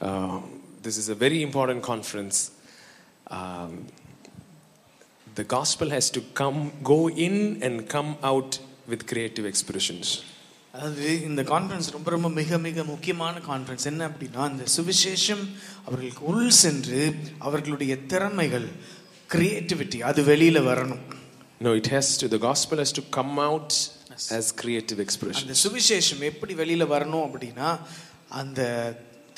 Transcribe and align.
Uh, 0.00 0.38
this 0.82 0.96
is 0.98 1.08
a 1.08 1.14
very 1.16 1.40
important 1.42 1.82
conference. 1.82 2.38
Um, 3.30 3.72
the 5.34 5.44
gospel 5.44 5.90
has 5.90 6.10
to 6.10 6.20
come, 6.40 6.58
go 6.84 7.08
in 7.26 7.62
and 7.62 7.88
come 7.88 8.16
out 8.22 8.52
with 8.88 9.06
creative 9.06 9.46
expressions. 9.46 10.06
அதாவது 10.74 11.06
இந்த 11.28 11.42
conference 11.50 11.86
ரொம்ப 11.94 12.08
ரொம்ப 12.14 12.28
மிக 12.38 12.58
மிக 12.64 12.82
முக்கியமான 12.84 13.36
conference 13.46 13.86
என்ன 13.90 14.02
அப்படின்னா 14.10 14.42
இந்த 14.52 14.64
சுவிசேஷம் 14.76 15.44
அவர்களுக்கு 15.86 16.22
உள் 16.32 16.50
சென்று 16.62 17.00
அவர்களுடைய 17.48 17.92
திறமைகள் 18.12 18.66
கிரியேட்டிவிட்டி 19.34 20.00
அது 20.10 20.22
வெளியில 20.32 20.60
வரணும் 20.70 21.04
No, 21.60 21.70
it 21.80 21.86
has 21.94 22.06
to, 22.20 22.24
the 22.28 22.40
gospel 22.48 22.76
has 22.82 22.90
to 22.92 23.02
come 23.16 23.34
out 23.48 23.70
as 24.38 24.46
creative 24.62 24.98
expression. 25.04 25.46
அந்த 25.48 25.56
சுவிசேஷம் 25.64 26.22
எப்படி 26.30 26.54
வெளியில 26.62 26.86
வரணும் 26.94 27.24
அப்படின்னா 27.28 27.68
அந்த 28.40 28.60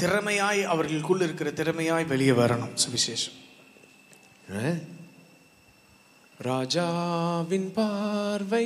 திறமையாய் 0.01 0.61
அவர்களுக்குள் 0.73 1.23
இருக்கிற 1.25 1.49
திறமையாய் 1.59 2.11
வெளியே 2.11 2.33
வரணும் 2.39 2.73
சுவிசேஷம்? 2.83 3.37
ராஜாவின் 6.47 7.69
பார்வை. 7.75 8.65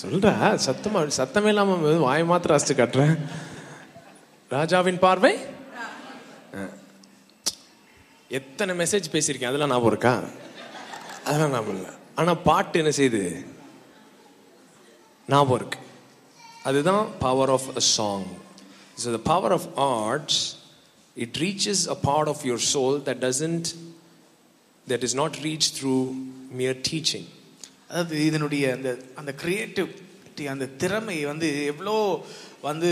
சொல்றா 0.00 0.32
சத்தமா 0.66 1.00
சத்தமே 1.20 1.50
இல்லாம 1.52 1.76
வாய் 2.04 2.24
மாத்திரம் 2.30 2.56
அசிச்சு 2.58 2.74
கட்டுறேன் 2.80 3.16
ராஜாவின் 4.50 5.02
பார்வை. 5.06 5.32
எத்தனை 8.38 8.72
மெசேஜ் 8.80 9.12
பேசியிருக்கேன் 9.12 9.50
அதெல்லாம் 9.50 9.72
ஞாபகம் 9.74 9.92
இருக்கா? 9.92 10.14
அதெல்லாம் 11.24 11.54
ஞாபகம் 11.54 11.78
இல்லை. 11.78 11.92
ஆனா 12.20 12.32
பாட்டு 12.48 12.78
என்ன 12.82 12.92
செய்யுது 12.96 13.22
ஞாபகம் 15.28 15.58
இருக்கு. 15.60 15.78
அதுதான் 16.64 17.06
power 17.18 17.50
of 17.50 17.68
a 17.76 17.84
song 17.96 18.26
so 19.02 19.12
the 19.12 19.20
power 19.24 19.52
of 19.52 19.68
arts 19.76 20.40
it 21.16 21.36
reaches 21.36 21.88
a 21.88 21.98
part 22.02 22.28
of 22.28 22.44
your 22.44 22.64
soul 22.74 22.98
that 23.08 23.22
doesn't 23.26 23.68
that 24.86 25.02
is 25.02 25.14
not 25.14 25.36
reach 25.42 25.68
through 25.80 25.94
mere 26.50 26.78
teaching 26.90 27.28
அதாவது 27.88 28.24
இதனுடைய 28.24 28.64
அந்த 28.72 28.90
அந்த 29.14 29.34
கிரியேட்டிவிட்டி 29.42 30.44
அந்த 30.46 30.66
திறமை 30.76 31.24
வந்து 31.24 31.64
எவ்வளோ 31.64 31.94
வந்து 32.62 32.90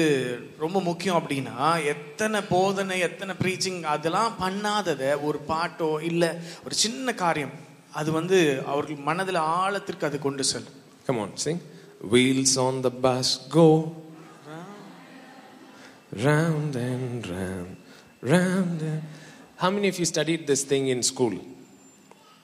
ரொம்ப 0.58 0.80
முக்கியம் 0.80 1.19
அப்படின்னா 1.19 1.56
எத்தனை 1.84 2.41
போதனை 2.50 2.98
எத்தனை 2.98 3.34
ப்ரீச்சிங் 3.42 3.83
அதெல்லாம் 3.94 4.34
பண்ணாததை 4.41 5.11
ஒரு 5.22 5.41
பாட்டோ 5.48 6.02
இல்லை 6.02 6.30
ஒரு 6.64 6.74
சின்ன 6.74 7.14
காரியம் 7.14 7.55
அது 7.92 8.12
வந்து 8.12 8.39
அவர்கள் 8.66 8.96
மனதில் 8.96 9.41
ஆழத்திற்கு 9.56 10.06
அது 10.06 10.19
கொண்டு 10.19 10.44
செல்லும். 10.44 10.77
On, 11.08 11.30
sing. 11.36 11.58
Wheels 12.02 12.56
on 12.56 12.82
the 12.82 12.91
bus 12.91 13.46
go 13.48 13.96
round 16.12 16.77
and 16.77 17.27
round, 17.27 17.77
round 18.22 18.82
and. 18.82 19.02
How 19.56 19.70
many 19.70 19.88
of 19.88 19.98
you 19.98 20.05
studied 20.05 20.46
this 20.46 20.62
thing 20.62 20.86
in 20.86 21.02
school? 21.02 21.36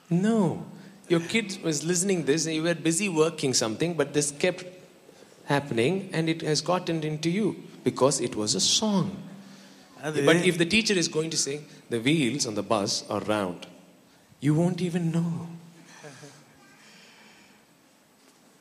No. 0.09 0.65
Your 1.07 1.21
kid 1.21 1.57
was 1.63 1.85
listening 1.85 2.25
this 2.25 2.45
and 2.45 2.55
you 2.55 2.63
were 2.63 2.75
busy 2.75 3.07
working 3.07 3.53
something, 3.53 3.93
but 3.93 4.13
this 4.13 4.31
kept 4.31 4.65
happening 5.45 6.09
and 6.11 6.29
it 6.29 6.41
has 6.41 6.59
gotten 6.59 7.03
into 7.03 7.29
you 7.29 7.55
because 7.85 8.19
it 8.19 8.35
was 8.35 8.53
a 8.53 8.59
song. 8.59 9.15
But 10.03 10.35
if 10.45 10.57
the 10.57 10.65
teacher 10.65 10.93
is 10.93 11.07
going 11.07 11.29
to 11.29 11.37
say, 11.37 11.61
the 11.89 11.99
wheels 11.99 12.45
on 12.45 12.55
the 12.55 12.63
bus 12.63 13.05
are 13.09 13.21
round, 13.21 13.65
you 14.41 14.53
won't 14.53 14.81
even 14.81 15.11
know. 15.11 15.47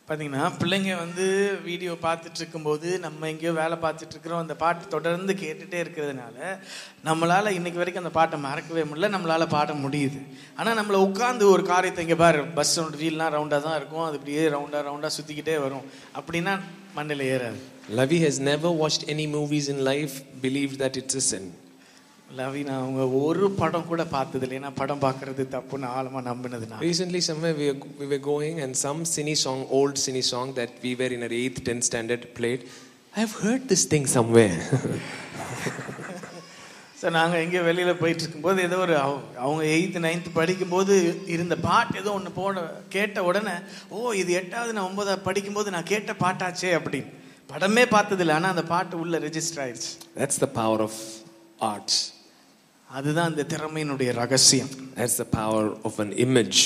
பார்த்தீங்கன்னா 0.09 0.49
பிள்ளைங்க 0.61 0.97
வந்து 0.97 1.27
video 1.65 1.93
பார்த்துட்டு 1.93 2.35
இருக்கும்போது 2.35 2.99
நம்ம 2.99 3.29
எங்கேயோ 3.29 3.53
வேலை 3.53 3.77
பார்த்துட்டு 3.83 4.11
இருக்கிறோம் 4.11 4.39
அந்த 4.39 4.55
பாட்டு 4.55 4.89
தொடர்ந்து 4.89 5.33
கேட்டுகிட்டே 5.35 5.79
இருக்கிறதுனால 5.85 6.59
நம்மளால் 7.05 7.55
இன்னைக்கு 7.59 7.81
வரைக்கும் 7.83 8.05
அந்த 8.05 8.11
பாட்டை 8.11 8.41
மறக்கவே 8.41 8.83
முடியல 8.83 9.11
நம்மளால் 9.15 9.49
பாட 9.49 9.73
முடியுது. 9.73 10.21
ஆனால் 10.57 10.79
நம்மள 10.81 10.97
உட்காந்து 11.09 11.43
ஒரு 11.43 11.63
காரியத்தை 11.63 12.05
இங்கே 12.05 12.17
பாரு 12.17 12.45
பஸ் 12.45 12.81
வீல்லாம் 12.81 13.35
ரவுண்டாக 13.37 13.63
தான் 13.63 13.77
இருக்கும் 13.77 14.05
அது 14.05 14.21
இப்படியே 14.21 14.49
ரவுண்டாக 14.49 14.85
ரவுண்டாக 14.91 15.11
சுற்றிக்கிட்டே 15.19 15.59
வரும். 15.61 15.85
அப்படின்னா 16.21 16.61
மண்ணில் 16.95 17.27
ஏறாது. 17.35 17.61
Lavi 17.97 18.39
never 18.39 18.77
watch 18.77 19.05
any 19.05 19.27
movies 19.37 19.69
in 19.69 19.83
life 19.91 20.13
believe 20.43 20.71
that 20.79 20.97
it's 20.97 21.17
a 21.17 21.21
sin 21.21 21.49
Lavi 22.39 22.61
நான் 22.69 22.83
அவங்க 22.83 23.03
ஒரு 23.25 23.47
படம் 23.59 23.87
கூட 23.91 24.03
பார்த்தது 24.15 24.45
இல்லை 24.47 24.57
ஏன்னா 24.59 24.71
படம் 24.79 25.03
பார்க்கறது 25.05 25.43
தப்புன்னு 25.55 25.89
ஆழமாக 25.97 26.23
நம்பினது 26.31 26.69
நான் 26.71 26.83
recently 26.87 27.21
someway 27.29 27.51
we 27.61 27.67
we 28.01 28.07
were 28.13 28.23
going 28.29 28.61
and 28.65 28.77
some 28.85 29.01
cine 29.15 29.35
song 29.45 29.63
old 29.79 30.01
cine 30.05 30.23
song 30.31 30.53
that 30.59 30.75
we 30.85 30.93
were 31.01 31.15
in 31.17 31.27
our 31.29 31.37
eighth 31.41 31.61
tenth 31.69 31.87
standard 31.89 32.27
played 32.39 32.63
I 33.15 33.25
have 33.25 33.35
heard 33.45 33.67
this 33.73 33.87
thing 33.95 34.09
someway 34.17 34.47
so 37.01 37.11
நாங்கள் 37.17 37.41
எங்கேயோ 37.45 37.63
வெளியில் 37.69 38.01
போயிட்டு 38.03 38.23
இருக்கும்போது 38.25 38.61
ஏதோ 38.69 38.77
ஒரு 38.85 38.95
அவங்க 39.45 39.63
எயித்து 39.75 40.05
நைன்த்து 40.07 40.31
படிக்கும்போது 40.39 40.95
இருந்த 41.35 41.57
பாட்டு 41.69 41.99
ஏதோ 42.03 42.13
ஒன்று 42.19 42.31
போட 42.39 42.63
கேட்ட 42.95 43.25
உடனே 43.31 43.55
ஓ 43.91 44.13
இது 44.21 44.33
எட்டாவது 44.41 44.73
நான் 44.77 44.89
ஒன்பதாவது 44.89 45.27
படிக்கும்போது 45.29 45.75
நான் 45.77 45.91
கேட்ட 45.93 46.13
பாட்டாச்சே 46.25 46.71
அப்படின்னு. 46.79 47.11
படமே 47.53 47.85
பார்த்ததில்ல 47.97 48.37
ஆனால் 48.39 48.55
அந்த 48.55 48.65
பாட்டு 48.73 48.95
உள்ள 49.03 49.19
ரெஜிஸ்டர் 49.19 49.63
ஆயிடுச்சு. 49.65 49.91
That's 50.21 50.41
the 50.45 50.49
power 50.61 50.85
of 50.89 51.01
arts 51.71 52.01
அதுதான் 52.94 53.30
அந்த 53.32 53.46
திறமையினுடைய 53.54 54.12
ரகசியம் 54.22 54.72
That's 54.98 55.18
the 55.24 55.30
power 55.42 55.66
of 55.88 55.96
an 56.06 56.12
image. 56.26 56.60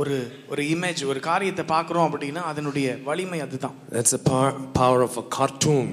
ஒரு 0.00 0.16
ஒரு 0.52 0.62
இமேஜ் 0.74 1.00
ஒரு 1.10 1.20
காரியத்தை 1.28 1.64
பார்க்குறோம் 1.74 2.06
அப்படின்னா 2.08 2.42
அதனுடைய 2.52 2.88
வலிமை 3.08 3.40
அதுதான் 3.46 3.76
That's 3.96 4.12
the 4.16 4.22
power, 4.30 4.50
power 4.82 5.00
of 5.08 5.14
a 5.24 5.26
cartoon. 5.38 5.86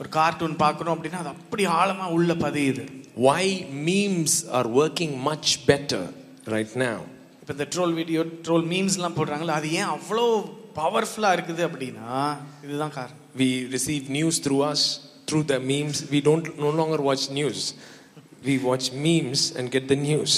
ஒரு 0.00 0.10
கார்ட்டூன் 0.18 0.56
பார்க்குறோம் 0.64 0.94
அப்படின்னா 0.96 1.20
அது 1.24 1.32
அப்படி 1.36 1.64
ஆழமாக 1.80 2.16
உள்ள 2.18 2.34
பதியுது 2.46 2.84
Why 3.28 3.44
memes 3.88 4.34
are 4.58 4.68
working 4.80 5.12
much 5.30 5.48
better 5.70 6.02
right 6.54 6.72
now. 6.86 6.98
இப்போ 7.42 7.52
இந்த 7.56 7.66
ட்ரோல் 7.74 7.94
வீடியோ 8.00 8.20
ட்ரோல் 8.46 8.66
மீம்ஸ்லாம் 8.72 9.16
போடுறாங்களா 9.18 9.54
அது 9.60 9.70
ஏன் 9.80 9.90
அவ்வளோ 9.96 10.24
பவர்ஃபுல்லாக 10.80 11.36
இருக்குது 11.36 11.62
அப்படின்னா 11.68 12.10
இதுதான் 12.66 12.94
காரணம் 12.98 13.18
We 13.42 13.48
receive 13.76 14.02
news 14.10 14.36
through 14.44 14.62
us, 14.72 14.80
through 15.28 15.44
the 15.52 15.58
memes. 15.70 15.98
We 16.14 16.20
don't 16.28 16.48
no 16.64 16.70
longer 16.80 16.98
watch 17.08 17.24
news. 17.38 17.60
We 18.43 18.57
watch 18.59 18.91
memes 18.93 19.51
and 19.57 19.71
get 19.71 19.87
the 19.87 19.99
news. 20.07 20.33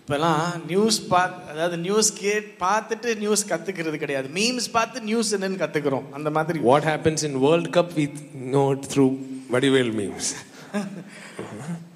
இப்போலாம் 0.00 0.44
நியூஸ் 0.70 0.98
பார்த்து 1.10 1.50
அதாவது 1.52 1.76
நியூஸ் 1.84 2.08
கேட் 2.20 2.46
பார்த்துட்டு 2.62 3.08
நியூஸ் 3.16 3.42
கற்றுக்கிறது 3.50 3.96
கிடையாது 3.96 4.28
மீம்ஸ் 4.38 4.68
பார்த்து 4.76 4.98
நியூஸ் 5.02 5.30
என்னன்னு 5.36 5.60
கற்றுக்குறோம் 5.62 6.06
அந்த 6.18 6.30
மாதிரி 6.36 6.58
What 6.70 6.84
happens 6.92 7.22
in 7.28 7.34
World 7.40 7.68
Cup, 7.76 7.90
we 7.98 8.06
know 8.52 8.66
it 8.72 8.84
through 8.92 9.12
Vadivel 9.54 9.90
memes. 10.00 10.28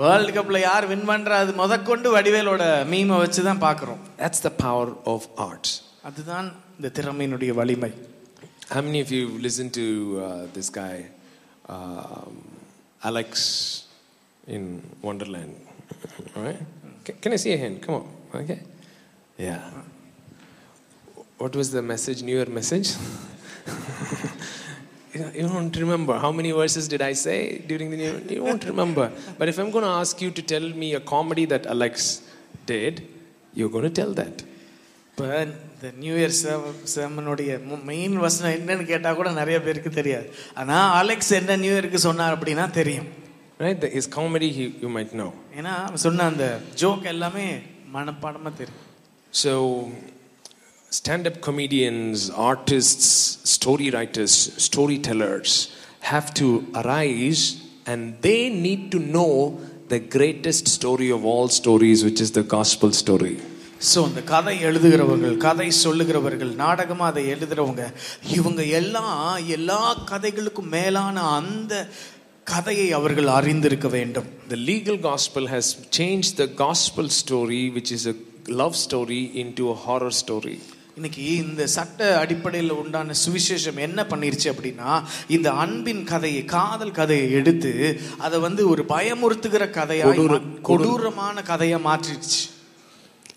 World 0.00 0.32
கப்பில் 0.36 0.58
யார் 0.60 0.86
வின் 0.90 1.06
பண்ணுறா 1.10 1.36
அது 1.42 1.52
முதற்கொண்டு 1.60 2.08
வடிவேலோட 2.16 2.62
மீமை 2.92 3.18
வச்சு 3.22 3.42
தான் 3.48 3.62
பார்க்குறோம் 3.66 4.00
That's 4.18 4.40
the 4.48 4.52
power 4.64 4.88
of 5.12 5.20
arts. 5.46 5.70
அதுதான் 6.08 6.48
இந்த 6.78 6.90
திறமையினுடைய 6.98 7.52
வலிமை 7.60 7.92
How 8.74 8.80
many 8.86 9.00
of 9.04 9.10
you 9.16 9.24
listen 9.46 9.66
to 9.70 9.84
uh, 10.18 10.22
this 10.54 10.68
guy, 10.78 10.94
Alex 13.02 13.30
in 14.47 14.63
Wonderland? 15.01 15.55
All 16.35 16.43
right? 16.43 16.59
Can, 17.05 17.15
can 17.21 17.33
I 17.33 17.35
see 17.37 17.53
a 17.53 17.57
hand? 17.57 17.81
Come 17.81 17.95
on. 17.95 18.07
Okay. 18.35 18.59
Yeah. 19.37 19.61
What 21.37 21.55
was 21.55 21.71
the 21.71 21.81
message, 21.81 22.21
New 22.21 22.35
Year 22.35 22.45
message? 22.45 22.89
you 25.13 25.21
know, 25.21 25.31
you 25.33 25.47
don't 25.47 25.75
remember. 25.75 26.17
How 26.17 26.31
many 26.31 26.51
verses 26.51 26.87
did 26.87 27.01
I 27.01 27.13
say 27.13 27.59
during 27.59 27.89
the 27.91 27.97
New 27.97 28.03
Year? 28.03 28.21
You 28.29 28.43
won't 28.43 28.65
remember. 28.65 29.11
But 29.37 29.49
if 29.49 29.57
I'm 29.57 29.71
going 29.71 29.83
to 29.83 29.95
ask 30.01 30.21
you 30.21 30.31
to 30.31 30.41
tell 30.41 30.67
me 30.83 30.93
a 30.93 30.99
comedy 30.99 31.45
that 31.45 31.65
Alex 31.65 32.21
did, 32.65 33.07
you're 33.53 33.69
going 33.69 33.83
to 33.83 33.95
tell 34.01 34.13
that. 34.21 34.37
இப்போ 35.11 35.25
இந்த 35.45 35.87
new 36.03 36.13
year 36.19 36.35
செவனுடைய 36.93 37.51
main 37.89 38.15
வசனம் 38.25 38.53
என்னன்னு 38.57 38.83
கேட்டால் 38.91 39.17
கூட 39.19 39.29
நிறைய 39.39 39.57
பேருக்கு 39.65 39.91
தெரியாது 39.97 40.27
ஆனால் 40.61 40.87
அலெக்ஸ் 40.99 41.31
என்ன 41.39 41.57
நியூ 41.63 41.73
இயருக்கு 41.75 41.99
சொன்னார் 42.05 42.35
அப்படின்னா 42.37 42.65
தெரியும் 42.79 43.09
Right? 43.59 43.79
The, 43.79 43.89
his 43.89 44.07
comedy, 44.07 44.49
he, 44.49 44.63
you 44.83 44.89
might 44.89 45.11
know. 45.13 45.31
ஏன்னா 45.57 45.73
அவன் 45.87 46.03
சொன்ன 46.05 46.25
அந்த 46.31 46.45
ஜோக் 46.81 47.03
எல்லாமே 47.13 47.47
மனப்பாடமாக 47.95 48.53
தெரியும் 48.61 48.87
So, 49.33 49.51
stand 50.91 51.25
up 51.29 51.37
comedians, 51.41 52.29
artists, 52.51 53.05
story 53.55 53.89
writers, 53.91 54.33
storytellers 54.67 55.51
have 56.11 56.33
to 56.41 56.47
arise 56.75 57.43
and 57.85 58.01
they 58.21 58.41
need 58.65 58.91
to 58.95 58.99
know 59.15 59.31
the 59.87 59.99
greatest 60.17 60.67
story 60.77 61.09
of 61.11 61.23
all 61.25 61.47
stories, 61.61 62.03
which 62.03 62.21
is 62.25 62.31
the 62.39 62.45
gospel 62.57 62.91
story. 63.03 63.35
So 63.91 63.99
இந்த 64.07 64.21
கதை 64.23 64.55
எழுதுகிறவர்கள் 64.67 65.37
கதை 65.45 65.67
சொல்லுகிறவர்கள் 65.83 66.51
நாடகமாக 66.55 67.11
அதை 67.11 67.23
எழுதுகிறவங்க 67.33 67.85
இவங்க 68.37 68.61
எல்லாம் 68.79 69.15
எல்லா 69.57 69.79
கதைகளுக்கும் 70.11 70.69
மேலான 70.75 71.23
அந்த 71.37 71.73
கதையை 72.46 72.92
அவர்கள் 72.92 73.26
அறிந்திருக்க 73.26 73.88
வேண்டும் 73.88 74.28
The 74.50 74.58
legal 74.66 74.96
gospel 75.02 75.46
has 75.46 75.66
changed 75.90 76.36
the 76.36 76.46
gospel 76.58 77.08
story, 77.08 77.70
which 77.70 77.90
is 77.92 78.06
a 78.06 78.16
love 78.52 78.76
story, 78.76 79.22
into 79.34 79.70
a 79.70 79.74
horror 79.74 80.10
story. 80.12 80.56
இன்னைக்கு 80.94 81.22
இந்த 81.36 81.66
சட்ட 81.66 82.18
அடிப்படையில் 82.18 82.70
உண்டான 82.72 83.14
சுவிசேஷம் 83.24 83.78
என்ன 83.78 84.02
பண்ணிருச்சு 84.02 84.48
அப்படின்னா 84.52 84.90
இந்த 85.28 85.50
அன்பின் 85.54 86.04
கதையை 86.04 86.44
காதல் 86.44 86.90
கதையை 86.90 87.32
எடுத்து 87.32 87.72
அதை 88.18 88.38
வந்து 88.38 88.68
ஒரு 88.68 88.84
பயமுறுத்துகிற 88.88 89.64
கதையா 89.70 90.06
கொடூர- 90.10 90.42
கொடூரமான 90.60 91.42
கதையா 91.42 91.80
மாற்றிடுச்சு 91.88 92.42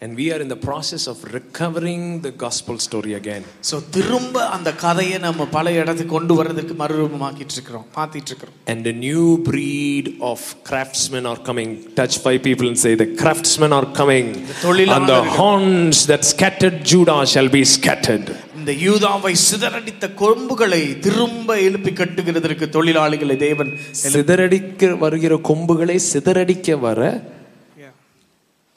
And 0.02 0.16
we 0.20 0.24
are 0.34 0.38
in 0.44 0.48
the 0.48 0.58
process 0.64 1.02
of 1.06 1.18
recovering 1.36 2.20
the 2.24 2.30
gospel 2.42 2.76
story 2.86 3.12
again. 3.20 3.42
So 3.68 3.76
திரும்ப 3.96 4.36
அந்த 4.56 4.70
கதையை 4.82 5.18
நம்ம 5.18 5.46
பல 5.54 5.72
இடத்துக்கு 5.80 6.12
கொண்டு 6.14 6.34
வர்றதுக்கு 6.40 6.74
மறுரூபமாக்கிட்டு 6.80 7.54
இருக்கிறோம் 7.56 7.86
மாத்திட்டு 7.96 8.30
இருக்கிறோம் 8.32 8.56
And 8.72 8.82
a 8.92 8.96
new 9.06 9.24
breed 9.48 10.08
of 10.30 10.40
craftsmen 10.70 11.26
are 11.32 11.38
coming. 11.48 11.70
Touch 12.00 12.16
five 12.26 12.40
people 12.48 12.68
and 12.72 12.80
say, 12.84 12.92
The 13.04 13.08
craftsmen 13.22 13.72
are 13.78 13.88
coming. 14.00 14.28
தொழிலாளர்கள். 14.66 14.98
And 14.98 15.08
the 15.14 15.22
horns 15.38 16.00
that 16.12 16.24
scattered 16.32 16.78
Judah 16.92 17.20
shall 17.34 17.50
be 17.58 17.64
scattered. 17.76 18.28
இந்த 18.60 18.74
யூதாவை 18.86 19.34
சிதறடித்த 19.48 20.04
கொம்புகளை 20.22 20.82
திரும்ப 21.06 21.58
எழுப்பி 21.68 21.90
கட்டுகிறதற்கு 22.02 22.68
தொழிலாளிகளை 22.76 23.36
தேவன் 23.46 23.72
சிதறடிக்க 24.04 24.98
வருகிற 24.98 25.36
கொம்புகளை 25.50 25.98
சிதறடிக்க 26.12 26.78
வர 26.86 27.00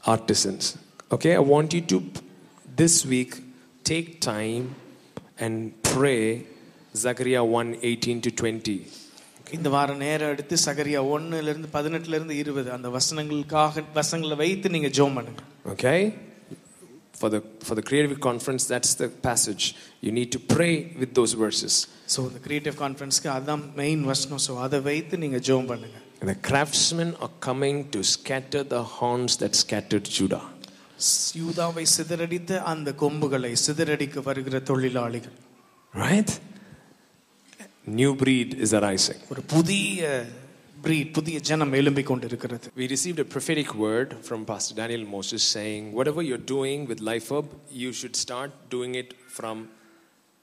artisans. 0.04 0.66
Okay, 1.12 1.34
I 1.36 1.44
want 1.54 1.74
you 1.74 1.82
to 1.92 1.98
this 2.82 3.06
week 3.06 3.34
take 3.86 4.08
time 4.22 4.66
and 5.40 5.54
pray 5.84 6.22
Zechariah 6.96 7.44
1 7.44 7.80
18 7.82 8.22
to 8.22 8.32
20. 8.32 8.78
இந்த 9.58 9.70
வாரம் 9.76 10.02
நேரம் 10.06 10.32
எடுத்து 10.34 10.56
சகரியா 10.66 11.02
ஒண்ணுல 11.16 11.50
இருந்து 11.52 11.68
பதினெட்டுல 11.76 12.18
இருந்து 12.20 12.36
இருபது 12.44 12.70
அந்த 12.78 12.88
வசனங்களுக்காக 12.96 13.84
வசனங்களை 14.00 14.38
வைத்து 14.42 14.70
நீங்க 14.76 14.90
ஜோம் 14.98 15.16
பண்ணுங்க 15.18 15.44
Okay? 15.74 16.00
For 17.22 17.30
the 17.34 17.40
for 17.68 17.76
the 17.80 17.84
creative 17.90 18.20
conference, 18.26 18.64
that's 18.74 18.92
the 19.02 19.08
passage. 19.28 19.64
You 20.06 20.12
need 20.18 20.30
to 20.36 20.42
pray 20.56 20.74
with 21.02 21.14
those 21.20 21.34
verses. 21.46 21.76
So 22.14 22.20
இந்த 22.30 22.42
கிரியேட்டிவ் 22.48 22.76
கான்ஃபரன்ஸ்க்கு 22.84 23.30
அதான் 23.38 23.64
மெயின் 23.82 24.04
வசனம் 24.12 24.44
ஸோ 24.48 24.56
அதை 24.66 24.80
வைத்து 24.90 25.18
நீங்க 25.24 25.40
ஜோம் 25.50 25.70
பண்ணுங்க 25.72 25.98
And 26.20 26.30
the 26.34 26.40
craftsmen 26.50 27.10
are 27.24 27.34
coming 27.48 27.78
to 27.96 28.00
scatter 28.16 28.62
the 28.76 28.84
horns 28.98 29.34
that 29.42 29.56
scattered 29.64 30.06
Judah. 30.18 30.44
யூதாவை 31.42 31.86
சிதறடித்த 31.98 32.52
அந்த 32.72 32.90
கொம்புகளை 33.04 33.54
சிதறடிக்க 33.68 34.24
வருகிற 34.30 34.60
தொழிலாளிகள் 34.72 35.36
Right? 35.94 36.32
New 38.00 38.12
breed 38.16 38.50
is 38.66 38.72
arising. 38.80 39.20
ஒரு 39.34 39.42
புதிய 39.54 40.02
breed 40.86 41.08
புதிய 41.18 41.38
ஜனம் 41.50 41.74
எழும்பிக் 41.80 42.10
கொண்டிருக்கிறது 42.12 42.68
We 42.80 42.88
received 42.96 43.20
a 43.26 43.28
prophetic 43.36 43.70
word 43.86 44.10
from 44.28 44.40
Pastor 44.52 44.76
Daniel 44.82 45.06
Moses 45.16 45.44
saying, 45.56 45.84
whatever 46.00 46.22
you're 46.28 46.46
doing 46.58 46.80
with 46.90 47.00
Life 47.12 47.30
Hub, 47.36 47.48
you 47.84 47.92
should 48.00 48.16
start 48.26 48.52
doing 48.76 48.94
it 49.04 49.12
from 49.38 49.58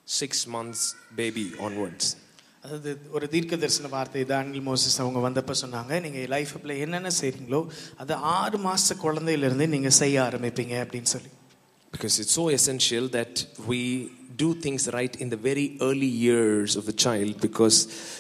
six 0.09 0.33
months 0.57 0.83
baby 1.23 1.47
onwards. 1.67 2.07
அதாவது 2.65 2.91
ஒரு 3.17 3.27
தீர்க்க 3.33 3.57
தரிசன 3.63 3.89
வார்த்தை 3.95 4.21
தானியல் 4.31 4.67
மோசஸ் 4.69 4.99
அவங்க 5.03 5.21
வந்தப்ப 5.25 5.55
சொன்னாங்க 5.63 6.01
நீங்க 6.05 6.21
லைஃப் 6.35 6.53
அப்ல 6.59 6.75
என்னென்ன 6.85 7.11
செய்றீங்களோ 7.21 7.61
அதை 8.03 8.17
ஆறு 8.37 8.59
மாச 8.67 8.97
குழந்தையில 9.05 9.49
இருந்தே 9.51 9.67
நீங்க 9.77 9.93
செய்ய 10.03 10.23
ஆரம்பிப்பீங்க 10.29 10.77
அப்படின்னு 10.85 11.13
சொல்லி 11.17 11.33
Because 11.93 12.17
it's 12.21 12.35
so 12.41 12.45
essential 12.59 13.05
that 13.17 13.35
we 13.71 13.81
do 14.37 14.49
things 14.65 14.83
right 14.97 15.15
in 15.25 15.29
the 15.35 15.39
very 15.51 15.67
early 15.81 16.09
years 16.27 16.71
of 16.81 16.85
the 16.91 16.95
child 17.05 17.35
because 17.41 17.77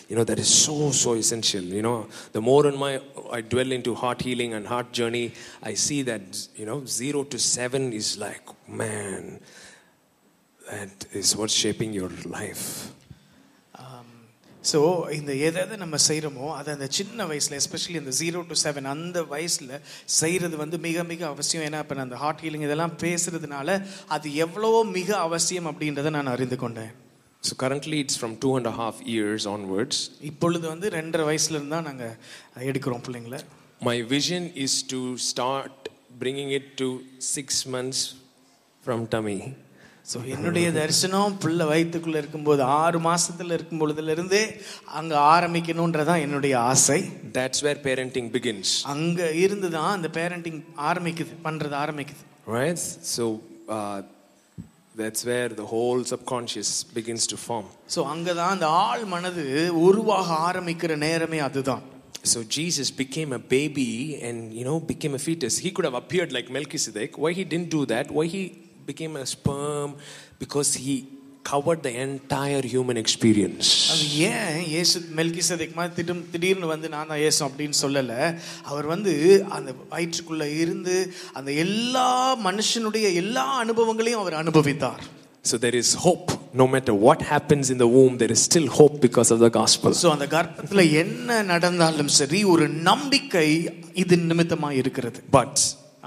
you 0.08 0.16
know 0.16 0.24
that 0.30 0.40
is 0.44 0.50
so 0.66 0.76
so 1.00 1.12
essential 1.22 1.64
you 1.78 1.82
know 1.86 1.96
the 2.36 2.42
more 2.48 2.62
and 2.70 2.78
my 2.84 2.92
i 3.38 3.40
dwell 3.54 3.72
into 3.78 3.92
heart 4.02 4.20
healing 4.26 4.52
and 4.58 4.64
heart 4.72 4.90
journey 4.98 5.24
i 5.70 5.74
see 5.86 6.00
that 6.10 6.26
you 6.60 6.66
know 6.68 6.78
0 6.98 7.24
to 7.32 7.38
7 7.38 7.92
is 8.00 8.10
like 8.26 8.46
man 8.82 9.24
that 10.72 11.08
is 11.22 11.30
what's 11.40 11.56
shaping 11.64 11.92
your 12.00 12.12
life 12.38 12.66
So 14.69 14.79
இந்த 15.17 15.31
எதை 15.47 15.59
எதை 15.65 15.75
நம்ம 15.83 15.97
செய்கிறோமோ 16.07 16.47
அதை 16.59 16.69
அந்த 16.77 16.87
சின்ன 16.97 17.25
வயசில் 17.31 17.57
especially 17.59 17.97
இந்த 18.03 18.13
ஜீரோ 18.21 18.39
டு 18.49 18.55
செவன் 18.63 18.87
அந்த 18.93 19.19
வயசில் 19.33 19.75
செய்கிறது 20.19 20.55
வந்து 20.63 20.79
மிக 20.87 21.03
மிக 21.11 21.21
அவசியம். 21.33 21.65
ஏன்னா 21.67 21.81
இப்போ 21.83 21.95
நான் 21.97 22.07
அந்த 22.09 22.19
ஹார்ட் 22.23 22.41
ஹீலிங் 22.45 22.65
இதெல்லாம் 22.67 22.95
பேசுறதுனால 23.05 23.77
அது 24.17 24.27
எவ்வளோ 24.45 24.71
மிக 24.97 25.09
அவசியம் 25.27 25.69
அப்படின்றத 25.71 26.11
நான் 26.17 26.33
அறிந்து 26.35 26.59
கொண்டேன். 26.63 26.91
So 27.47 27.53
currently 27.63 27.97
it's 28.03 28.17
from 28.21 28.31
two 28.43 28.53
and 28.57 28.67
a 28.71 28.75
half 28.79 28.95
years 29.15 29.43
onwards. 29.55 29.97
இப்பொழுது 30.29 30.65
வந்து 30.73 30.87
ரெண்டரை 30.97 31.25
வயசுல 31.29 31.55
இருந்து 31.57 31.75
தான் 31.75 31.87
நாங்கள் 31.89 32.15
எடுக்கிறோம் 32.69 33.03
பிள்ளைங்கள. 33.05 33.37
My 33.89 33.97
vision 34.15 34.43
is 34.65 34.73
to 34.93 34.99
start 35.29 35.75
bringing 36.21 36.49
it 36.57 36.65
to 36.81 36.87
6 37.41 37.65
months 37.75 38.01
from 38.85 39.01
tummy. 39.13 39.39
So 40.12 40.18
என்னுடைய 40.32 40.66
தரிசனம் 40.72 41.36
பிள்ளை 41.42 41.66
வயிற்றுக்குள்ள 41.70 42.16
இருக்கும்போது 42.22 42.62
ஆறு 42.80 42.98
மாசத்துல 43.06 43.56
இருக்கும் 43.56 43.80
பொழுதுல 43.82 44.14
இருந்தே 44.16 44.42
அங்க 44.98 45.14
ஆரம்பிக்கணுன்றதான் 45.34 46.22
என்னுடைய 46.24 46.54
ஆசை 46.72 46.98
that's 47.38 47.60
where 47.66 47.78
parenting 47.86 48.26
begins 48.36 48.70
அங்க 48.94 49.30
இருந்து 49.44 49.70
தான் 49.76 49.92
அந்த 49.98 50.10
பேரண்டிங் 50.18 50.58
ஆரம்பிக்குது 50.90 51.36
பண்றது 51.46 51.76
ஆரம்பிக்குது 51.84 52.22
right 52.58 52.82
so 53.14 53.24
uh, 53.76 53.98
that's 55.00 55.22
where 55.30 55.48
the 55.60 55.66
whole 55.72 56.02
subconscious 56.12 56.70
begins 56.98 57.24
to 57.32 57.38
form 57.46 57.66
so 57.94 58.02
அங்கே 58.14 58.34
தான் 58.40 58.52
அந்த 58.56 58.68
ஆள் 58.84 59.04
மனது 59.14 59.44
உருவாக 59.86 60.28
ஆரம்பிக்கிற 60.50 60.96
நேரமே 61.06 61.40
அதுதான் 61.48 61.82
so 62.32 62.40
jesus 62.58 62.88
became 63.00 63.32
a 63.38 63.42
baby 63.56 63.88
and 64.26 64.38
you 64.58 64.66
know 64.68 64.76
became 64.92 65.14
a 65.18 65.22
fetus 65.26 65.54
he 65.64 65.72
could 65.74 65.88
have 65.88 65.98
appeared 66.02 66.30
like 66.36 66.46
melchizedek 66.58 67.18
why 67.24 67.32
he 67.38 67.44
didn't 67.52 67.72
do 67.78 67.82
that 67.94 68.06
why 68.18 68.26
he 68.34 68.42
became 68.91 69.15
a 69.23 69.27
sperm 69.35 69.89
because 70.43 70.71
he 70.85 70.95
covered 71.51 71.79
the 71.87 71.91
entire 72.07 72.63
human 72.73 72.97
experience. 73.03 73.67
அது 73.91 74.05
ஏன் 74.29 74.57
இயேசு 74.73 74.97
மெல்கிசதைக்கு 75.19 75.75
மாதிரி 75.79 75.93
திடும் 75.99 76.23
திடீர்னு 76.33 76.67
வந்து 76.73 76.87
நான் 76.95 77.09
தான் 77.11 77.21
இயேசு 77.23 77.39
அப்படின்னு 77.47 77.77
சொல்லல. 77.83 78.13
அவர் 78.71 78.87
வந்து 78.93 79.13
அந்த 79.57 79.69
வயிற்றுக்குள்ள 79.93 80.47
இருந்து 80.63 80.97
அந்த 81.39 81.49
எல்லா 81.65 82.09
மனுஷனுடைய 82.47 83.07
எல்லா 83.23 83.45
அனுபவங்களையும் 83.63 84.23
அவர் 84.25 84.41
அனுபவித்தார். 84.43 85.05
So 85.49 85.57
there 85.63 85.77
is 85.81 85.89
hope. 86.05 86.29
No 86.61 86.65
matter 86.73 86.93
what 87.05 87.19
happens 87.33 87.65
in 87.73 87.77
the 87.83 87.87
womb 87.95 88.13
there 88.21 88.33
is 88.35 88.41
still 88.47 88.67
hope 88.77 88.95
because 89.05 89.29
of 89.35 89.39
the 89.45 89.51
gospel. 89.59 89.91
So 90.03 90.09
அந்த 90.15 90.25
கர்ப்பத்துல 90.35 90.83
என்ன 91.03 91.41
நடந்தாலும் 91.51 92.11
சரி 92.19 92.39
ஒரு 92.53 92.65
நம்பிக்கை 92.89 93.47
இது 94.03 94.17
நிமித்தமா 94.29 94.71
இருக்கிறது. 94.81 95.21
But 95.37 95.55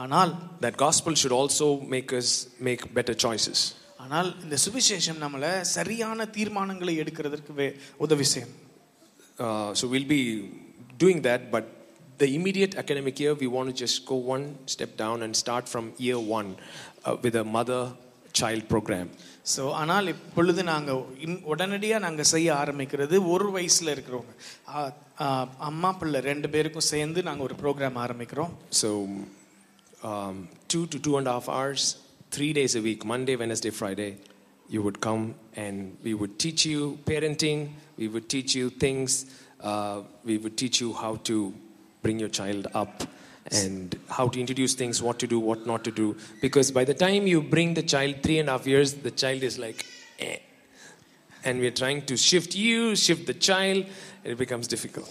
ஆனால் 0.02 0.32
that 0.62 0.78
gospel 0.78 1.14
should 1.16 1.36
also 1.40 1.68
make 1.88 2.12
us 2.14 2.30
make 2.62 2.82
better 2.94 3.16
choices 3.26 3.60
ஆனால் 4.00 4.30
இந்த 4.44 4.58
சுவிசேஷம் 4.66 5.22
நம்மள 5.22 5.46
சரியான 5.72 6.26
தீர்மானங்களை 6.36 6.96
எடுக்கிறதற்கு 7.04 7.54
வே- 7.54 7.76
உதவி 7.98 8.28
செய்யும் 8.34 8.56
Uh, 9.40 9.72
so 9.74 9.88
we'll 9.88 10.10
be 10.10 10.24
doing 10.98 11.22
that, 11.22 11.52
but 11.52 11.66
the 12.20 12.28
immediate 12.36 12.74
academic 12.76 13.20
year, 13.20 13.34
we 13.36 13.48
want 13.48 13.68
to 13.70 13.76
just 13.76 13.98
go 14.06 14.16
one 14.28 14.46
step 14.66 14.98
down 14.98 15.22
and 15.22 15.36
start 15.36 15.66
from 15.68 15.86
year 16.00 16.20
one 16.32 16.50
uh, 17.06 17.16
with 17.24 17.36
a 17.36 17.46
mother 17.58 17.82
child 18.34 18.64
program. 18.68 19.08
So 19.46 19.64
ஆனால் 19.74 20.08
இப்பொழுது 20.08 20.62
நாங்கள் 20.64 21.02
உடனடியாக 21.46 22.04
நாங்கள் 22.06 22.30
செய்ய 22.32 22.50
ஆரம்பிக்கிறது 22.54 23.16
ஒரு 23.28 23.52
வயசில் 23.52 23.94
இருக்கிறவங்க 23.94 24.34
ஆ, 24.70 24.80
ஆ, 25.22 25.28
அம்மா 25.70 25.92
பிள்ளை 25.94 26.20
ரெண்டு 26.22 26.50
பேருக்கும் 26.50 26.90
சேர்ந்து 26.94 27.22
நாங்கள் 27.24 27.48
ஒரு 27.50 27.58
ப்ரோக்ராம் 27.62 28.00
ஆரம்பிக்கிறோம் 28.06 28.52
So, 28.82 28.90
um, 30.03 30.49
two 30.69 30.87
to 30.87 30.99
two 30.99 31.17
and 31.19 31.27
a 31.27 31.33
half 31.33 31.49
hours, 31.49 31.97
three 32.31 32.53
days 32.53 32.77
a 32.77 32.83
week, 32.83 33.05
Monday, 33.05 33.37
Wednesday, 33.37 33.71
Friday, 33.71 34.17
you 34.69 34.83
would 34.83 35.01
come 35.01 35.35
and 35.55 35.97
we 36.03 36.15
would 36.15 36.39
teach 36.39 36.65
you 36.65 36.99
parenting, 37.05 37.71
we 37.97 38.09
would 38.09 38.29
teach 38.29 38.55
you 38.55 38.71
things, 38.71 39.27
uh, 39.61 40.01
we 40.25 40.39
would 40.39 40.57
teach 40.57 40.81
you 40.81 40.93
how 40.93 41.17
to 41.17 41.55
bring 42.03 42.19
your 42.19 42.29
child 42.29 42.67
up 42.75 43.03
and 43.51 43.99
how 44.09 44.29
to 44.29 44.41
introduce 44.41 44.75
things, 44.75 45.03
what 45.03 45.19
to 45.19 45.27
do, 45.27 45.39
what 45.39 45.67
not 45.67 45.85
to 45.85 45.91
do. 45.91 46.17
Because 46.41 46.71
by 46.71 46.85
the 46.85 46.95
time 46.95 47.27
you 47.27 47.43
bring 47.43 47.75
the 47.75 47.83
child 47.83 48.23
three 48.23 48.39
and 48.39 48.49
a 48.49 48.53
half 48.53 48.67
years, 48.67 48.95
the 48.95 49.11
child 49.11 49.43
is 49.43 49.59
like, 49.59 49.85
eh. 50.19 50.39
And 51.45 51.59
we're 51.59 51.73
trying 51.73 52.07
to 52.07 52.17
shift 52.17 52.55
you, 52.55 52.95
shift 52.95 53.27
the 53.27 53.35
child, 53.35 53.87
it 54.31 54.37
becomes 54.43 54.67
difficult. 54.73 55.11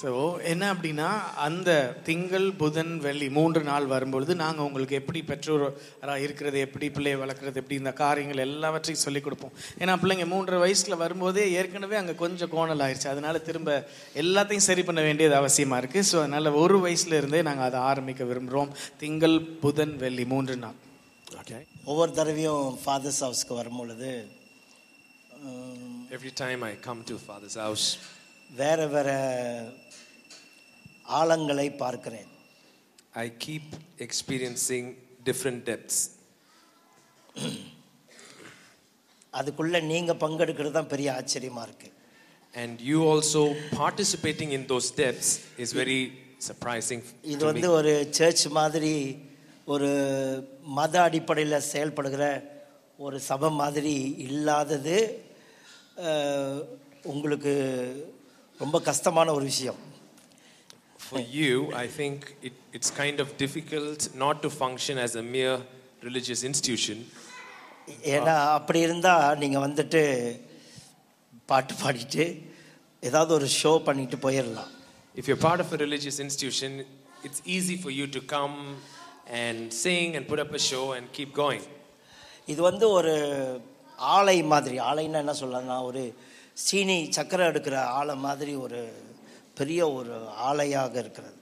So 0.00 0.10
என்ன 0.52 0.64
அப்படின்னா 0.74 1.08
அந்த 1.46 1.70
திங்கள் 2.08 2.46
புதன் 2.62 2.92
வெள்ளி 3.04 3.28
மூன்று 3.36 3.60
நாள் 3.68 3.86
வரும்பொழுது 3.92 4.32
நாங்கள் 4.42 4.66
உங்களுக்கு 4.66 4.98
எப்படி 5.00 5.20
பெற்றோராக 5.30 6.16
இருக்கிறது 6.24 6.58
எப்படி 6.66 6.86
பிள்ளையை 6.96 7.18
வளர்க்குறது 7.22 7.60
எப்படி 7.62 7.78
இந்த 7.82 7.92
காரியங்கள் 8.02 8.44
எல்லாவற்றையும் 8.46 9.04
சொல்லிக் 9.04 9.26
கொடுப்போம். 9.26 9.54
ஏன்னா 9.82 9.94
பிள்ளைங்க 10.02 10.26
மூன்றரை 10.34 10.58
வயசில் 10.64 11.00
வரும்போதே 11.04 11.44
ஏற்கனவே 11.60 11.98
அங்கே 12.02 12.14
கொஞ்சம் 12.24 12.52
கோணல் 12.56 12.84
ஆயிடுச்சு 12.86 13.08
அதனால 13.14 13.42
திரும்ப 13.48 13.70
எல்லாத்தையும் 14.22 14.68
சரி 14.68 14.84
பண்ண 14.90 15.02
வேண்டியது 15.08 15.36
அவசியமாக 15.42 15.80
இருக்குது 15.82 16.08
ஸோ 16.12 16.18
அதனால 16.24 16.52
ஒரு 16.64 16.78
வயசுல 16.86 17.18
இருந்தே 17.22 17.42
நாங்கள் 17.50 17.68
அதை 17.70 17.80
ஆரம்பிக்க 17.92 18.24
விரும்புகிறோம் 18.32 18.72
திங்கள் 19.04 19.38
புதன் 19.64 19.96
வெள்ளி 20.04 20.26
மூன்று 20.34 20.56
நாள். 20.64 20.78
Okay? 21.42 21.62
ஒவ்வொரு 21.92 22.12
தடவையும் 22.18 22.66
ஃபாதர்ஸ் 22.84 23.22
ஹவுஸ்க்கு 23.26 23.60
வரும்பொழுது 23.62 24.10
Every 26.16 26.30
time 26.40 26.60
I 26.68 26.74
come 26.84 27.00
to 27.08 27.14
Father's 27.28 27.56
house, 27.62 27.86
வேறு 28.50 28.88
வேறு 28.88 29.16
ஆழங்களை 31.18 31.76
பார்க்கிறேன். 31.76 32.28
I 33.14 33.26
keep 33.46 33.72
experiencing 33.98 34.88
different 35.24 35.62
depths 35.62 36.00
அதுக்குள்ளே 39.32 39.80
நீங்கள் 39.80 40.16
பங்கெடுக்கிறது 40.16 40.70
தான் 40.70 40.86
பெரிய 40.86 41.08
ஆச்சரியமாக 41.12 41.66
இருக்குது 41.68 41.92
and 42.54 42.80
you 42.82 42.98
also 43.12 43.42
participating 43.76 44.50
in 44.50 44.66
those 44.66 44.88
steps 44.94 45.30
is 45.58 45.74
very 45.74 46.00
surprising 46.48 47.04
இது 47.24 47.42
வந்து 47.44 47.70
ஒரு 47.70 47.92
சர்ச் 48.10 48.46
மாதிரி 48.48 48.94
ஒரு 49.66 49.90
மத 50.62 50.94
அடிப்படையில் 51.02 51.66
செயல்படுகிற 51.72 52.24
ஒரு 52.98 53.20
சபை 53.20 53.50
மாதிரி 53.50 53.94
இல்லாதது 54.18 54.96
உங்களுக்கு 57.04 57.54
ரொம்ப 58.59 58.79
கஷ்டமான 58.89 59.33
ஒரு 59.39 59.45
விஷயம் 59.53 59.79
For 61.09 61.21
you, 61.37 61.53
I 61.83 61.87
think 61.99 62.17
it, 62.47 62.55
it's 62.77 62.89
kind 63.01 63.17
of 63.23 63.27
difficult 63.43 63.99
not 64.23 64.35
to 64.43 64.49
function 64.63 64.95
as 65.05 65.13
a 65.15 65.23
mere 65.35 65.55
religious 66.07 66.41
institution 66.49 66.97
ஏன்னா 68.15 68.35
அப்படி 68.57 68.79
இருந்தால் 68.87 69.37
நீங்கள் 69.43 69.63
வந்துட்டு 69.67 70.01
பாட்டு 71.51 71.73
பாடிட்டு 71.83 72.25
ஏதாவது 73.03 73.31
ஒரு 73.39 73.47
ஷோ 73.61 73.71
பண்ணிட்டு 73.87 74.17
போயிடலாம் 74.25 74.71
If 75.15 75.27
you're 75.27 75.43
part 75.49 75.59
of 75.63 75.69
a 75.77 75.79
religious 75.85 76.17
institution, 76.25 76.71
it's 77.27 77.41
easy 77.55 77.75
for 77.83 77.91
you 77.99 78.05
to 78.17 78.21
come 78.35 78.55
and 79.43 79.73
sing 79.83 80.15
and 80.17 80.23
put 80.31 80.39
up 80.45 80.51
a 80.59 80.63
show 80.69 80.85
and 80.97 81.05
keep 81.17 81.31
going. 81.43 81.63
இது 82.51 82.61
வந்து 82.69 82.85
ஒரு 82.97 83.13
ஆலை 84.17 84.37
மாதிரி 84.53 84.77
ஆலைன்னா 84.89 85.19
என்ன 85.23 85.33
சொல்லலாம்னா 85.41 85.77
ஒரு 85.89 86.03
சீனி 86.56 86.96
சக்கரை 87.16 87.44
எடுக்கிற 87.52 87.76
ஆலை 87.98 88.14
மாதிரி 88.26 88.52
ஒரு 88.66 88.80
பெரிய 89.60 89.80
ஒரு 89.98 90.14
ஆலையாக 90.50 90.94
இருக்கிறது 91.04 91.38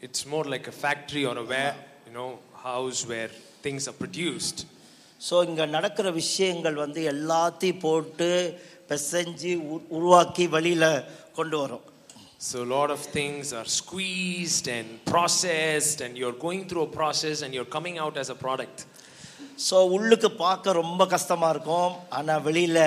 It's 0.00 0.22
more 0.26 0.44
like 0.44 0.66
a 0.68 0.76
factory 0.84 1.22
or 1.24 1.36
a 1.38 1.46
where, 1.52 1.74
you 2.06 2.12
know, 2.12 2.30
house 2.64 2.98
where 3.10 3.30
things 3.64 3.82
are 3.90 3.96
produced. 4.04 4.58
So 5.20 5.34
இங்கே 5.48 5.66
நடக்கிற 5.76 6.08
விஷயங்கள் 6.20 6.76
வந்து 6.84 7.00
எல்லாத்தையும் 7.12 7.82
போட்டு 7.84 8.28
பிசைஞ்சு 8.90 9.52
உ- 9.74 9.84
உருவாக்கி 9.96 10.46
வெளியில் 10.56 10.88
கொண்டு 11.38 11.58
வரும் 11.58 11.84
So 12.48 12.56
a 12.66 12.70
lot 12.76 12.90
of 12.94 13.00
things 13.18 13.44
are 13.58 13.68
squeezed 13.80 14.66
and 14.76 14.88
processed, 15.12 15.98
and 16.04 16.12
you're 16.20 16.38
going 16.46 16.62
through 16.68 16.84
a 16.90 16.92
process 17.00 17.38
and 17.44 17.52
you're 17.56 17.72
coming 17.76 17.96
out 18.04 18.16
as 18.22 18.30
a 18.36 18.38
product. 18.44 18.78
So 19.68 19.76
உள்ளுக்கு 19.96 20.30
பார்க்க 20.44 20.80
ரொம்ப 20.82 21.02
கஷ்டமாக 21.06 21.52
இருக்கும் 21.54 21.90
ஆனால் 22.18 22.42
வெளியில் 22.42 22.84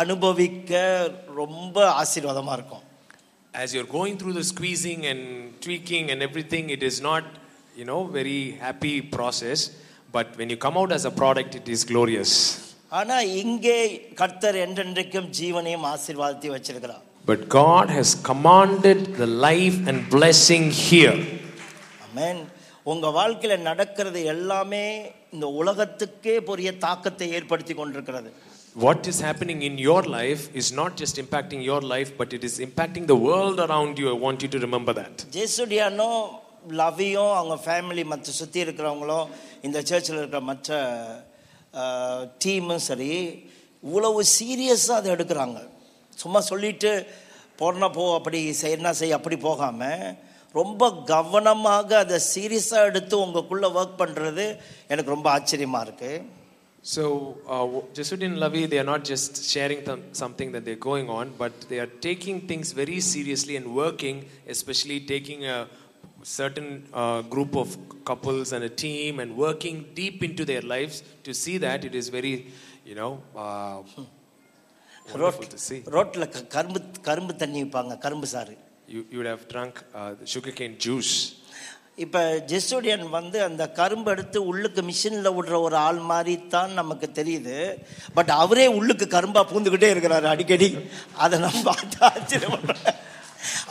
அனுபவிக்க 0.00 0.72
ரொம்ப 1.40 1.76
ஆசீர்வாதமாக 1.94 2.56
இருக்கும் 2.58 2.84
As 3.54 3.68
you're 3.74 3.90
going 3.90 4.16
through 4.18 4.34
the 4.34 4.44
squeezing 4.44 5.00
and 5.06 5.22
tweaking 5.60 6.04
and 6.12 6.22
everything, 6.22 6.64
it 6.70 6.82
is 6.82 6.96
not, 7.00 7.24
you 7.76 7.84
know, 7.84 8.00
very 8.18 8.40
happy 8.60 9.00
process. 9.16 9.60
But 10.14 10.36
when 10.38 10.48
you 10.52 10.56
come 10.56 10.76
out 10.76 10.92
as 10.92 11.04
a 11.04 11.14
product, 11.20 11.54
it 11.54 11.68
is 11.68 11.82
glorious. 11.84 12.32
ஆனால் 12.92 13.26
இங்கே 13.40 13.78
கர்த்தர் 14.20 14.56
என்றென்றைக்கும் 14.64 15.28
ஜீவனையும் 15.38 15.86
ஆசீர்வாதத்தையும் 15.92 16.56
வச்சிருக்கிறார் 16.56 17.04
But 17.26 17.40
God 17.58 17.86
has 17.90 18.10
commanded 18.30 19.00
the 19.20 19.28
life 19.46 19.78
and 19.88 19.98
blessing 20.16 20.64
here. 20.84 21.16
ஆமென் 22.06 22.40
உங்க 22.86 23.06
வாழ்க்கையில 23.18 23.56
நடக்கிறது 23.68 24.20
எல்லாமே 24.34 24.84
இந்த 25.34 25.46
உலகத்துக்கே 25.60 26.36
பெரிய 26.50 26.70
தாக்கத்தை 26.86 27.28
ஏற்படுத்தி 27.38 27.74
கொண்டிருக்கிறது 27.74 28.30
What 28.76 29.06
is 29.06 29.20
happening 29.20 29.62
in 29.62 29.78
your 29.78 30.02
life 30.02 30.42
is 30.54 30.68
not 30.72 30.96
just 30.96 31.16
impacting 31.18 31.60
your 31.62 31.80
life, 31.84 32.12
but 32.16 32.32
it 32.32 32.44
is 32.44 32.54
impacting 32.60 33.06
the 33.06 33.18
world 33.18 33.58
around 33.60 33.98
you. 33.98 34.08
I 34.10 34.18
want 34.18 34.42
you 34.42 34.48
to 34.48 34.60
remember 34.60 34.92
that. 34.92 35.14
ஜேசுடியானும் 35.36 36.20
லவியும் 36.80 37.32
அவங்க 37.36 37.56
ஃபேமிலி 37.64 38.04
மற்ற 38.04 38.32
சுற்றி 38.32 38.58
இருக்கிறவங்களும் 38.64 39.28
இந்த 39.62 39.78
சர்ச்சில் 39.90 40.20
இருக்கிற 40.20 40.40
மற்ற 40.50 40.70
டீமும் 42.44 42.84
சரி 42.88 43.12
இவ்வளவு 43.82 44.22
சீரியஸாக 44.36 44.98
அதை 45.00 45.10
எடுக்கிறாங்க 45.16 45.58
சும்மா 46.18 46.40
சொல்லிட்டு 46.50 46.92
போனா 47.60 47.88
போ 47.96 48.04
அப்படி 48.18 48.38
செய்யனா 48.62 48.90
செய் 49.00 49.16
அப்படி 49.18 49.36
போகாமல் 49.48 50.04
ரொம்ப 50.54 50.84
கவனமாக 51.10 51.90
அதை 52.04 52.18
சீரியஸாக 52.32 52.88
எடுத்து 52.90 53.14
உங்களுக்குள்ளே 53.24 53.68
ஒர்க் 53.78 54.00
பண்ணுறது 54.02 54.46
எனக்கு 54.92 55.14
ரொம்ப 55.14 55.28
ஆச்சரியமாக 55.38 55.86
இருக்குது 55.86 56.22
So, 56.84 57.02
uh, 57.46 57.66
Jesuit 57.96 58.22
and 58.22 58.38
Lavi, 58.38 58.68
they 58.68 58.78
are 58.78 58.88
not 58.92 59.04
just 59.04 59.44
sharing 59.52 59.84
them, 59.84 60.02
something 60.12 60.50
that 60.52 60.64
they're 60.64 60.84
going 60.90 61.08
on, 61.10 61.34
but 61.36 61.52
they 61.68 61.78
are 61.78 61.90
taking 62.08 62.36
things 62.50 62.72
very 62.72 63.00
seriously 63.00 63.56
and 63.56 63.74
working, 63.74 64.24
especially 64.48 64.98
taking 65.00 65.44
a 65.44 65.68
certain 66.22 66.68
uh, 66.94 67.20
group 67.34 67.54
of 67.54 67.76
couples 68.04 68.52
and 68.52 68.64
a 68.64 68.68
team 68.84 69.20
and 69.20 69.36
working 69.36 69.76
deep 69.94 70.22
into 70.28 70.44
their 70.44 70.62
lives 70.62 71.02
to 71.26 71.34
see 71.34 71.58
that 71.58 71.84
it 71.84 71.94
is 71.94 72.08
very, 72.08 72.34
you 72.86 72.94
know, 72.94 73.12
uh, 73.36 73.82
wonderful 75.12 75.46
to 75.54 75.58
see. 75.66 75.78
ரோட்டில் 75.96 76.26
கரும்பு 76.56 76.80
கரும்பு 77.08 77.34
தண்ணி 77.42 77.60
வைப்பாங்க 77.64 77.96
கரும்பு 78.06 78.28
சாறு 78.34 78.56
You, 78.94 79.00
you 79.12 79.18
would 79.20 79.30
have 79.32 79.42
drunk 79.52 79.74
uh, 79.98 80.14
the 80.20 80.26
sugarcane 80.32 80.72
juice. 80.84 81.12
இப்போ 82.03 82.21
ஜெஸ்டோடியன் 82.51 83.03
வந்து 83.17 83.37
அந்த 83.47 83.63
கரும்பு 83.77 84.09
எடுத்து 84.13 84.37
உள்ளுக்கு 84.49 84.81
மிஷினில் 84.87 85.35
விடுற 85.35 85.55
ஒரு 85.67 85.75
ஆள் 85.87 85.99
மாதிரி 86.09 86.33
தான் 86.55 86.71
நமக்கு 86.79 87.07
தெரியுது. 87.19 87.57
பட் 88.17 88.31
அவரே 88.43 88.65
உள்ளுக்கு 88.77 89.05
கரும்பாக 89.13 89.45
பூந்துக்கிட்டே 89.51 89.89
இருக்கிறாரு 89.93 90.27
அடிக்கடி. 90.31 90.69
அதை 91.23 91.35
நம்ம 91.45 91.61
பார்த்து 91.69 91.97
ஆச்சரியப்படுறேன் 92.09 92.97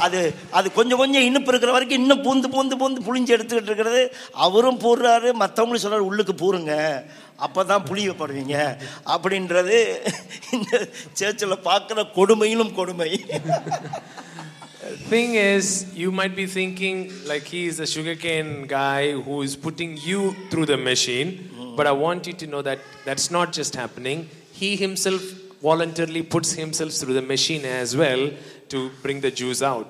அது 0.05 0.19
அது 0.59 0.67
கொஞ்சம் 0.79 1.01
கொஞ்சம் 1.03 1.27
இன்னும் 1.29 1.49
இருக்கிற 1.51 1.73
வரைக்கும் 1.75 2.01
இன்னும் 2.03 2.25
பூந்து 2.27 2.49
பூந்து 2.55 2.75
பூந்து 2.81 3.07
புளிஞ்சு 3.07 3.35
எடுத்துக்கிட்டு 3.37 3.71
இருக்கிறது. 3.73 4.03
அவரும் 4.47 4.83
பூர்றாரு 4.85 5.29
மற்றவங்களும் 5.43 5.85
சொல்கிறார் 5.85 6.09
உள்ளுக்கு 6.09 6.35
பூருங்க. 6.43 6.75
அப்போ 7.45 7.61
தான் 7.71 7.87
புளியப்படுவீங்க 7.89 8.57
அப்படின்றது 9.15 9.79
இந்த 10.57 10.73
சேர்ச்சில் 11.21 11.65
பார்க்குற 11.71 12.07
கொடுமையிலும் 12.19 12.77
கொடுமை. 12.81 13.11
Thing 15.10 15.36
is, 15.36 15.66
you 15.94 16.12
might 16.12 16.36
be 16.36 16.46
thinking 16.48 16.98
like 17.26 17.44
he 17.44 17.62
is 17.68 17.80
a 17.80 17.88
sugarcane 17.88 18.66
guy 18.68 19.12
who 19.26 19.42
is 19.42 19.56
putting 19.56 19.98
you 19.98 20.22
through 20.50 20.66
the 20.66 20.78
machine, 20.78 21.30
but 21.78 21.86
I 21.86 21.92
want 21.92 22.28
you 22.28 22.34
to 22.34 22.48
know 22.48 22.62
that 22.62 22.80
that's 23.06 23.30
not 23.30 23.52
just 23.52 23.76
happening. 23.76 24.30
He 24.54 24.76
himself 24.76 25.22
voluntarily 25.62 26.24
puts 26.24 26.52
himself 26.54 26.94
through 26.94 27.14
the 27.14 27.22
machine 27.34 27.66
as 27.66 27.96
well 27.96 28.24
to 28.70 28.90
bring 29.04 29.20
the 29.28 29.32
juice 29.42 29.62
out. 29.74 29.90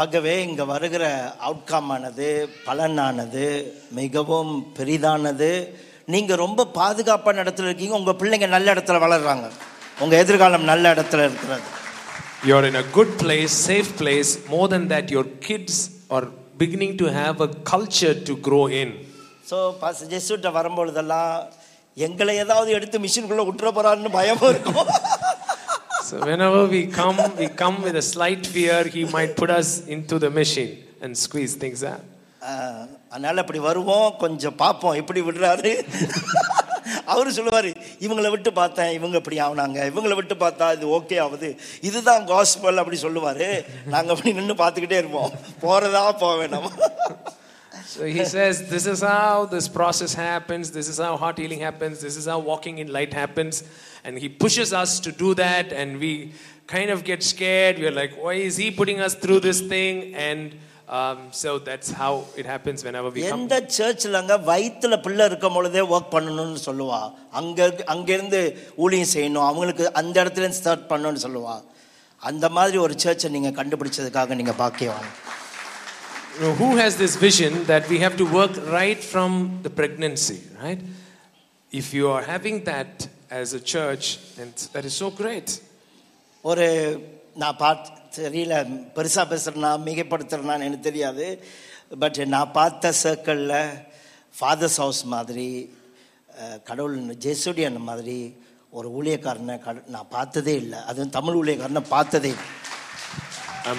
ஆகவே 0.00 0.32
இங்க 0.48 0.64
வருகிற 0.72 1.04
outcome 1.46 1.88
ஆனது 1.94 2.26
பலனானது 2.66 3.46
மிகவும் 3.98 4.52
பெரிதானது 4.76 5.48
நீங்க 6.14 6.32
ரொம்ப 6.42 6.66
பாதுகாப்பான 6.76 7.42
இடத்துல 7.44 7.68
இருக்கீங்க 7.70 7.96
உங்க 8.00 8.12
பிள்ளைங்க 8.20 8.48
நல்ல 8.54 8.74
இடத்துல 8.74 9.00
வளர்றாங்க 9.06 9.46
உங்க 10.04 10.14
எதிர்காலம் 10.24 10.68
நல்ல 10.72 10.92
இடத்துல 10.94 11.24
இருக்கிறது 11.28 11.66
You're 12.44 12.64
in 12.64 12.76
a 12.76 12.86
good 12.90 13.18
place, 13.18 13.52
safe 13.68 13.96
place. 13.96 14.30
More 14.48 14.66
than 14.68 14.88
that, 14.88 15.10
your 15.10 15.24
kids 15.40 15.74
are 16.10 16.26
beginning 16.58 16.96
to 16.98 17.06
have 17.12 17.40
a 17.40 17.50
culture 17.66 18.14
to 18.28 18.34
grow 18.40 18.64
in. 18.74 18.90
So 19.50 19.58
pass 19.80 20.00
ஜெஸ்விட்ட 20.10 20.48
வரும்பொழுதெல்லாம் 20.56 21.30
எங்களை 21.96 22.34
ஏதாவது 22.42 22.70
எடுத்து 22.76 22.96
மிஷினுக்குள்ள 23.04 23.44
விட்டுற 23.48 23.70
போறான்னு 23.76 24.12
பயமும் 24.18 24.50
இருக்கும் 24.52 24.90
So 26.08 26.18
whenever 26.28 26.60
we 26.66 26.80
come, 26.90 27.18
we 27.40 27.46
come 27.58 27.76
with 27.82 27.96
a 27.96 28.06
slight 28.12 28.44
fear 28.54 28.78
he 28.94 29.02
might 29.16 29.32
put 29.40 29.50
us 29.58 29.68
into 29.94 30.16
the 30.24 30.30
machine 30.38 30.72
and 31.02 31.10
squeeze 31.24 31.54
things 31.62 31.82
out. 31.92 32.04
ஆஹ், 32.50 32.84
அதனால 33.12 33.40
அப்படி 33.44 33.60
வருவோம் 33.68 34.08
கொஞ்சம் 34.22 34.56
பார்ப்போம் 34.62 34.98
எப்படி 35.00 35.20
விடுறாரு 35.26 35.72
அவர் 37.13 37.35
சொல்லுவார் 37.37 37.69
இவங்களை 38.05 38.29
விட்டு 38.33 38.51
பார்த்தேன் 38.61 38.91
இவங்க 38.97 39.17
இப்படி 39.21 39.39
ஆகுனாங்க 39.45 39.79
இவங்களை 39.91 40.15
விட்டு 40.19 40.35
பார்த்தா 40.43 40.67
இது 40.77 40.85
ஓகே 40.97 41.17
ஆகுது 41.25 41.49
இதுதான் 41.89 42.25
காஸ்பல் 42.31 42.81
அப்படி 42.83 42.99
சொல்லுவார் 43.05 43.47
நாங்கள் 43.93 44.13
அப்படி 44.15 44.35
நின்று 44.39 44.57
பார்த்துக்கிட்டே 44.63 45.01
இருப்போம் 45.03 45.33
போகிறதா 45.65 46.03
போவேன் 46.23 46.43
வேணாம் 46.43 46.69
So 47.87 48.05
he 48.05 48.25
says, 48.25 48.55
This 48.69 48.85
is 48.87 49.01
how 49.01 49.45
this 49.45 49.67
process 49.69 50.13
happens, 50.13 50.71
this 50.71 50.87
is 50.89 50.97
how 50.97 51.11
heart 51.17 51.37
healing 51.37 51.59
happens, 51.59 52.01
this 52.01 52.17
is 52.17 52.25
how 52.25 52.39
walking 52.39 52.79
in 52.79 52.87
light 52.91 53.13
happens. 53.13 53.63
And 54.03 54.17
he 54.17 54.27
pushes 54.43 54.73
us 54.73 54.99
to 55.05 55.11
do 55.13 55.29
that, 55.35 55.71
and 55.71 55.99
we 55.99 56.11
kind 56.67 56.89
of 56.89 57.03
get 57.03 57.23
scared. 57.23 57.77
We're 57.79 57.91
like, 57.91 58.13
Why 58.17 58.33
is 58.49 58.57
he 58.57 58.67
putting 58.71 58.99
us 58.99 59.15
through 59.15 59.39
this 59.41 59.61
thing? 59.73 60.13
And 60.15 60.55
um, 60.98 61.18
so 61.40 61.50
that's 61.68 61.90
how 62.00 62.12
it 62.36 62.46
happens 62.46 62.78
whenever 62.86 63.10
we 63.14 63.22
come. 63.22 63.32
எந்த 63.34 63.54
சர்ச்சில்ங்க 63.78 64.36
வயிற்றுல 64.50 64.96
பிள்ளை 65.06 65.24
இருக்கும் 65.30 65.56
பொழுதே 65.58 65.82
work 65.94 66.12
பண்ணணும்னு 66.16 66.62
சொல்லுவா 66.68 67.00
அங்க 67.40 67.60
அங்கேருந்து 67.94 68.40
ஊழியம் 68.84 69.12
செய்யணும் 69.14 69.46
அவங்களுக்கு 69.48 69.86
அந்த 70.00 70.16
இடத்துல 70.24 70.44
இருந்து 70.44 70.60
ஸ்டார்ட் 70.62 70.88
பண்ணணும்னு 70.92 71.24
சொல்லுவா 71.26 71.56
அந்த 72.22 72.46
மாதிரி 72.58 72.78
ஒரு 72.86 72.94
சர்ச்சை 73.04 73.30
நீங்க 73.36 73.52
கண்டுபிடிச்சதுக்காக 73.60 74.34
நீங்க 74.40 74.54
பாக்கியவாங்க 74.64 75.10
You 76.32 76.42
know, 76.42 76.52
who 76.54 76.68
has 76.76 76.92
this 76.96 77.14
vision 77.24 77.52
that 77.64 77.84
we 77.92 77.98
have 77.98 78.14
to 78.16 78.26
work 78.36 78.52
right 78.74 79.00
from 79.12 79.30
the 79.64 79.70
pregnancy, 79.70 80.36
right? 80.62 80.80
If 81.72 81.86
you 81.96 82.04
are 82.08 82.22
having 82.24 82.56
that 82.64 82.92
as 83.40 83.48
a 83.52 83.62
church, 83.72 84.04
then 84.36 84.48
that 84.74 84.84
is 84.84 84.94
so 85.02 85.08
great. 85.20 85.48
ஒரு 86.44 86.66
நான் 87.36 87.56
பார்த்து 87.56 87.90
தெரியல 88.16 88.54
பெருசாக 88.96 89.26
பேசுகிறேன்னா 89.32 89.72
மிகைப்படுத்துறேனான்னு 89.86 90.68
எனக்கு 90.68 90.88
தெரியாது 90.90 91.26
பட் 91.98 92.18
நான் 92.28 92.52
பார்த்த 92.52 92.92
சர்க்கிளில் 93.02 93.58
ஃபாதர்ஸ் 94.34 94.76
ஹவுஸ் 94.76 95.02
மாதிரி 95.06 95.48
அஹ், 96.40 96.58
கடவுள் 96.62 96.96
ஜெசுடியன் 97.26 97.78
மாதிரி 97.90 98.18
ஒரு 98.72 98.88
ஊழியக்காரனை 98.90 99.62
கட 99.62 99.82
நான் 99.88 100.10
பார்த்ததே 100.10 100.54
இல்லை 100.56 100.78
அதுவும் 100.86 101.14
தமிழ் 101.18 101.38
ஊழியக்காரனை 101.42 101.84
பார்த்ததே 101.88 102.30
இல்லை 102.30 102.48
Um, 103.70 103.78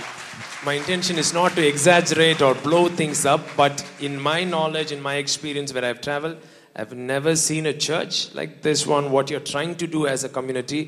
my 0.64 0.74
intention 0.74 1.18
is 1.18 1.34
not 1.34 1.56
to 1.56 1.64
exaggerate 1.68 2.40
or 2.40 2.54
blow 2.66 2.88
things 2.92 3.26
up, 3.26 3.42
but 3.56 3.76
in 4.00 4.20
my 4.22 4.44
knowledge, 4.46 4.92
in 4.92 5.02
my 5.02 5.16
experience 5.16 5.74
where 5.74 5.86
I've 5.86 6.02
traveled, 6.02 6.38
I've 6.76 6.94
never 7.14 7.36
seen 7.38 7.66
a 7.66 7.74
church 7.88 8.16
like 8.34 8.62
this 8.62 8.82
one, 8.88 9.12
what 9.12 9.32
you're 9.32 9.48
trying 9.48 9.74
to 9.76 9.88
do 9.88 10.06
as 10.06 10.24
a 10.24 10.30
community, 10.30 10.82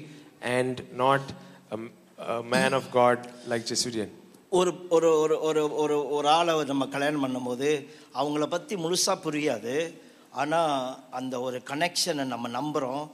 and 0.58 0.76
not 0.96 1.24
a, 1.72 1.80
a 2.19 2.43
man 2.43 2.73
of 2.73 2.83
God 2.93 3.19
like 3.49 3.63
Jesudian. 3.73 4.09
ஒரு 4.51 4.87
ஒரு 4.89 5.19
ஒரு 5.19 5.41
ஒரு 5.41 5.75
ஒரு 5.75 6.09
ஒரு 6.09 6.29
ஆளை 6.29 6.65
நம்ம 6.65 6.87
கல்யாணம் 6.87 7.25
பண்ணும்போது 7.25 7.87
அவங்கள 8.15 8.47
பற்றி 8.47 8.77
முழுசாக 8.77 9.19
புரியாது. 9.25 9.95
ஆனால் 10.31 10.99
அந்த 11.11 11.41
ஒரு 11.41 11.63
கனெக்ஷனை 11.67 12.25
நம்ம 12.25 12.49
நம்புகிறோம் 12.49 13.11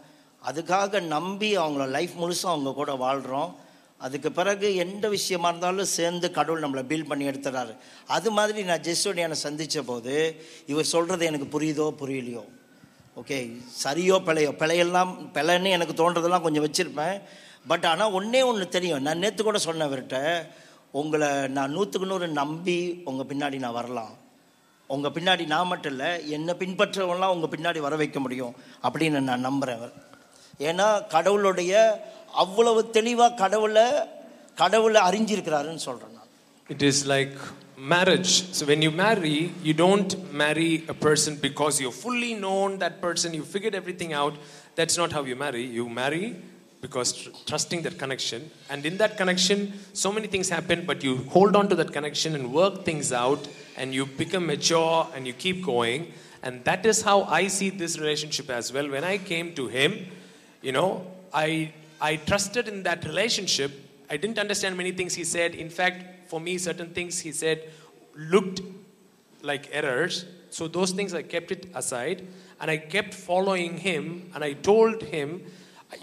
அதுக்காக 0.48 1.02
நம்பி 1.02 1.58
அவங்கள 1.58 1.88
லைஃப் 1.88 2.10
முழுசும் 2.20 2.52
அவங்க 2.54 2.72
கூட 2.72 2.92
வாழ்கிறோம் 2.92 3.56
அதுக்கு 3.98 4.32
பிறகு 4.32 4.74
எந்த 4.74 5.08
விஷயமா 5.08 5.48
இருந்தாலும் 5.48 5.84
சேர்ந்து 5.84 6.30
கடவுள் 6.30 6.62
நம்மளை 6.62 6.82
பில் 6.82 7.06
பண்ணி 7.06 7.28
எடுத்துறாரு. 7.28 7.76
அது 8.06 8.30
மாதிரி 8.30 8.62
நான் 8.62 8.80
ஜெஸ்டோடியான 8.80 9.30
சந்தித்த 9.30 9.82
போது 9.82 10.44
இவர் 10.66 10.84
சொல்கிறது 10.84 11.26
எனக்கு 11.26 11.60
புரியுதோ 11.60 11.94
புரியலையோ? 12.02 12.44
ஓகே 13.16 13.38
சரியோ 13.84 14.16
பிழையோ? 14.26 14.50
பிழையெல்லாம் 14.62 15.12
பிழைன்னு 15.34 15.70
எனக்கு 15.70 16.10
தோன்றதெல்லாம் 16.10 16.40
கொஞ்சம் 16.40 16.66
வச்சுருப்பேன். 16.66 17.22
பட் 17.70 17.86
ஆனால் 17.90 18.14
ஒன்றே 18.18 18.40
ஒன்று 18.50 18.66
தெரியும் 18.76 19.04
நான் 19.06 19.22
நேற்று 19.24 19.42
கூட 19.44 19.58
சொன்னேன் 19.66 19.88
அவர்கிட்ட 19.88 20.18
உங்களை 21.00 21.30
நான் 21.56 21.74
நூற்றுக்கு 21.76 22.08
நூறு 22.10 22.26
நம்பி 22.40 22.78
உங்கள் 23.10 23.28
பின்னாடி 23.30 23.58
நான் 23.64 23.78
வரலாம் 23.78 24.12
உங்கள் 24.90 25.14
பின்னாடி 25.16 25.44
நான் 25.52 25.70
மட்டும் 25.72 25.92
இல்லை 25.94 26.10
என்னை 26.36 26.54
பின்பற்றவங்களாம் 26.62 27.34
உங்கள் 27.36 27.52
பின்னாடி 27.54 27.80
வர 27.86 27.96
வைக்க 28.02 28.18
முடியும் 28.20 28.54
அப்படின்னு 28.86 29.22
நான் 29.30 29.46
நம்புகிறேன் 29.48 29.94
ஏன்னா 30.68 30.88
கடவுளுடைய 31.14 31.74
அவ்வளவு 32.44 32.80
தெளிவாக 32.98 33.38
கடவுளை 33.42 33.86
கடவுளை 34.54 35.00
அறிஞ்சிருக்கிறாருன்னு 35.08 35.86
சொல்கிறேன் 35.88 36.16
நான் 36.18 36.88
is 36.92 37.04
like 37.14 37.36
marriage 37.92 38.32
marriage. 38.32 38.54
So 38.56 38.66
when 38.66 38.82
you 38.82 38.90
marry, 38.92 39.52
you 39.62 39.74
don't 39.74 40.10
marry 40.32 40.84
a 40.88 40.94
person 41.06 41.32
because 41.46 41.76
fully 41.80 42.02
fully 42.02 42.32
known 42.34 42.78
that 42.78 43.00
person, 43.00 43.34
you 43.34 43.44
figured 43.54 43.74
everything 43.74 44.12
out. 44.12 44.34
That's 44.76 44.96
not 44.96 45.12
how 45.12 45.22
you 45.24 45.36
marry. 45.36 45.64
You 45.78 45.88
marry 46.00 46.24
because 46.84 47.12
tr- 47.14 47.30
trusting 47.46 47.80
that 47.82 47.98
connection. 47.98 48.50
And 48.68 48.84
in 48.84 48.98
that 48.98 49.16
connection, 49.16 49.72
so 49.94 50.12
many 50.12 50.26
things 50.26 50.50
happen, 50.50 50.84
but 50.84 51.02
you 51.02 51.16
hold 51.36 51.56
on 51.56 51.70
to 51.70 51.76
that 51.76 51.92
connection 51.94 52.34
and 52.34 52.52
work 52.52 52.84
things 52.84 53.10
out, 53.10 53.48
and 53.78 53.94
you 53.94 54.04
become 54.04 54.46
mature 54.46 55.08
and 55.14 55.26
you 55.26 55.32
keep 55.32 55.64
going. 55.64 56.12
And 56.42 56.62
that 56.64 56.84
is 56.84 57.00
how 57.00 57.22
I 57.22 57.48
see 57.48 57.70
this 57.70 57.98
relationship 57.98 58.50
as 58.50 58.70
well. 58.70 58.90
When 58.90 59.02
I 59.02 59.16
came 59.16 59.54
to 59.54 59.66
him, 59.66 60.08
you 60.60 60.72
know, 60.72 61.06
I 61.32 61.72
I 62.02 62.16
trusted 62.16 62.68
in 62.68 62.82
that 62.82 63.06
relationship. 63.06 63.72
I 64.10 64.18
didn't 64.18 64.38
understand 64.38 64.76
many 64.76 64.92
things 64.92 65.14
he 65.14 65.24
said. 65.24 65.54
In 65.54 65.70
fact, 65.70 66.28
for 66.28 66.38
me, 66.38 66.58
certain 66.58 66.90
things 66.90 67.20
he 67.20 67.32
said 67.32 67.70
looked 68.14 68.60
like 69.40 69.70
errors. 69.72 70.26
So 70.50 70.68
those 70.68 70.90
things 70.92 71.14
I 71.14 71.22
kept 71.22 71.50
it 71.50 71.66
aside 71.74 72.26
and 72.60 72.70
I 72.70 72.76
kept 72.76 73.14
following 73.14 73.78
him 73.78 74.30
and 74.34 74.44
I 74.44 74.52
told 74.52 75.02
him, 75.02 75.44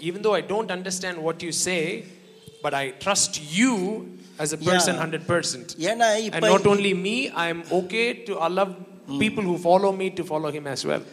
even 0.01 0.21
though 0.21 0.35
I 0.35 0.43
don't 0.43 0.71
understand 0.71 1.17
what 1.19 1.37
you 1.41 1.51
say, 1.67 1.81
but 2.63 2.73
I 2.73 2.91
trust 3.03 3.33
you 3.57 3.73
as 4.39 4.49
a 4.53 4.59
person 4.63 4.93
Yeah. 4.95 5.03
100%. 5.05 5.67
ஏன்னா 5.89 6.07
And 6.15 6.25
இப்போ 6.29 6.47
not 6.47 6.65
only 6.67 6.93
me, 7.05 7.15
I'm 7.45 7.59
okay 7.79 8.07
to 8.27 8.33
allow 8.47 8.65
people 9.19 9.43
who 9.49 9.55
follow 9.69 9.91
me 10.01 10.07
to 10.19 10.23
follow 10.23 10.51
him 10.57 10.67
as 10.67 10.83
well. 10.91 11.03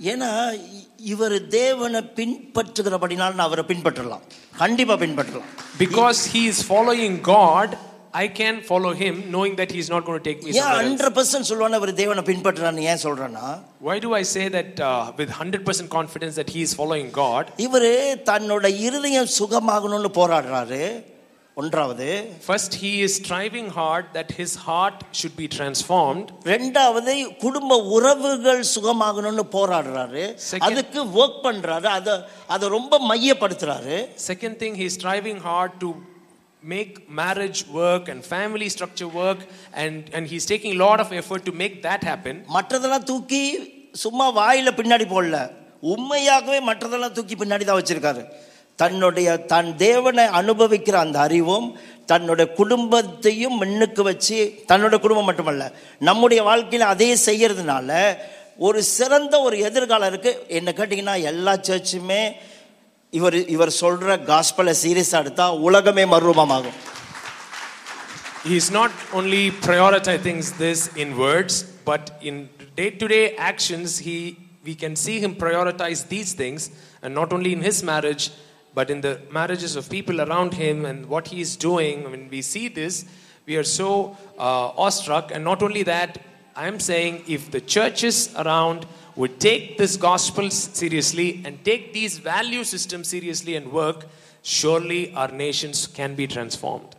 ஏன்னா 0.00 0.28
இ- 0.76 0.84
இவர் 1.12 1.34
தேவனை 1.58 2.00
பின்பற்றுகிறபடினால் 2.18 3.34
நான் 3.34 3.48
அவரை 3.48 3.64
பின்பற்றலாம் 3.72 4.22
கண்டிப்பாக 4.58 4.98
பின்பற்றலாம் 5.04 5.50
Because 5.78 6.18
he 6.34 6.42
is 6.52 6.58
following 6.72 7.14
God, 7.34 7.68
I 8.14 8.26
can 8.38 8.60
follow 8.62 8.92
him 8.92 9.30
knowing 9.30 9.52
that 9.58 9.70
he's 9.70 9.88
not 9.88 10.04
going 10.06 10.18
to 10.20 10.24
take 10.28 10.40
me 10.44 10.50
ஏன் 10.50 10.56
somewhere 10.56 10.78
else. 10.78 10.86
Hundred 10.86 11.14
percent 11.18 11.48
சொல்லுவானே 11.50 11.78
அவர் 11.80 11.92
தேவனை 12.00 12.22
பின்பற்றுறான்னு 12.30 12.86
ஏன் 12.92 13.02
சொல்றேன்னா 13.04 13.44
Why 13.88 13.96
do 13.98 14.10
I 14.14 14.24
say 14.34 14.46
that 14.56 14.72
uh, 14.80 15.12
with 15.20 15.30
100% 15.36 15.88
confidence 15.98 16.34
that 16.34 16.50
he 16.56 16.62
is 16.62 16.74
following 16.80 17.08
God? 17.22 17.44
இவர் 17.66 17.88
தன்னோட 18.30 18.66
இருதயம் 18.86 19.30
சுகமாகணும்னு 19.38 20.12
போராடுறாரு 20.20 20.82
ஒன்றாவது 21.56 22.08
First, 22.48 22.74
he 22.82 22.90
is 23.02 23.12
striving 23.20 23.68
hard 23.78 24.04
that 24.16 24.28
his 24.32 24.52
heart 24.66 24.98
should 25.18 25.34
be 25.40 25.46
transformed. 25.56 26.26
ரெண்டாவது 26.52 27.14
குடும்ப 27.44 27.78
உறவுகள் 27.96 28.62
சுகமாகணும்னு 28.74 29.44
போராடுறாரு 29.56 30.22
Second- 30.50 30.66
அதுக்கு 30.68 31.02
ஒர்க் 31.22 31.40
பண்றாரு 31.46 31.90
அதை 31.98 32.14
அதை 32.46 32.68
ரொம்ப 32.68 33.00
மையப்படுத்துறாரு 33.10 33.96
Second 34.30 34.56
thing, 34.62 34.74
he 34.74 34.86
is 34.90 34.96
striving 35.00 35.40
hard 35.48 35.72
to 35.84 35.90
make 36.73 36.93
marriage 37.19 37.59
work 37.79 38.03
and 38.11 38.19
family 38.33 38.67
structure 38.75 39.09
work, 39.21 39.39
and, 39.83 40.09
and 40.15 40.23
he's 40.31 40.45
taking 40.51 40.71
a 40.77 40.79
lot 40.85 40.99
of 41.03 41.11
effort 41.21 41.41
to 41.47 41.53
make 41.61 41.75
that 41.87 42.03
happen. 42.11 42.35
மற்றதெல்லாம் 42.55 43.07
தூக்கி 43.11 43.43
சும்மா 44.03 44.27
வாயில 44.39 44.71
பின்னாடி 44.79 45.05
போடல. 45.13 45.37
உண்மையாகவே 45.93 46.59
மற்றதெல்லாம் 46.69 47.15
தூக்கி 47.17 47.35
பின்னாடி 47.41 47.65
தான் 47.65 47.79
வச்சிருக்காரு. 47.81 48.23
தன்னுடைய 48.79 49.29
தன் 49.51 49.69
தேவனை 49.77 50.23
அனுபவிக்கிற 50.39 50.95
அந்த 51.01 51.17
அறிவும் 51.25 51.67
தன்னுடைய 52.11 52.47
குடும்பத்தையும் 52.59 53.55
முன்னுக்கு 53.61 54.01
வச்சு 54.03 54.39
தன்னோட 54.71 54.95
குடும்பம் 55.03 55.29
மட்டுமல்ல 55.29 55.65
நம்முடைய 56.07 56.41
வாழ்க்கையில் 56.49 56.91
அதே 56.93 57.07
செய்யறதுனால 57.27 57.91
ஒரு 58.67 58.79
சிறந்த 58.97 59.35
ஒரு 59.45 59.55
எதிர்காலம் 59.67 60.11
இருக்குது 60.11 60.41
என்ன 60.57 60.73
கேட்டிங்கன்னா 60.79 61.15
எல்லா 61.31 61.53
சர்ச்சுமே 61.69 62.21
இவர் 63.18 63.36
இவர் 63.54 63.72
சொல்ற 63.82 64.16
காஸ்பலை 64.30 64.74
சீரியஸாக 64.82 65.22
எடுத்தா 65.24 65.46
உலகமே 65.68 66.04
மறுரூபமாகும் 66.14 66.78
He's 68.42 68.70
not 68.70 68.92
only 69.12 69.50
prioritizing 69.64 70.38
this 70.56 70.80
in 71.02 71.08
words, 71.18 71.54
but 71.84 72.04
in 72.28 72.48
day-to-day 72.74 73.36
actions, 73.36 73.98
he 73.98 74.16
we 74.64 74.74
can 74.74 74.94
see 74.96 75.16
him 75.20 75.34
prioritize 75.34 76.08
these 76.08 76.32
things, 76.32 76.70
and 77.02 77.14
not 77.14 77.34
only 77.34 77.52
in 77.52 77.60
his 77.60 77.82
marriage, 77.82 78.24
but 78.74 78.88
in 78.90 79.00
the 79.00 79.20
marriages 79.30 79.76
of 79.76 79.90
people 79.90 80.20
around 80.20 80.54
him 80.54 80.84
and 80.84 81.06
what 81.06 81.28
he 81.28 81.40
is 81.40 81.56
doing. 81.56 82.10
When 82.10 82.28
we 82.30 82.40
see 82.42 82.68
this, 82.68 83.04
we 83.46 83.56
are 83.56 83.64
so 83.64 84.16
uh, 84.38 84.68
awestruck. 84.84 85.32
And 85.32 85.44
not 85.44 85.62
only 85.62 85.82
that, 85.84 86.18
I 86.56 86.66
am 86.66 86.78
saying 86.78 87.24
if 87.26 87.50
the 87.50 87.60
churches 87.60 88.34
around 88.36 88.86
would 89.20 89.34
take 89.48 89.64
this 89.82 89.94
gospel 90.08 90.46
seriously 90.80 91.28
and 91.44 91.54
take 91.64 91.84
these 91.98 92.14
value 92.32 92.64
systems 92.64 93.06
seriously 93.14 93.54
and 93.58 93.66
work, 93.82 94.00
surely 94.56 95.02
our 95.14 95.30
nations 95.46 95.78
can 95.98 96.12
be 96.20 96.26
transformed. 96.36 96.92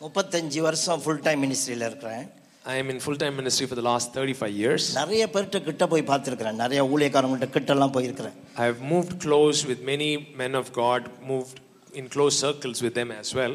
முப்பத்தஞ்சு 0.00 0.60
வருஷம் 0.68 1.02
full 1.02 1.24
time 1.26 1.42
மினிஸ்ட்ரியில் 1.46 1.84
இருக்கிறேன் 1.90 2.24
I 2.64 2.76
am 2.80 2.90
in 2.92 2.98
full 3.04 3.16
time 3.22 3.34
ministry 3.40 3.66
for 3.70 3.76
the 3.78 3.84
last 3.88 4.06
35 4.16 4.50
years. 4.62 4.82
நிறைய 5.00 5.22
பேர்கிட்ட 5.34 5.58
கிட்ட 5.68 5.84
போய் 5.92 6.04
பார்த்துருக்கிறேன் 6.10 6.58
நிறைய 6.62 6.80
ஊழியக்காரங்கள்ட்ட 6.92 7.48
கிட்டலாம் 7.56 7.94
போயிருக்கிறேன் 7.96 8.36
I 8.62 8.66
have 8.70 8.80
moved 8.92 9.14
close 9.26 9.60
with 9.70 9.80
many 9.92 10.10
men 10.42 10.54
of 10.60 10.66
God, 10.82 11.02
moved 11.32 11.56
in 12.00 12.04
close 12.14 12.36
circles 12.44 12.78
with 12.86 12.94
them 13.00 13.10
as 13.22 13.30
well. 13.38 13.54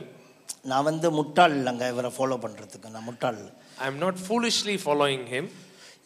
நான் 0.71 0.85
வந்து 0.89 1.07
முட்டாள் 1.19 1.55
இல்லைங்க 1.59 1.85
இவரை 1.93 2.11
ஃபாலோ 2.17 2.37
பண்ணுறதுக்கு 2.45 2.91
நான் 2.95 3.07
முட்டாள் 3.11 3.37
இல்ல. 3.41 3.49
I 3.83 3.87
am 3.91 3.97
not 4.05 4.15
foolishly 4.27 4.75
following 4.87 5.23
him. 5.35 5.45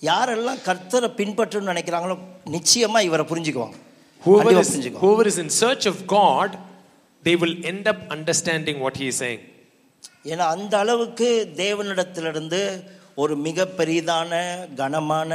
யாரெல்லாம் 0.03 0.63
கர்த்தரை 0.65 1.09
பின்பற்றணும்னு 1.21 1.73
நினைக்கிறாங்களோ 1.73 2.17
நிச்சயமா 2.55 3.01
இவரை 3.03 3.27
புரிஞ்சுக்குவாங்க 3.33 3.79
Whoever 4.23 4.53
is, 4.61 4.71
whoever 5.03 5.25
is 5.31 5.37
in 5.39 5.51
search 5.51 5.85
of 5.87 5.97
God, 6.07 6.59
they 7.23 7.37
will 7.37 7.55
end 7.65 7.87
up 7.87 7.99
understanding 8.11 8.81
what 8.85 8.97
he 8.97 9.07
is 9.09 9.17
saying. 9.17 9.43
ஏன்னா 10.25 10.45
அந்த 10.55 10.75
அளவுக்கு 10.79 11.29
தேவனிடத்திலிருந்து 11.57 12.61
ஒரு 13.15 13.37
மிக 13.37 13.67
பெரிதான 13.79 14.33
கனமான 14.75 15.33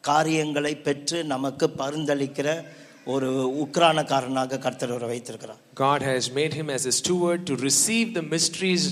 காரியங்களை 0.00 0.74
பெற்று 0.86 1.24
நமக்கு 1.24 1.66
பரிந்தளிக்கிற 1.80 2.48
ஒரு 3.06 3.28
உக்ரானக்காரனாக 3.64 4.58
கர்த்தர் 4.58 4.92
அவரை 4.92 5.08
வைத்திருக்கிறார் 5.08 5.60
God 5.74 6.02
has 6.02 6.24
made 6.38 6.54
him 6.60 6.70
as 6.76 6.84
a 6.92 6.94
steward 7.00 7.40
to 7.50 7.56
receive 7.68 8.14
the 8.18 8.24
mysteries 8.34 8.84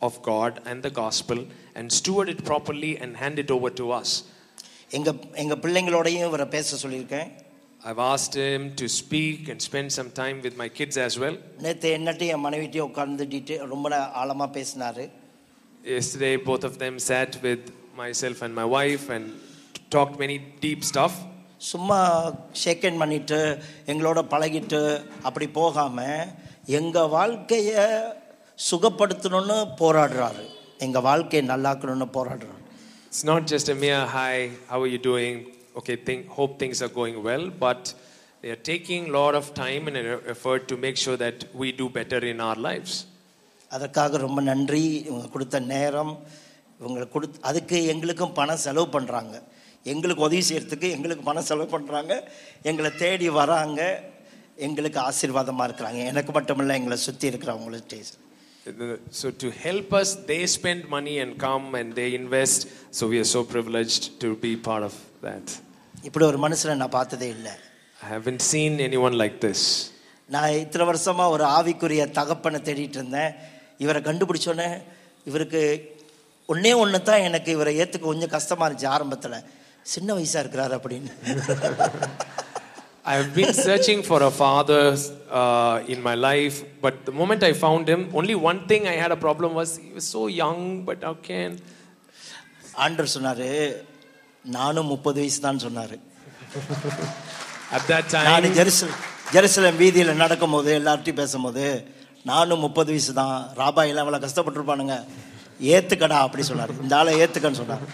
of 0.00 0.12
God 0.32 0.52
and 0.70 0.78
the 0.82 0.92
gospel 1.04 1.38
and 1.76 1.86
steward 2.00 2.28
it 2.34 2.44
properly 2.50 2.92
and 3.02 3.16
hand 3.22 3.38
it 3.44 3.50
over 3.50 3.70
to 3.80 3.86
us. 4.00 4.10
எங்க 4.92 5.10
எங்க 5.42 5.54
பிள்ளைங்களோடையும் 5.64 6.28
இவரை 6.28 6.46
பேச 6.56 6.76
சொல்லியிருக்கேன் 6.82 7.28
I've 7.84 8.02
asked 8.12 8.34
him 8.42 8.62
to 8.80 8.86
speak 8.98 9.38
and 9.52 9.60
spend 9.60 9.88
some 9.98 10.10
time 10.18 10.36
with 10.44 10.54
my 10.60 10.68
kids 10.78 10.96
as 11.06 11.14
well. 11.22 11.36
நேற்று 11.64 11.88
என்னட்டையும் 11.98 12.34
என் 12.36 12.44
மனைவிட்டையும் 12.46 12.88
உட்கார்ந்து 12.90 13.24
detail 13.32 13.70
ரொம்ப 13.74 13.88
ஆழமாக 14.20 14.50
பேசினாரு 14.58 15.04
Yesterday, 15.84 16.34
both 16.50 16.64
of 16.68 16.74
them 16.82 16.96
sat 17.08 17.32
with 17.46 17.62
myself 17.96 18.38
and 18.46 18.52
my 18.60 18.66
wife 18.76 19.06
and 19.14 19.24
talked 19.94 20.16
many 20.24 20.38
deep 20.64 20.82
stuff. 20.90 21.14
சும்மா 21.70 21.98
ஷேக்கன் 22.62 23.00
பண்ணிட்டு 23.02 23.40
எங்களோட 23.92 24.20
பழகிட்டு 24.32 24.80
அப்படி 25.28 25.46
போகாம 25.58 25.98
எங்க 26.78 26.98
வாழ்க்கைய 27.16 27.72
சுகப்படுத்தணும்னு 28.58 29.58
போராடுறாரு 29.80 30.44
எங்க 30.86 31.00
வாழ்க்கையை 31.08 31.44
நல்லாக்கணும்னு 31.52 32.08
போராடுறாரு 32.18 32.61
It's 33.11 33.23
not 33.23 33.47
just 33.47 33.69
a 33.69 33.75
mere 33.75 34.05
hi, 34.07 34.51
how 34.69 34.81
are 34.81 34.87
you 34.87 35.03
doing? 35.11 35.37
okay, 35.79 35.95
think, 35.97 36.27
hope 36.29 36.53
things 36.59 36.81
are 36.81 36.93
going 36.99 37.17
well, 37.23 37.45
but 37.65 37.93
they 38.41 38.49
are 38.49 38.63
taking 38.71 39.09
a 39.09 39.11
lot 39.11 39.35
of 39.35 39.53
time 39.53 39.87
and 39.87 39.97
effort 40.35 40.67
to 40.69 40.77
make 40.77 40.97
sure 40.97 41.17
that 41.17 41.45
we 41.53 41.71
do 41.81 41.87
better 41.99 42.19
in 42.33 42.39
our 42.47 42.59
lives. 42.69 42.93
அதற்காக 43.71 44.17
ரொம்ப 44.23 44.41
நன்றி 44.49 44.83
இவங்க 45.07 45.25
கொடுத்த 45.31 45.57
நேரம் 45.71 46.11
இவங்க 46.81 47.01
கொடுத்து 47.15 47.41
அதுக்கு 47.49 47.77
எங்களுக்கும் 47.93 48.35
பணம் 48.37 48.61
செலவு 48.65 48.87
பண்ணுறாங்க 48.93 49.35
எங்களுக்கு 49.93 50.23
உதவி 50.27 50.43
செய்யறதுக்கு 50.49 50.89
எங்களுக்கு 50.97 51.23
பணம் 51.29 51.47
செலவு 51.49 51.67
பண்ணுறாங்க 51.73 52.13
எங்களை 52.69 52.91
தேடி 53.01 53.27
வராங்க 53.39 53.81
எங்களுக்கு 54.67 54.99
ஆசீர்வாதமாக 55.09 55.67
இருக்கிறாங்க 55.69 55.99
எனக்கு 56.11 56.33
மட்டுமில்லை 56.37 56.77
எங்களை 56.81 56.97
சுற்றி 57.07 57.27
இருக்கிறவங்களுக்கு 57.31 57.99
So 59.11 59.27
to 59.41 59.47
help 59.65 59.89
us, 59.93 60.09
they 60.29 60.39
spend 60.55 60.81
money 60.95 61.19
and 61.23 61.31
come 61.45 61.65
and 61.79 61.95
they 61.99 62.09
invest. 62.15 62.59
So 62.97 63.07
we 63.07 63.17
are 63.23 63.29
so 63.35 63.41
privileged 63.53 64.19
to 64.23 64.29
be 64.45 64.51
part 64.69 64.83
of 64.89 64.95
that. 65.27 65.45
இப்படி 66.07 66.25
ஒரு 66.31 66.39
மனுஷனை 66.45 66.75
நான் 66.81 66.95
பார்த்ததே 66.97 67.29
இல்லை 67.35 67.53
I 67.99 68.09
haven't 68.15 68.41
seen 68.51 68.73
anyone 68.87 69.15
like 69.21 69.37
this. 69.45 69.61
நான் 70.29 70.57
இத்தனை 70.63 70.85
வருஷமா 70.89 71.25
ஒரு 71.35 71.45
ஆவிக்குரிய 71.57 72.05
தகப்பனை 72.19 72.59
தேடிட்டு 72.69 72.99
இருந்தேன் 73.01 73.31
இவரை 73.83 73.99
கண்டுபிடிச்சோன்னே 74.09 74.69
இவருக்கு 75.29 75.61
ஒன்னே 76.49 76.73
ஒன்று 76.81 76.99
தான் 77.09 77.25
எனக்கு 77.29 77.49
இவரை 77.57 77.73
ஏற்றுக்க 77.83 78.05
கொஞ்சம் 78.11 78.33
கஷ்டமா 78.35 78.65
இருந்துச்சு 78.67 78.93
ஆரம்பத்தில் 78.95 79.37
சின்ன 79.93 80.09
வயசா 80.17 80.41
இருக்கிறாரு 80.43 80.75
அப்படின்னு 80.77 81.11
I 83.05 83.15
have 83.19 83.33
been 83.33 83.53
searching 83.53 83.99
for 84.03 84.19
a 84.21 84.31
father 84.31 84.83
uh, 85.31 85.81
in 85.87 85.99
my 86.07 86.15
life, 86.15 86.55
but 86.81 87.05
the 87.05 87.13
moment 87.19 87.41
I 87.41 87.53
found 87.53 87.87
him, 87.87 88.01
only 88.13 88.35
one 88.35 88.59
thing 88.69 88.81
I 88.85 88.95
had 89.03 89.11
a 89.11 89.19
problem 89.25 89.53
was 89.53 89.77
he 89.77 89.91
was 89.93 90.07
so 90.15 90.23
young, 90.41 90.59
but 90.89 91.03
how 91.03 91.15
can. 91.29 91.51
ஆண்டவர் 92.85 93.13
சொன்னாரு 93.13 93.47
நானும் 94.45 94.89
முப்பது 94.93 95.19
வயசு 95.21 95.39
தான் 95.45 95.61
சொன்னாரு 95.67 95.95
At 97.77 97.85
that 97.91 98.05
நான் 98.27 98.43
time, 98.43 98.57
Jerusalem 98.59 98.99
Jerusalem 99.35 99.79
வீதியில் 99.83 100.19
நடக்கும்போது 100.23 100.69
எல்லார்ட்டையும் 100.79 101.21
பேசும்போது 101.21 101.65
நானும் 102.31 102.63
முப்பது 102.65 102.91
வயசு 102.95 103.13
தான் 103.21 103.33
ராபா 103.61 103.83
எல்லாம் 103.91 104.05
இவ்வளோ 104.05 104.21
கஷ்டப்பட்டிருப்பானுங்க 104.25 104.97
ஏத்துக்கடா 105.75 106.19
அப்படி 106.27 106.45
சொன்னார் 106.51 106.75
இந்த 106.83 106.95
ஆளை 106.99 107.15
ஏத்துக்கன்னு 107.23 107.61
சொன்னார் 107.63 107.85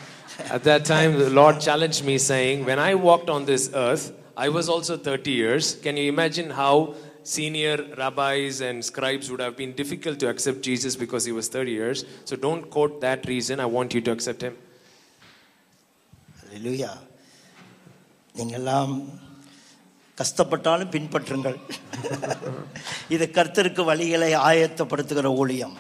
at 0.56 0.63
that 0.63 0.84
time, 0.86 1.12
the 1.17 1.30
Lord 1.30 1.60
challenged 1.60 2.04
me, 2.06 2.17
saying, 2.17 2.65
When 2.65 2.80
I 2.80 2.95
walked 2.95 3.30
on 3.30 3.45
this 3.45 3.69
earth, 3.73 4.06
I 4.38 4.49
was 4.49 4.67
also 4.69 4.97
30 4.97 5.32
years. 5.32 5.76
Can 5.86 5.95
you 5.97 6.08
imagine 6.12 6.49
how 6.49 6.95
senior 7.23 7.76
rabbis 7.97 8.62
and 8.62 8.84
scribes 8.84 9.30
would 9.32 9.39
have 9.39 9.56
been 9.56 9.73
difficult 9.82 10.19
to 10.23 10.28
accept 10.34 10.62
Jesus 10.62 10.95
because 10.95 11.23
he 11.26 11.32
was 11.32 11.47
30 11.47 11.71
years? 11.71 12.06
So 12.26 12.36
don't 12.36 12.69
quote 12.69 12.95
that 13.02 13.28
reason. 13.34 13.60
I 13.60 13.69
want 13.78 13.93
you 13.93 14.02
to 14.10 14.12
accept 14.17 14.41
him. 14.47 14.56
அல்லேலூயா 16.43 16.89
நீங்கெல்லாம் 18.38 18.91
கஷ்டப்பட்டாலும் 20.17 20.91
பின்பற்றுங்கள் 20.95 21.56
இது 23.15 23.26
கர்த்தருக்கு 23.38 23.84
வழிகளை 23.89 24.30
ஆயத்தப்படுத்துகிற 24.49 25.30
ஊழியம் 25.41 25.76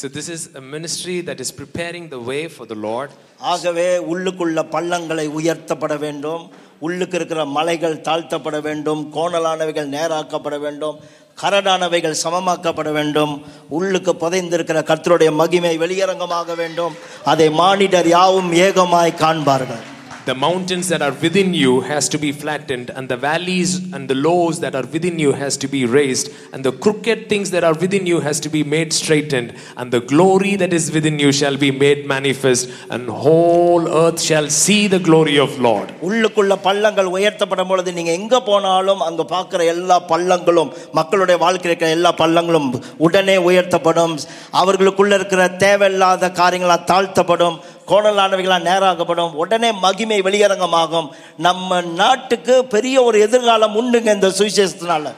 So 0.00 0.08
this 0.08 0.28
is 0.30 0.42
a 0.54 0.60
ministry 0.60 1.20
that 1.20 1.40
is 1.40 1.50
preparing 1.50 2.10
the 2.10 2.18
way 2.18 2.48
for 2.48 2.66
the 2.68 2.74
Lord. 2.74 3.10
ஆகவே 3.38 3.98
உள்ளுக்குள்ள 3.98 4.62
பள்ளங்களை 4.70 5.28
உயர்த்தப்பட 5.28 5.98
வேண்டும். 5.98 6.50
உள்ளுக்கு 6.78 7.16
இருக்கிற 7.16 7.44
மலைகள் 7.44 8.00
தாழ்த்தப்பட 8.00 8.60
வேண்டும். 8.60 9.12
கோணலானவைகள் 9.14 9.92
நேராக்கப்பட 9.96 10.58
வேண்டும். 10.58 11.00
கரடானவைகள் 11.42 12.20
சமமாக்கப்பட 12.24 12.92
வேண்டும். 12.92 13.42
உள்ளுக்கு 13.68 14.12
புதைந்திருக்கிற 14.12 14.82
கர்த்தருடைய 14.90 15.32
மகிமை 15.32 15.78
வெளியரங்கமாக 15.78 16.56
வேண்டும். 16.56 16.96
அதை 17.24 17.50
மானிடர் 17.50 18.06
யாவும் 18.06 18.52
ஏகமாய் 18.52 19.20
காண்பார்கள். 19.22 19.84
The 20.27 20.33
mountains 20.43 20.87
that 20.91 21.03
are 21.03 21.15
within 21.23 21.49
you 21.53 21.81
has 21.87 22.05
to 22.09 22.17
be 22.17 22.31
flattened, 22.41 22.87
and 22.89 23.05
the 23.07 23.17
valleys 23.25 23.71
and 23.95 24.03
the 24.11 24.15
lows 24.27 24.59
that 24.61 24.73
are 24.73 24.87
within 24.93 25.19
you 25.23 25.31
has 25.33 25.55
to 25.63 25.67
be 25.67 25.81
raised, 25.97 26.27
and 26.51 26.61
the 26.67 26.71
crooked 26.83 27.19
things 27.31 27.51
that 27.51 27.63
are 27.63 27.75
within 27.83 28.07
you 28.11 28.21
has 28.27 28.39
to 28.45 28.49
be 28.55 28.61
made 28.73 28.91
straightened, 28.99 29.49
and 29.77 29.91
the 29.95 30.01
glory 30.13 30.53
that 30.61 30.73
is 30.73 30.85
within 30.95 31.19
you 31.23 31.31
shall 31.39 31.57
be 31.65 31.69
made 31.83 32.07
manifest, 32.13 32.71
and 32.89 33.07
whole 33.25 33.85
earth 34.01 34.19
shall 34.29 34.49
see 34.61 34.79
the 34.95 35.01
glory 35.09 35.37
of 35.45 35.51
Lord. 35.67 35.91
உள்ளுக்குள்ள 36.07 36.57
பள்ளங்கள் 36.65 37.11
உயர்த்தப்படும் 37.17 37.69
பொழுது 37.73 37.95
நீங்க 37.99 38.13
எங்க 38.21 38.41
போனாலும் 38.49 39.05
அங்க 39.09 39.27
பார்க்கிற 39.35 39.69
எல்லா 39.75 39.99
பள்ளங்களும் 40.13 40.73
மக்களுடைய 41.01 41.37
வாழ்க்கையில் 41.45 41.71
இருக்கிற 41.73 41.93
எல்லா 41.99 42.13
பள்ளங்களும் 42.23 42.69
உடனே 43.07 43.37
உயர்த்தப்படும் 43.51 44.17
அவர்களுக்குள்ள 44.63 45.13
இருக்கிற 45.21 45.45
தேவையில்லாத 45.67 46.33
காரியங்களா 46.41 46.79
தாழ்த்தப்படும் 46.91 47.57
கோணலானவைகளா 47.91 48.59
நேராகப்படும் 48.69 49.35
உடனே 49.43 49.71
மகிமை 49.85 50.21
வெளியரங்கமாகும் 50.27 51.09
நம்ம 51.47 51.81
நாட்டுக்கு 52.01 52.65
பெரிய 52.75 53.03
ஒரு 53.03 53.19
எதிர்காலம் 53.27 53.77
உண்டுங்க 53.81 54.11
இந்த 54.19 54.31
சுவிசேஷத்தினால 54.39 55.13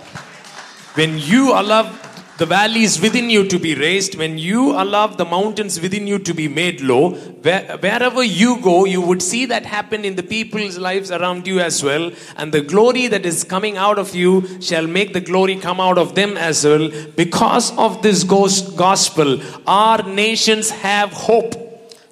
When 1.00 1.18
you 1.32 1.54
allow 1.54 1.82
the 2.38 2.46
valleys 2.46 3.00
within 3.02 3.30
you 3.30 3.48
to 3.48 3.58
be 3.60 3.74
raised, 3.76 4.16
when 4.16 4.38
you 4.38 4.72
allow 4.72 5.08
the 5.08 5.26
mountains 5.26 5.80
within 5.80 6.06
you 6.08 6.18
to 6.20 6.34
be 6.34 6.48
made 6.48 6.82
low, 6.82 7.12
where, 7.46 7.78
wherever 7.78 8.24
you 8.24 8.58
go, 8.62 8.86
you 8.86 9.02
would 9.02 9.22
see 9.22 9.46
that 9.46 9.66
happen 9.66 10.06
in 10.06 10.16
the 10.16 10.24
people's 10.24 10.78
lives 10.78 11.12
around 11.12 11.46
you 11.46 11.60
as 11.60 11.84
well. 11.84 12.12
And 12.36 12.52
the 12.52 12.62
glory 12.62 13.08
that 13.08 13.26
is 13.26 13.44
coming 13.44 13.78
out 13.78 13.98
of 13.98 14.16
you 14.16 14.34
shall 14.60 14.88
make 14.88 15.14
the 15.14 15.22
glory 15.22 15.56
come 15.58 15.80
out 15.80 15.98
of 15.98 16.16
them 16.16 16.36
as 16.38 16.64
well. 16.64 16.90
Because 17.16 17.76
of 17.78 18.02
this 18.02 18.24
gos- 18.24 18.62
gospel, 18.86 19.40
our 19.68 20.02
nations 20.04 20.70
have 20.70 21.12
hope. 21.12 21.54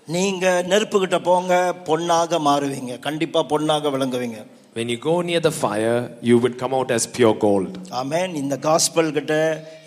நீங்க 0.10 0.45
நெருப்புகிட்ட 0.71 1.17
போங்க 1.30 1.54
பொன்னாக 1.89 2.39
மாறுவீங்க 2.50 3.00
கண்டிப்பா 3.08 3.41
பொன்னாக 3.54 3.89
விளங்குவீங்க 3.95 4.39
When 4.78 4.89
you 4.89 4.98
go 4.98 5.13
near 5.21 5.39
the 5.39 5.52
fire, 5.62 5.98
you 6.21 6.38
would 6.43 6.56
come 6.62 6.74
out 6.78 6.89
as 6.95 7.04
pure 7.17 7.34
gold. 7.43 7.69
ஆமென் 8.00 8.34
இந்த 8.39 8.56
gospel 8.65 9.12
கிட்ட 9.17 9.36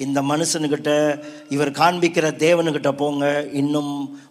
இந்த 0.04 0.18
மனுஷனுக்கிட்ட 0.30 0.92
இவர் 1.54 1.70
காண்பிக்கிற 1.80 2.26
தேவனுக்கிட்ட 2.44 2.92
போங்க 3.02 3.24
இன்னும் 3.60 3.90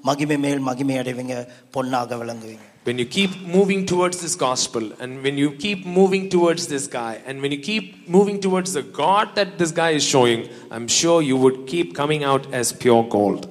மகிமை 0.09 0.37
மேல் 0.45 0.63
மகிமை 0.69 0.97
அடைவீங்க 1.01 1.35
பொன்னாக 1.77 2.17
விளங்குவீங்க 2.23 2.65
When 2.87 2.97
you 2.97 3.07
keep 3.17 3.31
moving 3.55 3.81
towards 3.85 4.17
this 4.23 4.35
gospel, 4.45 4.83
and 5.01 5.21
when 5.23 5.37
you 5.37 5.49
keep 5.63 5.79
moving 5.97 6.25
towards 6.29 6.65
this 6.67 6.87
guy, 6.87 7.13
and 7.27 7.41
when 7.43 7.51
you 7.51 7.61
keep 7.61 7.85
moving 8.07 8.39
towards 8.45 8.71
the 8.73 8.83
God 9.01 9.35
that 9.37 9.49
this 9.61 9.73
guy 9.81 9.89
is 9.91 10.05
showing, 10.13 10.41
I'm 10.71 10.87
sure 10.99 11.17
you 11.21 11.37
would 11.43 11.59
keep 11.67 11.89
coming 11.93 12.23
out 12.23 12.45
as 12.53 12.71
pure 12.83 13.03
gold. 13.17 13.41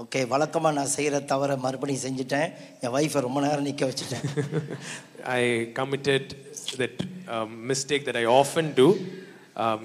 Okay 0.00 0.20
வழக்கமாக 0.32 0.74
நான் 0.76 0.92
செய்கிற 0.96 1.16
தவறை 1.32 1.56
மறுபடியும் 1.64 2.04
செஞ்சுட்டேன். 2.04 2.48
என் 2.82 2.94
wifi 2.98 3.20
ரொம்ப 3.26 3.40
நேரம் 3.46 3.66
நிற்க 3.68 3.84
வச்சுட்டேன். 3.90 4.24
I 5.38 5.42
committed 5.78 6.30
that 6.80 7.00
mistake 7.70 8.06
that 8.08 8.20
I 8.22 8.24
often 8.40 8.70
do 8.78 8.86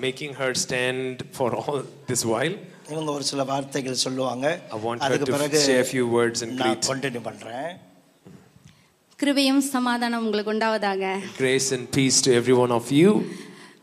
making 0.03 0.35
her 0.41 0.55
stand 0.65 1.21
for 1.37 1.55
all 1.63 1.83
this 2.09 2.25
while 2.33 2.55
இவங்க 2.93 3.09
ஒரு 3.17 3.25
சில 3.31 3.43
வார்த்தைகள் 3.51 4.03
சொல்லுவாங்க. 4.05 4.45
அதுக்கு 5.07 5.31
பிறகு 5.35 5.61
ஃபியூ 5.89 6.05
வேர்ட்ஸ் 6.15 6.45
நான் 6.61 6.85
கண்டினியூ 6.91 7.23
பண்ணுறேன் 7.29 7.69
கிருபையும் 9.19 9.61
சமாதானம் 9.73 10.23
உங்களுக்கு 10.25 10.53
உண்டாவதாக. 10.53 11.03
Grace 11.37 11.67
and 11.75 11.87
peace 11.97 12.17
to 12.25 12.31
every 12.39 12.55
one 12.63 12.73
of 12.77 12.89
you 12.99 13.09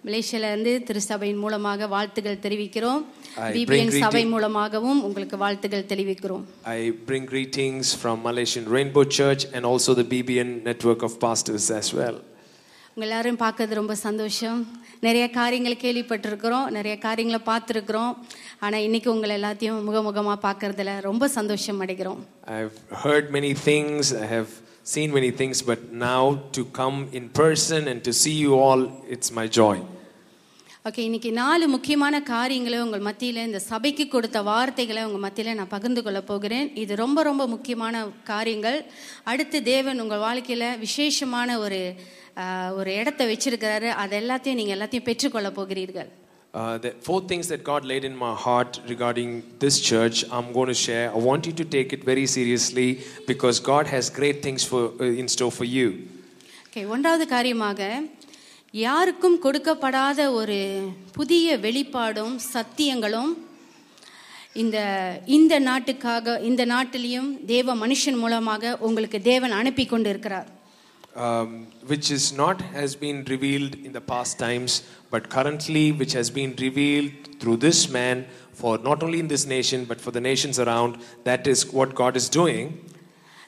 மலேசியால 0.07 0.47
இருந்து 0.51 0.83
திருச்சபையின் 0.87 1.38
மூலமாக 1.43 1.87
வாழ்த்துகள் 1.87 2.38
தெரிவிக்கிறோம். 2.43 3.03
பிபிஎன் 3.37 3.99
சபை 3.99 4.27
மூலமாகவும் 4.27 5.05
உங்களுக்கு 5.05 5.37
வாழ்த்துகள் 5.37 5.85
தெரிவிக்கிறோம். 5.93 6.45
I 6.62 6.91
bring 6.91 7.25
greetings 7.35 7.85
from 8.03 8.17
Malaysian 8.29 8.67
Rainbow 8.77 9.05
Church 9.19 9.43
and 9.53 9.65
also 9.65 9.95
the 9.97 10.07
BBN 10.12 10.51
network 10.69 11.03
of 11.03 11.12
pastors 11.27 11.67
as 11.81 11.95
well. 11.95 12.17
உங்க 12.95 13.09
எல்லாரும் 13.09 13.38
பார்க்கறது 13.38 13.75
ரொம்ப 13.75 13.95
சந்தோஷம். 13.95 14.59
நிறைய 15.01 15.31
காரியங்கள் 15.31 15.83
கேள்விப்பட்டிருக்கிறோம். 15.85 16.67
நிறைய 16.79 16.99
காரியங்களை 16.99 17.41
பார்த்துருக்குறோம். 17.47 18.17
ஆனால் 18.59 18.81
இன்னைக்கு 18.81 19.11
உங்களை 19.15 19.37
எல்லாத்தையும் 19.43 19.79
முகமுகமாக 19.88 20.38
பார்க்கறதுல 20.49 21.01
ரொம்ப 21.01 21.29
சந்தோஷம் 21.29 21.81
அடைகிறோம். 21.87 22.21
I've 22.47 22.77
heard 23.05 23.31
many 23.38 23.55
things, 23.65 24.03
I 24.21 24.38
have 24.38 24.51
seen 24.86 25.12
many 25.12 25.32
things, 25.34 25.62
but 25.63 25.80
now 26.04 26.24
to 26.52 26.63
come 26.74 26.98
in 27.12 27.26
person 27.34 27.88
and 27.88 28.00
to 28.04 28.13
see 28.16 28.36
you 28.38 28.54
all, 28.60 28.84
it's 29.10 29.32
my 29.34 29.48
joy. 29.56 29.78
Okay 30.86 31.02
இன்னைக்கு 31.04 31.32
நாலு 31.36 31.66
முக்கியமான 31.68 32.16
காரியங்களை 32.28 32.78
உங்கள் 32.80 33.06
மத்தியில் 33.08 33.40
இந்த 33.42 33.60
சபைக்கு 33.66 34.08
கொடுத்த 34.08 34.42
வார்த்தைகளை 34.44 35.02
உங்கள் 35.04 35.24
மத்தியில் 35.24 35.58
நான் 35.58 35.74
பகிர்ந்து 35.74 36.02
கொள்ள 36.04 36.20
போகிறேன் 36.24 36.68
இது 36.76 36.96
ரொம்ப 36.96 37.24
ரொம்ப 37.24 37.44
முக்கியமான 37.48 37.96
காரியங்கள் 38.24 38.78
அடுத்து 39.26 39.60
தேவன் 39.66 40.02
உங்கள் 40.02 40.20
வாழ்க்கையில் 40.20 40.78
விசேஷமான 40.80 41.58
ஒரு 41.60 41.80
ஆஹ், 42.36 42.72
ஒரு 42.80 42.92
இடத்த 43.02 43.26
வச்சிருக்கிறாரு 43.26 43.90
அது 44.02 44.16
எல்லாத்தையும் 44.22 44.60
நீங்கள் 44.62 44.78
எல்லாத்தையும் 44.78 45.08
பெற்றுக்கொள்ள 45.10 45.52
போகிறீர்கள் 45.52 46.10
Uh, 46.54 46.78
the 46.78 46.92
four 47.00 47.22
things 47.22 47.48
that 47.48 47.63
God 47.63 47.86
laid 47.86 48.04
in 48.04 48.16
my 48.18 48.34
heart 48.36 48.80
regarding 48.88 49.30
this 49.60 49.80
church, 49.82 50.26
I'm 50.32 50.52
going 50.54 50.68
to 50.68 50.74
share. 50.76 51.12
I 51.12 51.20
want 51.22 51.46
you 51.46 51.54
to 51.54 51.66
take 51.66 51.94
it 51.94 52.04
very 52.04 52.26
seriously 52.28 52.88
because 53.28 53.60
God 53.63 53.86
has 53.88 54.10
great 54.12 54.42
things 54.42 54.63
for, 54.63 54.82
uh, 55.00 55.20
in 55.22 55.28
store 55.28 55.52
for 55.52 55.68
you. 55.78 55.88
Okay 56.68 56.82
ஒன்றாவது 56.94 57.26
காரியமாக 57.28 57.82
யாருக்கும் 58.74 59.38
கொடுக்கப்படாத 59.44 60.20
ஒரு 60.40 60.58
புதிய 61.12 61.58
வெளிப்பாடும் 61.58 62.34
சத்தியங்களும் 62.54 63.32
இந்த 64.56 64.78
இந்த 65.38 65.54
நாட்டுக்காக 65.70 66.36
இந்த 66.50 66.66
நாட்டிலையும் 66.66 67.30
தேவ 67.54 67.76
மனுஷன் 67.84 68.20
மூலமாக 68.24 68.78
உங்களுக்கு 68.88 69.22
தேவன் 69.32 69.58
அனுப்பி 69.60 69.86
கொண்டு 69.86 70.10
இருக்கிறார் 70.13 70.48
um, 71.16 71.50
which 71.86 72.12
is 72.12 72.32
not 72.34 72.62
has 72.74 72.96
been 72.96 73.24
revealed 73.26 73.76
in 73.78 73.92
the 73.92 74.02
past 74.04 74.38
times, 74.40 74.72
but 75.12 75.30
currently 75.30 75.92
which 75.92 76.13
has 76.13 76.30
been 76.30 76.54
revealed 76.58 77.12
through 77.40 77.58
this 77.58 77.90
man 77.90 78.26
for 78.54 78.78
not 78.80 79.04
only 79.04 79.20
in 79.20 79.28
this 79.28 79.46
nation 79.48 79.86
but 79.86 80.00
for 80.00 80.12
the 80.12 80.22
nations 80.22 80.60
around. 80.60 80.92
That 81.24 81.48
is 81.48 81.72
what 81.72 81.96
God 81.96 82.16
is 82.16 82.30
doing. 82.32 82.68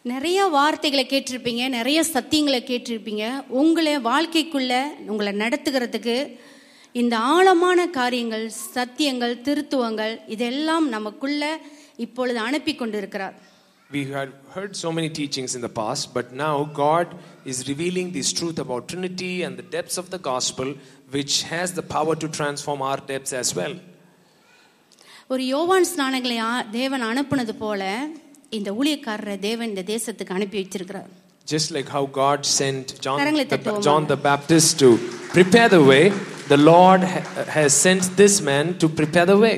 நிறைய 0.06 0.39
வார்த்தைகளை 0.50 1.04
கேட்டிருப்பீங்க 1.08 1.63
நிறைய 1.70 2.00
சத்தியங்களை 2.13 2.60
கேட்டிருப்பீங்க 2.70 3.24
உங்களை 3.62 3.96
வாழ்க்கைக்குள்ள 4.08 4.74
உங்களை 5.12 5.32
நடத்துகிறதுக்கு 5.42 6.15
இந்த 6.96 7.15
ஆழமான 7.34 7.80
காரியங்கள் 7.98 8.46
சத்தியங்கள் 8.76 9.36
திருத்துவங்கள் 9.48 10.13
இதெல்லாம் 10.36 10.88
நமக்குள்ள 10.96 11.44
இப்பொழுது 12.06 12.39
அனுப்பி 12.48 12.74
கொண்டிருக்கிறார் 12.76 13.36
We 13.89 14.02
had 14.10 14.32
heard 14.56 14.76
so 14.76 14.89
many 14.92 15.10
teachings 15.12 15.56
in 15.56 15.62
the 15.62 15.74
past, 15.74 16.13
but 16.13 16.26
now 16.39 16.56
God 16.80 17.08
is 17.46 17.68
revealing 17.68 18.12
this 18.12 18.32
truth 18.32 18.60
about 18.60 18.88
Trinity 18.88 19.42
and 19.44 19.58
the 19.58 19.68
depths 19.76 19.98
of 19.98 20.10
the 20.10 20.20
gospel, 20.28 20.68
which 21.12 21.36
has 21.54 21.74
the 21.74 21.86
power 21.96 22.15
to 22.15 22.28
transform 22.30 22.82
our 22.82 23.00
depths 23.08 23.34
as 23.34 23.50
well. 23.56 23.74
ஒரு 25.28 25.44
யோவான் 25.46 25.88
ஸ்நானங்களை 25.94 26.38
ஆ- 26.42 26.65
தேவன் 26.72 27.04
அனுப்புனது 27.04 27.54
போல 27.63 27.82
இந்த 28.50 28.70
ஊழியக்காரரை 28.72 29.39
தேவன் 29.39 29.70
இந்த 29.70 29.84
தேசத்துக்கு 29.94 30.38
அனுப்பி 30.38 30.60
வச்சிருக்கிறார் 30.62 31.10
Just 31.48 31.70
like 31.72 31.88
how 31.89 32.02
God 32.22 32.39
sent 32.58 32.88
John 33.02 33.18
கரங்களை 33.20 33.46
the, 33.46 33.52
தட்டுவோமா? 33.54 33.84
John 33.88 34.04
the 34.08 34.18
Baptist 34.30 34.72
to 34.84 34.89
prepare 35.34 35.70
the 35.70 35.84
way, 35.92 36.04
the 36.48 36.60
Lord 36.72 37.02
ha- 37.13 37.24
has 37.58 37.72
sent 37.86 38.04
this 38.22 38.36
man 38.42 38.65
to 38.78 38.88
prepare 39.00 39.26
the 39.26 39.38
way. 39.46 39.56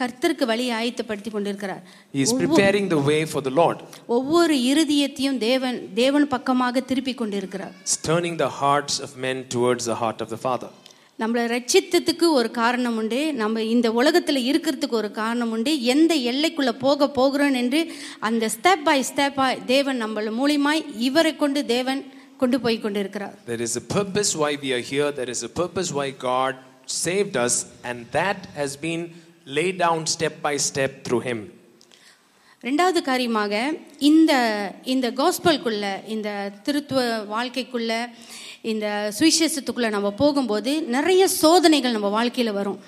கர்த்தருக்கு 0.00 0.44
வழியை 0.50 0.72
ஆயத்தப்படுத்தி 0.80 1.30
கொண்டிருக்கிறார் 1.30 1.82
He 2.16 2.22
is 2.26 2.32
preparing 2.42 2.86
the 2.88 3.00
way 3.10 3.20
for 3.32 3.42
the 3.42 3.54
Lord. 3.60 3.78
ஒவ்வொரு 4.16 4.56
இருதயத்தையும் 4.70 5.38
தேவன் 5.46 5.78
தேவன் 5.94 6.28
பக்கமாக 6.34 6.84
திருப்பி 6.90 7.14
கொண்டிருக்கிறார் 7.14 7.74
turning 8.08 8.36
the 8.44 8.52
hearts 8.60 8.96
of 9.06 9.10
men 9.26 9.38
towards 9.56 9.86
the 9.92 9.98
heart 10.02 10.20
of 10.26 10.30
the 10.34 10.40
Father. 10.46 10.70
நம்மளை 11.18 11.44
ரட்சித்ததுக்கு 11.52 12.26
ஒரு 12.38 12.48
காரணம் 12.58 12.98
உண்டு 13.00 13.20
நம்ம 13.40 13.62
இந்த 13.72 13.88
உலகத்தில் 14.00 14.40
இருக்கிறதுக்கு 14.50 14.96
ஒரு 15.00 15.10
காரணம் 15.16 15.52
உண்டு 15.56 15.72
எந்த 15.94 16.12
எல்லைக்குள்ள 16.32 16.72
போக 16.84 17.08
போகிறோம் 17.16 17.56
என்று 17.62 17.80
அந்த 18.28 18.50
ஸ்டெப் 18.56 18.84
பை 18.88 18.98
ஸ்டெப்பாய் 19.10 19.58
தேவன் 19.72 19.98
நம்மள 20.04 20.32
மூலியமாய் 20.40 20.82
இவரை 21.08 21.32
கொண்டு 21.36 21.62
தேவன் 21.74 22.02
கொண்டு 22.40 22.58
போய் 22.64 22.82
கொண்டிருக்கிறார் 22.84 23.34
There 23.46 23.62
is 23.68 23.74
a 23.82 23.86
purpose 23.96 24.30
why 24.42 24.52
we 24.64 24.70
are 24.76 24.84
here. 24.92 25.08
There 25.12 25.32
is 25.34 25.42
a 25.42 25.52
purpose 25.62 25.90
why 25.98 26.08
God 26.30 26.54
saved 27.02 27.36
us, 27.36 27.54
and 27.84 27.98
that 28.12 28.38
has 28.54 28.72
been 28.78 29.02
laid 29.57 29.77
down 29.77 30.05
step 30.15 30.35
by 30.47 30.55
step 30.69 30.91
through 31.05 31.23
Him. 31.29 31.39
ரெண்டாவது 32.63 32.99
காரியமாக 33.07 33.53
இந்த 34.09 34.33
இந்த 34.93 35.07
காஸ்பல்குள்ள 35.19 35.85
இந்த 36.15 36.29
திருத்துவ 36.65 36.99
வாழ்க்கைக்குள்ள 37.33 37.91
இந்த 38.71 38.85
சுவிசேஷத்துக்குள்ள 39.17 39.87
நம்ம 39.95 40.11
போகும்போது 40.21 40.73
நிறைய 40.95 41.23
சோதனைகள் 41.41 41.95
நம்ம 41.97 42.11
வாழ்க்கையில 42.17 42.51
வரும் 42.59 42.79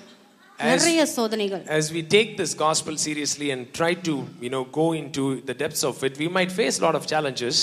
நிறைய 0.58 1.00
சோதனைகள் 1.16 1.62
As 1.78 1.86
we 1.96 2.02
take 2.16 2.30
this 2.42 2.52
gospel 2.66 2.94
seriously 3.06 3.48
and 3.54 3.62
try 3.80 3.92
to, 4.08 4.14
you 4.44 4.50
know, 4.54 4.62
go 4.80 4.86
into 5.00 5.24
the 5.50 5.56
depths 5.62 5.84
of 5.90 5.96
it, 6.08 6.14
we 6.24 6.28
might 6.38 6.52
face 6.60 6.76
a 6.80 6.84
lot 6.86 6.96
of 7.00 7.04
challenges. 7.12 7.56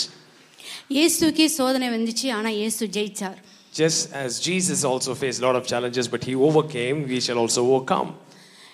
இயேசுக்கே 0.96 1.46
சோதனை 1.58 1.88
வந்துச்சு 1.96 2.28
ஆனா 2.38 2.52
இயேசு 2.60 2.86
ஜெயிச்சார் 2.98 3.38
Just 3.74 4.02
as 4.24 4.32
Jesus 4.48 4.80
also 4.90 5.12
faced 5.22 5.40
a 5.42 5.44
lot 5.48 5.56
of 5.60 5.64
challenges, 5.72 6.06
but 6.14 6.22
He 6.28 6.34
overcame, 6.48 6.98
we 7.12 7.18
shall 7.24 7.38
also 7.44 7.60
overcome. 7.68 8.10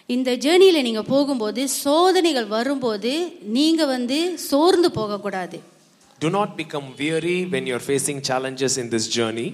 இந்த 0.10 0.32
ஜேர்னியில 0.46 0.82
நீங்க 0.82 1.02
போகும்போது 1.14 1.62
சோதனைகள் 1.84 2.48
வரும்போது 2.48 3.14
நீங்க 3.58 3.86
வந்து 3.96 4.20
சோர்ந்து 4.50 4.92
போகக்கூடாது 5.00 5.58
Do 6.20 6.30
not 6.30 6.50
become 6.60 6.86
weary 7.00 7.38
when 7.54 7.64
you're 7.70 7.86
facing 7.88 8.18
challenges 8.22 8.74
in 8.82 8.88
this 8.94 9.06
journey. 9.18 9.48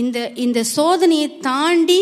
இந்த 0.00 0.18
இந்த 0.44 0.60
சோதனையை 0.76 1.28
தாண்டி 1.46 2.00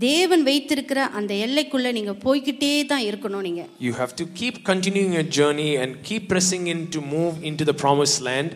தேவன் 0.00 0.42
வைத்திருக்கிற 0.48 1.00
அந்த 1.18 1.32
எல்லைக்குள்ள 1.46 1.92
நீங்க 1.92 2.12
போய்கிட்டே 2.24 2.70
தான் 2.92 3.04
இருக்கணும் 3.08 3.44
நீங்க 3.48 3.62
You 3.86 3.92
have 3.92 4.12
to 4.20 4.26
keep 4.40 4.56
continuing 4.70 5.12
your 5.18 5.26
journey 5.38 5.70
and 5.82 5.90
keep 6.10 6.24
pressing 6.34 6.66
in 6.74 6.80
to 6.96 7.02
move 7.16 7.34
into 7.50 7.66
the 7.70 7.76
promised 7.84 8.20
land 8.28 8.50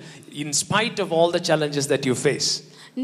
in 0.45 0.51
spite 0.63 1.01
of 1.07 1.11
all 1.19 1.31
the 1.39 1.43
challenges 1.51 1.87
that 1.95 2.05
you 2.11 2.17
face. 2.29 2.51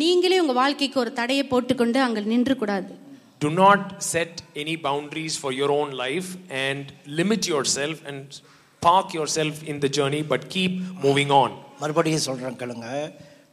நீங்களே 0.02 0.38
உங்க 0.40 0.54
வாழ்க்கைக்கு 0.62 0.98
ஒரு 1.04 1.12
தடையை 1.20 1.44
போட்டுக்கொண்டு 1.52 2.00
அங்க 2.06 2.20
நின்று 2.32 2.56
கூடாது 2.56 2.90
Do 3.40 3.50
not 3.52 4.02
set 4.02 4.42
any 4.56 4.76
boundaries 4.76 5.36
for 5.36 5.52
your 5.52 5.70
own 5.70 5.90
life 5.96 6.28
and 6.50 6.84
limit 7.18 7.46
yourself 7.46 8.02
and 8.06 8.40
park 8.82 9.14
yourself 9.14 9.62
in 9.62 9.80
the 9.80 9.88
journey, 9.88 10.22
but 10.22 10.48
keep 10.48 10.72
moving 11.04 11.30
on. 11.42 11.50
மறுபடியும் 11.80 12.20
சொல்கிறேன் 12.20 12.56
கேளுங்க. 12.56 12.88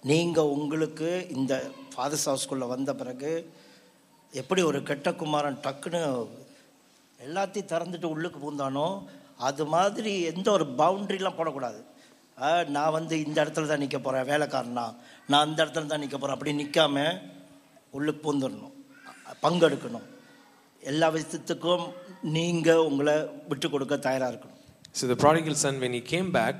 நீங்கள் 0.04 0.52
உங்களுக்கு 0.56 1.10
இந்த 1.30 1.54
ஃபாதர்ஸ் 1.92 2.26
ஹவுஸ்குள்ளே 2.26 2.68
வந்த 2.68 2.96
பிறகு 2.96 3.32
எப்படி 4.34 4.62
ஒரு 4.62 4.84
கெட்ட 4.84 5.14
குமாரன் 5.14 5.60
டக்குன்னு 5.64 6.02
எல்லாத்தையும் 7.20 7.72
திறந்துட்டு 7.74 8.06
உள்ளுக்கு 8.06 8.40
பூந்தானோ 8.40 8.88
அது 9.40 9.66
மாதிரி 9.66 10.22
எந்த 10.32 10.52
ஒரு 10.52 10.66
பவுண்ட்ரிலாம் 10.78 11.38
போடக்கூடாது. 11.38 11.80
ஆ, 12.42 12.64
நான் 12.64 12.92
வந்து 12.92 13.24
இந்த 13.24 13.46
இடத்துல 13.46 13.66
தான் 13.66 13.80
நிற்க 13.80 14.00
போகிறேன் 14.00 14.30
வேலைக்காரனா 14.32 14.86
நான் 15.28 15.46
அந்த 15.48 15.66
இடத்துல 15.66 15.86
தான் 15.86 16.00
நிற்க 16.00 16.18
போகிறேன் 16.18 16.38
அப்படி 16.38 16.54
நிற்காம 16.64 16.98
உள்ளுக்கு 17.90 18.22
பூந்துடணும். 18.26 18.75
பங்கெடுக்கணும் 19.45 20.07
எல்லா 20.91 21.09
விஷயத்துக்கும் 21.17 21.85
நீங்கள் 22.37 22.85
உங்களை 22.91 23.17
விட்டு 23.51 23.69
கொடுக்க 23.75 23.97
தயாராக 24.09 24.33
இருக்கணும் 24.33 24.57
So 24.99 25.07
the 25.07 25.17
prodigal 25.25 25.55
son, 25.55 25.75
when 25.83 25.93
he 25.97 26.01
came 26.13 26.29
back, 26.33 26.57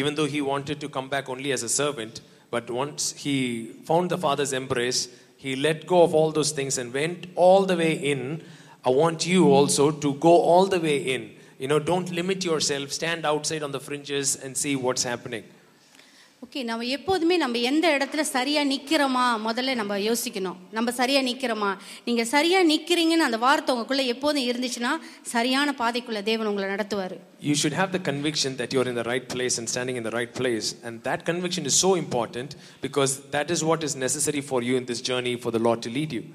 even 0.00 0.12
though 0.16 0.26
he 0.34 0.40
wanted 0.50 0.78
to 0.82 0.88
come 0.96 1.08
back 1.14 1.28
only 1.34 1.50
as 1.56 1.62
a 1.68 1.72
servant, 1.80 2.20
but 2.54 2.70
once 2.82 3.02
he 3.22 3.36
found 3.88 4.06
the 4.14 4.18
father's 4.18 4.52
embrace, 4.52 5.00
he 5.36 5.56
let 5.56 5.78
go 5.92 5.98
of 6.06 6.14
all 6.18 6.30
those 6.30 6.52
things 6.58 6.78
and 6.78 6.94
went 7.00 7.26
all 7.34 7.62
the 7.70 7.76
way 7.76 7.92
in. 8.12 8.20
I 8.84 8.90
want 8.90 9.26
you 9.26 9.40
also 9.56 9.90
to 10.04 10.10
go 10.28 10.34
all 10.50 10.66
the 10.66 10.80
way 10.86 10.98
in. 11.14 11.22
You 11.58 11.68
know, 11.68 11.80
don't 11.90 12.10
limit 12.12 12.44
yourself, 12.44 12.92
stand 12.92 13.26
outside 13.32 13.62
on 13.62 13.72
the 13.76 13.80
fringes 13.80 14.36
and 14.36 14.56
see 14.56 14.74
what's 14.76 15.02
happening. 15.02 15.44
Okay 16.47 16.63
நம்ம 16.63 16.83
எப்போதுமே 16.83 17.37
நம்ம 17.37 17.57
எந்த 17.57 17.85
இடத்துல 17.95 18.21
சரியா 18.21 18.61
நிக்கிறோமா? 18.61 19.23
முதல்ல 19.47 19.75
நம்ம 19.79 19.97
யோசிக்கணும். 19.97 20.55
நம்ம 20.71 20.91
சரியா 20.99 21.21
நிக்கிறோமா? 21.29 21.71
நீங்க 22.05 22.23
சரியா 22.33 22.59
நிக்கிறீங்கன்னு 22.69 23.25
அந்த 23.25 23.37
வார்த்தை 23.37 23.75
உங்களுக்குள்ள 23.75 24.05
எப்போதும் 24.05 24.45
இருந்துச்சுன்னா 24.49 24.91
சரியான 25.33 25.73
பாதைக்குள்ள 25.81 26.23
தேவன் 26.29 26.49
உங்களை 26.51 26.69
நடத்துவாரு. 26.69 27.17
You 27.41 27.55
should 27.61 27.75
have 27.81 27.91
the 27.95 28.01
conviction 28.09 28.55
that 28.61 28.69
you're 28.73 28.87
in 28.91 28.95
the 28.95 29.07
right 29.11 29.27
place 29.33 29.57
and 29.59 29.67
standing 29.73 29.97
in 30.01 30.03
the 30.03 30.15
right 30.19 30.33
place. 30.39 30.67
And 30.83 31.03
that 31.09 31.25
conviction 31.31 31.65
is 31.65 31.77
so 31.85 31.91
important 32.03 32.51
because 32.81 33.13
that 33.35 33.51
is 33.55 33.63
what 33.71 33.83
is 33.89 33.95
necessary 34.07 34.43
for 34.51 34.61
you 34.61 34.77
in 34.81 34.87
this 34.91 35.01
journey 35.11 35.35
for 35.45 35.53
the 35.57 35.63
Lord 35.69 35.81
to 35.81 35.91
lead 35.99 36.13
you. 36.19 36.25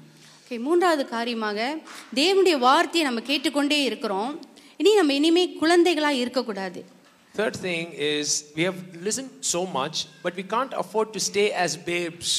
Okay 0.43 0.59
மூன்றாவது 0.59 1.05
காரியமாக 1.15 1.77
தேவனுடைய 2.15 2.57
வார்த்தையை 2.67 3.11
நம்ம 3.11 3.27
கேட்டுக்கொண்டே 3.31 3.83
இருக்கிறோம். 3.83 4.33
இனி 4.77 4.93
நம்ம 4.95 5.13
இனிமே 5.13 5.45
குழந்தைகளா 5.61 6.09
இருக்கக்கூடாது. 6.23 7.01
Third 7.34 7.56
thing 7.56 7.92
is 7.92 8.28
we 8.56 8.62
have 8.64 8.78
listened 9.06 9.32
so 9.48 9.60
much, 9.78 9.96
but 10.24 10.34
we 10.34 10.44
can't 10.44 10.72
afford 10.74 11.12
to 11.16 11.20
stay 11.30 11.48
as 11.64 11.72
babes. 11.90 12.30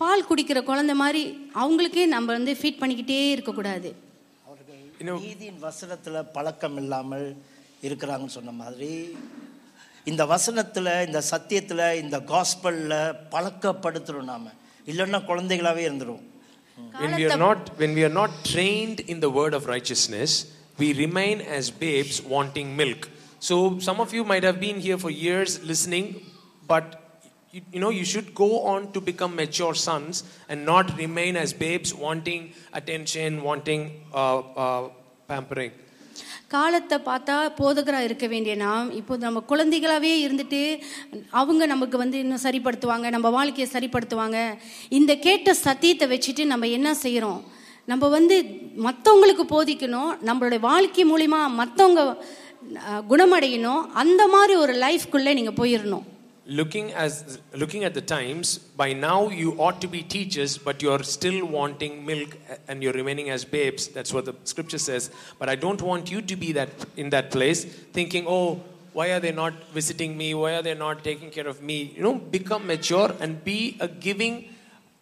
பால் 0.00 0.24
குடிக்கிற 0.28 0.60
குழந்தை 0.68 0.94
மாதிரி 1.02 1.20
அவங்களுக்கே 1.62 2.04
நம்ம 2.14 2.32
வந்து 2.38 2.52
ஃபீட் 2.60 2.80
பண்ணிக்கிட்டே 2.82 3.20
இருக்கக்கூடாது 3.36 3.90
You 4.98 5.06
know, 5.08 5.16
நீதியின் 5.22 5.60
வசனத்தில் 5.66 6.18
பழக்கம் 6.36 6.76
இல்லாமல் 6.82 7.26
இருக்கிறாங்கன்னு 7.82 8.34
சொன்ன 8.36 8.52
மாதிரி 8.60 8.90
இந்த 10.06 10.22
வசனத்தில் 10.32 10.90
இந்த 11.06 11.20
சத்தியத்தில் 11.32 11.82
இந்த 12.02 12.16
காஸ்பலில் 12.32 12.94
பழக்கப்படுத்துகிறோம் 13.34 14.30
நாம 14.32 14.52
இல்லைன்னா 14.90 15.20
குழந்தைகளாகவே 15.30 15.84
இருந்துரும் 15.88 16.22
when 17.00 17.12
we 17.18 17.24
are 17.28 17.38
not 17.38 17.60
when 17.80 17.92
we 17.98 18.02
are 18.04 18.14
not 18.20 18.32
trained 18.52 19.00
in 19.12 19.18
the 19.20 19.30
word 19.30 19.54
of 19.58 19.64
righteousness, 19.66 20.30
we 20.78 20.88
remain 21.04 21.40
as 21.58 21.70
babes 21.84 22.16
wanting 22.34 22.68
milk. 22.82 23.02
So 23.40 23.78
some 23.78 24.00
of 24.00 24.12
you 24.12 24.24
might 24.24 24.44
have 24.44 24.58
been 24.58 24.80
here 24.80 24.98
for 24.98 25.10
years 25.10 25.62
listening, 25.62 26.06
but 26.68 26.84
you, 27.52 27.62
you 27.72 27.80
know 27.80 27.90
you 27.90 28.04
should 28.04 28.34
go 28.34 28.60
on 28.64 28.92
to 28.92 29.00
become 29.02 29.36
mature 29.36 29.74
sons 29.76 30.24
and 30.48 30.64
not 30.64 30.96
remain 30.98 31.36
as 31.36 31.52
babes 31.54 31.94
wanting 31.96 32.52
attention, 32.72 33.42
wanting 33.42 33.82
uh, 34.14 34.38
uh, 34.56 34.82
pampering. 35.28 35.72
காலத்தை 36.48 36.96
பார்த்தா 37.06 37.36
போதகரா 37.58 38.00
இருக்க 38.04 38.26
வேண்டிய 38.26 38.54
நாம் 38.56 38.90
இப்போ 38.90 39.14
நம்ம 39.16 39.40
குழந்தைகளாவே 39.52 40.12
இருந்துட்டு 40.24 40.60
அவங்க 41.30 41.66
நமக்கு 41.66 41.96
வந்து 41.98 42.16
இன்னும் 42.18 42.42
சரிப்படுத்துவாங்க 42.44 43.08
நம்ம 43.10 43.30
வாழ்க்கையை 43.30 43.68
சரிப்படுத்துவாங்க 43.72 44.38
இந்த 44.98 45.12
கேட்ட 45.26 45.54
சத்தியத்தை 45.62 46.08
வச்சுட்டு 46.12 46.44
நம்ம 46.52 46.68
என்ன 46.76 46.90
செய்யறோம் 47.04 47.40
நம்ம 47.92 48.08
வந்து 48.08 48.36
மற்றவங்களுக்கு 48.86 49.46
போதிக்கணும் 49.54 50.12
நம்மளுடைய 50.28 50.60
வாழ்க்கை 50.70 51.04
மூலிமா 51.12 51.40
மற்றவங்க 51.60 52.02
குணமடையணும் 53.12 53.84
அந்த 54.02 54.22
மாதிரி 54.34 54.56
ஒரு 54.64 54.74
லைஃப்குள்ளே 54.86 55.34
நீங்கள் 55.40 55.58
போயிடணும் 55.62 56.04
looking 56.58 56.88
as 57.02 57.12
looking 57.60 57.82
at 57.88 57.94
the 57.98 58.02
times 58.14 58.46
by 58.80 58.88
now 59.06 59.18
you 59.42 59.50
ought 59.64 59.78
to 59.84 59.88
be 59.94 60.00
teachers 60.14 60.52
but 60.66 60.82
you're 60.84 61.04
still 61.12 61.38
wanting 61.54 61.94
milk 62.10 62.32
and 62.68 62.76
you're 62.82 62.96
remaining 63.02 63.28
as 63.36 63.42
babes 63.54 63.82
that's 63.94 64.12
what 64.16 64.24
the 64.30 64.34
scripture 64.52 64.82
says 64.88 65.04
but 65.40 65.48
i 65.54 65.56
don't 65.64 65.82
want 65.90 66.12
you 66.14 66.20
to 66.32 66.36
be 66.42 66.50
that 66.58 66.72
in 67.02 67.08
that 67.16 67.28
place 67.36 67.62
thinking 67.98 68.26
oh 68.36 68.46
why 68.94 69.06
are 69.10 69.20
they 69.20 69.32
not 69.32 69.54
visiting 69.74 70.16
me? 70.16 70.34
Why 70.34 70.54
are 70.54 70.62
they 70.62 70.74
not 70.74 71.02
taking 71.02 71.30
care 71.30 71.48
of 71.48 71.60
me? 71.60 71.92
You 71.96 72.02
know, 72.02 72.14
become 72.14 72.66
mature 72.66 73.10
and 73.20 73.42
be 73.44 73.76
a 73.80 73.88
giving 73.88 74.36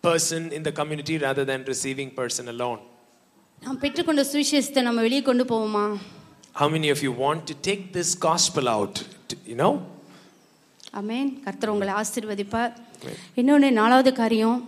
person 0.03 0.51
in 0.51 0.62
the 0.62 0.73
community 0.73 1.19
rather 1.19 1.45
than 1.45 1.65
receiving 1.73 2.11
person 2.21 2.47
alone. 2.55 2.81
நாம் 3.62 3.79
பெற்றுக்கொண்ட 3.83 4.23
சுவிசேஷத்தை 4.31 4.83
நம்ம 4.87 5.01
வெளியே 5.07 5.23
கொண்டு 5.27 5.45
போவோமா 5.51 5.83
How 6.57 6.69
many 6.69 6.88
of 6.95 7.01
you 7.03 7.12
want 7.17 7.43
to 7.47 7.55
take 7.69 7.83
this 7.93 8.11
gospel 8.29 8.67
out? 8.69 8.95
to- 9.31 9.41
you 9.47 9.57
know, 9.62 9.73
அமேன் 11.01 11.29
கர்த்தர் 11.45 11.73
உங்களை 11.75 11.93
ஆசீர்வதிப்பார் 12.01 12.73
இன்னொன்று 13.35 13.69
நாலாவது 13.79 14.11
காரியம் 14.19 14.59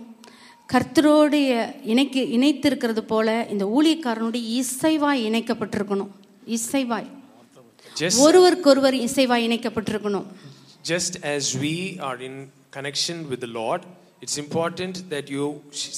கர்த்தரோடைய 0.69 1.49
இணைக்கு 1.93 2.21
இணைத்திருக்கிறது 2.37 3.01
போல 3.11 3.27
இந்த 3.53 3.65
ஊழியக்காரனுடைய 3.77 4.43
இசைவாய் 4.61 5.21
இணைக்கப்பட்டிருக்கணும் 5.29 6.11
இசைவாய் 6.57 7.09
just 8.01 8.17
ஒருவருக்கொருவர் 8.25 8.97
இசைவாய் 9.07 9.45
இணைக்கப்பட்டிருக்கணும் 9.49 10.27
just 10.83 11.13
as 11.35 11.43
we 11.63 11.75
are 12.07 12.17
in 12.29 12.33
connection 12.71 13.17
with 13.29 13.39
the 13.39 13.51
Lord, 13.59 13.81
it's 14.23 14.37
important 14.37 14.95
that 15.13 15.25
you 15.35 15.45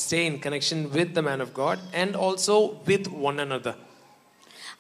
stay 0.02 0.22
in 0.26 0.36
connection 0.46 0.80
with 0.98 1.10
the 1.18 1.24
man 1.30 1.42
of 1.46 1.50
God 1.54 1.78
and 2.02 2.12
also 2.26 2.56
with 2.90 3.06
one 3.30 3.40
another. 3.40 3.74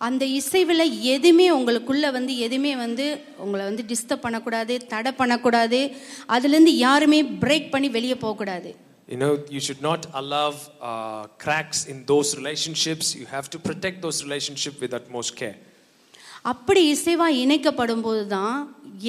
அந்த 0.03 0.25
இசைவில் 0.39 0.85
எதுவுமே 1.15 1.47
உங்களுக்குள்ள 1.53 2.07
வந்து 2.13 2.33
எதுவுமே 2.39 2.73
வந்து 2.77 3.05
உங்களை 3.37 3.65
வந்து 3.65 3.83
டிஸ்டர்ப் 3.89 4.25
பண்ணக்கூடாது 4.25 4.75
தடை 4.87 5.13
பண்ணக்கூடாது 5.13 5.81
அதுலேருந்து 6.29 6.73
யாருமே 6.87 7.21
பிரேக் 7.45 7.69
பண்ணி 7.71 7.91
வெளியே 7.99 8.17
போகக்கூடாது 8.17 8.73
You 9.09 9.19
know, 9.19 9.33
you 9.51 9.61
should 9.61 9.83
not 9.83 10.03
allow 10.15 10.49
uh, 10.81 11.23
cracks 11.39 11.81
in 11.87 11.99
those 12.07 12.29
relationships. 12.37 13.07
You 13.15 13.27
have 13.27 13.49
to 13.51 13.59
protect 13.59 13.97
those 14.01 14.19
relationships 14.25 14.79
with 14.81 14.95
utmost 15.01 15.33
care. 15.41 15.57
அப்படி 16.45 16.83
இசைவா 16.93 17.27
இணைக்கப்படும் 17.43 18.01
போது 18.01 18.23
தான் 18.27 18.57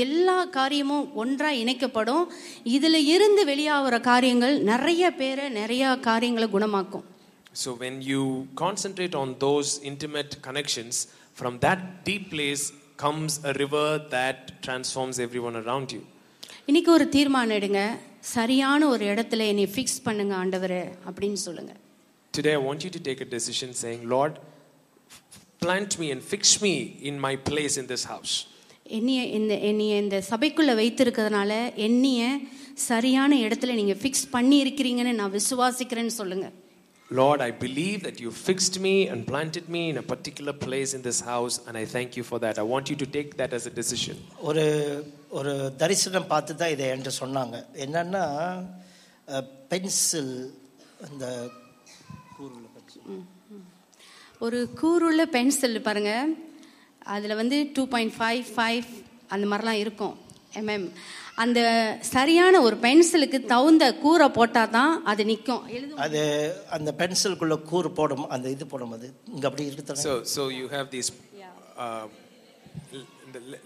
எல்லா 0.04 0.38
காரியமும் 0.58 1.06
ஒன்றாக 1.16 1.60
இணைக்கப்படும் 1.62 2.26
இதில் 2.76 3.00
இருந்து 3.06 3.44
வெளியாகிற 3.46 4.00
காரியங்கள் 4.02 4.56
நிறைய 4.64 5.12
பேரை 5.14 5.46
நிறைய 5.52 5.96
காரியங்களை 6.02 6.50
குணமாக்கும் 6.50 7.06
So 7.55 7.69
when 7.83 7.95
you 8.11 8.23
concentrate 8.57 9.15
on 9.15 9.29
those 9.39 9.69
intimate 9.83 10.33
connections, 10.47 10.95
from 11.35 11.59
that 11.61 11.81
deep 12.05 12.25
place 12.35 12.65
comes 12.97 13.33
a 13.45 13.53
river 13.63 13.87
that 14.11 14.39
transforms 14.63 15.19
everyone 15.27 15.57
around 15.63 15.89
you. 15.97 16.03
இன்னைக்கு 16.67 16.91
ஒரு 16.97 17.07
தீர்மானம் 17.17 17.57
எடுங்க 17.59 17.83
சரியான 18.35 18.89
ஒரு 18.95 19.05
இடத்துல 19.13 19.43
என்னை 19.53 19.67
ஃபிக்ஸ் 19.75 20.01
பண்ணுங்க 20.07 20.35
ஆண்டவரே 20.43 20.83
அப்படின்னு 21.09 21.41
சொல்லுங்க 21.49 21.73
Today, 22.35 22.53
I 22.53 22.63
want 22.69 22.81
you 22.87 22.91
to 22.97 23.01
take 23.07 23.21
a 23.21 23.31
decision 23.37 23.71
saying, 23.83 24.03
Lord, 24.15 24.35
plant 25.63 25.93
me 26.01 26.09
and 26.15 26.23
fix 26.33 26.43
me 26.65 26.75
in 27.03 27.15
my 27.27 27.35
place 27.49 27.77
in 27.83 27.87
this 27.93 28.05
house. 28.13 28.35
என்னைய 28.99 29.23
இந்த 29.39 29.55
என்னைய 29.71 29.95
இந்த 30.05 30.19
சபைக்குள்ளே 30.31 30.75
வைத்திருக்கிறதுனால 30.81 31.53
என்னைய 31.87 32.21
சரியான 32.89 33.33
இடத்துல 33.47 33.75
நீங்கள் 33.81 34.01
ஃபிக்ஸ் 34.03 34.27
பண்ணி 34.35 34.57
இருக்கிறீங்கன்னு 34.65 35.13
நான் 35.21 35.35
விசுவாசிக்கிறேன்னு 35.39 36.15
சொல்லுங்க 36.21 36.47
Lord, 37.13 37.41
I 37.41 37.53
believe 37.65 37.99
that 38.03 38.21
you 38.21 38.31
fixed 38.49 38.75
me 38.81 38.95
and 39.09 39.27
planted 39.27 39.67
me 39.75 39.83
in 39.91 39.97
a 39.97 40.03
particular 40.03 40.53
place 40.65 40.91
in 40.93 41.01
this 41.01 41.21
house, 41.29 41.55
and 41.67 41.75
I 41.83 41.87
thank 41.95 42.19
you 42.19 42.25
for 42.31 42.39
that. 42.41 42.59
I 42.59 42.67
want 42.73 42.91
you 42.91 42.97
to 42.97 43.07
take 43.17 43.31
that 43.41 43.53
as 43.59 43.65
a 43.71 43.75
decision. 43.81 44.17
ஒரு 44.49 44.65
ஒரு 45.39 45.53
தரிசனம் 45.83 46.29
பார்த்து 46.33 46.59
தான் 46.63 46.73
இதை 46.75 46.85
என்கிட்ட 46.93 47.13
சொன்னாங்க 47.23 47.57
என்னன்னா 47.85 48.25
pencil 49.73 50.35
அந்த 51.07 51.25
கூறுல 52.37 52.67
pencil. 52.77 53.03
ஒரு 54.47 54.59
கூறுள்ள 54.81 55.23
பென்சில் 55.37 55.87
பாருங்க 55.89 56.13
அதில் 57.15 57.39
வந்து 57.43 57.59
டூ 57.77 57.85
பாயிண்ட் 57.95 58.15
ஃபைவ் 58.19 58.45
ஃபைவ் 58.57 58.87
அந்த 59.35 59.45
மாதிரிலாம் 59.51 59.83
இருக்கும் 59.85 60.15
எம்எம் 60.61 60.87
அந்த 61.38 61.60
சரியான 62.14 62.56
ஒரு 62.66 62.76
பென்சிலுக்கு 62.84 63.40
தகுந்த 63.52 63.86
கூரை 64.02 64.28
போட்டால் 64.32 64.74
தான் 64.76 64.92
அது 65.12 65.22
நிற்கும் 65.30 65.64
அது 66.06 66.22
அந்த 66.78 66.90
பென்சிலுக்குள்ள 67.00 67.56
கூறு 67.72 67.92
போடும் 67.92 68.26
அந்த 68.36 68.48
இது 68.56 68.66
போடும் 68.68 68.94
அது 68.98 69.08
இங்க 69.36 69.46
அப்படி 69.50 69.66
இருக்கு 69.70 70.02
So, 70.06 70.14
so 70.36 70.44
you 70.60 70.68
have 70.68 70.88
these 70.90 71.10
uh, 71.86 72.06
l- 72.94 73.08
the 73.34 73.42
l- 73.52 73.62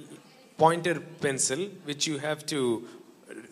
pointer 0.60 0.96
pencil, 1.22 1.60
which 1.90 2.06
you 2.08 2.18
have 2.20 2.40
to 2.48 2.60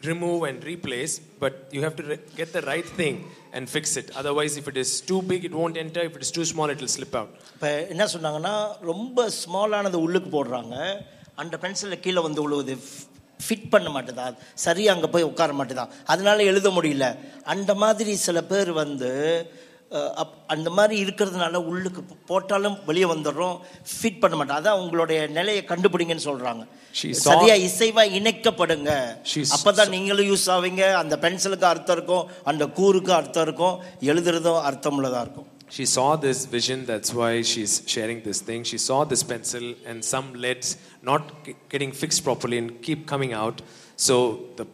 remove 0.03 0.43
and 0.43 0.63
replace, 0.65 1.13
but 1.39 1.53
you 1.71 1.81
have 1.81 1.95
to 1.95 2.03
re- 2.03 2.23
get 2.35 2.53
the 2.53 2.63
right 2.63 2.87
thing 2.99 3.15
and 3.53 3.69
fix 3.69 3.95
it. 3.97 4.07
Otherwise, 4.15 4.55
if 4.57 4.67
it 4.67 4.77
is 4.77 5.01
too 5.01 5.21
big, 5.23 5.43
it 5.43 5.53
won't 5.53 5.77
enter. 5.77 6.01
If 6.01 6.15
it 6.15 6.23
is 6.23 6.31
too 6.31 6.45
small, 6.45 6.69
it 6.69 6.79
will 6.79 6.93
slip 6.97 7.15
out. 7.15 7.31
இப்போ 7.55 7.71
என்ன 7.93 8.07
சொன்னாங்கன்னா 8.15 8.55
ரொம்ப 8.83 9.19
ஸ்மாலானது 9.41 9.99
உள்ளுக்கு 10.05 10.31
போடுறாங்க 10.31 10.75
அந்த 11.35 11.57
பென்சிலில் 11.57 11.99
கீழே 11.99 12.21
வந்து 12.21 12.43
விழுவுது 12.45 12.75
ஃபிட் 13.49 13.69
பண்ண 13.69 13.89
மாட்டேதா? 13.89 14.35
சரியா 14.53 14.93
அங்கே 14.93 15.07
போய் 15.07 15.23
உட்கார 15.23 15.53
மாட்டேதா? 15.53 15.87
அதனால 16.05 16.43
எழுத 16.43 16.69
முடியல. 16.69 17.17
அந்த 17.43 17.73
மாதிரி 17.73 18.15
சில 18.15 18.43
பேர் 18.43 18.71
வந்து 18.71 19.51
அப்- 19.91 20.33
அந்த 20.47 20.69
மாதிரி 20.69 21.03
இருக்கிறதுனால 21.03 21.55
உள்ளுக்கு 21.55 22.03
போட்டாலும் 22.03 22.79
வெளியே 22.85 23.05
வந்துடுறோம் 23.05 23.59
ஃபிட் 24.01 24.19
பண்ண 24.19 24.35
மாட்டோம். 24.35 24.65
அதான் 24.65 24.79
உங்களுடைய 24.79 25.27
நிலையை 25.27 25.63
கண்டுபிடிங்கன்னு 25.67 26.67
saw- 27.01 27.11
சரியா 27.11 27.53
இசைவா 27.55 28.05
இணைக்கப்படுங்க. 28.05 29.17
She- 29.35 29.45
அப்பதான் 29.63 29.89
நீங்களும் 29.89 30.25
யூஸ் 30.25 30.47
ஆவீங்க. 30.47 30.93
அந்த 30.93 31.17
பென்சிலுக்கு 31.21 31.63
அர்த்தம் 31.63 31.95
இருக்கும் 31.95 32.27
அந்த 32.43 32.65
கூருக்கு 32.65 33.11
அர்த்தம் 33.11 33.43
இருக்கும் 33.43 33.79
எழுதுறதும் 33.99 34.61
அர்த்தம் 34.61 35.03
உள்ளதா 35.03 35.21
இருக்கும். 35.21 35.53
She 35.77 35.85
saw 35.95 36.21
this 36.23 36.47
vision, 36.47 36.75
that's 36.75 37.21
why 37.21 37.43
she's 37.55 37.97
sharing 37.97 38.25
this 38.25 38.43
thing. 38.43 38.63
She 38.71 38.93
saw 38.93 39.09
this 39.09 39.25
pencil 39.25 39.75
and 39.85 40.03
some 40.11 40.43
leads 40.43 40.79
not 41.11 41.23
getting 41.73 41.91
fixed 42.01 42.21
properly 42.27 42.57
and 42.61 42.69
keep 42.87 42.99
coming 43.13 43.33
out. 43.33 43.57
So 43.97 44.15
the, 44.57 44.65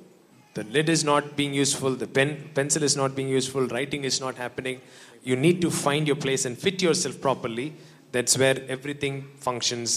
the 0.55 0.63
lid 0.75 0.89
is 0.89 1.03
not 1.03 1.35
being 1.39 1.53
useful, 1.53 1.91
the 1.95 2.07
pen, 2.17 2.29
pencil 2.55 2.83
is 2.83 2.95
not 2.95 3.11
being 3.15 3.29
useful, 3.29 3.65
writing 3.75 4.03
is 4.03 4.19
not 4.25 4.35
happening. 4.35 4.77
You 5.23 5.35
need 5.45 5.59
to 5.65 5.69
find 5.85 6.07
your 6.07 6.19
place 6.25 6.45
and 6.45 6.57
fit 6.57 6.81
yourself 6.81 7.15
properly. 7.21 7.67
That's 8.15 8.37
where 8.37 8.57
everything 8.67 9.15
functions, 9.47 9.89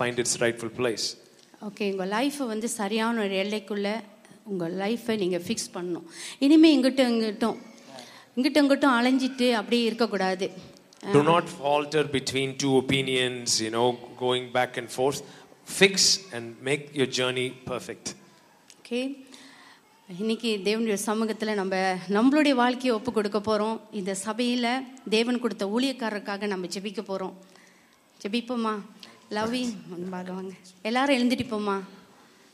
find 0.00 0.18
its 0.24 0.34
rightful 0.44 0.72
place. 0.80 1.06
Okay 1.66 1.84
உங்கள் 1.92 2.10
லைஃப்பை 2.14 2.44
வந்து 2.52 2.68
சரியான 2.78 3.20
ஒரு 3.24 3.34
எல்லைக்குள்ளே 3.42 3.92
உங்கள் 4.50 4.72
லைஃப்பை 4.82 5.14
நீங்கள் 5.20 5.42
fix 5.46 5.68
பண்ணணும் 5.74 6.06
இனிமேல் 6.44 6.74
இங்கிட்டும் 6.76 7.10
இங்கிட்டும் 7.12 7.58
இங்கிட்டும் 8.36 8.64
இங்கிட்டும் 8.64 8.94
அலைஞ்சிட்டு 8.98 9.48
அப்படியே 9.58 9.84
இருக்கக்கூடாது 9.90 10.46
Do 11.13 11.21
not 11.23 11.45
falter 11.57 12.03
between 12.15 12.57
two 12.57 12.71
opinions, 12.77 13.61
you 13.61 13.69
know, 13.69 13.87
going 14.17 14.45
back 14.51 14.71
and 14.77 14.87
forth. 14.89 15.19
Fix 15.79 15.95
and 16.35 16.45
make 16.61 16.83
your 16.99 17.09
journey 17.19 17.47
perfect. 17.65 18.05
Okay 18.79 18.99
இன்னைக்கு 20.09 20.49
தேவனுடைய 20.67 20.97
சமூகத்தில் 21.07 21.57
நம்ம 21.59 21.75
நம்மளுடைய 22.17 22.53
வாழ்க்கையை 22.61 22.93
ஒப்பு 22.97 23.11
கொடுக்க 23.11 23.39
போகிறோம் 23.41 23.77
இந்த 23.99 24.11
சபையில் 24.25 24.67
தேவன் 25.15 25.41
கொடுத்த 25.43 25.65
ஊழியக்காரருக்காக 25.75 26.47
நம்ம 26.53 26.67
ஜெபிக்க 26.75 27.01
போகிறோம் 27.09 27.33
ஜெபிப்போமா 28.21 28.73
லவ்வி 29.37 29.63
முன்பாக 29.91 30.31
வாங்க 30.37 30.53
எல்லாரும் 30.89 31.17
எழுந்துட்டு 31.19 31.47
போமா 31.53 31.77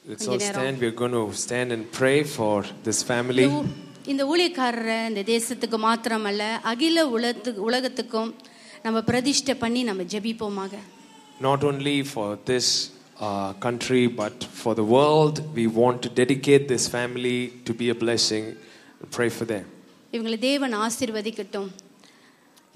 Let's 0.05 0.23
கொஞ்ச 0.25 0.31
all 0.31 0.41
நேரம். 0.45 0.55
stand. 0.55 0.81
We're 0.83 0.97
going 1.01 1.15
to 1.19 1.25
stand 1.43 1.69
and 1.75 1.83
pray 1.99 2.17
for 2.37 2.55
this 2.87 2.99
family. 3.11 3.45
இந்த 4.07 4.25
ஊ- 4.25 4.37
இந்த 4.37 4.49
ஊழியக்காரரை 4.55 5.07
இந்த 5.07 5.21
தேசத்துக்கு 5.25 5.77
மாத்திரமல்ல 5.79 6.43
அகில 6.63 7.07
உலகத்துக்கு 7.07 7.61
உலகத்துக்கும் 7.61 8.31
நம்ம 8.83 9.01
பிரதிஷ்டை 9.01 9.55
பண்ணி 9.55 9.83
நம்ம 9.83 10.03
ஜெபிப்போமாக 10.03 10.73
Not 11.41 11.63
only 11.63 12.03
for 12.03 12.37
this 12.45 12.67
uh, 13.19 13.53
country, 13.59 14.07
but 14.17 14.43
for 14.53 14.75
the 14.75 14.83
world, 14.87 15.41
we 15.55 15.67
want 15.75 16.01
to 16.01 16.09
dedicate 16.11 16.67
this 16.67 16.87
family 16.87 17.37
to 17.65 17.73
be 17.73 17.89
a 17.89 17.95
blessing. 17.95 18.45
Pray 19.11 19.29
for 19.29 19.45
them. 19.47 19.65
இவங்களை 20.11 20.39
தேவன் 20.39 20.73
ஆசீர்வதிக்கட்டும் 20.75 21.69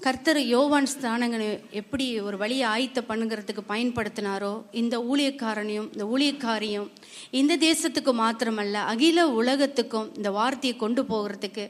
கர்த்தர் 0.03 0.39
யோவான் 0.53 0.89
ஸ்தானங்களை 0.93 1.45
எப்படி 1.79 2.05
ஒரு 2.27 2.37
வழியை 2.41 2.65
ஆயத்த 2.71 2.99
பண்ணுங்கிறதுக்கு 3.09 3.63
பயன்படுத்தினாரோ 3.69 4.51
இந்த 4.81 4.95
ஊழியக்காரனையும் 5.11 5.87
இந்த 5.93 6.05
ஊழியக்காரியும் 6.05 6.89
இந்த 7.31 7.53
தேசத்துக்கு 7.57 8.13
மாத்திரமல்ல 8.13 8.81
அகில 8.93 9.27
உலகத்துக்கும் 9.41 10.09
இந்த 10.15 10.31
வார்த்தையை 10.39 10.75
கொண்டு 10.77 11.03
போகிறதுக்கு 11.11 11.65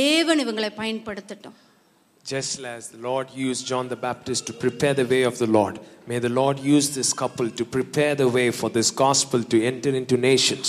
தேவன் 0.00 0.42
இவங்களை 0.44 0.70
பயன்படுத்தட்டும் 0.82 1.56
Just 2.24 2.56
as 2.66 2.88
the 2.88 3.00
Lord 3.00 3.28
used 3.38 3.62
John 3.66 3.86
the 3.88 3.98
Baptist 3.98 4.42
to 4.48 4.52
prepare 4.54 4.94
the 4.94 5.06
way 5.06 5.20
of 5.22 5.36
the 5.38 5.46
Lord, 5.48 5.74
may 6.06 6.18
the 6.18 6.32
Lord 6.40 6.56
use 6.74 6.88
this 6.90 7.10
couple 7.14 7.48
to 7.50 7.64
prepare 7.76 8.14
the 8.14 8.28
way 8.28 8.50
for 8.50 8.68
this 8.70 8.90
gospel 8.98 9.42
to 9.52 9.58
enter 9.62 9.92
into 10.00 10.16
nations. 10.26 10.68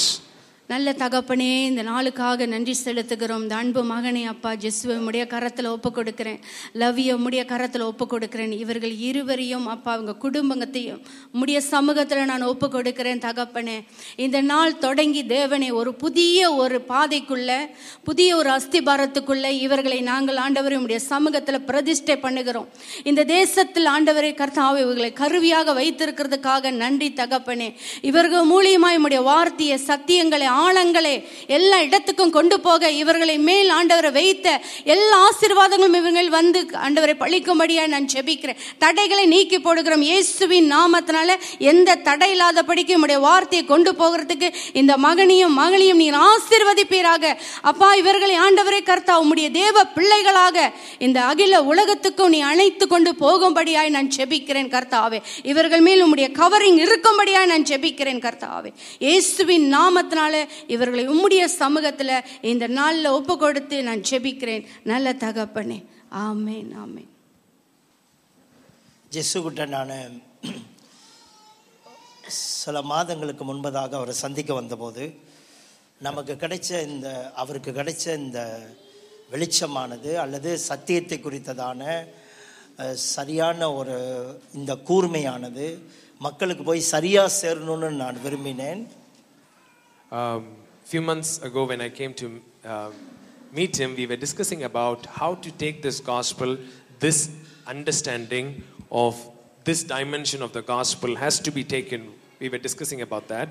நல்ல 0.72 0.90
தகப்பனே 1.02 1.48
இந்த 1.68 1.84
நாளுக்காக 1.84 2.46
நன்றி 2.52 2.74
செலுத்துகிறோம். 2.86 3.44
இந்த 3.46 3.56
அன்பு 3.60 3.82
மகனே 3.92 4.24
அப்பா 4.32 4.50
ஜெஸ்வை 4.64 4.96
உடைய 5.10 5.24
கரத்தில் 5.32 5.70
ஒப்பு 5.72 5.90
கொடுக்குறேன் 5.96 6.38
லவ்ய 6.82 7.14
உடைய 7.28 7.44
கரத்தில் 7.52 7.84
ஒப்பு 7.88 8.06
கொடுக்குறேன் 8.12 8.54
இவர்கள் 8.64 8.94
இருவரையும் 9.08 9.66
அப்பா 9.74 9.92
அவங்க 9.92 10.14
குடும்பத்தையும் 10.26 11.00
உடைய 11.42 11.62
சமூகத்தில் 11.70 12.30
நான் 12.32 12.46
ஒப்பு 12.52 12.68
கொடுக்குறேன் 12.76 13.24
தகப்பனே. 13.26 13.78
இந்த 14.26 14.42
நாள் 14.52 14.78
தொடங்கி 14.86 15.24
தேவனே 15.34 15.70
ஒரு 15.80 15.94
புதிய 16.04 16.52
ஒரு 16.64 16.80
பாதைக்குள்ள 16.92 17.50
புதிய 18.10 18.36
ஒரு 18.36 18.52
அஸ்திபாரத்துக்குள்ள 18.58 19.46
இவர்களை 19.66 20.00
நாங்கள் 20.12 20.40
ஆண்டவரை 20.46 20.80
உடைய 20.86 21.00
சமூகத்தில் 21.00 21.60
பிரதிஷ்டை 21.72 22.18
பண்ணுகிறோம். 22.28 22.70
இந்த 23.04 23.28
தேசத்தில் 23.34 23.92
ஆண்டவரை 23.96 24.32
கர்த்தாவை 24.44 24.80
இவர்களை 24.86 25.12
கருவியாக 25.24 25.78
வைத்திருக்கிறதுக்காக 25.82 26.76
நன்றி 26.84 27.12
தகப்பனே. 27.24 27.72
இவர்கள் 28.12 28.48
மூலியமாக 28.54 29.04
உடைய 29.10 29.24
வார்த்தையை 29.32 29.80
சத்தியங்களை 29.90 30.58
ஆழங்களை 30.66 31.14
எல்லா 31.58 31.78
இடத்துக்கும் 31.88 32.34
கொண்டு 32.38 32.60
போக 32.68 32.92
இவர்களை 33.02 33.36
மேல் 33.50 33.70
ஆண்டவரை 33.78 34.12
வைத்த 34.20 34.48
எல்லா 34.94 35.18
ஆசீர்வாதங்களும் 35.28 36.00
இவர்கள் 36.02 36.30
வந்து 36.38 36.60
ஆண்டவரை 36.86 37.16
பழிக்கும்படியா 37.24 37.84
நான் 37.94 38.10
ஜெபிக்கிறேன். 38.14 38.60
தடைகளை 38.84 39.26
நீக்கி 39.34 39.58
போடுகிறோம். 39.68 40.04
இயேசுவின் 40.10 40.68
நாமத்தினால 40.76 41.36
எந்த 41.72 41.96
தடை 42.08 42.30
இல்லாதபடிக்கு 42.36 42.98
உம்முடைய 42.98 43.20
வார்த்தையை 43.28 43.64
கொண்டு 43.74 43.94
போகிறதுக்கு 44.02 44.50
இந்த 44.82 44.94
மகனையும் 45.08 45.56
மகளையும் 45.62 46.02
நீர் 46.04 46.20
ஆசீர்வதிப்பீராக. 46.30 47.34
அப்பா 47.72 47.90
இவர்களை 48.02 48.36
ஆண்டவரை 48.46 48.82
கர்த்தா 48.90 49.16
உம்முடைய 49.24 49.48
தேவ 49.62 49.84
பிள்ளைகளாக 49.98 50.58
இந்த 51.08 51.20
அகில 51.32 51.62
உலகத்துக்கும் 51.72 52.34
நீ 52.36 52.42
அழைத்து 52.52 52.88
கொண்டு 52.88 53.12
போகும்படியாய் 53.24 53.94
நான் 53.96 54.12
ஜெபிக்கிறேன் 54.18 54.72
கர்த்தாவே. 54.76 55.20
இவர்கள் 55.52 55.84
மேல் 55.88 56.04
உம்முடைய 56.06 56.28
கவரிங் 56.42 56.80
இருக்கும்படியாய் 56.86 57.52
நான் 57.54 57.68
ஜெபிக்கிறேன் 57.72 58.24
கர்த்தாவே. 58.26 58.72
இயேசுவின் 59.08 59.66
நாமத்தினால 59.76 60.44
இவர்களை 60.68 61.04
உம்முடைய 61.14 61.44
சமூகத்தில் 61.62 62.16
இந்த 62.52 62.68
நாளில் 62.80 63.16
ஒப்பு 63.18 63.38
கொடுத்து 63.38 63.78
நான் 63.84 64.08
ஜெபிக்கிறேன். 64.10 64.66
நல்ல 64.84 65.14
தகப்பனே. 65.26 65.80
ஆமேன் 66.28 66.72
ஆமேன். 66.84 67.10
ஜெஸ்ஸுகிட்ட 69.14 69.64
நான் 69.68 69.96
சில 72.64 72.82
மாதங்களுக்கு 72.82 73.44
முன்பதாக 73.46 73.96
அவரை 74.00 74.14
சந்திக்க 74.26 74.52
வந்தபோது 74.54 75.04
நமக்கு 76.08 76.34
கிடைச்ச 76.34 76.70
இந்த 76.88 77.08
அவருக்கு 77.42 77.72
கிடைச்ச 77.72 78.04
இந்த 78.16 78.40
வெளிச்சமானது 79.32 80.12
அல்லது 80.24 80.50
சத்தியத்தை 80.60 81.18
குறித்ததான 81.24 81.82
சரியான 82.94 83.74
ஒரு 83.74 83.96
இந்த 84.54 84.72
கூர்மையானது 84.88 85.66
மக்களுக்கு 86.26 86.64
போய் 86.64 86.90
சரியாக 86.94 87.36
சேரணும்னு 87.42 87.90
நான் 88.04 88.22
விரும்பினேன். 88.26 88.82
Um, 90.13 90.43
few 90.85 91.03
months 91.03 91.41
ago, 91.41 91.65
when 91.65 91.81
I 91.81 91.91
came 91.91 92.15
to 92.15 92.27
uh, 92.65 92.91
meet 93.53 93.77
him, 93.77 93.97
we 93.97 94.07
were 94.07 94.17
discussing 94.17 94.63
about 94.63 95.07
how 95.13 95.35
to 95.37 95.51
take 95.55 95.83
this 95.83 96.01
gospel, 96.07 96.51
this 97.01 97.19
understanding 97.67 98.47
of 98.93 99.15
this 99.65 99.83
dimension 99.87 100.43
of 100.43 100.53
the 100.53 100.63
gospel 100.65 101.17
has 101.17 101.41
to 101.41 101.51
be 101.51 101.65
taken. 101.67 102.01
We 102.41 102.49
were 102.49 102.59
discussing 102.61 103.01
about 103.01 103.27
that. 103.29 103.49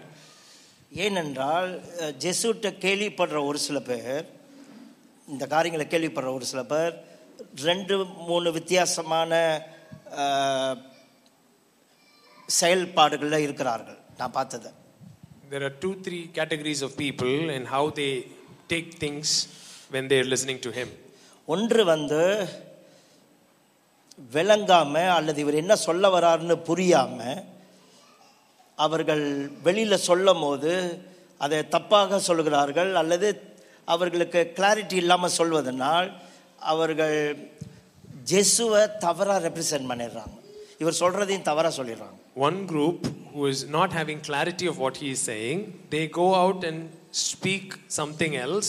ஏனென்றால் 0.95 1.69
அஹ், 2.01 2.13
ஜெசுட்ட 2.17 2.69
கேள்விப்படுற 2.81 3.45
ஒரு 3.45 3.57
சில 3.57 3.79
பேர் 3.81 4.25
இந்த 5.27 5.47
காரியங்களை 5.47 5.87
கேள்விப்படுற 5.87 6.33
ஒரு 6.33 6.45
சில 6.45 6.63
பேர் 6.65 6.93
ரெண்டு 7.63 7.95
மூணு 8.27 8.51
வித்தியாசமான 8.51 9.31
அஹ், 10.17 10.75
செயல்பாடுகளில் 12.49 13.39
இருக்கிறார்கள் 13.39 13.99
நான் 14.17 14.31
பார்த்தது 14.31 14.69
There 15.50 15.64
are 15.64 15.74
two, 15.82 15.94
three 16.04 16.24
categories 16.28 16.80
of 16.82 16.94
people 16.96 17.48
and 17.50 17.66
how 17.66 17.88
they 17.90 18.26
take 18.68 18.88
things 18.94 19.28
when 19.90 20.06
they 20.06 20.18
are 20.20 20.28
listening 20.32 20.58
to 20.66 20.70
him. 20.78 20.88
ஒன்று 21.48 21.82
வந்து 21.90 22.20
விளங்காம 24.34 24.94
அல்லது 25.16 25.40
இவர் 25.44 25.58
என்ன 25.62 25.74
சொல்ல 25.84 26.08
வராருன்னு 26.16 26.56
புரியாம 26.68 27.18
அவர்கள் 28.78 29.24
வெளியில 29.66 29.98
சொல்லும் 30.08 30.42
போது 30.46 30.72
அதை 31.44 31.60
தப்பாக 31.76 32.18
சொல்கிறார்கள் 32.28 32.92
அல்லது 33.02 33.28
அவர்களுக்கு 33.88 34.42
கிளாரிட்டி 34.58 34.98
இல்லாமல் 35.02 35.36
சொல்வதனால் 35.38 36.10
அவர்கள் 36.72 37.18
ஜெசுவை 38.32 38.82
தவறாக 39.06 39.42
ரெப்ரசன்ட் 39.48 39.90
பண்ணிடுறாங்க 39.92 40.36
இவர் 40.82 41.00
சொல்கிறதையும் 41.02 41.48
தவறாக 41.50 41.74
சொல்லிடுறாங்க 41.80 42.18
One 42.40 42.66
group 42.66 42.98
who 43.32 43.46
is 43.46 43.68
not 43.68 43.92
having 43.92 44.20
clarity 44.20 44.66
of 44.66 44.78
what 44.78 44.96
he 44.96 45.10
is 45.10 45.20
saying, 45.22 45.58
they 45.90 46.06
go 46.14 46.34
out 46.34 46.62
and 46.62 46.78
speak 47.22 47.66
something 47.90 48.36
else, 48.38 48.68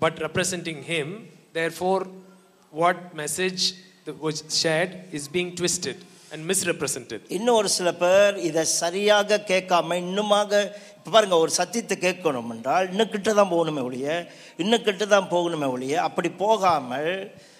but 0.00 0.20
representing 0.20 0.82
him. 0.84 1.08
Therefore, 1.52 2.00
what 2.72 3.14
message 3.14 3.62
that 4.06 4.18
was 4.18 4.36
shared 4.54 4.90
is 5.12 5.26
being 5.28 5.50
twisted 5.54 5.96
and 6.32 6.40
misrepresented. 6.44 7.20
இன்னும் 7.36 7.58
ஒரு 7.60 7.70
சில 7.70 7.90
பேர் 8.02 8.34
இதை 8.48 8.62
சரியாக 8.74 9.38
கேட்காம 9.48 9.96
இன்னுமாக 10.02 10.52
இப்போ 10.96 11.10
பாருங்க 11.10 11.36
ஒரு 11.44 11.52
சத்தியத்தை 11.56 11.96
கேட்கணும் 11.98 12.50
என்றால் 12.50 12.88
இன்னும் 12.90 13.12
கிட்ட 13.12 13.32
தான் 13.32 13.52
போகணுமே 13.52 13.82
ஒழிய 13.88 14.08
இன்னும் 14.58 14.84
கிட்ட 14.84 15.04
தான் 15.12 15.30
போகணுமே 15.32 15.68
ஒழிய 15.74 15.94
அப்படி 16.08 16.30
போகாமல் 16.42 17.08
அஹ், 17.10 17.59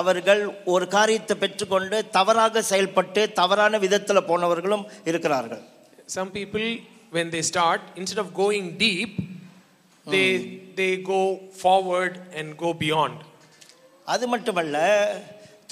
அவர்கள் 0.00 0.42
ஒரு 0.64 0.88
காரியத்தை 0.88 1.36
பெற்றுக்கொண்டு 1.36 2.10
தவறாக 2.10 2.62
செயல்பட்டு 2.62 3.32
தவறான 3.32 3.78
விதத்தில் 3.78 4.28
போனவர்களும் 4.30 4.84
இருக்கிறார்கள். 5.04 5.62
Some 6.16 6.32
people 6.32 6.66
when 7.12 7.32
they 7.34 7.38
start 7.38 7.86
instead 7.94 8.22
of 8.24 8.34
going 8.40 8.68
deep 8.82 9.14
they 10.06 10.24
they 10.80 11.02
go 11.02 11.22
forward 11.62 12.18
and 12.36 12.54
go 12.56 12.74
beyond 12.82 13.22
அது 14.04 14.26
மட்டுமல்ல 14.26 14.76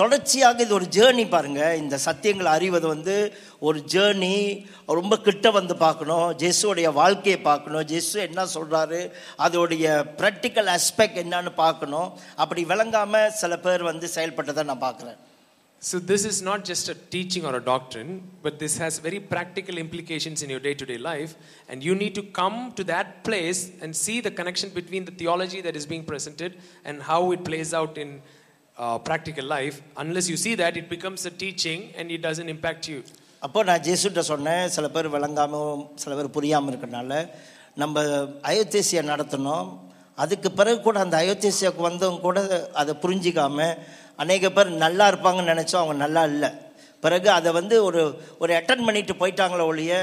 தொடர்ச்சியாக 0.01 0.63
இது 0.65 0.73
ஒரு 0.77 0.85
ஜேர்னி 0.95 1.23
பாருங்க 1.33 1.61
இந்த 1.83 1.95
சத்தியங்களை 2.05 2.51
அறிவது 2.57 2.87
வந்து 2.93 3.15
ஒரு 3.67 3.79
ஜேர்னி 3.93 4.33
ரொம்ப 4.99 5.15
கிட்ட 5.25 5.47
வந்து 5.57 5.75
பார்க்கணும் 5.85 6.27
ஜெஸ்ஸுடைய 6.43 6.89
வாழ்க்கையை 6.99 7.39
பார்க்கணும் 7.47 7.87
ஜெஸ்ஸு 7.91 8.19
என்ன 8.27 8.45
சொல்றாரு 8.55 8.99
அதோடைய 9.45 9.87
ப்ராக்டிக்கல் 10.21 10.69
aspect 10.77 11.17
என்னன்னு 11.23 11.53
பார்க்கணும் 11.63 12.07
அப்படி 12.43 12.63
விளங்காம 12.71 13.25
சில 13.41 13.57
பேர் 13.65 13.89
வந்து 13.91 14.09
செயல்பட்டதை 14.17 14.65
நான் 14.71 14.85
பார்க்குறேன் 14.87 15.19
So, 15.81 15.97
this 15.97 16.25
is 16.25 16.41
not 16.41 16.65
just 16.65 16.89
a 16.89 16.95
teaching 17.13 17.45
or 17.45 17.55
a 17.55 17.61
doctrine, 17.63 18.09
but 18.43 18.59
this 18.59 18.77
has 18.77 18.99
very 18.99 19.19
practical 19.33 19.77
implications 19.77 20.41
in 20.43 20.49
your 20.49 20.59
day 20.59 20.73
to 20.73 20.85
day 20.85 20.97
life. 20.97 21.31
And 21.69 21.81
you 21.81 21.95
need 21.95 22.15
to 22.15 22.23
come 22.39 22.73
to 22.73 22.83
that 22.85 23.23
place 23.23 23.71
and 23.81 23.95
see 23.95 24.19
the 24.19 24.31
connection 24.31 24.71
between 24.71 25.05
the 25.05 25.11
theology 25.11 25.61
that 25.61 25.77
is 25.77 25.85
being 25.85 26.03
presented 26.03 26.51
and 26.85 27.01
how 27.01 27.31
it 27.31 27.45
plays 27.45 27.73
out 27.73 27.97
in 27.97 28.09
uh, 28.09 28.25
practical 28.76 29.44
life. 29.46 29.82
Unless 29.96 30.28
you 30.28 30.36
see 30.36 30.54
that, 30.56 30.76
it 30.76 30.88
becomes 30.88 31.24
a 31.26 31.30
teaching 31.32 31.90
and 31.96 32.10
it 32.10 32.22
doesn't 32.22 32.48
impact 32.48 32.88
you. 32.88 33.00
அப்போ 33.42 33.60
நான் 33.68 33.82
ஜேசுட்ட 33.86 34.20
சொன்னேன் 34.30 34.62
சில 34.74 34.86
பேர் 34.92 35.06
விளங்காமல் 35.14 35.80
சில 36.02 36.12
பேர் 36.18 36.28
புரியாமல் 36.36 36.70
இருக்கனால 36.72 37.12
நம்ம 37.82 38.02
அயோத்தேசியா 38.50 39.02
நடத்தணும் 39.10 39.66
அதுக்கு 40.18 40.48
பிறகு 40.60 40.78
கூட 40.86 40.98
அந்த 41.04 41.16
அயோத்தேசியாவுக்கு 41.22 41.82
வந்தவங்க 41.88 42.22
கூட 42.28 42.38
அதை 42.82 42.92
புரிஞ்சிக்காம 43.02 43.66
அநேக 44.24 44.50
பேர் 44.56 44.70
நல்லா 44.84 45.06
இருப்பாங்கன்னு 45.12 45.52
நினச்சோம் 45.54 45.80
அவங்க 45.82 45.96
நல்லா 46.04 46.22
இல்லை 46.32 46.50
பிறகு 47.02 47.28
அதை 47.38 47.52
வந்து 47.58 47.76
ஒரு 47.88 48.02
ஒரு 48.42 48.52
அட்டன் 48.60 48.86
பண்ணிட்டு 48.88 49.14
போயிட்டாங்களே 49.22 49.66
ஒழிய 49.72 49.94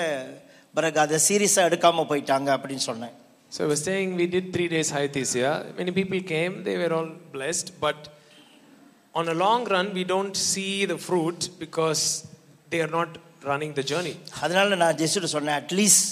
பிறகு 0.76 1.00
அதை 1.06 1.20
சீரியஸாக 1.28 1.70
எடுக்காமல் 1.72 2.10
போயிட்டாங்க 2.14 2.50
அப்படின்னு 2.58 2.86
சொன்னேன் 2.92 3.16
So, 3.52 3.60
I 3.66 3.70
was 3.72 3.82
saying 3.88 4.10
we 4.20 4.26
did 4.28 4.46
three 4.54 4.68
days 4.74 4.90
Hayathesia. 4.96 5.50
Many 5.80 5.92
people 5.98 6.22
came, 6.34 6.54
they 6.68 6.76
were 6.82 6.92
all 6.98 7.10
blessed, 7.34 7.68
but 7.82 7.98
on 9.14 9.28
a 9.28 9.34
long 9.34 9.66
run, 9.66 9.94
we 9.94 10.04
don't 10.04 10.36
see 10.36 10.86
the 10.86 10.98
fruit 10.98 11.50
because 11.60 12.02
they 12.70 12.80
are 12.82 12.92
not 13.00 13.18
running 13.50 13.74
the 13.80 13.84
journey. 13.92 14.16
அதனால 14.42 14.76
நான் 14.76 14.96
ஜெசுட 15.02 15.28
சொன்னேன் 15.36 15.58
at least 15.62 16.10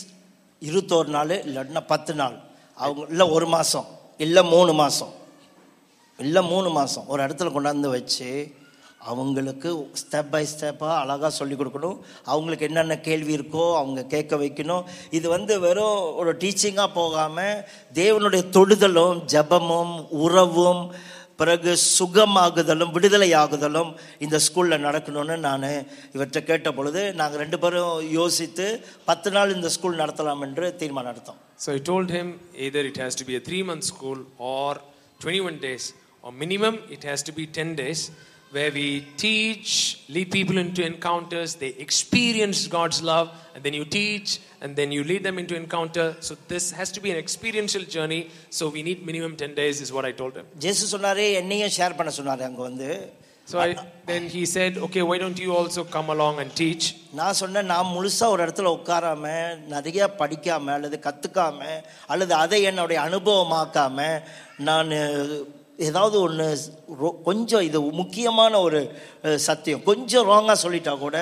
இருபத்தோரு 0.68 1.10
நாள் 1.18 1.34
இல்லைன்னா 1.48 1.84
பத்து 1.94 2.14
நாள். 2.22 2.36
அவங்க 2.76 3.06
இல்லை 3.10 3.26
ஒரு 3.30 3.48
மாதம் 3.56 3.88
இல்லை 4.18 4.44
மூணு 4.54 4.74
மாதம் 4.74 5.14
இல்லை 6.18 6.42
மூணு 6.54 6.70
மாதம் 6.78 7.08
ஒரு 7.08 7.24
இடத்துல 7.26 7.52
கொண்டாந்து 7.56 7.90
வச்சு 7.98 8.30
அவங்களுக்கு 9.12 9.70
ஸ்டெப் 10.00 10.32
பை 10.32 10.42
ஸ்டெப்பாக 10.54 10.96
அழகாக 11.02 11.30
சொல்லி 11.30 11.56
கொடுக்கணும். 11.56 12.00
அவங்களுக்கு 12.32 12.66
என்னென்ன 12.70 12.98
கேள்வி 13.08 13.34
இருக்கோ 13.38 13.66
அவங்க 13.82 14.02
கேட்க 14.14 14.36
வைக்கணும். 14.42 14.84
இது 15.18 15.30
வந்து 15.30 15.54
வெறும் 15.60 16.02
ஒரு 16.16 16.32
டீச்சிங்காக 16.42 16.94
போகாமல் 16.94 17.62
தேவனுடைய 18.00 18.44
தொடுதலும் 18.58 19.22
ஜெபமும் 19.34 19.96
உறவும் 20.24 20.84
பிறகு 21.40 21.72
சுகமாகுதலும் 21.98 22.94
விடுதலையாகுதலும் 22.96 23.92
இந்த 24.26 24.40
ஸ்கூலில் 24.48 24.84
நடக்கணும்னு 24.88 25.38
நான் 25.48 25.68
இவற்றை 26.16 26.42
கேட்ட 26.44 26.72
பொழுது 26.72 27.04
நாங்கள் 27.14 27.42
ரெண்டு 27.44 27.60
பேரும் 27.60 27.96
யோசித்து 28.12 28.68
பத்து 29.06 29.32
நாள் 29.32 29.56
இந்த 29.58 29.72
ஸ்கூல் 29.78 30.02
நடத்தலாம் 30.04 30.44
என்று 30.48 30.68
தீர்மானம் 30.82 31.14
எடுத்தோம் 31.14 31.40
so 31.66 31.70
I 31.72 31.82
told 31.90 32.14
him 32.18 32.28
either 32.66 32.84
it 32.90 33.02
has 33.04 33.16
to 33.16 33.26
be 33.26 33.36
a 33.36 33.44
three 33.50 33.64
month 33.64 33.86
school 33.92 34.20
or 34.52 34.70
21 35.20 35.58
days, 35.60 35.86
or 36.24 36.32
minimum 36.34 36.76
it 36.90 37.04
has 37.04 37.22
to 37.24 37.32
be 37.32 37.46
10 37.46 37.76
days. 37.76 38.02
where 38.51 38.71
we 38.71 38.89
teach, 39.17 39.71
lead 40.09 40.31
people 40.31 40.59
into 40.59 40.81
encounters, 40.87 41.51
they 41.57 41.71
experience 41.87 42.69
God's 42.69 43.03
love, 43.03 43.29
and 43.55 43.61
then 43.65 43.75
you 43.75 43.85
teach, 43.85 44.29
and 44.61 44.77
then 44.79 44.93
you 44.93 45.03
lead 45.03 45.23
them 45.29 45.39
into 45.43 45.57
encounter. 45.57 46.07
So 46.21 46.37
this 46.53 46.71
has 46.71 46.93
to 46.93 47.01
be 47.01 47.11
an 47.11 47.17
experiential 47.17 47.83
journey. 47.97 48.23
So 48.51 48.69
we 48.69 48.83
need 48.89 49.05
minimum 49.11 49.35
10 49.37 49.57
days, 49.57 49.81
is 49.81 49.93
what 49.97 50.05
I 50.05 50.13
told 50.23 50.37
him. 50.41 50.47
ஜேசு 50.65 50.87
சொன்னாரு 50.95 51.25
என்னையும் 51.41 51.75
share 51.79 51.99
பண்ண 52.01 52.13
சொன்னாரு 52.21 52.45
அங்க 52.51 52.63
வந்து 52.71 52.89
So 53.47 53.59
I, 53.59 53.77
then 54.07 54.23
he 54.35 54.43
said, 54.47 54.79
okay, 54.85 55.03
why 55.09 55.17
don't 55.19 55.39
you 55.39 55.51
also 55.55 55.83
come 55.97 56.09
along 56.15 56.35
and 56.43 56.51
teach? 56.61 56.85
நான் 57.19 57.37
சொன்னேன் 57.41 57.69
நான் 57.73 57.91
முழுசா 57.95 58.29
ஒரு 58.35 58.41
இடத்துல 58.47 58.71
உட்காராம 58.77 59.25
நிறைய 59.73 60.07
படிக்காம 60.21 60.73
அல்லது 60.77 60.99
கத்துக்காம 61.09 61.61
அல்லது 62.13 62.35
அதை 62.45 62.61
என்னுடைய 62.71 63.01
அனுபவமாக்காம 63.09 64.07
நான் 64.69 64.95
ஏதாவது 65.79 66.17
ஒன்று 66.21 66.47
கொஞ்சம் 67.25 67.67
இது 67.69 67.79
முக்கியமான 68.01 68.61
ஒரு 68.67 68.81
அஹ், 69.27 69.41
சத்தியம் 69.49 69.85
கொஞ்சம் 69.85 70.29
ராங்கா 70.29 70.55
சொல்லிட்டா 70.65 70.93
கூட 70.99 71.19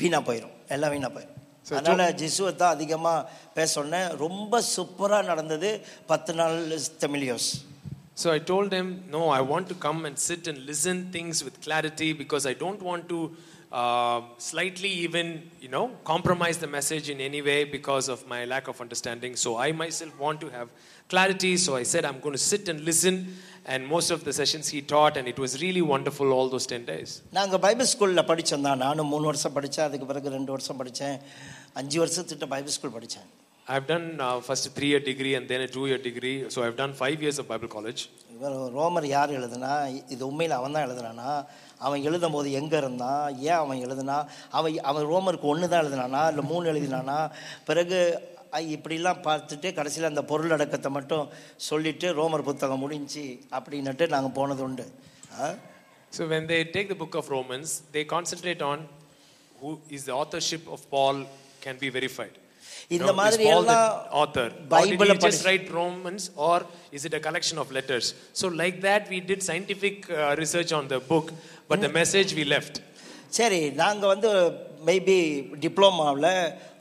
வீணா 0.00 0.20
போயிடும் 0.28 0.54
எல்லாம் 0.68 0.92
வீணா 0.94 1.10
போயிடும் 1.16 1.32
அதனால 1.70 2.02
ஜிசுவை 2.20 2.50
தான் 2.56 2.74
அதிகமாக 2.76 3.20
பேச 3.56 3.68
சொன்னேன் 3.78 4.08
ரொம்ப 4.18 4.60
சூப்பராக 4.74 5.28
நடந்தது 5.30 5.70
பத்து 6.12 6.34
நாள் 6.40 6.58
தமிழியோஸ் 7.04 7.48
So 8.16 8.26
I 8.32 8.40
told 8.50 8.70
him, 8.72 8.86
no, 9.08 9.22
I 9.30 9.42
want 9.42 9.66
to 9.68 9.76
come 9.76 9.98
and 10.08 10.16
sit 10.20 10.46
and 10.46 10.58
listen 10.68 11.10
things 11.10 11.44
with 11.46 11.56
clarity 11.60 12.08
because 12.14 12.44
I 12.46 12.54
don't 12.54 12.82
want 12.82 13.02
to 13.10 13.18
uh, 13.72 14.18
slightly 14.40 14.90
even, 15.06 15.26
you 15.60 15.68
know, 15.68 15.82
compromise 16.04 16.56
the 16.56 16.66
message 16.68 17.06
in 17.10 17.20
any 17.20 17.42
way 17.42 17.58
because 17.66 18.08
of 18.08 18.26
my 18.26 18.40
lack 18.46 18.68
of 18.68 18.80
understanding. 18.80 19.32
So 19.36 19.50
I 19.58 19.72
myself 19.74 20.12
want 20.18 20.40
to 20.40 20.48
have 20.50 20.68
clarity. 21.10 21.52
So 21.58 21.72
I 21.76 21.84
said, 21.84 22.04
I'm 22.06 22.20
going 22.20 22.32
to 22.32 22.44
sit 22.46 22.64
and 22.68 22.80
listen. 22.82 23.16
And 23.66 23.82
most 23.86 24.10
of 24.10 24.20
the 24.22 24.32
sessions 24.32 24.66
he 24.68 24.80
taught, 24.86 25.16
and 25.16 25.26
it 25.26 25.38
was 25.38 25.52
really 25.62 25.82
wonderful 25.86 26.28
all 26.32 26.48
those 26.48 26.66
10 26.68 26.84
days. 26.86 27.10
நாங்கள் 27.32 27.62
Bible 27.64 27.90
ஸ்கூலில் 27.92 28.28
படித்தோம் 28.28 28.66
தான் 28.66 28.82
நானும் 28.84 29.10
மூணு 29.12 29.26
வருஷம் 29.30 29.56
படித்தேன் 29.56 29.86
அதுக்கு 29.86 30.06
பிறகு 30.06 30.34
ரெண்டு 30.34 30.52
வருஷம் 30.54 30.78
படித்தேன் 30.80 31.16
அஞ்சு 31.80 31.98
வருஷத்திட்ட 32.02 32.46
பைபிள் 32.54 32.76
ஸ்கூல் 32.76 32.96
படித்தேன் 32.98 33.28
I've 33.66 33.86
done 33.86 34.04
uh, 34.20 34.34
first 34.40 34.64
a 34.66 34.74
three-year 34.74 35.00
degree 35.02 35.32
and 35.34 35.46
then 35.48 35.60
a 35.60 35.68
two-year 35.68 35.98
degree. 36.00 36.34
So 36.48 36.62
I've 36.64 36.76
done 36.76 36.92
five 36.96 37.18
years 37.24 37.38
of 37.40 37.46
Bible 37.48 37.68
college. 37.68 38.00
இவர் 38.34 38.54
ரோமர் 38.76 39.06
யார் 39.12 39.30
எழுதுனா 39.38 39.72
இது 40.14 40.22
உண்மையில் 40.28 40.54
அவன் 40.58 40.74
தான் 40.76 40.86
எழுதுனானா 40.86 41.30
அவன் 41.80 42.04
எழுதும் 42.08 42.34
போது 42.36 42.48
எங்கே 42.60 42.78
இருந்தான் 42.82 43.18
ஏன் 43.46 43.60
அவன் 43.62 43.82
எழுதுனா 43.86 44.18
அவன் 44.58 44.78
அவன் 44.90 45.08
ரோமருக்கு 45.12 45.50
ஒன்று 45.52 45.70
தான் 45.72 45.82
எழுதுனானா 45.84 46.22
இல்லை 46.32 46.44
மூணு 46.52 46.64
எழுதினானா 46.72 47.18
பிறகு 47.70 47.98
ஐ, 48.16 48.29
இப்படிலாம் 48.75 49.21
பார்த்துட்டு 49.27 49.73
கடைசியில் 49.73 50.09
அந்த 50.09 50.23
பொருள் 50.23 50.55
அடக்கத்தை 50.57 50.91
மட்டும் 50.91 51.25
சொல்லிட்டு 51.69 52.07
ரோமர் 52.13 52.47
புத்தகம் 52.49 52.83
முடிஞ்சு 52.85 53.25
அப்படின்னுட்டு 53.57 54.07
நாங்கள் 54.07 54.37
போனது 54.39 54.63
உண்டு. 54.63 54.85
So 56.11 56.23
when 56.33 56.47
they 56.51 56.59
take 56.75 56.89
the 56.93 56.97
book 57.03 57.17
of 57.21 57.31
Romans 57.35 57.73
they 57.93 58.03
concentrate 58.15 58.63
on 58.71 58.83
who 59.55 59.71
is 59.89 60.03
the 60.05 60.15
authorship 60.21 60.63
of 60.67 60.79
Paul 60.89 61.17
can 61.65 61.75
be 61.83 61.89
இந்த 62.95 63.11
மாதிரி 63.13 63.43
எல்லாம் 63.55 63.91
author 64.21 64.51
Bible 64.73 65.11
just 65.25 65.45
write 65.49 65.69
Romans 65.77 66.25
or 66.49 66.63
is 66.97 67.05
it 67.09 67.15
a 67.19 67.21
collection 67.27 67.59
of 67.63 67.71
letters 67.77 68.09
so 68.41 68.47
like 68.61 68.77
that 68.87 69.05
we 69.13 69.19
did 69.29 69.45
scientific 69.51 70.03
research 70.41 70.73
on 70.79 70.87
the 70.93 70.97
book 71.11 71.29
but 71.69 71.83
the 71.85 71.89
message 71.99 72.31
we 72.39 72.45
left 72.55 72.79
சரி 73.37 73.59
நாங்கள் 73.81 74.11
வந்து 74.13 74.29
maybe 74.87 75.15
டிப்ளமாவில் 75.63 76.33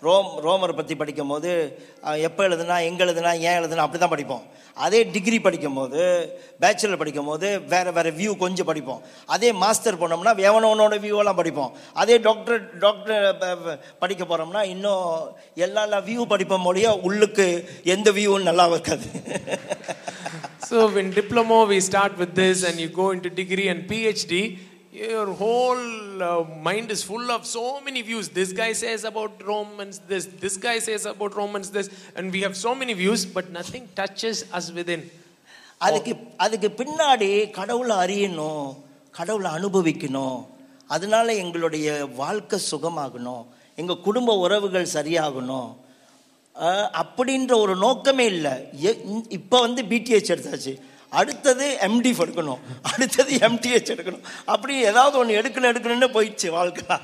Rome 0.06 0.28
ரோமரை 0.44 0.74
பற்றி 0.76 0.94
படிக்கும்போது 1.00 1.50
எப்போ 2.28 2.42
எழுதுனா 2.48 2.76
எங்கே 2.88 3.04
எழுதுனா 3.04 3.32
ஏன் 3.48 3.58
எழுதுனா 3.60 3.84
அப்படி 3.84 4.00
தான் 4.02 4.12
படிப்போம். 4.14 4.44
அதே 4.84 5.00
டிகிரி 5.14 5.38
படிக்கும்போது 5.46 6.02
பேச்சுலர் 6.62 7.00
படிக்கும்போது 7.02 7.48
வேறு 7.72 7.90
வேறு 7.96 8.10
வியூ 8.20 8.32
கொஞ்சம் 8.44 8.68
படிப்போம். 8.70 9.02
அதே 9.34 9.50
மாஸ்டர் 9.62 10.00
போனோம்னா 10.02 10.32
எவனவனோட 10.48 10.96
வியூவெல்லாம் 11.04 11.40
படிப்போம். 11.42 11.74
அதே 12.02 12.16
டாக்டர் 12.28 12.62
டாக்டர் 12.86 13.24
படிக்க 14.04 14.24
போகிறோம்னா 14.24 14.62
இன்னும் 14.74 15.04
எல்லா 15.66 15.84
எல்லா 15.88 16.00
வியூ 16.10 16.24
படிப்போம் 16.34 16.66
மொழியா 16.68 16.92
உள்ளுக்கு 17.10 17.48
எந்த 17.96 18.10
வியூவும் 18.20 18.48
நல்லா 18.50 18.66
இருக்காது. 18.74 19.06
So 20.70 20.80
in 21.00 21.06
diploma 21.10 21.56
we 21.70 21.78
start 21.86 22.12
with 22.20 22.32
this 22.40 22.58
and 22.66 22.76
you 22.82 22.90
go 22.98 23.06
into 23.14 23.28
degree 23.38 23.66
and 23.72 23.80
PhD, 23.90 24.34
your 25.00 25.32
whole 25.32 26.22
uh, 26.22 26.44
mind 26.62 26.90
is 26.90 27.02
full 27.02 27.30
of 27.30 27.46
so 27.46 27.80
many 27.80 28.02
views. 28.02 28.28
This 28.28 28.52
guy 28.52 28.72
says 28.74 29.04
about 29.04 29.32
Romans 29.42 30.00
this, 30.00 30.26
this 30.26 30.56
guy 30.56 30.78
says 30.78 31.06
about 31.06 31.34
Romans 31.34 31.70
this, 31.70 31.88
and 32.14 32.30
we 32.30 32.42
have 32.42 32.56
so 32.56 32.74
many 32.74 32.92
views, 32.92 33.24
but 33.26 33.50
nothing 33.50 33.88
touches 33.94 34.44
us 34.52 34.68
within. 34.78 35.02
அதுக்கு 35.78 36.12
அதுக்கு 36.36 36.68
பின்னாடி 36.80 37.28
கடவுளை 37.50 37.94
அறியணும் 37.96 38.66
கடவுளை 39.10 39.50
அனுபவிக்கணும் 39.58 40.40
அதனால 40.86 41.34
எங்களுடைய 41.42 41.88
வாழ்க்கை 42.22 42.58
சுகமாகணும் 42.70 43.44
எங்கள் 43.80 44.04
குடும்ப 44.06 44.36
உறவுகள் 44.44 44.92
சரியாகணும் 44.96 45.70
அப்படின்ற 47.02 47.52
ஒரு 47.64 47.74
நோக்கமே 47.76 48.26
இல்லை 48.34 48.54
இப்போ 49.38 49.56
வந்து 49.60 49.82
பிடிஹெச் 49.90 50.32
எடுத்தாச்சு 50.34 50.74
அடுத்தது 51.19 51.65
எம்டி 51.87 52.11
எடுக்கணும் 52.23 52.61
அடுத்தது 52.91 53.33
எம்டிஹெச் 53.47 53.91
எடுக்கணும் 53.93 54.25
அப்படி 54.53 54.73
ஏதாவது 54.91 55.15
ஒன்று 55.21 55.37
எடுக்கணும் 55.41 55.71
எடுக்கணும்னு 55.73 56.09
போயிடுச்சு 56.17 56.49
வாழ்க்கை 56.57 56.97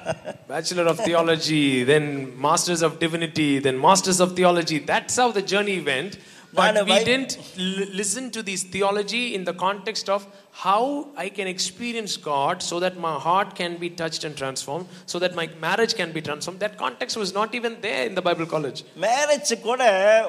Bachelor 0.52 0.86
of 0.92 0.98
Theology, 1.08 1.84
then 1.92 2.06
Masters 2.46 2.82
of 2.88 2.94
Divinity, 3.04 3.60
then 3.60 3.78
Masters 3.88 4.20
of 4.20 4.32
Theology. 4.40 4.80
That's 4.92 5.16
how 5.16 5.28
the 5.32 5.44
journey 5.52 5.80
went. 5.92 6.14
But 6.53 6.87
we 6.87 7.05
didn't 7.05 7.39
listen 7.57 8.31
to 8.31 8.43
this 8.43 8.63
theology 8.65 9.35
in 9.35 9.45
the 9.45 9.53
context 9.55 10.09
of 10.09 10.27
how 10.53 11.09
I 11.17 11.29
can 11.29 11.47
experience 11.47 12.17
God 12.17 12.63
so 12.63 12.81
that 12.81 12.97
my 12.99 13.15
heart 13.19 13.55
can 13.55 13.77
be 13.77 13.91
touched 13.91 14.25
and 14.25 14.37
transformed, 14.37 14.87
so 15.05 15.19
that 15.19 15.35
my 15.35 15.49
marriage 15.61 15.95
can 15.95 16.13
be 16.13 16.23
transformed. 16.23 16.61
That 16.61 16.79
context 16.79 17.17
was 17.17 17.35
not 17.35 17.55
even 17.55 17.81
there 17.81 18.07
in 18.07 18.15
the 18.15 18.23
Bible 18.23 18.47
college. 18.47 18.85
Marriage 19.07 19.53
கூட 19.67 19.83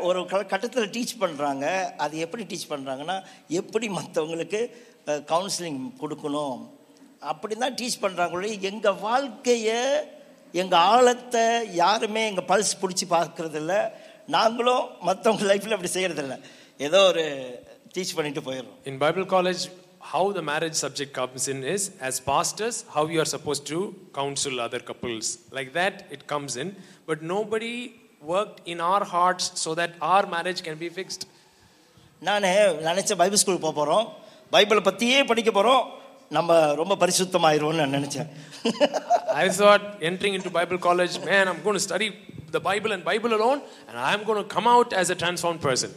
ஒரு 0.08 0.20
கட்டத்தில் 0.54 0.92
teach 0.98 1.16
பண்ணுறாங்க 1.24 1.66
அது 2.06 2.18
எப்படி 2.26 2.46
teach 2.52 2.70
பண்ணுறாங்கன்னா 2.74 3.18
எப்படி 3.62 3.90
மற்றவங்களுக்கு 4.00 4.62
counselling 5.34 5.82
கொடுக்கணும் 6.02 6.60
அப்படி 7.32 7.54
தான் 7.64 7.78
டீச் 7.82 8.02
பண்ணுறாங்களே 8.04 8.52
எங்கள் 8.72 9.00
வாழ்க்கையை 9.08 9.80
எங்கள் 10.62 10.84
ஆழத்தை 10.92 11.46
யாருமே 11.82 12.22
எங்கள் 12.32 12.50
பல்ஸ் 12.52 12.78
பிடிச்சி 12.82 13.06
பார்க்கறதில்ல 13.16 13.74
நாங்களும் 14.36 14.86
மற்றவங்க 15.08 15.46
லைஃப்பில் 15.52 15.76
அப்படி 15.76 15.92
செய்கிறதில்ல 15.96 16.36
ஏதோ 16.88 17.00
ஒரு 17.10 17.24
டீச் 17.96 18.16
பண்ணிட்டு 18.18 18.42
போயிடுறோம் 18.48 18.78
In 18.90 18.96
Bible 19.04 19.26
college, 19.36 19.62
how 20.12 20.24
the 20.38 20.44
marriage 20.50 20.78
subject 20.84 21.12
comes 21.20 21.46
in 21.54 21.60
is 21.76 21.84
as 22.08 22.16
pastors, 22.32 22.76
how 22.96 23.04
you 23.14 23.20
are 23.24 23.30
supposed 23.36 23.66
to 23.72 23.80
counsel 24.20 24.56
other 24.66 24.82
couples. 24.90 25.26
Like 25.58 25.72
that, 25.80 25.96
it 26.16 26.22
comes 26.34 26.54
in. 26.64 26.70
But 27.10 27.22
nobody 27.36 27.76
worked 28.34 28.60
in 28.74 28.80
our 28.92 29.04
hearts 29.16 29.46
so 29.64 29.72
that 29.80 29.92
our 30.12 30.24
marriage 30.36 30.62
can 30.68 30.78
be 30.86 30.90
fixed. 31.00 31.24
நான் 32.22 32.46
நினச்ச 32.88 33.16
Bible 33.22 33.42
school 33.42 33.64
போக 33.66 33.74
போகிறோம் 33.80 34.06
பைபிளை 34.56 34.82
பற்றியே 34.88 35.20
படிக்க 35.32 35.50
போகிறோம் 35.52 35.84
நம்ம 36.38 36.52
ரொம்ப 36.80 36.94
பரிசுத்தமாயிருவோம்னு 37.02 37.82
நான் 37.84 37.96
நினச்சேன் 37.98 38.30
I 39.44 39.50
thought 39.60 39.84
entering 40.10 40.34
into 40.38 40.50
Bible 40.60 40.80
college, 40.88 41.16
man, 41.28 41.44
I'm 41.52 41.62
going 41.66 41.78
to 41.80 41.86
study 41.90 42.08
the 42.48 42.60
Bible 42.60 42.92
and 42.92 43.04
Bible 43.04 43.34
alone, 43.34 43.62
and 43.88 43.98
I'm 43.98 44.24
going 44.24 44.42
to 44.42 44.48
come 44.56 44.68
out 44.68 44.94
as 44.94 45.10
a 45.10 45.16
transformed 45.16 45.62
person. 45.62 45.92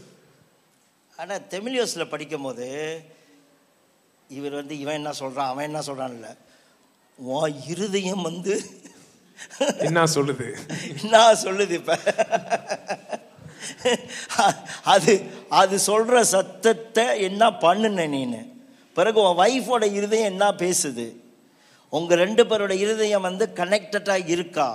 ஆனால் 1.19 1.43
தெமிலியோஸில் 1.51 2.09
படிக்கும்போது 2.09 2.67
இவர் 4.31 4.53
வந்து 4.53 4.79
இவன் 4.79 4.95
என்ன 4.95 5.13
சொல்கிறான் 5.13 5.49
அவன் 5.49 5.65
என்ன 5.65 5.83
சொல்கிறான் 5.83 6.15
இல்லை. 6.15 6.31
உன் 7.19 7.63
இருதயம் 7.67 8.23
வந்து 8.23 8.55
என்ன 9.87 10.07
சொல்லுது? 10.07 10.47
என்ன 11.03 11.17
சொல்லுது 11.43 11.71
இப்போ? 11.71 11.97
அது 14.85 15.13
அது 15.49 15.79
சொல்கிற 15.79 16.25
சத்தத்தை 16.25 17.23
என்ன 17.23 17.51
பண்ணுன 17.51 18.07
நீனு? 18.15 18.41
பிறகு 18.93 19.21
உன் 19.21 19.41
ஒய்ஃபோட 19.45 19.93
இருதயம் 19.93 20.31
என்ன 20.33 20.53
பேசுது? 20.53 21.07
உங்கள் 21.89 22.19
ரெண்டு 22.19 22.45
பேரோட 22.45 22.71
இருதயம் 22.71 23.27
வந்து 23.29 23.47
கனெக்டடாக 23.57 24.29
இருக்கா? 24.29 24.69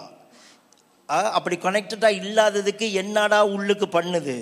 அப்படி 1.09 1.55
கனெக்டடாக 1.55 2.19
இல்லாததுக்கு 2.21 2.87
என்னடா 3.01 3.39
உள்ளுக்கு 3.45 3.87
பண்ணுது? 3.97 4.35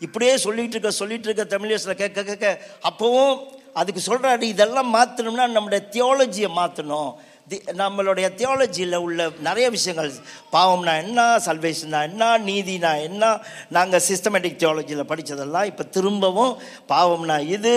இப்படியே 0.00 0.34
சொல்லிகிட்டு 0.44 0.76
இருக்க 0.76 0.92
சொல்லிகிட்டு 1.00 1.28
இருக்க 1.28 1.44
தமிழேசில் 1.44 2.00
கேட்க 2.00 2.22
கேட்க 2.22 2.46
அப்போவும் 2.88 3.34
அதுக்கு 3.80 4.00
சொல்கிறாரு 4.06 4.46
இதெல்லாம் 4.54 4.90
மாற்றணும்னா 4.96 5.44
நம்மளுடைய 5.56 5.82
தியாலஜியை 5.94 6.50
மாற்றணும் 6.56 7.12
தி 7.50 7.56
நம்மளுடைய 7.80 8.26
தியாலஜியில் 8.40 8.96
உள்ள 8.96 9.20
நிறைய 9.40 9.66
விஷயங்கள். 9.70 10.10
பாவம்னா 10.52 10.92
என்ன 11.04 11.20
சல்வேஷன்னா 11.46 12.00
என்ன 12.08 12.28
நீதினா 12.48 12.92
என்ன 13.08 13.32
நாங்கள் 13.68 14.04
சிஸ்டமேட்டிக் 14.08 14.60
தியாலஜியில் 14.62 15.10
படித்ததெல்லாம் 15.10 15.68
இப்போ 15.70 15.84
திரும்பவும் 15.96 16.52
பாவம்னா 16.88 17.38
இது 17.56 17.74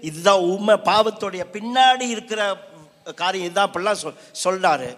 இதுதான் 0.00 0.44
உண்மை. 0.52 0.76
பாவத்துடைய 0.90 1.44
பின்னாடி 1.56 2.08
இருக்கிற 2.16 2.40
காரியம் 3.22 3.46
இதுதான் 3.48 3.68
அப்படிலாம் 3.68 4.02
சொல் 4.02 4.20
சொல்கிறாரு 4.44 4.90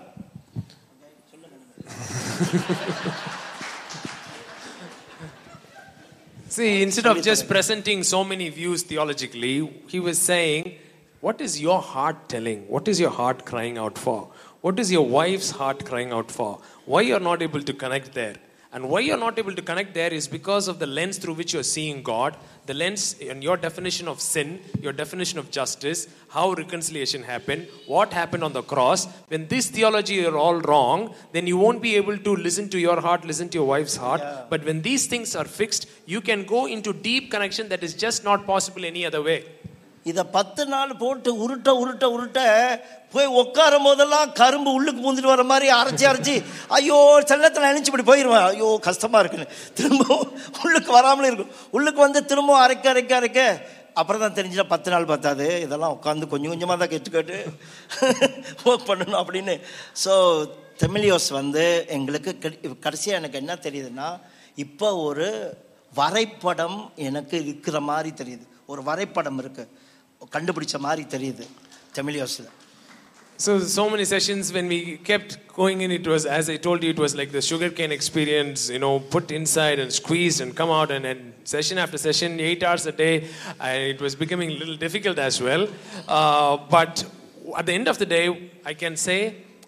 See, 6.48 6.82
instead 6.82 7.06
of 7.06 7.22
just 7.22 7.48
presenting 7.48 8.02
so 8.02 8.24
many 8.24 8.48
views 8.48 8.82
theologically, 8.82 9.70
he 9.86 10.00
was 10.00 10.18
saying 10.18 10.74
What 11.20 11.40
is 11.40 11.60
your 11.60 11.82
heart 11.82 12.28
telling? 12.28 12.68
What 12.68 12.86
is 12.86 13.00
your 13.00 13.10
heart 13.10 13.44
crying 13.44 13.76
out 13.76 13.98
for? 13.98 14.30
What 14.60 14.78
is 14.78 14.92
your 14.92 15.04
wife's 15.04 15.50
heart 15.50 15.84
crying 15.84 16.12
out 16.12 16.30
for? 16.30 16.60
Why 16.84 17.00
you're 17.00 17.18
not 17.18 17.42
able 17.42 17.62
to 17.62 17.72
connect 17.72 18.14
there? 18.14 18.36
And 18.72 18.88
why 18.88 19.00
you're 19.00 19.18
not 19.18 19.38
able 19.38 19.54
to 19.54 19.62
connect 19.62 19.94
there 19.94 20.12
is 20.12 20.28
because 20.28 20.68
of 20.68 20.78
the 20.78 20.86
lens 20.86 21.18
through 21.18 21.34
which 21.34 21.52
you're 21.52 21.64
seeing 21.64 22.02
God, 22.02 22.36
the 22.68 22.74
lens 22.74 23.16
and 23.30 23.42
your 23.42 23.56
definition 23.56 24.06
of 24.12 24.20
sin, 24.20 24.60
your 24.84 24.92
definition 24.92 25.38
of 25.38 25.50
justice, 25.50 26.06
how 26.28 26.52
reconciliation 26.52 27.22
happened, 27.22 27.66
what 27.86 28.12
happened 28.12 28.44
on 28.44 28.52
the 28.52 28.62
cross. 28.62 29.06
When 29.28 29.48
this 29.48 29.68
theology 29.68 30.24
are 30.26 30.36
all 30.36 30.60
wrong, 30.60 31.14
then 31.32 31.46
you 31.46 31.56
won't 31.56 31.82
be 31.82 31.96
able 31.96 32.18
to 32.18 32.36
listen 32.36 32.68
to 32.74 32.78
your 32.78 33.00
heart, 33.00 33.24
listen 33.24 33.48
to 33.50 33.58
your 33.58 33.66
wife's 33.66 33.96
heart. 33.96 34.22
But 34.50 34.64
when 34.64 34.82
these 34.82 35.06
things 35.06 35.34
are 35.34 35.46
fixed, 35.46 35.88
you 36.06 36.20
can 36.20 36.44
go 36.44 36.66
into 36.66 36.92
deep 36.92 37.30
connection 37.30 37.68
that 37.70 37.82
is 37.82 37.94
just 37.94 38.22
not 38.22 38.46
possible 38.46 38.84
any 38.84 39.04
other 39.06 39.22
way. 39.22 39.44
இதை 40.10 40.22
பத்து 40.36 40.62
நாள் 40.72 40.92
போட்டு 41.02 41.30
உருட்ட 41.44 41.70
உருட்ட 41.82 42.06
உருட்ட 42.14 42.40
போய் 43.14 43.28
உட்காரும் 43.40 43.86
போதெல்லாம் 43.86 44.32
கரும்பு 44.40 44.70
உள்ளுக்கு 44.78 45.00
பூந்துட்டு 45.04 45.32
வர 45.32 45.44
மாதிரி 45.50 45.66
அரைச்சி 45.78 46.04
அரைச்சி 46.10 46.34
ஐயோ 46.76 46.98
செல்லத்தில் 47.30 47.68
நினைச்சு 47.68 47.90
இப்படி 47.90 48.06
போயிடுவேன் 48.10 48.46
ஐயோ 48.50 48.68
கஷ்டமா 48.88 49.20
இருக்குன்னு. 49.22 49.46
திரும்பவும் 49.78 50.26
உள்ளுக்கு 50.64 50.92
வராமலே 50.98 51.28
இருக்கும். 51.30 51.52
உள்ளுக்கு 51.76 52.00
வந்து 52.06 52.20
திரும்பவும் 52.30 52.62
அரைக்க 52.64 52.86
அரைக்க 52.92 53.14
அரைக்க 53.20 53.42
அப்புறம் 54.00 54.22
தான் 54.24 54.36
தெரிஞ்சுட்டா 54.38 54.66
பத்து 54.74 54.88
நாள் 54.92 55.10
பத்தாது. 55.12 55.46
இதெல்லாம் 55.66 55.94
உட்காந்து 55.96 56.32
கொஞ்சம் 56.32 56.52
கொஞ்சமாக 56.52 56.78
தான் 56.82 56.92
கேட்டு 56.94 57.10
கேட்டு 57.16 57.38
ஒர்க் 58.68 58.88
பண்ணணும் 58.90 59.20
அப்படின்னு. 59.22 59.56
ஸோ 60.02 60.12
தெமிலியோஸ் 60.82 61.30
வந்து 61.40 61.64
எங்களுக்கு 61.96 62.30
கடைசியாக 62.86 63.20
எனக்கு 63.22 63.40
என்ன 63.42 63.56
தெரியுதுன்னா 63.66 64.08
இப்போ 64.64 64.88
ஒரு 65.08 65.28
வரைபடம் 65.92 66.78
எனக்கு 67.08 67.36
இருக்கிற 67.50 67.76
மாதிரி 67.90 68.10
தெரியுது. 68.22 68.44
ஒரு 68.72 68.80
வரைபடம் 68.88 69.38
இருக்குது 69.42 69.70
கண்டுபிடிச்ச 70.35 70.77
மாதிரி 70.87 71.05
தெரியுது 71.15 71.47
தெமிலியோஸில் 71.97 72.51
So, 73.37 73.59
so 73.59 73.83
many 73.89 74.05
sessions 74.05 74.53
when 74.55 74.67
we 74.67 74.97
kept 74.97 75.31
going 75.59 75.81
in, 75.81 75.91
it 75.91 76.05
was, 76.11 76.25
as 76.25 76.49
I 76.49 76.57
told 76.65 76.83
you, 76.83 76.91
it 76.91 76.99
was 76.99 77.13
like 77.19 77.31
the 77.31 77.41
sugarcane 77.41 77.91
experience, 77.91 78.69
you 78.69 78.79
know, 78.79 78.99
put 79.15 79.31
inside 79.31 79.79
and 79.79 79.91
squeezed 79.91 80.39
and 80.39 80.55
come 80.59 80.69
out. 80.69 80.91
And 80.91 81.03
then 81.03 81.33
session 81.43 81.77
after 81.77 81.97
session, 81.97 82.39
eight 82.39 82.61
hours 82.63 82.85
a 82.85 82.91
day, 82.91 83.15
I, 83.59 83.71
it 83.93 84.01
was 84.05 84.13
becoming 84.15 84.51
a 84.51 84.53
little 84.53 84.77
difficult 84.85 85.17
as 85.17 85.41
well. 85.41 85.67
Uh, 86.07 86.57
but 86.75 86.93
at 87.57 87.65
the 87.65 87.73
end 87.73 87.87
of 87.93 87.97
the 87.97 88.05
day, 88.05 88.51
I 88.65 88.75
can 88.83 88.95
say 88.95 89.19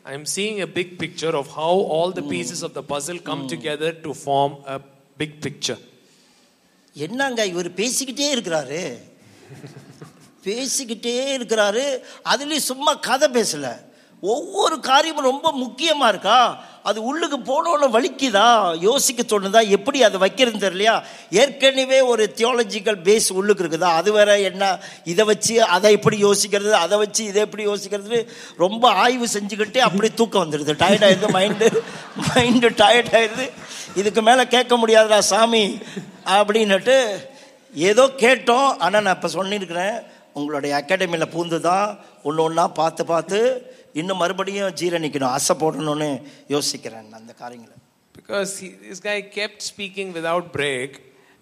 I'm 0.06 0.26
seeing 0.26 0.62
a 0.62 0.68
big 0.68 1.00
picture 1.00 1.34
of 1.42 1.48
how 1.60 1.74
all 1.96 2.12
the 2.12 2.22
pieces 2.22 2.62
of 2.62 2.74
the 2.76 2.84
puzzle 2.84 3.20
come 3.20 3.48
together 3.48 3.92
to 4.06 4.14
form 4.14 4.54
a 4.68 4.80
big 5.18 5.42
picture. 5.42 5.80
என்னங்க 7.06 7.42
இவர் 7.52 7.70
பேசிக்கிட்டே 7.80 8.28
இருக்கிறாரு 8.36 8.82
பேசிக்கிட்டே 10.45 11.37
இருக்கிறாரு. 11.39 11.99
அதுலேயும் 12.25 12.69
சும்மா 12.73 12.95
கதை 12.95 13.29
பேசல. 13.29 13.89
ஒவ்வொரு 14.23 14.81
காரியமும் 14.81 15.25
ரொம்ப 15.25 15.53
முக்கியமாக 15.53 16.09
இருக்கா? 16.09 16.63
அது 16.83 17.05
உள்ளுக்கு 17.05 17.39
போனோன்னு 17.39 17.91
வலிக்குதா? 17.91 18.79
யோசிக்க 18.81 19.23
தோணுதா? 19.23 19.69
எப்படி 19.69 20.03
அதை 20.03 20.21
வைக்கிறதுன்னு 20.21 20.65
தெரியலையா? 20.67 21.03
ஏற்கனவே 21.31 22.01
ஒரு 22.01 22.33
தியாலஜிக்கல் 22.37 22.99
பேஸ் 23.05 23.33
உள்ளுக்கு 23.33 23.65
இருக்குதா? 23.65 23.91
அது 24.01 24.13
வேற 24.13 24.41
என்ன? 24.41 24.79
இதை 25.05 25.25
வச்சு 25.25 25.65
அதை 25.65 25.93
எப்படி 25.93 26.25
யோசிக்கிறது? 26.25 26.71
அதை 26.71 26.99
வச்சு 26.99 27.25
இதை 27.25 27.43
எப்படி 27.43 27.67
யோசிக்கிறது? 27.67 28.27
ரொம்ப 28.57 28.91
ஆய்வு 28.91 29.27
செஞ்சுக்கிட்டே 29.33 29.79
அப்படியே 29.79 30.15
தூக்கம் 30.15 30.51
வந்துடுது. 30.51 30.79
டயர்ட் 30.83 31.07
ஆயிடுது 31.09 31.31
மைண்டு 31.39 31.83
மைண்டு 32.35 32.71
டயர்ட் 32.83 33.13
ஆயிடுது. 33.21 33.51
இதுக்கு 33.95 34.23
மேலே 34.23 34.47
கேட்க 34.47 34.77
முடியாதுடா 34.77 35.19
சாமி 35.19 35.79
அப்படின்னுட்டு 36.25 37.17
ஏதோ 37.75 38.07
கேட்டோம். 38.07 38.77
ஆனால் 38.77 39.03
நான் 39.03 39.15
இப்போ 39.15 39.29
சொல்லியிருக்கிறேன். 39.29 40.10
உங்களுடைய 40.40 40.74
அகாடமியில் 40.82 41.34
பூந்து 41.36 41.60
தான் 41.70 41.88
ஒன்று 42.28 42.44
ஒன்றா 42.48 42.66
பார்த்து 42.82 43.04
பார்த்து 43.14 43.40
இன்னும் 44.02 44.22
மறுபடியும் 44.24 44.76
ஜீரணிக்கணும் 44.82 45.34
ஆசை 45.38 45.56
போடணும்னு 45.64 46.12
யோசிக்கிறேன் 46.56 47.10
நான் 47.14 47.24
அந்த 47.24 47.36
காரியங்களை 47.44 47.74
Because 48.16 48.58
he, 48.60 48.70
this 48.70 49.00
guy 49.00 49.22
kept 49.22 49.62
speaking 49.62 50.12
without 50.12 50.46
break, 50.52 50.92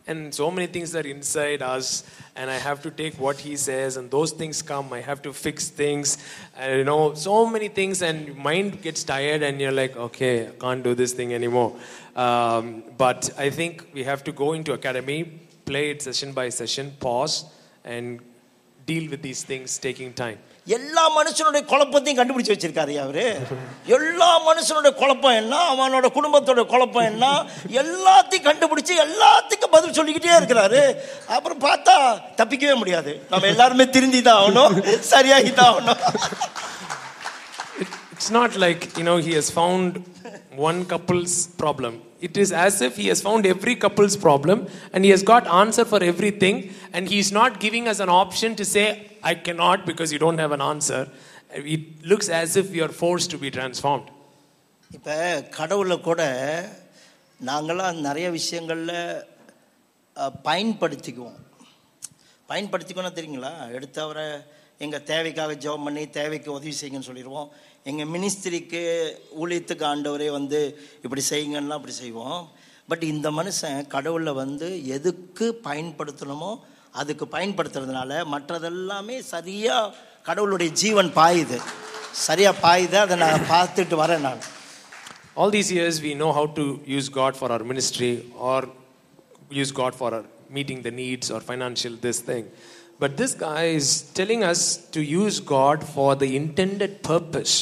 and 0.08 0.34
so 0.40 0.52
many 0.56 0.68
things 0.68 0.94
are 0.96 1.06
inside 1.12 1.62
us, 1.62 2.04
and 2.36 2.50
I 2.50 2.58
have 2.58 2.82
to 2.86 2.92
take 2.92 3.16
what 3.26 3.38
he 3.40 3.56
says, 3.56 3.96
and 4.00 4.12
those 4.12 4.32
things 4.32 4.62
come. 4.62 4.92
I 4.92 5.02
have 5.10 5.22
to 5.22 5.32
fix 5.32 5.70
things, 5.82 6.08
and 6.58 6.80
you 6.80 6.84
know, 6.84 7.14
so 7.14 7.46
many 7.46 7.70
things, 7.70 8.02
and 8.02 8.36
mind 8.50 8.82
gets 8.82 9.04
tired, 9.04 9.44
and 9.44 9.62
you're 9.62 9.72
like, 9.72 9.96
okay, 10.08 10.48
I 10.48 10.56
can't 10.64 10.84
do 10.84 10.94
this 10.94 11.14
thing 11.14 11.34
anymore. 11.34 11.72
Um, 12.26 12.66
but 12.98 13.30
I 13.38 13.50
think 13.50 13.86
we 13.94 14.04
have 14.04 14.24
to 14.26 14.34
go 14.34 14.54
into 14.54 14.74
academy, 14.74 15.20
play 15.66 15.86
it 15.92 16.02
session 16.02 16.34
by 16.34 16.50
session, 16.50 16.92
pause, 17.00 17.38
and 17.86 18.20
deal 18.91 19.07
with 19.13 19.23
these 19.23 19.43
things, 19.51 19.79
taking 19.87 20.13
time. 20.15 20.39
எல்லா 20.65 21.05
மனுஷனுடைய 21.19 21.63
குழப்பத்தையும் 21.73 22.19
கண்டுபிடிச்சு 22.19 22.55
வச்சிருக்காரு 22.55 22.95
அவரு. 23.03 23.27
எல்லா 23.85 24.31
மனுஷனுடைய 24.49 24.93
குழப்பம் 24.95 25.39
என்ன? 25.41 25.57
அவனோட 25.73 26.07
குடும்பத்தோட 26.19 26.67
குழப்பம் 26.67 27.05
என்ன? 27.05 27.47
எல்லாத்தையும் 27.69 28.49
கண்டுபிடிச்சு 28.49 28.97
எல்லாத்துக்கும் 29.07 29.75
பதில் 29.77 29.93
சொல்லிக்கிட்டே 29.93 30.35
இருக்கிறாரு. 30.39 30.83
அப்புறம் 31.27 31.61
பார்த்தா 31.61 31.97
தப்பிக்கவே 32.37 32.75
முடியாது. 32.75 33.27
நம்ம 33.31 33.47
எல்லாருமே 33.47 33.89
திருந்தி 33.89 34.23
தான் 34.23 34.43
ஆகணும். 34.43 34.99
சரியாகி 34.99 35.53
தான் 35.53 35.73
ஆகணும். 35.75 36.03
It's 38.17 38.31
not 38.31 38.53
like, 38.57 38.83
you 38.99 39.05
know, 39.09 39.19
he 39.29 39.35
has 39.41 39.49
found 39.61 39.91
one 40.57 40.85
couple's 40.85 41.35
problem. 41.57 41.95
It 42.22 42.36
is 42.38 42.52
as 42.58 42.82
if 42.82 42.96
he 42.96 43.08
has 43.08 43.22
found 43.22 43.46
every 43.46 43.76
couple's 43.78 44.16
problem 44.18 44.58
and 44.94 45.04
he 45.04 45.12
has 45.12 45.24
got 45.24 45.48
answer 45.56 45.86
for 45.86 46.02
everything 46.04 46.58
and 46.94 47.08
he's 47.08 47.32
not 47.32 47.60
giving 47.60 47.88
us 47.88 48.00
an 48.00 48.12
option 48.16 48.56
to 48.56 48.66
say, 48.66 48.86
I 49.24 49.36
cannot 49.38 49.86
because 49.86 50.12
you 50.12 50.20
don't 50.20 50.38
have 50.38 50.52
an 50.52 50.64
answer. 50.64 51.02
It 51.76 51.82
looks 52.06 52.30
as 52.36 52.56
if 52.56 52.72
we 52.72 52.82
are 52.82 52.94
forced 52.98 53.30
to 53.32 53.38
be 53.38 53.52
transformed. 53.52 54.08
இப்போ 54.92 55.16
கடவுளை 55.52 55.98
கூட 56.02 56.22
நாங்களாம் 57.40 58.02
நிறைய 58.02 58.30
விஷயங்களில் 58.30 58.96
அஹ், 60.16 60.34
பயன்படுத்திக்குவோம் 60.46 61.40
பயன்படுத்திக்கணும் 62.49 63.19
தெரியுங்களா? 63.19 63.53
எடுத்து 63.73 64.01
அவரை 64.03 64.25
எங்கள் 64.79 65.03
தேவைக்காக 65.03 65.55
ஜெபம் 65.55 65.85
பண்ணி 65.85 66.09
தேவைக்கு 66.09 66.53
உதவி 66.53 66.75
செய்யுங்கன்னு 66.81 67.09
சொல்லிடுவோம். 67.11 67.49
எங்கள் 67.85 68.11
மினிஸ்திரிக்கு 68.15 68.83
ஊழியத்துக்கு 69.41 69.85
ஆண்டவரே 69.93 70.31
வந்து 70.31 70.61
இப்படி 71.03 71.23
செய்யுங்கன்னா 71.31 71.77
அப்படி 71.79 71.95
செய்வோம். 71.95 72.49
பட் 72.89 73.03
இந்த 73.03 73.31
மனுஷன் 73.31 73.87
கடவுளை 73.87 74.33
வந்து 74.33 74.87
எதுக்கு 74.87 75.61
பயன்படுத்தணுமோ 75.65 76.53
அதுக்கு 76.93 77.25
பயன்படுத்துறதுனால 77.25 78.11
மற்றதெல்லாமே 78.35 79.19
சரியாக 79.19 79.95
கடவுளுடைய 80.23 80.73
ஜீவன் 80.73 81.11
பாயுது. 81.19 81.59
சரியாக 82.13 82.57
பாயுது? 82.63 82.97
அதை 83.05 83.17
நான் 83.17 83.49
பார்த்துட்டு 83.55 83.97
வரேன் 84.05 84.25
நான். 84.29 84.43
All 85.37 85.51
these 85.51 85.71
years, 85.71 85.97
we 86.01 86.13
know 86.21 86.33
how 86.33 86.47
to 86.47 86.65
use 86.97 87.09
God 87.19 87.37
for 87.41 87.49
our 87.55 87.65
ministry 87.73 88.13
or 88.49 88.61
use 89.51 89.73
God 89.81 89.93
for 90.01 90.09
our 90.17 90.25
meeting 90.50 90.82
the 90.82 90.94
needs 90.94 91.28
or 91.32 91.40
financial 91.42 91.94
this 92.06 92.20
thing. 92.30 92.46
But 93.00 93.12
this 93.18 93.34
guy 93.46 93.64
is 93.80 93.88
telling 94.14 94.42
us 94.44 94.62
to 94.96 95.02
use 95.22 95.38
God 95.56 95.80
for 95.96 96.10
the 96.16 96.30
intended 96.36 96.92
purpose 97.04 97.54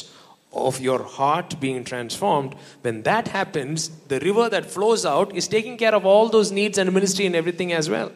of 0.66 0.74
your 0.82 1.01
heart 1.18 1.49
being 1.62 1.80
transformed. 1.84 2.51
When 2.86 2.97
that 3.03 3.28
happens, 3.30 3.78
the 4.14 4.20
river 4.20 4.45
that 4.55 4.66
flows 4.76 5.03
out 5.14 5.30
is 5.34 5.47
taking 5.47 5.78
care 5.84 5.95
of 5.99 6.05
all 6.05 6.28
those 6.30 6.51
needs 6.51 6.78
and 6.78 6.93
ministry 6.93 7.26
and 7.26 7.36
everything 7.36 7.72
as 7.82 7.88
well. 7.95 8.12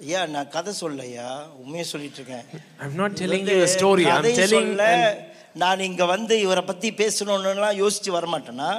ஐயா 0.00 0.20
நான் 0.34 0.50
கதை 0.54 0.72
சொல்லலையா 0.82 1.26
உண்மையை 1.62 1.86
சொல்லிட்டு 1.92 2.18
இருக்கேன் 2.20 2.44
I'm 2.82 2.94
not 3.00 3.10
இது 3.12 3.20
telling 3.22 3.42
வந்து 3.42 3.56
you 3.58 3.66
a 3.70 3.74
story. 3.78 4.04
I'm 4.06 4.14
கதை 4.18 4.32
telling. 4.42 4.68
சொல்ல, 4.68 4.84
and- 5.00 5.18
நான் 5.62 5.80
இங்க 5.88 6.04
வந்து 6.14 6.34
இவரை 6.46 6.62
பத்தி 6.70 6.88
பேசணும்னுலாம் 7.02 7.78
யோசிச்சு 7.82 8.10
வரமாட்டேனா 8.18 8.70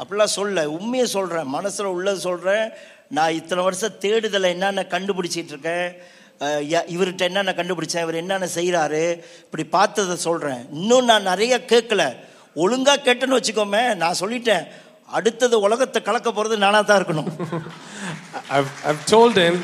அப்படிலாம் 0.00 0.34
சொல்ல 0.38 0.64
உண்மையை 0.78 1.06
சொல்றேன் 1.16 1.48
மனசுல 1.56 1.90
உள்ளது 1.98 2.20
சொல்றேன் 2.28 2.64
நான் 3.09 3.33
இத்தனை 3.33 3.63
வருஷம் 3.63 3.99
தேடுதலை 3.99 4.49
என்னென்ன 4.49 4.85
கண்டுபிடிச்சிட்டு 4.89 5.53
இருக்கேன்? 5.53 5.95
இவர்கிட்ட 6.97 7.17
என்னென்ன 7.17 7.51
கண்டுபிடிச்சேன்? 7.51 8.01
இவர் 8.01 8.15
என்னென்ன 8.15 8.47
செய்கிறாரு 8.55 9.23
இப்படி 9.39 9.63
பார்த்ததை 9.63 10.15
சொல்கிறேன் 10.15 10.67
இன்னும் 10.71 11.05
நான் 11.05 11.21
நிறைய 11.21 11.61
கேட்கல. 11.67 12.15
ஒழுங்காக 12.55 13.13
கேட்டேன்னு 13.13 13.43
வச்சுக்கோமே 13.43 13.95
நான் 13.95 14.19
சொல்லிட்டேன். 14.19 14.67
அடுத்தது 15.07 15.59
உலகத்தை 15.59 16.01
கலக்க 16.01 16.31
போகிறது 16.31 16.57
நானாக 16.57 16.83
தான் 16.83 17.03
இருக்கணும். 17.03 17.31
I've, 18.49 18.71
I've 18.85 19.03
told 19.09 19.37
him, 19.37 19.59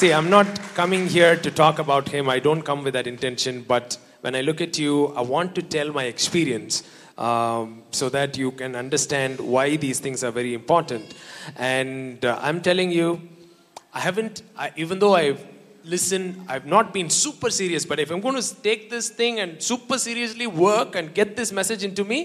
see, 0.00 0.10
I'm 0.12 0.32
not 0.32 0.46
coming 0.76 1.06
here 1.06 1.40
to 1.40 1.50
talk 1.64 1.78
about 1.78 2.08
him. 2.08 2.28
I 2.28 2.40
don't 2.40 2.62
come 2.62 2.84
with 2.84 2.94
that 2.94 3.06
intention. 3.06 3.64
But 3.68 3.90
when 4.22 4.34
I 4.34 4.40
look 4.40 4.60
at 4.60 4.78
you, 4.78 5.12
I 5.14 5.24
want 5.24 5.52
to 5.52 5.62
tell 5.78 5.90
my 5.92 6.12
experience. 6.12 6.82
um, 7.17 7.83
so 7.91 8.09
that 8.09 8.37
you 8.37 8.51
can 8.51 8.75
understand 8.75 9.39
why 9.39 9.75
these 9.75 9.99
things 9.99 10.23
are 10.23 10.31
very 10.31 10.53
important. 10.53 11.05
And 11.57 12.23
uh, 12.23 12.39
I'm 12.41 12.61
telling 12.61 12.91
you, 12.91 13.21
I 13.93 13.99
haven't, 13.99 14.43
I, 14.57 14.71
even 14.77 14.99
though 14.99 15.15
I've 15.15 15.41
listened, 15.83 16.45
I've 16.47 16.65
not 16.65 16.93
been 16.93 17.09
super 17.09 17.49
serious. 17.49 17.85
But 17.85 17.99
if 17.99 18.11
I'm 18.11 18.21
going 18.21 18.39
to 18.41 18.61
take 18.61 18.89
this 18.89 19.09
thing 19.09 19.39
and 19.39 19.61
super 19.61 19.97
seriously 19.97 20.47
work 20.47 20.95
and 20.95 21.13
get 21.13 21.35
this 21.35 21.51
message 21.51 21.83
into 21.83 22.03
me, 22.03 22.19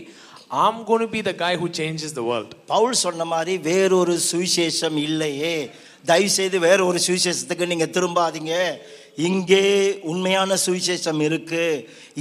I'm 0.50 0.84
going 0.84 1.00
to 1.00 1.08
be 1.08 1.20
the 1.20 1.32
guy 1.32 1.56
who 1.56 1.68
changes 1.68 2.12
the 2.12 2.24
world. 2.30 2.50
Pavul 2.72 2.92
சொன்ன 3.04 3.24
மாதிரி 3.34 3.54
வேறொரு 3.68 4.14
சுவிசேஷம் 4.30 4.98
இல்லையே 5.06 5.54
தயவு 6.10 6.30
செய்து 6.38 6.58
வேற 6.66 6.80
ஒரு 6.90 6.98
சுவிசேஷத்துக்கு 7.06 7.66
நீங்க 7.72 7.86
திரும்பாதீங்க 7.96 8.54
இங்கே 9.15 9.63
உண்மையான 10.11 10.57
சுவிசேஷம் 10.65 11.21
இருக்கு. 11.27 11.63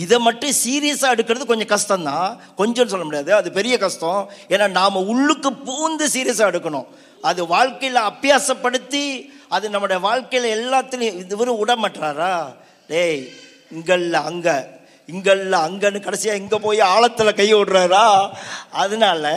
இதை 0.05 0.19
மட்டும் 0.19 0.55
சீரியஸாக 0.65 1.15
எடுக்கிறது 1.15 1.51
கொஞ்சம் 1.51 1.73
கஷ்டம்தான். 1.75 2.31
கொஞ்சம் 2.61 2.91
சொல்ல 2.93 3.05
முடியாது. 3.05 3.35
அது 3.35 3.51
பெரிய 3.59 3.79
கஷ்டம். 3.79 4.23
ஏன்னா 4.49 4.69
நாம் 4.81 5.07
உள்ளுக்கு 5.13 5.53
பூந்து 5.69 6.07
சீரியஸாக 6.15 6.51
எடுக்கணும். 6.53 6.89
அது 7.31 7.47
வாழ்க்கையில் 7.47 8.01
அபியாசப்படுத்தி 8.11 9.05
அது 9.57 9.71
நம்முடைய 9.71 9.99
வாழ்க்கையில் 10.09 10.55
எல்லாத்துலேயும் 10.57 11.21
இதுவரை 11.25 11.55
விடமாட்டாரா 11.61 12.33
டேய் 12.91 13.23
இங்கல்ல 13.77 14.17
அங்கே. 14.31 14.57
இங்கல்ல 15.09 15.59
அங்கன்னு 15.67 16.01
கடைசியாக 16.05 16.41
இங்கே 16.41 16.59
போய் 16.65 16.81
ஆழத்தில் 16.81 17.37
கை 17.39 17.47
விடுறாரா 17.55 18.07
அதனால 18.83 19.33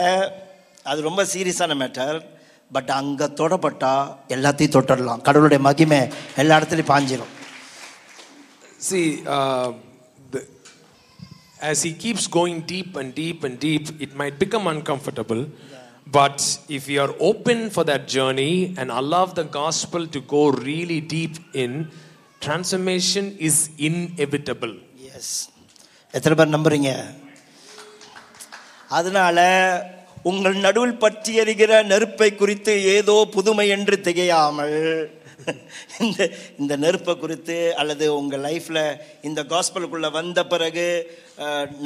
அது 0.84 1.00
ரொம்ப 1.08 1.22
சீரியஸான 1.32 1.76
மேட்டர் 1.82 2.16
பட் 2.72 2.90
அங்கே 2.98 3.26
தொடப்பட்டால் 3.40 4.10
எல்லாத்தையும் 4.34 4.74
தொட்டடலாம் 4.76 5.22
கடவுளுடைய 5.28 5.60
மகிமை 5.68 6.00
எல்லா 6.42 6.56
இடத்துலையும் 6.58 6.92
பாஞ்சிடும் 6.92 7.32
See, 8.81 9.23
uh, 9.25 9.73
the, 10.31 10.47
as 11.61 11.81
he 11.83 11.93
keeps 11.93 12.27
going 12.27 12.61
deep 12.61 12.95
and 12.95 13.13
deep 13.13 13.43
and 13.43 13.59
deep, 13.59 13.89
it 13.99 14.15
might 14.15 14.37
become 14.37 14.67
uncomfortable. 14.67 15.49
But 16.07 16.39
if 16.69 16.87
you 16.87 17.01
are 17.01 17.13
open 17.19 17.69
for 17.69 17.83
that 17.83 18.07
journey 18.07 18.75
and 18.77 18.91
allow 18.91 19.25
the 19.25 19.43
gospel 19.43 20.07
to 20.07 20.19
go 20.21 20.43
really 20.51 21.01
deep 21.01 21.35
in, 21.53 21.71
transformation 22.41 23.25
is 23.49 23.57
inevitable. 23.89 24.75
S 25.19 25.35
எத்தனை 26.17 26.35
பேர் 26.39 26.55
நம்புறீங்க 26.55 26.89
அதனால 28.97 29.39
உங்கள் 30.29 30.57
நடுவில் 30.65 31.01
பற்றி 31.03 31.31
எறிகிற 31.41 31.71
நெருப்பை 31.91 32.29
குறித்து 32.41 32.73
ஏதோ 32.95 33.15
புதுமை 33.35 33.67
என்று 33.75 33.95
திகையாமல் 34.07 34.77
இந்த 36.04 36.28
இந்த 36.60 36.76
நெருப்பை 36.84 37.14
குறித்து 37.24 37.56
அல்லது 37.80 38.06
உங்கள் 38.20 38.44
லைஃப்பில் 38.48 38.84
இந்த 39.28 39.40
காஸ்பலுக்குள்ளே 39.52 40.10
வந்த 40.18 40.40
பிறகு 40.52 40.86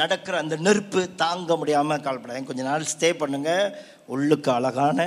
நடக்கிற 0.03 0.37
அந்த 0.45 0.57
நெருப்பு 0.67 1.03
தாங்க 1.25 1.57
முடியாமல் 1.63 2.05
கால்படாங்க 2.07 2.51
கொஞ்ச 2.51 2.63
நாள் 2.71 2.93
ஸ்டே 2.95 3.11
பண்ணுங்க. 3.23 3.51
உள்ளுக்கு 4.15 4.51
அழகான 4.59 5.01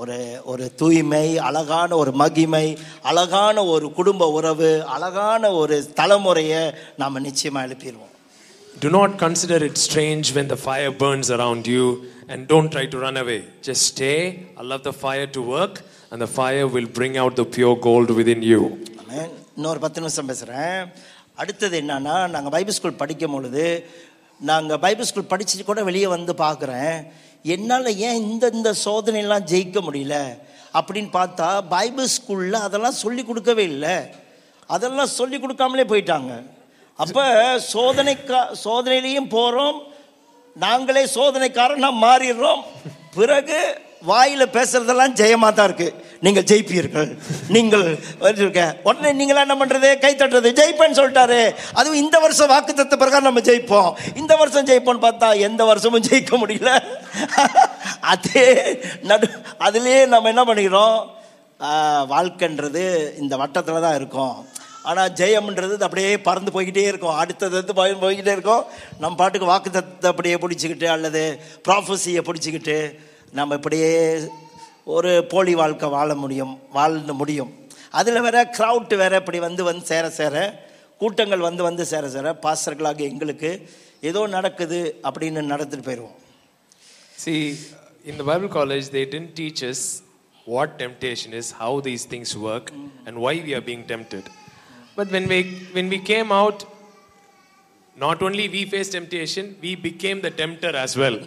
ஒரு 0.00 0.16
ஒரு 0.52 0.64
தூய்மை 0.80 1.26
அழகான 1.48 1.96
ஒரு 2.02 2.12
மகிமை 2.22 2.66
அழகான 3.10 3.64
ஒரு 3.74 3.86
குடும்ப 3.98 4.28
உறவு 4.38 4.70
அழகான 4.96 5.52
ஒரு 5.62 5.76
தலைமுறையை 6.00 6.62
நாம் 7.02 7.24
நிச்சயமாக 7.28 7.66
எழுப்பிடுவோம். 7.68 8.06
Do 8.82 8.88
not 8.98 9.12
consider 9.22 9.58
it 9.68 9.76
strange 9.86 10.26
when 10.36 10.46
the 10.52 10.58
fire 10.66 10.92
burns 11.00 11.28
around 11.36 11.64
you 11.66 11.86
and 12.30 12.38
don't 12.52 12.70
try 12.74 12.84
to 12.92 12.98
run 13.04 13.16
away. 13.22 13.40
Just 13.68 13.82
stay, 13.92 14.18
allow 14.60 14.78
the 14.86 14.94
fire 15.04 15.26
to 15.36 15.42
work, 15.56 15.74
and 16.12 16.20
the 16.20 16.26
fire 16.26 16.66
will 16.66 16.88
bring 16.98 17.16
out 17.16 17.36
the 17.40 17.44
pure 17.44 17.76
gold 17.86 18.08
within 18.18 18.40
you. 18.50 18.62
இன்னொரு 19.56 19.78
பத்து 19.82 20.00
நிமிஷம் 20.02 20.28
பேசுகிறேன் 20.30 20.78
அடுத்தது 21.40 21.74
என்னன்னா 21.82 22.14
நாங்கள் 22.34 22.52
Bible 22.54 22.76
school 22.76 23.00
படிக்கும் 23.02 23.34
பொழுது 23.34 23.64
நாங்கள் 24.50 24.80
பைபிள் 24.84 25.08
ஸ்கூல் 25.08 25.30
படிச்சுட்டு 25.32 25.64
கூட 25.68 25.80
வெளியே 25.88 26.08
வந்து 26.14 26.32
பார்க்குறேன். 26.44 26.96
என்னால் 27.54 27.90
ஏன் 28.06 28.22
இந்த 28.28 28.50
இந்த 28.58 28.70
சோதனையெல்லாம் 28.84 29.46
ஜெயிக்க 29.52 29.80
முடியல? 29.86 30.16
அப்படின்னு 30.78 31.10
பார்த்தா 31.18 31.48
பைபிள் 31.74 32.08
ஸ்கூலில் 32.16 32.64
அதெல்லாம் 32.66 32.98
சொல்லி 33.02 33.24
கொடுக்கவே 33.28 33.66
இல்லை. 33.74 33.94
அதெல்லாம் 34.74 35.14
சொல்லி 35.18 35.38
கொடுக்காமலே 35.44 35.86
போயிட்டாங்க. 35.92 36.32
அப்போ 37.02 37.24
சோதனைக்கா 37.74 38.40
சோதனையிலையும் 38.64 39.30
போகிறோம் 39.36 39.78
நாங்களே 40.64 41.04
சோதனைக்காரனா 41.16 41.92
மாறிடுறோம். 42.06 42.62
பிறகு 43.18 43.60
வாயில 44.08 44.42
பேசுறதெல்லாம் 44.54 45.14
ஜெயமா 45.20 45.48
தான் 45.56 45.68
இருக்கு. 45.68 45.88
நீங்கள் 46.24 46.46
ஜெயிப்பீர்கள். 46.50 47.10
நீங்கள் 47.54 47.86
வச்சிருக்க 48.22 48.62
உடனே 48.88 49.10
நீங்களாம் 49.18 49.46
என்ன 49.46 49.56
பண்ணுறது 49.60 49.88
கை 50.04 50.12
தட்டுறது. 50.14 50.50
ஜெயிப்பேன்னு 50.60 50.98
சொல்லிட்டாரு. 50.98 51.40
அதுவும் 51.78 52.00
இந்த 52.02 52.16
வருஷம் 52.24 52.50
வாக்கு 52.52 52.72
தத்த 52.78 52.96
பிரகாரம் 53.02 53.28
நம்ம 53.28 53.42
ஜெயிப்போம். 53.48 53.90
இந்த 54.20 54.32
வருஷம் 54.42 54.68
ஜெயிப்போம்னு 54.70 55.04
பார்த்தா 55.06 55.28
எந்த 55.48 55.64
வருஷமும் 55.70 56.06
ஜெயிக்க 56.08 56.38
முடியல. 56.42 56.72
அதே 58.12 58.46
நடு 59.10 59.28
அதுலேயே 59.68 60.00
நம்ம 60.14 60.30
என்ன 60.34 60.44
பண்ணிக்கிறோம்? 60.50 60.96
வாழ்க்கைன்றது 62.14 62.84
இந்த 63.22 63.34
வட்டத்தில் 63.42 63.84
தான் 63.86 63.98
இருக்கும். 64.00 64.34
ஆனால் 64.90 65.12
ஜெயம்ன்றது 65.20 65.74
அப்படியே 65.86 66.10
பறந்து 66.28 66.50
போய்கிட்டே 66.54 66.84
இருக்கும். 66.90 67.18
அடுத்தது 67.22 67.54
வந்து 67.60 67.74
போய்கிட்டே 68.04 68.34
இருக்கும். 68.36 68.64
நம்ம 69.02 69.14
பாட்டுக்கு 69.20 69.52
வாக்கு 69.52 69.70
தத்தை 69.76 70.08
அப்படியே 70.12 70.36
பிடிச்சிக்கிட்டு 70.44 70.88
அல்லது 70.96 71.22
ப்ராஃபஸியை 71.68 72.22
பிடிச்சிக்கிட்டு 72.28 72.78
நம்ம 73.32 73.54
இப்படியே 73.54 73.90
ஒரு 74.86 75.10
போலி 75.24 75.54
வாழ்க்கை 75.54 75.88
வாழ 75.88 76.10
முடியும் 76.14 76.54
வாழ்ந்து 76.72 77.14
முடியும். 77.14 77.50
அதில் 77.92 78.22
வேற 78.22 78.38
க்ரௌட் 78.56 78.94
வேற 78.96 79.14
இப்படி 79.16 79.38
வந்து 79.38 79.62
வந்து 79.64 79.86
சேர 79.86 80.06
சேர 80.10 80.34
கூட்டங்கள் 81.00 81.40
வந்து 81.40 81.62
வந்து 81.62 81.84
சேர 81.86 82.08
சேர 82.08 82.32
பாஸ்டர்களாக 82.42 83.00
எங்களுக்கு 83.02 83.50
ஏதோ 84.02 84.20
நடக்குது 84.26 84.78
அப்படின்னு 85.04 85.42
நடந்துட்டு 85.52 85.86
போயிடுவோம் 85.88 86.16
சி 87.16 87.34
இந்த 88.04 88.22
Bible 88.30 88.52
college 88.58 88.88
they 88.94 89.02
tend 89.14 89.32
teachers 89.40 89.84
what 90.46 90.74
temptation 90.82 91.34
is 91.40 91.50
how 91.60 91.80
these 91.88 92.06
things 92.14 92.34
work 92.46 92.70
and 93.06 93.18
why 93.26 93.40
we 93.48 93.54
are 93.54 93.66
being 93.70 93.84
tempted 93.92 94.28
but 94.96 95.12
when 95.16 95.28
we 95.34 95.40
when 95.74 95.90
we 95.94 96.00
came 96.12 96.30
out 96.40 96.64
not 97.96 98.22
only 98.22 98.46
we 98.56 98.62
face 98.70 98.92
temptation 98.96 99.50
we 99.62 99.74
became 99.86 100.20
the 100.20 100.30
tempter 100.42 100.78
as 100.84 100.96
well 101.02 101.20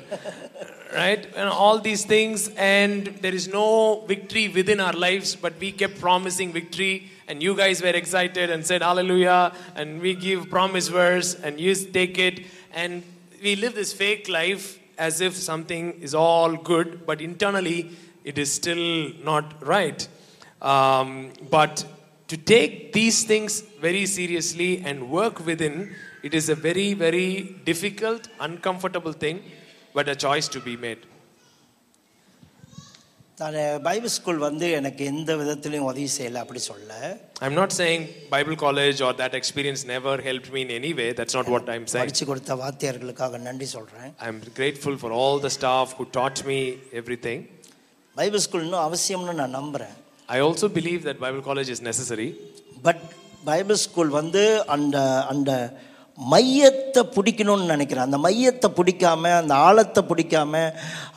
right? 0.93 1.25
And 1.35 1.49
all 1.49 1.79
these 1.79 2.05
things, 2.05 2.49
and 2.49 3.07
there 3.21 3.33
is 3.33 3.47
no 3.47 4.01
victory 4.07 4.47
within 4.47 4.79
our 4.79 4.93
lives, 4.93 5.35
but 5.35 5.53
we 5.59 5.71
kept 5.71 5.99
promising 5.99 6.53
victory, 6.53 7.09
and 7.27 7.41
you 7.41 7.55
guys 7.55 7.81
were 7.81 7.89
excited 7.89 8.49
and 8.49 8.65
said 8.65 8.81
hallelujah, 8.81 9.53
and 9.75 10.01
we 10.01 10.13
give 10.13 10.49
promise 10.49 10.87
verse, 10.87 11.35
and 11.35 11.59
you 11.59 11.73
take 11.75 12.17
it, 12.17 12.45
and 12.73 13.03
we 13.41 13.55
live 13.55 13.75
this 13.75 13.93
fake 13.93 14.29
life 14.29 14.79
as 14.97 15.21
if 15.21 15.35
something 15.35 15.99
is 16.01 16.13
all 16.13 16.55
good, 16.55 17.05
but 17.05 17.21
internally 17.21 17.89
it 18.23 18.37
is 18.37 18.51
still 18.51 19.11
not 19.23 19.65
right. 19.65 20.07
Um, 20.61 21.33
but 21.49 21.85
to 22.27 22.37
take 22.37 22.93
these 22.93 23.23
things 23.25 23.61
very 23.81 24.05
seriously 24.05 24.81
and 24.85 25.09
work 25.09 25.45
within, 25.45 25.93
it 26.21 26.33
is 26.33 26.47
a 26.49 26.55
very, 26.55 26.93
very 26.93 27.57
difficult, 27.65 28.29
uncomfortable 28.39 29.11
thing, 29.11 29.43
but 29.96 30.09
a 30.09 30.18
choice 30.26 30.49
to 30.57 30.61
be 30.68 30.76
made. 30.86 31.03
நான் 33.42 33.57
Bible 33.86 34.12
school 34.14 34.40
வந்து 34.46 34.66
எனக்கு 34.78 35.03
எந்த 35.11 35.32
விதத்துலையும் 35.40 35.88
உதவி 35.90 36.07
செய்யலை 36.14 36.38
அப்படி 36.44 36.61
சொல்ல 36.70 36.92
I'm 37.46 37.55
not 37.61 37.70
saying 37.76 38.01
Bible 38.34 38.57
college 38.62 38.99
or 39.07 39.12
that 39.20 39.34
experience 39.40 39.82
never 39.92 40.14
helped 40.28 40.49
me 40.55 40.61
in 40.66 40.70
any 40.78 40.92
way. 41.01 41.07
That's 41.18 41.36
not 41.38 41.49
what 41.55 41.64
I'm 41.74 41.84
saying. 41.92 42.05
படித்து 42.05 42.26
கொடுத்த 42.30 42.57
வாத்தியார்களுக்காக 42.62 43.38
நன்றி 43.49 43.68
சொல்கிறேன் 43.76 44.11
I'm 44.28 44.38
grateful 44.59 44.96
for 45.03 45.11
all 45.20 45.36
the 45.46 45.53
staff 45.59 45.94
who 45.99 46.07
taught 46.18 46.40
me 46.51 46.59
everything. 47.03 47.38
Bible 48.16 48.44
school 48.46 48.64
இன்னும் 48.66 48.84
அவசியம்னு 48.88 49.36
நான் 49.42 49.57
நம்புகிறேன் 49.61 49.94
I 50.36 50.40
also 50.46 50.68
believe 50.78 51.03
that 51.09 51.18
Bible 51.26 51.42
college 51.51 51.70
is 51.76 51.82
necessary. 51.90 52.28
But 52.88 53.03
Bible 53.51 53.80
school 53.86 54.12
வந்து 54.20 54.42
அந்த 54.76 54.96
அந்த 55.34 55.51
மையத்தை 56.18 57.01
பிடிக்கணும்னு 57.16 57.74
நினைக்கிறேன் 57.74 58.07
அந்த 58.07 58.18
மையத்தை 58.26 58.70
பிடிக்காம 58.80 59.32
அந்த 59.39 59.53
ஆழத்தை 59.68 60.01
பிடிக்காம 60.11 60.61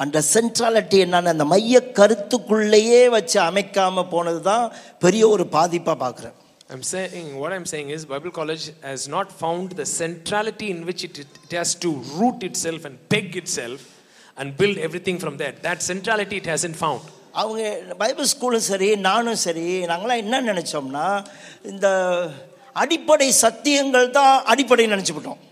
அந்த 0.05 0.23
சென்ட்ராலிட்டி 0.35 0.99
என்னன்னு 1.07 1.35
அந்த 1.35 1.47
மைய 1.53 1.81
கருத்துக்குள்ளேயே 1.99 3.03
வச்சு 3.17 3.39
அமைக்காம 3.49 4.05
போனது 4.15 4.41
தான் 4.51 4.65
பெரிய 5.05 5.25
ஒரு 5.37 5.47
பாதிப்பாக 5.57 5.99
பார்க்குறேன் 6.05 6.37
I'm 6.71 6.83
saying 6.85 7.27
what 7.39 7.53
I'm 7.53 7.67
saying 7.73 7.91
is 7.91 8.05
Bible 8.07 8.33
college 8.33 8.65
has 8.83 9.03
not 9.09 9.29
found 9.43 9.67
the 9.81 9.87
centrality 9.99 10.69
in 10.71 10.85
which 10.85 11.03
it, 11.05 11.19
it 11.21 11.53
has 11.53 11.73
to 11.77 11.91
root 12.17 12.41
itself 12.43 12.85
and 12.85 12.97
peg 13.09 13.37
itself 13.37 13.83
and 14.37 14.57
build 14.57 14.77
everything 14.79 15.19
from 15.19 15.37
there. 15.37 15.55
That 15.63 15.81
centrality 15.83 16.39
it 16.39 16.49
hasn't 16.55 16.77
found. 16.77 17.05
அவங்க 17.35 17.63
Bible 17.99 18.29
ஸ்கூலும் 18.33 18.67
சரி 18.69 18.89
நானும் 19.07 19.41
சரி 19.45 19.65
நாங்களாம் 19.91 20.23
என்ன 20.23 20.41
நினச்சோம்னா 20.43 21.07
இந்த 21.65 21.87
அடிப்படை 22.83 23.29
சத்தியங்கள் 23.45 24.09
தான் 24.19 24.35
அடிப்படை 24.53 24.87
நினைச்சுட்டோம் 24.95 25.43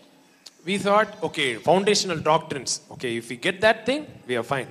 We 0.66 0.76
thought, 0.78 1.10
okay, 1.22 1.48
foundational 1.66 2.18
doctrines. 2.28 2.72
Okay, 2.94 3.10
if 3.20 3.26
we 3.30 3.36
get 3.46 3.56
that 3.60 3.78
thing, 3.88 4.02
we 4.28 4.34
are 4.40 4.46
fine. 4.52 4.68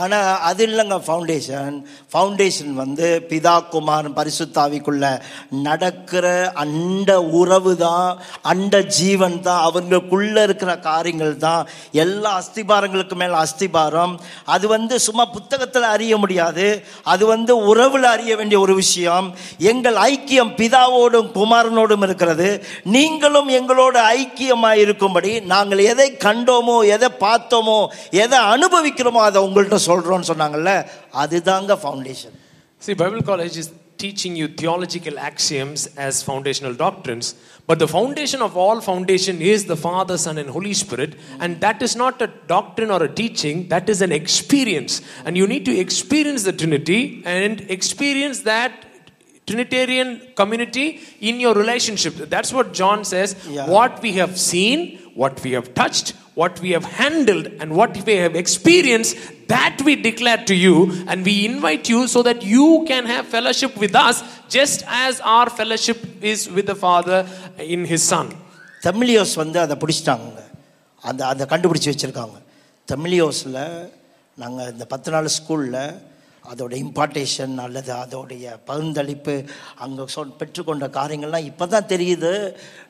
ஆனால் 0.00 0.30
அது 0.48 0.62
இல்லைங்க 0.68 0.96
ஃபவுண்டேஷன் 1.06 1.76
ஃபவுண்டேஷன் 2.12 2.72
வந்து 2.82 3.06
பிதா 3.30 3.54
குமாரன் 3.72 4.16
பரிசுத்தாவிக்குள்ள 4.18 5.04
நடக்கிற 5.66 6.26
அண்ட 6.62 7.10
உறவு 7.40 7.72
தான் 7.84 8.08
அண்ட 8.52 8.80
ஜீவன் 8.98 9.36
தான் 9.48 9.62
அவங்களுக்குள்ள 9.68 10.36
இருக்கிற 10.48 10.72
காரியங்கள் 10.88 11.34
தான் 11.46 11.62
எல்லா 12.04 12.32
அஸ்திபாரங்களுக்கு 12.40 13.16
மேலே 13.22 13.36
அஸ்திபாரம். 13.44 14.14
அது 14.54 14.66
வந்து 14.74 14.94
சும்மா 15.06 15.24
புத்தகத்தில் 15.36 15.86
அறிய 15.94 16.16
முடியாது. 16.22 16.66
அது 17.12 17.24
வந்து 17.26 17.52
உறவில் 17.70 18.08
அறிய 18.14 18.32
வேண்டிய 18.36 18.60
ஒரு 18.60 18.74
விஷயம். 18.82 19.28
எங்கள் 19.72 19.98
ஐக்கியம் 20.10 20.52
பிதாவோடும் 20.60 21.30
குமாரனோடும் 21.38 22.04
இருக்கிறது. 22.08 22.48
நீங்களும் 22.96 23.50
எங்களோட 23.60 23.96
ஐக்கியமாக 24.20 24.82
இருக்கும்படி 24.84 25.32
நாங்கள் 25.54 25.82
எதை 25.92 26.08
கண்டோமோ 26.26 26.76
எதை 26.96 27.10
பார்த்தோமோ 27.24 27.78
எதை 28.24 28.38
அனுபவிக்கிறோமோ 28.54 29.22
அதை 29.28 29.40
உங்கள்கிட்ட 29.46 29.80
சொல்கிறோன்னு 29.85 30.29
சொன்னாங்கல்ல 30.31 30.87
அதுதாங்க 31.13 31.75
foundation 31.83 32.37
See, 32.79 32.95
Bible 32.95 33.21
college 33.21 33.57
is 33.57 33.69
teaching 33.99 34.35
you 34.35 34.47
theological 34.47 35.19
axioms 35.19 35.85
as 35.95 36.23
foundational 36.23 36.73
doctrines, 36.73 37.35
but 37.67 37.77
the 37.77 37.87
foundation 37.87 38.41
of 38.41 38.57
all 38.57 38.81
foundation 38.81 39.39
is 39.39 39.65
the 39.65 39.75
Father, 39.75 40.17
Son, 40.17 40.39
and 40.39 40.49
Holy 40.49 40.73
Spirit, 40.73 41.15
and 41.39 41.61
that 41.61 41.83
is 41.83 41.95
not 41.95 42.19
a 42.21 42.27
doctrine 42.47 42.89
or 42.89 43.03
a 43.03 43.07
teaching, 43.07 43.67
that 43.67 43.87
is 43.87 44.01
an 44.01 44.11
experience. 44.11 45.03
And 45.25 45.37
you 45.37 45.45
need 45.45 45.65
to 45.65 45.77
experience 45.77 46.41
the 46.41 46.53
Trinity 46.53 47.21
and 47.23 47.61
experience 47.69 48.39
that 48.39 48.85
Trinitarian 49.45 50.33
community 50.35 51.01
in 51.19 51.39
your 51.39 51.53
relationship. 51.53 52.15
That's 52.15 52.51
what 52.51 52.73
John 52.73 53.05
says. 53.05 53.35
Yeah. 53.47 53.67
What 53.67 54.01
we 54.01 54.13
have 54.13 54.39
seen, 54.39 54.97
what 55.13 55.43
we 55.43 55.51
have 55.51 55.75
touched, 55.75 56.15
what 56.35 56.59
we 56.59 56.71
have 56.71 56.85
handled, 56.95 57.47
and 57.59 57.69
what 57.71 57.93
we 58.07 58.15
have 58.15 58.35
experienced, 58.35 59.13
that 59.47 59.81
we 59.81 59.95
declare 60.01 60.41
to 60.45 60.55
you, 60.55 60.75
and 61.07 61.25
we 61.25 61.45
invite 61.45 61.89
you 61.89 62.07
so 62.07 62.21
that 62.23 62.41
you 62.45 62.67
can 62.87 63.05
have 63.05 63.25
fellowship 63.27 63.73
with 63.77 63.95
us, 63.97 64.17
just 64.49 64.79
as 65.05 65.19
our 65.33 65.49
fellowship 65.51 65.99
is 66.23 66.49
with 66.49 66.67
the 66.67 66.77
Father 66.77 67.19
in 67.67 67.83
His 67.85 68.03
Son. 68.13 68.27
தமிழியோஸ் 68.83 69.33
வந்து 69.41 69.57
அதை 69.63 69.75
பிடிச்சிட்டாங்க 69.81 70.39
அந்த 71.03 71.21
அதை 71.31 71.43
கண்டுபிடிச்சி 71.51 71.89
வச்சுருக்காங்க 71.91 72.37
தமிழியோஸில் 72.87 73.59
நாங்கள் 74.37 74.71
இந்த 74.73 74.85
பத்து 74.93 75.09
நாள் 75.13 75.35
ஸ்கூலில் 75.35 75.77
அதோட 76.45 76.73
இம்பார்ட்டேஷன் 76.83 77.55
அல்லது 77.65 77.91
அதோடைய 78.03 78.53
பகிர்ந்தளிப்பு 78.69 79.35
அங்கே 79.83 80.05
சொல் 80.15 80.37
பெற்றுக்கொண்ட 80.39 80.87
காரியங்கள்லாம் 80.97 81.49
இப்போ 81.51 81.65
தான் 81.73 81.89
தெரியுது 81.93 82.31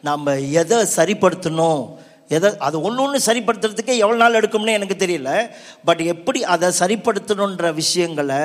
நாம் 0.08 0.32
எதை 0.62 0.80
சரிப்படுத்தணும் 0.98 1.82
எதை 2.36 2.50
அது 2.66 2.78
ஒன்று 2.88 3.02
ஒன்று 3.06 3.20
சரிப்படுத்துறதுக்கே 3.28 3.96
எவ்வளோ 4.04 4.18
நாள் 4.22 4.38
எடுக்கும்னு 4.40 4.78
எனக்கு 4.80 4.96
தெரியல 5.04 5.32
பட் 5.88 6.02
எப்படி 6.14 6.40
அதை 6.54 6.70
சரிப்படுத்தணுன்ற 6.82 7.74
விஷயங்களை 7.82 8.40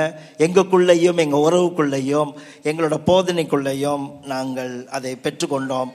எங்களுக்குள்ளேயும் 0.46 1.20
எங்கள் 1.24 1.44
உறவுக்குள்ளேயும் 1.46 2.30
எங்களோட 2.70 2.98
போதனைக்குள்ளேயும் 3.10 4.04
நாங்கள் 4.34 4.72
அதை 4.98 5.12
பெற்றுக்கொண்டோம் 5.26 5.92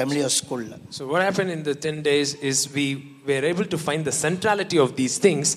தமிழியோ 0.00 0.28
ஸ்கூலில் 0.38 0.74
So, 0.96 1.02
what 1.12 1.22
happened 1.28 1.50
in 1.56 1.62
the 1.62 1.74
10 1.86 2.02
days 2.10 2.28
is 2.50 2.58
we 2.76 2.86
were 3.28 3.44
able 3.52 3.66
to 3.74 3.78
find 3.86 4.02
the 4.10 4.14
centrality 4.24 4.78
of 4.84 4.90
these 5.00 5.16
things 5.26 5.48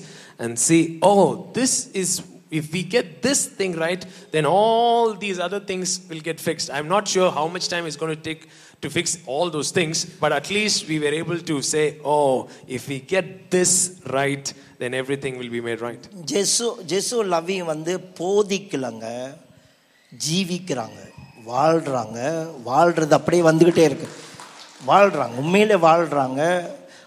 and 0.43 0.59
see, 0.65 0.81
oh, 1.01 1.21
this 1.53 1.73
is, 2.01 2.09
if 2.51 2.65
we 2.75 2.81
get 2.95 3.21
this 3.27 3.39
thing 3.59 3.73
right, 3.85 4.03
then 4.33 4.45
all 4.55 5.13
these 5.23 5.39
other 5.39 5.61
things 5.69 5.89
will 6.09 6.23
get 6.29 6.39
fixed. 6.39 6.69
I'm 6.77 6.89
not 6.95 7.07
sure 7.07 7.29
how 7.31 7.47
much 7.47 7.67
time 7.73 7.85
it's 7.85 7.99
going 8.03 8.15
to 8.15 8.23
take 8.29 8.43
to 8.82 8.88
fix 8.88 9.18
all 9.26 9.50
those 9.50 9.70
things, 9.78 9.96
but 10.22 10.32
at 10.32 10.46
least 10.50 10.88
we 10.88 10.98
were 10.98 11.14
able 11.22 11.38
to 11.50 11.56
say, 11.60 11.84
oh, 12.04 12.48
if 12.66 12.88
we 12.88 12.98
get 13.14 13.50
this 13.50 13.72
right, 14.18 14.46
then 14.78 14.94
everything 14.94 15.34
will 15.40 15.52
be 15.56 15.60
made 15.66 15.80
right. 15.86 16.02
ஜெசு 16.32 16.66
ஜெசு 16.92 17.18
லவி 17.34 17.58
வந்து 17.72 17.94
போதிக்கலங்க 18.20 19.06
ஜீவிக்கிறாங்க 20.26 21.00
வாழ்கிறாங்க 21.46 22.18
வாழ்கிறது 22.64 23.14
அப்படியே 23.18 23.42
வந்துக்கிட்டே 23.42 23.84
இருக்கு. 23.90 24.08
வாழ்கிறாங்க 24.86 25.36
உண்மையிலே 25.44 25.74
வாழ்கிறாங்க 25.74 26.40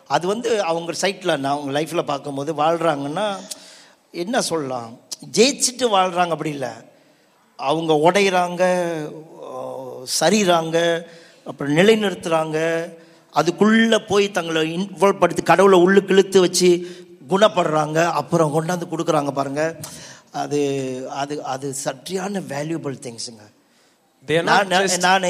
அது 0.07 0.27
வந்து 0.27 0.49
அவங்க 0.63 0.93
சைட்டில் 1.01 1.37
நான் 1.43 1.55
அவங்க 1.55 1.73
லைஃப்பில் 1.79 2.09
பார்க்கும்போது 2.11 2.53
வாழ்கிறாங்கன்னா 2.53 3.27
என்ன 4.11 4.41
சொல்லலாம்? 4.41 4.89
ஜெயிச்சுட்டு 5.37 5.85
வாழ்கிறாங்க 5.97 6.33
அப்படி 6.37 6.49
இல்லை. 6.49 6.73
அவங்க 7.55 7.93
உடையிறாங்க 8.07 8.63
சரிகிறாங்க 10.19 10.77
அப்புறம் 11.45 11.77
நிலைநிறுத்துறாங்க. 11.77 12.57
அதுக்குள்ளே 13.31 13.99
போய் 13.99 14.31
தங்களை 14.31 14.61
இன்வால்வ் 14.77 15.19
படுத்தி 15.19 15.41
கடவுளை 15.41 15.79
உள்ளுக்கு 15.79 16.13
இழுத்து 16.13 16.41
வச்சு 16.41 16.69
குணப்படுறாங்க. 17.29 18.05
அப்புறம் 18.05 18.53
கொண்டாந்து 18.55 18.83
கொடுக்குறாங்க 18.91 19.31
பாருங்க. 19.31 19.79
அது 20.31 20.59
அது 21.09 21.43
அது 21.43 21.73
சற்றியான 21.85 22.41
வேல்யூபிள் 22.53 22.95
திங்ஸுங்க 23.05 24.41
நான் 24.41 24.67
நான் 24.99 25.23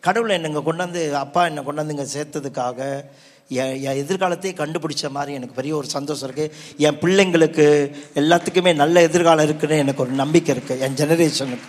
கடவுளை 0.00 0.34
என்னங்க 0.34 0.72
கொண்டாந்து 0.72 1.12
அப்பா 1.12 1.46
என்னை 1.46 1.62
கொண்டாந்து 1.64 1.90
இங்கே 1.90 2.06
சேர்த்ததுக்காக 2.14 3.04
என் 3.48 3.82
என் 3.82 4.06
எதிர்காலத்தையே 4.06 4.52
கண்டுபிடிச்ச 4.60 5.10
மாதிரி 5.10 5.32
எனக்கு 5.32 5.54
பெரிய 5.54 5.76
ஒரு 5.76 5.88
சந்தோஷம் 5.88 6.30
இருக்கு. 6.30 6.56
என் 6.76 6.98
பிள்ளைங்களுக்கு 6.98 7.66
எல்லாத்துக்குமே 8.14 8.74
நல்ல 8.74 9.00
எதிர்காலம் 9.00 9.44
இருக்குன்னு 9.44 9.76
எனக்கு 9.76 10.02
ஒரு 10.02 10.12
நம்பிக்கை 10.12 10.56
இருக்கு. 10.56 10.80
என் 10.80 10.94
ஜெனரேஷனுக்கு 10.94 11.68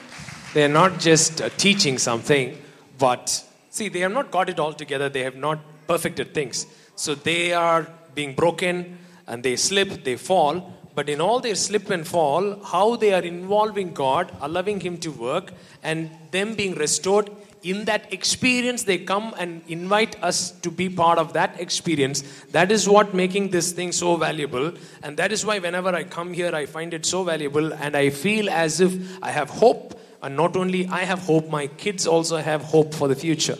not 0.53 0.91
just 1.03 1.33
uh, 1.39 1.49
teaching 1.63 1.97
something, 2.05 2.55
but 2.99 3.27
see, 3.71 3.89
they 3.89 4.01
have 4.01 4.11
not 4.11 4.29
got 4.29 4.49
it 4.49 4.59
all 4.59 4.73
together. 4.73 5.09
They 5.09 5.23
have 5.23 5.35
not 5.35 5.59
perfected 5.87 6.35
things. 6.35 6.67
So 6.95 7.15
they 7.15 7.53
are 7.53 7.87
being 8.13 8.35
broken 8.35 8.99
and 9.25 9.41
they 9.41 9.55
slip, 9.55 10.03
they 10.03 10.17
fall. 10.17 10.77
But 10.93 11.09
in 11.09 11.21
all 11.21 11.39
their 11.39 11.55
slip 11.55 11.89
and 11.89 12.05
fall, 12.05 12.61
how 12.63 12.97
they 12.97 13.13
are 13.13 13.21
involving 13.21 13.93
God, 13.93 14.31
allowing 14.41 14.81
Him 14.81 14.97
to 14.99 15.11
work, 15.11 15.53
and 15.81 16.11
them 16.31 16.53
being 16.53 16.75
restored 16.75 17.31
in 17.63 17.85
that 17.85 18.11
experience, 18.11 18.83
they 18.83 18.97
come 18.97 19.33
and 19.37 19.61
invite 19.67 20.21
us 20.23 20.51
to 20.61 20.71
be 20.71 20.89
part 20.89 21.17
of 21.17 21.33
that 21.33 21.59
experience. 21.59 22.23
That 22.51 22.71
is 22.71 22.89
what 22.89 23.13
making 23.13 23.51
this 23.51 23.71
thing 23.71 23.91
so 23.91 24.17
valuable. 24.17 24.73
And 25.03 25.15
that 25.17 25.31
is 25.31 25.45
why 25.45 25.59
whenever 25.59 25.89
I 25.89 26.03
come 26.03 26.33
here, 26.33 26.53
I 26.53 26.65
find 26.65 26.93
it 26.93 27.05
so 27.05 27.23
valuable 27.23 27.73
and 27.73 27.95
I 27.95 28.09
feel 28.09 28.49
as 28.49 28.81
if 28.81 28.93
I 29.21 29.31
have 29.31 29.49
hope. 29.49 29.99
And 30.22 30.36
not 30.36 30.56
only 30.56 30.82
I 30.90 31.04
have 31.04 31.20
hope, 31.22 31.48
my 31.50 31.66
kids 31.82 32.06
also 32.06 32.36
have 32.40 32.62
hope 32.74 32.92
for 32.94 33.08
the 33.08 33.16
future. 33.16 33.58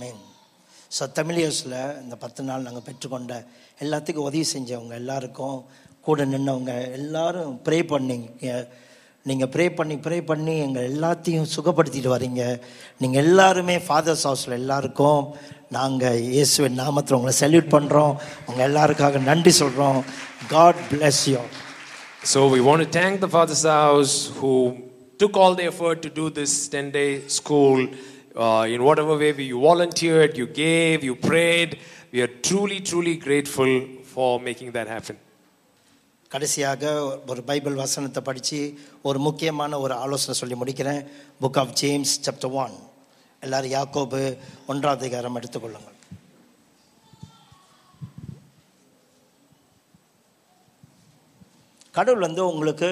mean 0.00 0.20
so 0.90 1.04
தமிழியர்ஸில் 1.16 1.78
இந்த 2.02 2.14
பத்து 2.24 2.42
நாள் 2.48 2.66
நாங்கள் 2.66 2.84
பெற்றுக்கொண்ட 2.86 3.34
எல்லாத்துக்கும் 3.80 4.28
உதவி 4.28 4.44
செஞ்சவங்க 4.52 4.94
எல்லாருக்கும் 5.02 5.58
கூட 6.06 6.24
நின்னவங்க 6.32 6.72
எல்லாரும் 6.98 7.52
ப்ரே 7.66 7.78
பண்ணீங்க 7.92 8.52
நீங்கள் 9.26 9.50
ப்ரே 9.54 9.66
பண்ணி 9.78 9.96
ப்ரே 10.04 10.18
பண்ணி 10.30 10.54
எங்கள் 10.66 10.86
எல்லாத்தையும் 10.90 11.50
சுகப்படுத்திட்டு 11.54 12.12
வரீங்க 12.14 12.44
நீங்கள் 13.02 13.22
எல்லாருமே 13.24 13.76
ஃபாதர்ஸ் 13.86 14.26
ஹவுஸில் 14.28 14.58
எல்லாருக்கும் 14.60 15.22
நாங்கள் 15.78 16.20
இயேசுவின் 16.36 16.80
நாமத்தில் 16.82 17.18
உங்களை 17.18 17.34
சல்யூட் 17.42 17.74
பண்ணுறோம் 17.76 18.14
உங்கள் 18.48 18.66
எல்லாருக்காக 18.68 19.20
நன்றி 19.30 19.54
சொல்கிறோம் 19.62 20.00
God 20.54 20.80
bless 20.94 21.20
you 21.32 21.42
So 22.22 22.48
we 22.48 22.60
want 22.60 22.82
to 22.82 22.88
thank 22.90 23.20
the 23.20 23.28
Father's 23.28 23.62
House 23.64 24.14
who 24.38 24.50
took 25.20 25.36
all 25.36 25.54
the 25.54 25.64
effort 25.64 25.98
to 26.02 26.10
do 26.10 26.26
this 26.30 26.52
10 26.68 26.90
day 26.90 27.10
school. 27.28 27.80
Uh, 28.36 28.64
in 28.68 28.80
whatever 28.82 29.14
way 29.16 29.32
we, 29.32 29.44
you 29.44 29.60
volunteered, 29.60 30.36
you 30.36 30.46
gave, 30.64 31.02
you 31.02 31.14
prayed. 31.30 31.70
We 32.12 32.20
are 32.22 32.32
truly, 32.48 32.78
truly 32.80 33.16
grateful 33.16 33.72
for 34.14 34.30
making 34.40 34.70
that 34.72 34.88
happen. 34.88 35.16
கடைசியாக 36.30 36.82
ஒரு 37.30 37.40
Bible 37.42 37.80
வசனத்தை 37.80 38.20
படித்து 38.22 38.58
ஒரு 39.08 39.18
முக்கியமான 39.18 39.80
ஒரு 39.84 39.94
ஆலோசனை 40.04 40.34
சொல்லி 40.40 40.56
முடிக்கிறேன் 40.60 41.00
book 41.40 41.58
of 41.62 41.72
James 41.80 42.12
chapter 42.26 42.54
one 42.64 42.76
எல்லாரும் 43.42 43.74
யாக்கோபு 43.76 44.20
ஒன்றாவது 44.72 45.02
அதிகாரம் 45.04 45.38
எடுத்துக்கொள்ளுங்கள் 45.40 45.96
கடவுள் 51.94 52.26
வந்து 52.26 52.42
உங்களுக்கு 52.52 52.90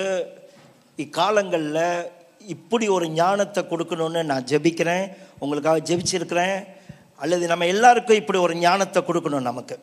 இக்காலங்களில் 0.98 2.12
இப்படி 2.40 2.88
ஒரு 2.88 3.10
ஞானத்தை 3.10 3.64
கொடுக்கணும்னு 3.64 4.24
நான் 4.24 4.44
ஜெபிக்கிறேன் 4.44 5.16
உங்களுக்காக 5.40 5.80
ஜெபிச்சிருக்கிறேன் 5.80 6.68
அல்லது 7.16 7.48
நம்ம 7.48 7.66
எல்லாருக்கும் 7.66 8.16
இப்படி 8.16 8.40
ஒரு 8.40 8.56
ஞானத்தை 8.56 9.02
கொடுக்கணும் 9.02 9.42
நமக்கு. 9.42 9.80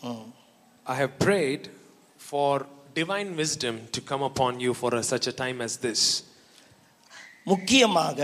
ம். 0.00 0.32
I 0.86 1.00
have 1.00 1.18
prayed 1.18 1.68
for 2.18 2.66
divine 2.94 3.36
wisdom 3.36 3.80
to 3.92 4.00
come 4.10 4.22
upon 4.22 4.60
you 4.60 4.74
for 4.74 4.94
a, 4.94 5.02
such 5.02 5.26
a 5.26 5.32
time 5.32 5.60
as 5.60 5.78
this. 5.78 6.24
முக்கியமாக 7.44 8.20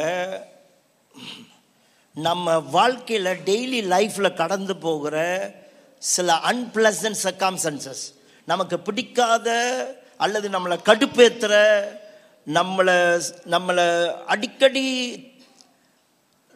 நம்ம 2.15 2.59
வாழ்க்கையில் 2.59 3.25
டெய்லி 3.25 3.81
லைஃப்பில் 3.87 4.35
கடந்து 4.35 4.77
போகிற 4.77 5.17
சில 5.99 6.35
அன்பிளசன்ட் 6.35 7.21
சர்க்காம்சன்சஸ் 7.23 8.03
நமக்கு 8.45 8.81
பிடிக்காத 8.81 9.49
அல்லது 10.19 10.49
நம்மளை 10.49 10.77
கடுப்பேற்றுற 10.85 11.55
நம்மளை 12.47 12.97
நம்மளை 13.51 13.87
அடிக்கடி 14.27 14.85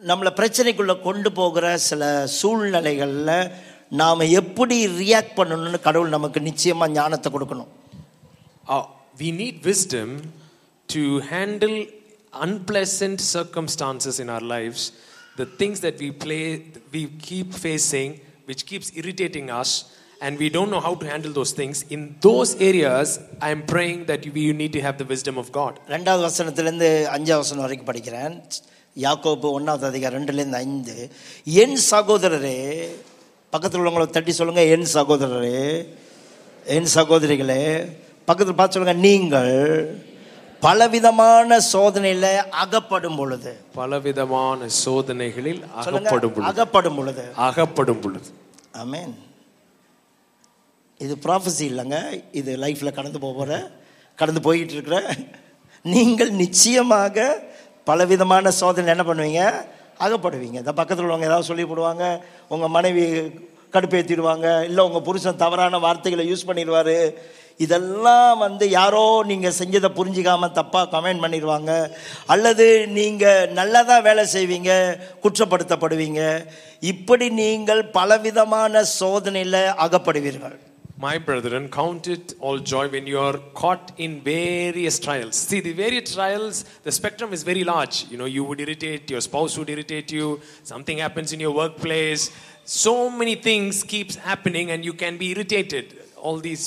நம்மளை 0.01 0.31
பிரச்சனைக்குள்ளே 0.39 1.01
கொண்டு 1.01 1.31
போகிற 1.31 1.77
சில 1.77 2.03
சூழ்நிலைகளில் 2.39 3.51
நாம் 3.89 4.31
எப்படி 4.31 4.77
ரியாக்ட் 5.01 5.35
பண்ணணும்னு 5.35 5.79
கடவுள் 5.79 6.09
நமக்கு 6.09 6.39
நிச்சயமாக 6.41 6.91
ஞானத்தை 6.91 7.29
கொடுக்கணும். 7.31 7.71
We 9.17 9.29
need 9.41 9.59
wisdom 9.69 10.13
to 10.89 11.03
handle 11.31 11.77
unpleasant 12.33 13.23
circumstances 13.33 14.19
in 14.19 14.29
our 14.29 14.45
life's 14.55 14.85
the 15.35 15.47
things 15.57 15.83
that 15.85 15.99
we 16.05 16.09
play 16.23 16.39
we 16.91 17.03
keep 17.29 17.53
facing 17.61 18.13
which 18.47 18.65
keeps 18.69 18.91
irritating 19.03 19.51
us 19.59 19.75
and 20.22 20.38
we 20.38 20.48
don't 20.48 20.70
know 20.70 20.80
how 20.80 20.94
to 20.94 21.06
handle 21.06 21.32
those 21.32 21.52
things. 21.52 21.84
In 21.88 22.00
those 22.20 22.50
areas, 22.60 23.08
I 23.40 23.50
am 23.50 23.62
praying 23.64 24.06
that 24.06 24.22
we 24.28 24.52
need 24.52 24.72
to 24.72 24.80
have 24.80 24.96
the 24.98 25.06
wisdom 25.06 25.36
of 25.38 25.48
God. 25.52 25.74
ரெண்டாவது 25.94 26.22
வசனத்திலேருந்து 26.28 26.88
அஞ்சாவது 27.14 27.44
வசனம் 27.44 27.66
வரைக்கும் 27.66 27.90
படிக்கிறேன் 27.90 28.34
யாக்கோபு 28.96 29.48
ஒன்றாவது 29.56 29.86
அதிகாரம் 29.90 30.18
ரெண்டுலேருந்து 30.18 30.60
ஐந்து 30.66 30.96
என் 31.62 31.78
சகோதரரே 31.92 32.58
பக்கத்தில் 33.52 33.80
உள்ளவங்களை 33.80 34.08
தட்டி 34.10 34.32
சொல்லுங்க 34.38 34.64
என் 34.74 34.88
சகோதரரே 34.96 35.62
என் 36.66 36.90
சகோதரிகளே 36.96 37.62
பக்கத்தில் 38.28 38.58
பார்த்து 38.58 38.76
சொல்லுங்க 38.76 38.96
நீங்கள் 39.06 39.54
பலவிதமான 40.62 41.58
சோதனையில 41.72 42.26
அகப்படும் 42.62 43.18
பொழுது 43.20 43.52
பலவிதமான 43.78 44.68
சோதனைகளில் 44.82 45.60
சொல்லுங்க 45.84 46.10
அகப்படும் 46.10 46.34
பொழுது 46.36 46.50
அகப்படும் 46.50 46.98
பொழுது 46.98 47.24
அகப்படும் 47.48 48.02
பொழுது 48.04 48.30
ஆமென் 48.82 49.14
இது 51.05 51.13
ப்ராஃபஸி 51.25 51.63
இல்லைங்க. 51.71 51.97
இது 52.39 52.51
லைஃப்பில் 52.63 52.97
கடந்து 52.97 53.19
போகிற 53.25 53.51
கடந்து 54.21 54.41
போய்கிட்டு 54.47 54.75
இருக்கிற. 54.77 54.97
நீங்கள் 55.93 56.31
நிச்சயமாக 56.43 57.27
பலவிதமான 57.89 58.51
சோதனை 58.61 58.91
என்ன 58.95 59.05
பண்ணுவீங்க? 59.07 59.43
அகப்படுவீங்க. 60.05 60.57
இந்த 60.63 60.73
பக்கத்தில் 60.79 61.05
உள்ளவங்க 61.05 61.29
ஏதாவது 61.31 61.49
சொல்லி 61.49 61.65
போடுவாங்க 61.69 62.05
உங்கள் 62.53 62.75
மனைவி 62.75 63.05
கடுப்பேற்றிடுவாங்க 63.75 64.47
இல்லை 64.67 64.81
உங்கள் 64.87 65.05
புருஷன் 65.07 65.41
தவறான 65.43 65.79
வார்த்தைகளை 65.85 66.23
யூஸ் 66.31 66.49
பண்ணிடுவார். 66.49 66.97
இதெல்லாம் 67.63 68.37
வந்து 68.43 68.65
யாரோ 68.79 69.03
நீங்கள் 69.31 69.55
செஞ்சதை 69.59 69.89
புரிஞ்சிக்காமல் 69.97 70.55
தப்பாக 70.59 70.91
கமெண்ட் 70.93 71.23
பண்ணிடுவாங்க. 71.23 71.71
அல்லது 72.33 72.67
நீங்கள் 72.97 73.51
நல்லதாக 73.59 74.05
வேலை 74.07 74.23
செய்வீங்க 74.35 74.71
குற்றப்படுத்தப்படுவீங்க. 75.23 76.21
இப்படி 76.93 77.27
நீங்கள் 77.41 77.83
பலவிதமான 77.97 78.83
சோதனையில் 78.99 79.61
அகப்படுவீர்கள். 79.85 80.57
My 81.00 81.16
brethren, 81.18 81.68
count 81.70 82.08
it 82.08 82.34
all 82.40 82.58
joy 82.58 82.88
when 82.88 83.06
you 83.06 83.18
are 83.20 83.38
caught 83.54 83.92
in 83.98 84.20
various 84.20 84.98
trials. 84.98 85.36
See, 85.36 85.60
the 85.60 85.72
various 85.72 86.14
trials, 86.14 86.64
the 86.82 86.90
spectrum 86.90 87.32
is 87.32 87.44
very 87.44 87.62
large. 87.62 88.06
You 88.10 88.18
know, 88.18 88.24
you 88.24 88.42
would 88.42 88.60
irritate, 88.60 89.08
your 89.08 89.20
spouse 89.20 89.56
would 89.58 89.70
irritate 89.70 90.10
you, 90.10 90.40
something 90.64 90.98
happens 90.98 91.32
in 91.32 91.38
your 91.38 91.52
workplace. 91.52 92.32
So 92.64 93.10
many 93.10 93.36
things 93.36 93.84
keeps 93.84 94.16
happening 94.16 94.72
and 94.72 94.84
you 94.84 94.92
can 94.92 95.16
be 95.18 95.30
irritated. 95.30 95.86
All 96.16 96.40
these 96.48 96.64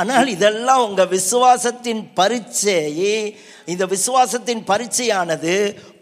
ஆனால் 0.00 0.28
இதெல்லாம் 0.34 0.84
உங்க 0.86 1.02
விசுவாசத்தின் 1.16 2.00
பரீட்சை 2.18 2.78
இந்த 3.72 3.84
விசுவாசத்தின் 3.92 4.62
பரீட்சையானது 4.70 5.52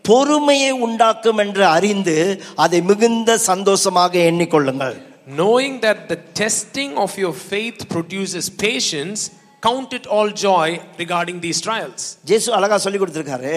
பொறுமையை 0.09 0.70
உண்டாக்கும் 0.87 1.41
என்று 1.45 1.64
அறிந்து 1.77 2.16
அதை 2.64 2.81
மிகுந்த 2.91 3.37
சந்தோஷமாக 3.51 4.18
எண்ணிக்கொள்ளுங்கள் 4.31 4.97
knowing 5.27 5.81
that 5.81 6.09
the 6.09 6.18
testing 6.43 6.93
of 7.05 7.11
your 7.16 7.33
faith 7.33 7.89
produces 7.89 8.45
patience, 8.66 9.31
count 9.62 9.93
it 9.93 10.07
all 10.07 10.31
joy 10.31 10.68
regarding 11.03 11.37
these 11.47 11.61
trials. 11.66 12.01
ஜேசு 12.31 12.49
அழகா 12.59 12.77
சொல்லி 12.85 12.99
கொடுத்துருக்காரு 13.03 13.55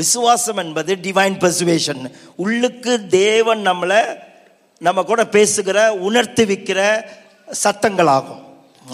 விசுவாசம் 0.00 0.60
என்பது 0.64 0.94
டிவைன் 1.06 1.36
பர்சுவேஷன் 1.44 2.02
உள்ளுக்கு 2.44 2.94
தேவன் 3.20 3.62
நம்மளை 3.68 4.00
நம்ம 4.80 5.02
கூட 5.10 5.22
பேசுகிற 5.36 5.78
உணர்த்துவிக்கிற 6.08 6.80
சத்தங்களாகும் 7.64 8.42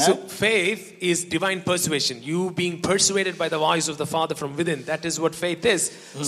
So 0.04 0.12
faith 0.42 0.84
is 1.00 1.24
divine 1.24 1.60
persuasion. 1.62 2.22
You 2.22 2.50
being 2.60 2.76
persuaded 2.80 3.36
by 3.40 3.48
the 3.54 3.58
voice 3.58 3.88
of 3.88 3.96
the 3.98 4.06
Father 4.06 4.34
from 4.34 4.56
within. 4.56 4.84
That 4.84 5.04
is 5.04 5.20
what 5.20 5.34
faith 5.34 5.64
is. 5.66 5.82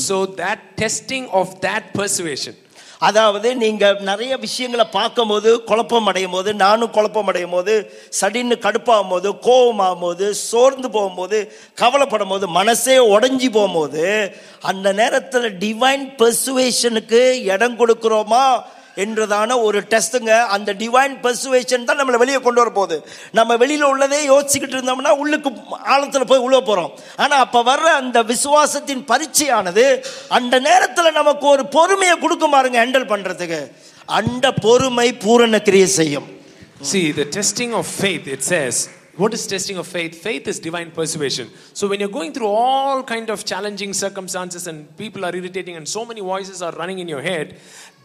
So 0.06 0.16
that 0.40 0.58
testing 0.76 1.24
of 1.40 1.46
that 1.62 1.84
persuasion. 1.94 2.54
அதாவது 3.01 3.55
நீங்கள் 3.55 3.99
நிறைய 3.99 4.37
விஷயங்களை 4.37 4.85
பார்க்கும்போது 4.85 5.63
குழப்பம் 5.63 6.05
அடையும் 6.05 6.31
போது 6.31 6.53
நானும் 6.53 6.89
குழப்பம் 6.89 7.27
அடையும் 7.27 7.49
போது 7.49 7.73
சடின்னு 8.21 8.55
கடுப்பாகும் 8.59 9.09
போது 9.09 9.29
கோபமாகும் 9.31 9.99
போது 9.99 10.33
சோர்ந்து 10.33 10.89
போகும்போது 10.89 11.39
கவலைப்படும் 11.75 12.27
போது 12.27 12.47
மனசே 12.47 12.97
உடஞ்சி 12.97 13.49
போகும்போது 13.51 14.35
அந்த 14.61 14.93
நேரத்தில் 14.93 15.57
டிவைன் 15.57 16.05
பெர்சுவேஷனுக்கு 16.17 17.21
இடம் 17.53 17.79
கொடுக்குறோமா? 17.79 18.43
என்றதான 19.04 19.56
ஒரு 19.66 19.78
டெஸ்ட்டுங்க 19.92 20.32
அந்த 20.56 20.70
டிவைன் 20.82 21.14
பெர்சுவேஷன் 21.24 21.86
தான் 21.88 22.00
நம்மளை 22.00 22.18
வெளியே 22.22 22.40
கொண்டு 22.44 22.62
வர 22.62 22.72
போகுது 22.78 22.96
நம்ம 23.38 23.56
வெளியில 23.62 23.86
உள்ளதே 23.92 24.20
யோசிச்சுக்கிட்டு 24.32 24.76
இருந்தோம்னா 24.78 25.14
உள்ளுக்கு 25.22 25.50
ஆழத்துல 25.94 26.26
போய் 26.32 26.44
உள்ள 26.46 26.60
போறோம் 26.68 26.92
ஆனா 27.24 27.38
அப்ப 27.46 27.62
வர்ற 27.70 27.88
அந்த 28.02 28.22
விசுவாசத்தின் 28.32 29.02
பரீட்சையானது 29.10 29.86
அந்த 30.38 30.60
நேரத்துல 30.68 31.12
நமக்கு 31.20 31.48
ஒரு 31.54 31.66
பொறுமையை 31.76 32.16
கொடுக்கும் 32.24 32.54
பாருங்க 32.56 32.78
ஹேண்டில் 32.84 33.10
பண்றதுக்கு 33.14 33.60
அந்த 34.20 34.46
பொறுமை 34.66 35.08
பூரண 35.26 35.58
கிரியை 35.68 35.90
செய்யும் 36.00 36.28
See, 36.82 37.12
the 37.12 37.24
testing 37.26 37.72
of 37.72 37.86
faith, 38.00 38.26
it 38.26 38.42
says, 38.42 38.74
what 39.16 39.32
is 39.32 39.46
testing 39.46 39.78
of 39.78 39.86
faith? 39.88 40.14
Faith 40.16 40.48
is 40.48 40.58
divine 40.60 40.90
persuasion. 40.90 41.46
So 41.72 41.88
when 41.88 42.00
you're 42.00 42.08
going 42.10 42.32
through 42.32 42.48
all 42.62 43.02
kind 43.04 43.30
of 43.30 43.44
challenging 43.44 43.92
circumstances 43.94 44.66
and 44.66 44.94
people 44.96 45.24
are 45.24 45.34
irritating 45.34 45.76
and 45.76 45.88
so 45.88 46.04
many 46.04 46.20
voices 46.22 46.60
are 46.60 46.72
running 46.72 46.98
in 46.98 47.08
your 47.08 47.22
head, 47.22 47.46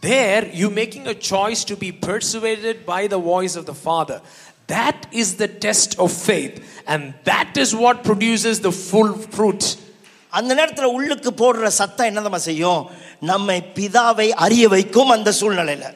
there 0.04 0.42
you're 0.52 0.76
making 0.82 1.06
a 1.06 1.16
choice 1.32 1.64
to 1.64 1.76
be 1.76 1.90
persuaded 2.08 2.86
by 2.86 3.06
the 3.06 3.20
voice 3.32 3.54
of 3.56 3.66
the 3.66 3.74
Father. 3.86 4.18
That 4.68 5.06
is 5.12 5.28
the 5.36 5.48
test 5.66 5.98
of 5.98 6.12
faith. 6.12 6.56
And 6.86 7.14
that 7.24 7.56
is 7.56 7.74
what 7.74 8.04
produces 8.04 8.60
the 8.60 8.72
full 8.88 9.12
fruit. 9.36 9.62
அந்த 10.32 10.54
நேரத்துல 10.54 10.88
உள்ளுக்கு 10.96 11.30
போடுற 11.32 11.66
சத்தம் 11.80 12.08
என்னதமா 12.10 12.36
செய்யும் 12.48 12.82
நம்மை 13.20 13.62
பிதாவை 13.74 14.28
அறிய 14.44 14.68
வைக்கும் 14.68 15.08
அந்த 15.08 15.32
சூழ்நிலையில 15.40 15.88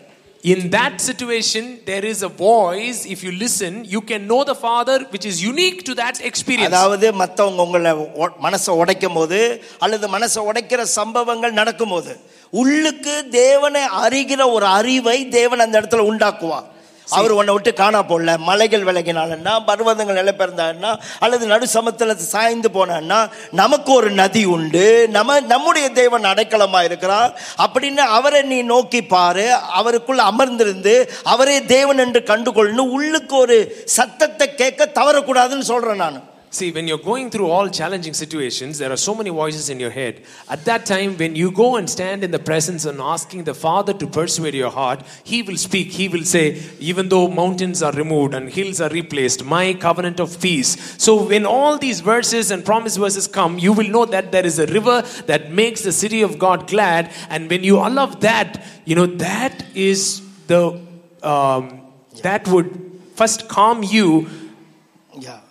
In 0.44 0.70
that 0.70 1.00
situation, 1.00 1.64
there 1.86 2.04
is 2.04 2.18
a 2.22 2.28
voice. 2.28 3.06
If 3.06 3.20
you 3.24 3.30
listen, 3.32 3.72
you 3.92 4.00
can 4.10 4.22
know 4.30 4.40
the 4.44 4.54
Father, 4.54 4.96
which 5.12 5.24
is 5.30 5.36
unique 5.52 5.78
to 5.86 5.92
that 6.00 6.16
experience. 6.30 6.68
அதாவது 6.70 7.12
மற்றவங்க 7.12 7.62
உங்களை 7.66 7.92
ஒ- 8.24 8.34
மனசை 8.42 8.72
உடைக்கும் 8.80 9.14
போது 9.14 9.38
அல்லது 9.78 10.08
மனசை 10.18 10.42
உடைக்கிற 10.50 10.82
சம்பவங்கள் 10.98 11.52
நடக்கும்போது 11.52 12.12
உள்ளுக்கு 12.51 13.27
தேவனை 13.31 13.81
அறிகிற 13.83 14.51
ஒரு 14.51 14.65
அறிவை 14.65 15.27
தேவன் 15.27 15.59
அந்த 15.59 15.81
இடத்துல 15.81 16.11
உண்டாக்குவார். 16.11 16.63
அவர் 17.09 17.31
உன்னை 17.31 17.53
விட்டு 17.53 17.73
காணா 17.73 18.03
போடல 18.03 18.37
மலைகள் 18.37 18.83
விலகினாலன்னா 18.83 19.59
பர்வதங்கள் 19.67 20.15
நிலைப்பெறந்தான்னா 20.15 20.99
அல்லது 21.19 21.45
நடு 21.45 21.67
சமத்துல 21.73 22.15
சாய்ந்து 22.15 22.69
போனான்னா 22.69 23.29
நமக்கு 23.51 23.93
ஒரு 23.93 24.11
நதி 24.11 24.45
உண்டு. 24.45 25.07
நம்ம 25.09 25.39
நம்முடைய 25.39 25.89
தேவன் 25.89 26.23
அடைக்கலமா 26.23 26.83
இருக்கிறார். 26.83 27.41
அப்படின்னு 27.57 27.97
அவரை 27.97 28.41
நீ 28.41 28.61
நோக்கி 28.61 29.01
பாரு. 29.03 29.53
அவருக்குள்ள 29.53 30.23
அமர்ந்திருந்து 30.23 31.07
அவரே 31.23 31.65
தேவன் 31.65 31.97
என்று 31.97 32.19
கண்டுகொள்ளு 32.19 32.77
உள்ளுக்கு 32.77 33.35
ஒரு 33.35 33.81
சத்தத்தை 33.85 34.55
கேட்க 34.55 34.89
தவறக்கூடாதுன்னு 34.93 35.61
சொல்றேன் 35.61 35.95
நான். 35.95 36.23
See, 36.51 36.71
when 36.71 36.87
you're 36.87 36.97
going 36.97 37.29
through 37.29 37.47
all 37.47 37.69
challenging 37.69 38.15
situations, 38.15 38.79
there 38.79 38.91
are 38.91 38.97
so 38.97 39.13
many 39.13 39.29
voices 39.29 39.69
in 39.69 39.79
your 39.79 39.91
head. 39.91 40.23
At 40.49 40.65
that 40.65 40.87
time, 40.87 41.15
when 41.15 41.35
you 41.35 41.51
go 41.51 41.75
and 41.75 41.87
stand 41.87 42.23
in 42.23 42.31
the 42.31 42.39
presence 42.39 42.85
and 42.85 42.99
asking 42.99 43.43
the 43.43 43.53
Father 43.53 43.93
to 43.93 44.07
persuade 44.07 44.55
your 44.55 44.71
heart, 44.71 45.03
He 45.23 45.43
will 45.43 45.57
speak. 45.57 45.91
He 45.91 46.09
will 46.09 46.23
say, 46.23 46.59
Even 46.79 47.09
though 47.09 47.27
mountains 47.27 47.83
are 47.83 47.91
removed 47.91 48.33
and 48.33 48.49
hills 48.49 48.81
are 48.81 48.89
replaced, 48.89 49.45
my 49.45 49.75
covenant 49.75 50.19
of 50.19 50.41
peace. 50.41 50.95
So, 50.97 51.23
when 51.27 51.45
all 51.45 51.77
these 51.77 51.99
verses 51.99 52.49
and 52.49 52.65
promise 52.65 52.97
verses 52.97 53.27
come, 53.27 53.59
you 53.59 53.71
will 53.71 53.87
know 53.87 54.05
that 54.05 54.31
there 54.31 54.45
is 54.45 54.57
a 54.57 54.65
river 54.65 55.03
that 55.27 55.51
makes 55.51 55.83
the 55.83 55.91
city 55.91 56.23
of 56.23 56.39
God 56.39 56.67
glad. 56.67 57.11
And 57.29 57.47
when 57.47 57.63
you 57.63 57.77
allow 57.77 58.07
that, 58.07 58.65
you 58.85 58.95
know, 58.95 59.05
that 59.05 59.65
is 59.75 60.23
the, 60.47 60.81
um, 61.21 61.81
that 62.23 62.47
would 62.47 63.01
first 63.13 63.47
calm 63.47 63.83
you 63.83 64.27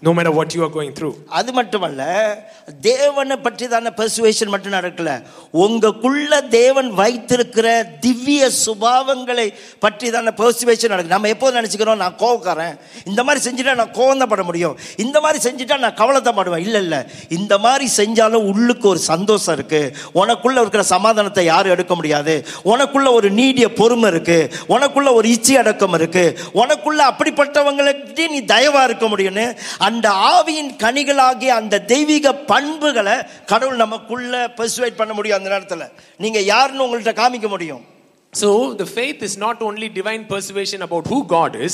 no 0.06 0.10
madam 0.10 0.36
what 0.38 0.52
you 0.54 0.60
are 0.64 0.74
going 0.74 0.92
through 0.98 1.08
அது 1.38 1.52
மட்டுமல்ல 1.52 2.02
தேவனை 2.80 3.36
பற்றி 3.36 3.68
தானே 3.68 3.90
persuasion 3.96 4.52
மட்டும் 4.52 4.72
நடக்கல. 4.72 5.10
உங்களுக்குள்ள 5.52 6.48
தேவன் 6.48 6.90
வைத்திருக்கிற 6.94 7.68
திவ்ய 8.00 8.50
சுபாவங்களை 8.66 9.46
பற்றி 9.78 10.10
தான 10.10 10.32
பெர்சுவேஷன் 10.36 10.92
நடக்குது. 10.92 11.14
நம்ம 11.14 11.28
எப்போது 11.28 11.60
நினச்சிக்கிறோம்? 11.60 11.96
நான் 11.96 12.16
கோவக்காரன். 12.18 12.78
இந்த 13.04 13.24
மாதிரி 13.24 13.40
செஞ்சுட்டா 13.46 13.74
நான் 13.74 13.96
கோவந்தப்பட 13.98 14.42
முடியும். 14.42 14.78
இந்த 14.96 15.20
மாதிரி 15.20 15.38
செஞ்சுட்டா 15.46 15.78
நான் 15.78 15.94
கவலைத்தப்படுவேன். 15.94 16.58
இல்லை 16.58 16.82
இல்லை. 16.82 17.00
இந்த 17.28 17.58
மாதிரி 17.58 17.90
செஞ்சாலும் 17.96 18.46
உள்ளுக்கு 18.52 18.88
ஒரு 18.88 18.98
சந்தோஷம் 18.98 19.54
இருக்கு. 19.54 19.96
உனக்குள்ள 20.14 20.60
இருக்கிற 20.60 20.82
சமாதானத்தை 20.82 21.44
யாரும் 21.44 21.72
எடுக்க 21.72 21.94
முடியாது. 21.94 22.46
உனக்குள்ள 22.64 23.12
ஒரு 23.12 23.30
நீடிய 23.30 23.72
பொறுமை 23.72 24.10
இருக்கு. 24.10 24.52
உனக்குள்ள 24.68 25.12
ஒரு 25.12 25.28
இச்சி 25.28 25.52
அடக்கம் 25.52 25.98
இருக்குது 25.98 26.36
உனக்குள்ள 26.54 27.00
அப்படிப்பட்டவங்களுக்கு 27.12 28.28
நீ 28.28 28.40
தயவாக 28.54 28.84
இருக்க 28.84 29.06
முடியும்னு 29.08 29.46
அந்த 29.88 30.10
ஆவியின் 30.10 30.76
கனிகளாகிய 30.76 31.46
அந்த 31.46 31.80
தெய்வீக 31.80 32.34
பண்புகளை 32.34 33.14
கடவுள் 33.46 33.76
நமக்குள்ள 33.76 34.48
பெர்சுவேட் 34.56 34.94
பண்ண 34.96 35.12
முடியும் 35.12 35.38
அந்த 35.38 35.50
நேரத்தில். 35.50 36.04
நீங்க 36.16 36.38
யாருன்னு 36.38 36.86
உங்கள்கிட்ட 36.86 37.02
காமிக்க 37.02 37.48
முடியும். 37.48 37.96
So, 38.30 38.78
the 38.78 38.84
faith 38.84 39.22
is 39.22 39.28
not 39.38 39.60
only 39.60 39.88
divine 39.88 40.26
persuasion 40.26 40.80
about 40.80 41.02
who 41.10 41.24
God 41.28 41.54
is, 41.54 41.70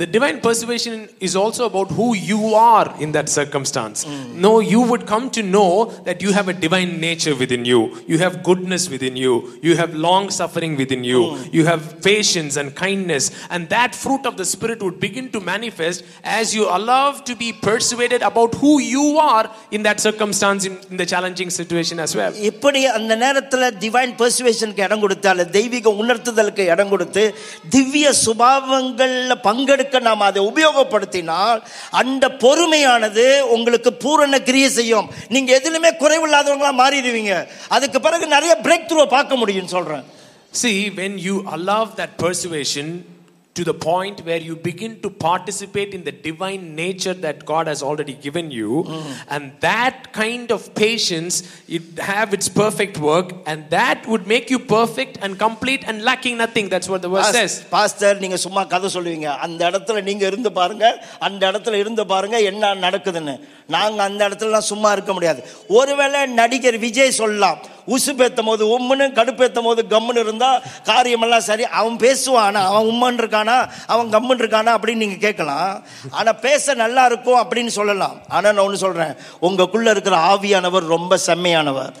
the 0.00 0.06
divine 0.06 0.40
persuasion 0.40 1.08
is 1.20 1.36
also 1.36 1.66
about 1.70 1.88
who 1.90 2.14
you 2.16 2.54
are 2.54 2.86
in 2.98 3.12
that 3.12 3.28
circumstance. 3.28 4.06
No, 4.44 4.60
you 4.60 4.80
would 4.90 5.06
come 5.06 5.30
to 5.36 5.42
know 5.42 5.72
that 6.06 6.22
you 6.24 6.32
have 6.32 6.48
a 6.48 6.54
divine 6.64 6.98
nature 6.98 7.34
within 7.36 7.64
you, 7.64 7.80
you 8.06 8.18
have 8.18 8.42
goodness 8.42 8.88
within 8.88 9.16
you, 9.16 9.34
you 9.62 9.76
have 9.76 9.94
long 9.94 10.30
suffering 10.30 10.76
within 10.76 11.04
you, 11.04 11.20
you 11.56 11.66
have 11.66 11.82
patience 12.02 12.56
and 12.56 12.74
kindness, 12.74 13.30
and 13.50 13.68
that 13.68 13.94
fruit 13.94 14.24
of 14.24 14.36
the 14.40 14.46
Spirit 14.54 14.82
would 14.82 14.98
begin 14.98 15.30
to 15.34 15.40
manifest 15.40 16.04
as 16.24 16.54
you 16.56 16.64
allow 16.78 17.12
to 17.12 17.36
be 17.36 17.52
persuaded 17.52 18.22
about 18.22 18.54
who 18.54 18.80
you 18.80 19.18
are 19.18 19.46
in 19.70 19.82
that 19.82 20.00
circumstance, 20.00 20.64
in, 20.64 20.78
in 20.90 20.96
the 20.96 21.06
challenging 21.06 21.50
situation 21.50 21.98
as 22.06 22.14
well. 22.16 22.32
இப்படி 22.50 22.82
அந்த 22.96 23.12
நேரத்தில் 23.24 23.66
divine 23.84 24.16
பெர்சுவேஷனுக்கு 24.22 24.84
இடம் 24.88 25.04
கொடுத்து 25.04 25.28
அல்லது 25.34 25.50
தெய்வீக 25.60 25.94
உணர்த்துதலுக்கு 26.02 26.64
இடம் 26.74 26.92
கொடுத்து 26.94 27.24
திவ்ய 27.76 28.08
சுபாவங்களில் 28.24 29.40
பங்கெடுக்க 29.46 29.85
இருக்க 29.87 29.99
நாம் 29.99 30.27
அதை 30.29 30.41
உபயோகப்படுத்தினால் 30.45 31.59
அந்த 31.89 32.27
பொறுமையானது 32.27 33.25
உங்களுக்கு 33.39 33.93
பூரண 33.93 34.39
கிரியை 34.39 34.69
செய்யும். 34.69 35.09
நீங்க 35.27 35.61
எதிலுமே 35.61 35.91
குறைவில்லாதவங்களா 36.03 36.71
மாறிடுவீங்க. 36.83 37.33
அதுக்கு 37.67 38.01
பிறகு 38.01 38.27
நிறைய 38.27 38.57
பிரேக் 38.63 38.87
த்ரூ 38.89 39.05
பார்க்க 39.07 39.35
முடியும்னு 39.35 39.75
சொல்றேன். 39.77 40.05
See, 40.61 40.79
when 40.99 41.13
you 41.27 41.35
allow 41.55 41.81
that 41.99 42.11
persuasion 42.17 42.87
to 43.58 43.64
the 43.64 43.74
point 43.74 44.18
where 44.26 44.42
you 44.48 44.54
begin 44.66 44.92
to 45.04 45.08
participate 45.24 45.90
in 45.96 46.02
the 46.04 46.12
divine 46.26 46.62
nature 46.74 47.12
that 47.24 47.44
God 47.50 47.64
has 47.70 47.80
already 47.88 48.14
given 48.26 48.46
you, 48.58 48.70
and 49.34 49.42
that 49.60 49.96
kind 50.20 50.46
of 50.56 50.60
patience, 50.74 51.34
it 51.76 51.82
have 52.12 52.32
its 52.36 52.48
perfect 52.62 52.96
work, 53.10 53.28
and 53.50 53.58
that 53.74 53.98
would 54.12 54.24
make 54.34 54.46
you 54.54 54.58
perfect 54.58 55.18
and 55.22 55.38
complete 55.38 55.82
and 55.88 56.02
lacking 56.08 56.38
nothing. 56.44 56.70
That's 56.74 56.88
what 56.92 57.02
the 57.06 57.10
verse 57.16 57.32
says. 57.38 57.56
Pastor 57.74 58.22
நீங்க 58.24 58.38
சும்மா 58.46 58.62
கதை 58.72 58.90
சொல்லுவீங்க 58.96 59.28
அந்த 59.46 59.60
இடத்துல 59.70 60.02
நீங்க 60.08 60.26
இருந்து 60.32 60.52
பாருங்க 60.60 60.86
அந்த 61.28 61.42
இடத்துல 61.50 61.82
இருந்து 61.82 62.04
பாருங்க 62.14 62.40
என்ன 62.52 62.72
நடக்குதுன்னு 62.86 63.36
நாங்க 63.76 64.02
அந்த 64.08 64.22
இடத்துலலாம் 64.28 64.70
சும்மா 64.72 64.92
இருக்க 64.96 65.12
முடியாது 65.18 65.42
ஒருவேளை 65.80 66.22
நடிகர் 66.40 66.80
விஜய் 66.86 67.18
சொல்லலாம் 67.20 67.60
உசுப்பேத்தும் 67.95 68.49
போது 68.49 68.63
உம்முன்னு 68.75 69.05
கடுப்பேத்தும் 69.19 69.67
போது 69.69 69.85
கம்முன்னு 69.89 70.23
இருந்தால் 70.25 70.61
காரியமெல்லாம் 70.83 71.45
சரி. 71.49 71.65
அவன் 71.79 71.97
பேசுவான்? 72.05 72.47
ஆனால் 72.49 72.67
அவன் 72.71 72.89
உம்மன் 72.91 73.19
இருக்கானா 73.21 73.57
அவன் 73.87 74.11
கம்முன்னு 74.15 74.43
இருக்கானா 74.43 74.73
அப்படின்னு 74.77 75.03
நீங்கள் 75.03 75.23
கேட்கலாம். 75.25 75.83
ஆனால் 76.09 76.39
பேச 76.39 76.73
நல்லா 76.73 77.05
இருக்கும் 77.05 77.41
அப்படின்னு 77.43 77.73
சொல்லலாம். 77.79 78.17
ஆனால் 78.27 78.53
நான் 78.53 78.65
ஒன்று 78.65 78.83
சொல்கிறேன் 78.85 79.15
உங்களுக்குள்ளே 79.41 79.89
இருக்கிற 79.89 80.17
ஆவியானவர் 80.33 80.93
ரொம்ப 80.97 81.19
செம்மையானவர். 81.25 81.95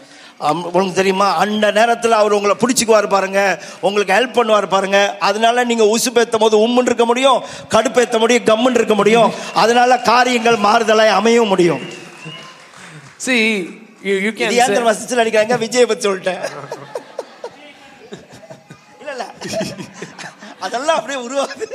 உங்களுக்கு 0.63 0.95
தெரியுமா? 0.95 1.27
அந்த 1.43 1.71
நேரத்தில் 1.71 2.11
அவர் 2.11 2.35
உங்களை 2.37 2.55
பிடிச்சிக்குவார் 2.63 3.07
பாருங்க. 3.13 3.41
உங்களுக்கு 3.79 4.13
ஹெல்ப் 4.17 4.37
பண்ணுவார் 4.39 4.67
பாருங்க. 4.73 4.99
அதனால 5.19 5.63
நீங்க 5.63 5.85
உசுப்பேத்தும் 5.95 6.43
போது 6.45 6.67
உம்முன்னு 6.67 6.91
இருக்க 6.91 7.05
முடியும் 7.05 7.43
கடுப்பேத்த 7.75 8.19
முடியும் 8.19 8.43
கம்முன்னு 8.43 8.79
இருக்க 8.81 8.93
முடியும். 8.93 9.33
அதனால 9.53 9.97
காரியங்கள் 10.11 10.57
மாறுதலாய் 10.67 11.17
அமையவும் 11.19 11.53
முடியும். 11.55 11.81
See, 13.25 13.43
you, 14.08 14.14
you 14.26 14.32
can 14.38 14.46
இது 14.48 14.58
ஏன் 14.62 14.68
say, 14.68 14.74
தெரியுமா 14.76 14.94
சிஸ்டர் 15.00 15.22
அடிக்கிறாங்க 15.24 15.58
விஜய் 15.64 15.90
பத்தி 15.92 16.04
சொல்லிட்டேன் 16.08 16.40
இல்ல 19.02 19.12
இல்ல 19.16 19.26
அதெல்லாம் 20.66 20.98
அப்படியே 21.00 21.20
உருவாகுது 21.28 21.68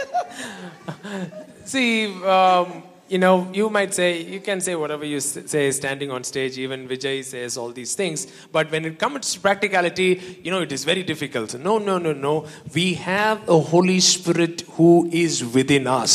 See, 1.66 1.88
um, 2.34 2.68
you 3.10 3.18
know, 3.18 3.34
you 3.54 3.70
might 3.70 3.94
say, 3.94 4.22
you 4.34 4.40
can 4.40 4.60
say 4.62 4.74
whatever 4.76 5.06
you 5.06 5.18
s- 5.18 5.40
say 5.54 5.70
standing 5.72 6.12
on 6.12 6.24
stage, 6.24 6.58
even 6.58 6.88
Vijay 6.88 7.16
says 7.26 7.58
all 7.58 7.72
these 7.72 7.94
things. 7.94 8.20
But 8.52 8.72
when 8.72 8.86
it 8.86 8.98
comes 9.00 9.34
to 9.34 9.40
practicality, 9.40 10.08
you 10.46 10.52
know, 10.54 10.62
it 10.62 10.72
is 10.72 10.84
very 10.86 11.04
difficult. 11.04 11.56
No, 11.60 11.78
no, 11.90 11.98
no, 11.98 12.14
no. 12.28 12.34
We 12.74 12.94
have 13.10 13.38
a 13.50 13.60
Holy 13.74 14.00
Spirit 14.14 14.64
who 14.78 14.92
is 15.12 15.44
within 15.58 15.88
us. 15.88 16.14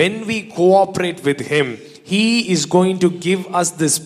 When 0.00 0.26
we 0.26 0.42
cooperate 0.58 1.24
with 1.24 1.40
Him, 1.54 1.68
He 2.04 2.24
is 2.52 2.66
going 2.66 2.98
to 2.98 3.10
give 3.28 3.42
us 3.54 3.70
this 3.84 3.96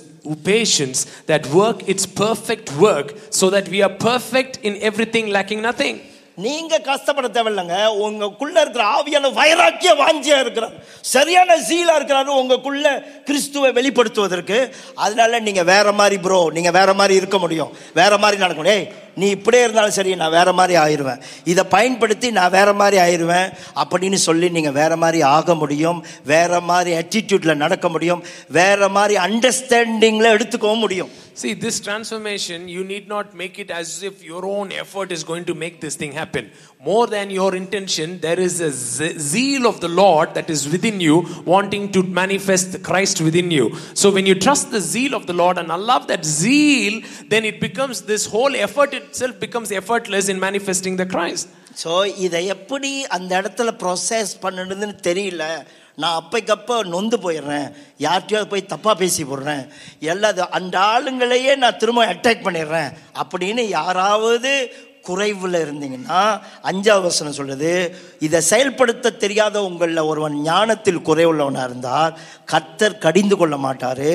patience 0.44 1.06
that 1.28 1.44
work 1.54 1.78
its 1.88 2.06
perfect 2.16 2.68
work 2.80 3.16
so 3.30 3.50
that 3.52 3.68
we 3.68 3.82
are 3.82 3.96
perfect 3.98 4.64
in 4.64 4.76
everything, 4.76 5.28
lacking 5.28 5.62
nothing. 5.62 6.08
நீங்க 6.36 6.80
கஷ்டப்பட 6.80 7.28
தேவையில்லைங்க. 7.28 7.78
உங்களுக்குள்ள 8.04 8.60
இருக்கிற 8.62 8.84
ஆவியான 8.84 9.32
வைராக்கிய 9.34 9.90
வாஞ்சியா 10.02 10.40
இருக்கிறார். 10.40 10.72
சரியான 11.02 11.58
சீலா 11.58 11.94
இருக்கிறாரு 12.00 12.32
உங்களுக்குள்ள 12.40 13.04
கிறிஸ்துவை 13.24 13.72
வெளிப்படுத்துவதற்கு. 13.72 14.72
அதனால 14.96 15.40
நீங்க 15.40 15.64
வேற 15.64 15.92
மாதிரி 15.92 16.18
ப்ரோ 16.18 16.50
நீங்க 16.54 16.72
வேற 16.72 16.94
மாதிரி 16.94 17.16
இருக்க 17.16 17.38
முடியும். 17.38 17.74
வேற 17.94 18.18
மாதிரி 18.18 18.44
நடக்கணும். 18.44 18.68
ஏய் 18.68 18.94
நீ 19.16 19.30
இப்படியே 19.30 19.64
இருந்தாலும் 19.64 19.92
சரி 19.92 20.16
நான் 20.16 20.32
வேற 20.32 20.52
மாதிரி 20.52 20.80
ஆயிடுவேன் 20.80 21.22
இதை 21.44 21.64
பயன்படுத்தி 21.64 22.32
நான் 22.32 22.52
வேற 22.52 22.74
மாதிரி 22.74 22.98
ஆயிடுவேன் 22.98 23.50
அப்படின்னு 23.76 24.14
சொல்லி 24.14 24.50
நீங்கள் 24.50 24.72
வேற 24.72 24.96
மாதிரி 24.96 25.22
ஆக 25.22 25.56
முடியும் 25.56 26.04
வேற 26.26 26.60
மாதிரி 26.60 26.98
attitudeல 26.98 27.56
நடக்க 27.56 27.90
முடியும் 27.90 28.24
வேற 28.48 28.90
மாதிரி 28.90 29.18
அண்டர்ஸ்டாண்டிங்ல 29.28 30.36
எடுத்துக்கவும் 30.38 30.80
முடியும் 30.80 31.12
See, 31.36 31.54
this 31.54 31.80
transformation, 31.80 32.68
you 32.68 32.84
need 32.84 33.08
not 33.08 33.34
make 33.34 33.60
it 33.60 33.72
as 33.72 34.04
if 34.04 34.22
your 34.22 34.46
own 34.46 34.74
effort 34.74 35.10
is 35.12 35.24
going 35.24 35.46
to 35.46 35.54
make 35.56 35.80
this 35.80 35.96
thing 35.96 36.12
happen. 36.12 36.52
More 36.83 37.05
than 37.07 37.31
your 37.31 37.51
intention, 37.55 38.09
there 38.21 38.39
is 38.39 38.61
a 38.61 38.71
ze- 38.89 39.15
zeal 39.27 39.67
of 39.67 39.81
the 39.81 39.91
Lord 39.95 40.35
that 40.35 40.49
is 40.49 40.63
within 40.69 41.01
you, 41.01 41.15
wanting 41.47 41.91
to 41.93 42.03
manifest 42.15 42.83
Christ 42.83 43.21
within 43.21 43.51
you. 43.51 43.67
So, 43.95 44.11
when 44.11 44.27
you 44.27 44.37
trust 44.39 44.67
the 44.71 44.83
zeal 44.87 45.15
of 45.15 45.27
the 45.27 45.33
Lord 45.35 45.59
and 45.59 45.71
allow 45.71 45.99
that 46.05 46.25
zeal, 46.35 46.97
then 47.29 47.45
it 47.45 47.59
becomes 47.61 48.03
this 48.05 48.27
whole 48.27 48.55
effort 48.59 48.93
itself 48.95 49.41
becomes 49.41 49.71
effortless 49.73 50.29
in 50.29 50.39
manifesting 50.41 50.97
the 50.97 51.09
Christ. 51.15 51.47
So 51.83 51.93
இதை 52.25 52.41
எப்படி 52.55 52.91
அந்த 53.17 53.31
இடத்துல 53.41 53.71
process 53.81 54.33
பண்ணுறதுன்னு 54.43 54.97
தெரியல 55.07 55.45
நான் 55.99 56.19
அப்பைக்கப்போ 56.21 56.77
நொந்து 56.93 57.17
போயிடுறேன் 57.25 57.67
யார்கிட்டயாவது 58.01 58.51
போய் 58.53 58.71
தப்பாக 58.73 58.95
பேசி 59.01 59.25
போடுறேன் 59.25 59.65
எல்லா 60.13 60.29
அந்த 60.59 60.77
ஆளுங்களையே 60.95 61.53
நான் 61.63 61.79
திரும்ப 61.83 62.07
அட்டாக் 62.15 62.47
பண்ணிடுறேன் 62.47 62.91
அப்படின்னு 63.23 63.63
யாராவது 63.79 64.53
குறைவில் 65.08 65.58
இருந்தீங்கன்னா 65.64 66.22
அஞ்சாவது 66.70 67.02
வசனம் 67.02 67.38
சொல்லுது 67.40 67.72
இதை 68.20 68.42
செயல்படுத்த 68.42 69.10
தெரியாத 69.24 69.64
உங்களில் 69.64 70.08
ஒருவன் 70.12 70.36
ஞானத்தில் 70.42 71.06
குறைவுள்ளவனாக 71.08 71.68
இருந்தால் 71.70 72.18
கர்த்தர் 72.46 72.98
கடிந்து 72.98 73.38
கொள்ள 73.38 73.56
மாட்டாரு. 73.58 74.12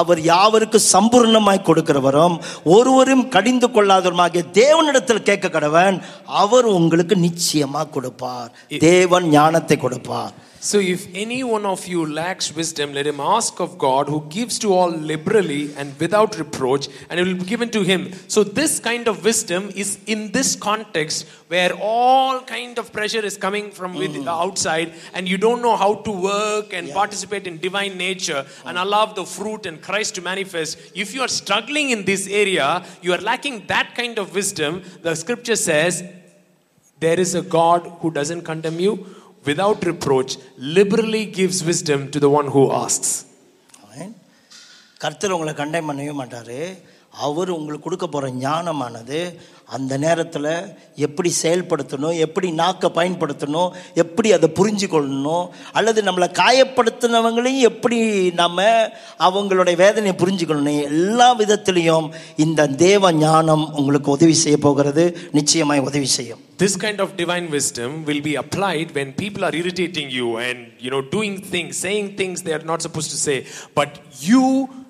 அவர் 0.00 0.20
யாவருக்கு 0.20 0.80
சம்பூர்ணமாய் 0.92 1.66
கொடுக்கிறவரும் 1.68 2.36
ஒருவரும் 2.64 3.28
கடிந்து 3.28 3.68
கொள்ளாதவருமாகிய 3.68 4.44
தேவனிடத்தில் 4.62 5.26
கேட்க 5.28 5.48
கடவன் 5.48 5.98
அவர் 6.42 6.64
உங்களுக்கு 6.64 7.16
நிச்சயமா 7.28 7.90
கொடுப்பார். 7.90 8.50
தேவன் 8.78 9.28
ஞானத்தை 9.28 9.76
கொடுப்பார். 9.76 10.34
So, 10.66 10.80
if 10.80 11.06
any 11.14 11.44
one 11.44 11.64
of 11.64 11.86
you 11.86 12.04
lacks 12.12 12.52
wisdom, 12.52 12.92
let 12.92 13.06
him 13.06 13.20
ask 13.20 13.60
of 13.60 13.78
God, 13.78 14.08
who 14.08 14.26
gives 14.28 14.58
to 14.58 14.72
all 14.72 14.90
liberally 14.90 15.72
and 15.76 15.96
without 16.00 16.36
reproach, 16.40 16.88
and 17.08 17.20
it 17.20 17.24
will 17.24 17.36
be 17.36 17.44
given 17.44 17.70
to 17.70 17.82
him. 17.82 18.12
So, 18.26 18.42
this 18.42 18.80
kind 18.80 19.06
of 19.06 19.22
wisdom 19.22 19.70
is 19.76 20.00
in 20.06 20.32
this 20.32 20.56
context 20.56 21.28
where 21.46 21.72
all 21.74 22.40
kind 22.40 22.80
of 22.80 22.92
pressure 22.92 23.24
is 23.24 23.36
coming 23.36 23.70
from 23.70 23.94
with 23.94 24.10
mm-hmm. 24.10 24.26
outside, 24.26 24.92
and 25.14 25.28
you 25.28 25.38
don't 25.38 25.62
know 25.62 25.76
how 25.76 25.94
to 26.06 26.10
work 26.10 26.72
and 26.72 26.90
participate 26.90 27.46
in 27.46 27.58
divine 27.58 27.96
nature 27.96 28.44
and 28.64 28.76
allow 28.76 29.06
the 29.06 29.24
fruit 29.24 29.66
and 29.66 29.80
Christ 29.80 30.16
to 30.16 30.20
manifest. 30.20 30.80
If 30.96 31.14
you 31.14 31.20
are 31.20 31.28
struggling 31.28 31.90
in 31.90 32.04
this 32.04 32.26
area, 32.26 32.84
you 33.02 33.12
are 33.12 33.18
lacking 33.30 33.68
that 33.68 33.94
kind 33.94 34.18
of 34.18 34.34
wisdom. 34.34 34.82
The 35.02 35.14
scripture 35.14 35.54
says, 35.54 36.02
there 36.98 37.20
is 37.20 37.36
a 37.36 37.42
God 37.42 37.86
who 38.00 38.10
doesn't 38.10 38.42
condemn 38.42 38.80
you 38.80 39.06
without 39.45 39.83
reproach, 39.83 40.37
liberally 40.57 41.25
gives 41.31 41.63
wisdom 41.63 42.09
to 42.09 42.19
the 42.19 42.29
one 42.29 42.47
who 42.47 42.71
asks. 42.83 43.11
ஆமென். 43.83 44.13
கர்த்தர் 44.97 45.31
உங்களை 45.31 45.53
contain 45.53 45.89
பண்ணவே 45.89 46.13
மாட்டாரு 46.19 46.59
அவர் 47.26 47.50
உங்களுக்கு 47.50 47.84
கொடுக்க 47.84 48.06
போகிற 48.06 48.30
ஞானமானது 48.40 49.18
அந்த 49.76 49.92
நேரத்தில் 49.96 50.48
எப்படி 50.96 51.30
செயல்படுத்தணும் 51.42 52.18
எப்படி 52.18 52.48
நாக்கை 52.52 52.88
பயன்படுத்தணும் 52.90 53.70
எப்படி 53.94 54.28
அதை 54.32 54.48
புரிஞ்சு 54.58 54.86
கொள்ளணும் 54.86 55.46
அல்லது 55.72 56.02
நம்மளை 56.02 56.28
காயப்படுத்தினவங்களையும் 56.40 57.68
எப்படி 57.70 57.98
நம்ம 58.32 58.60
அவங்களுடைய 59.20 59.76
வேதனையை 59.76 60.14
புரிஞ்சுக்கணும் 60.16 60.82
எல்லா 60.90 61.28
விதத்திலையும் 61.34 62.08
இந்த 62.36 62.68
தேவ 62.84 63.12
ஞானம் 63.20 63.64
உங்களுக்கு 63.74 64.10
உதவி 64.10 64.36
செய்ய 64.44 64.58
போகிறது 64.58 65.06
நிச்சயமாய் 65.32 65.86
உதவி 65.90 66.10
செய்யும் 66.18 66.42
This 66.58 66.74
kind 66.76 67.00
of 67.00 67.16
divine 67.16 67.50
wisdom 67.50 68.06
will 68.06 68.22
be 68.22 68.34
applied 68.34 68.94
when 68.94 69.12
people 69.14 69.44
are 69.44 69.54
irritating 69.54 70.08
you 70.10 70.38
and 70.38 70.58
you 70.78 70.90
know 70.90 71.02
doing 71.02 71.40
things, 71.44 71.76
saying 71.76 72.16
things 72.16 72.42
they 72.42 72.54
are 72.54 72.64
not 72.64 72.80
supposed 72.80 73.10
to 73.10 73.18
say. 73.18 73.36
But 73.74 73.90
you, 74.20 74.44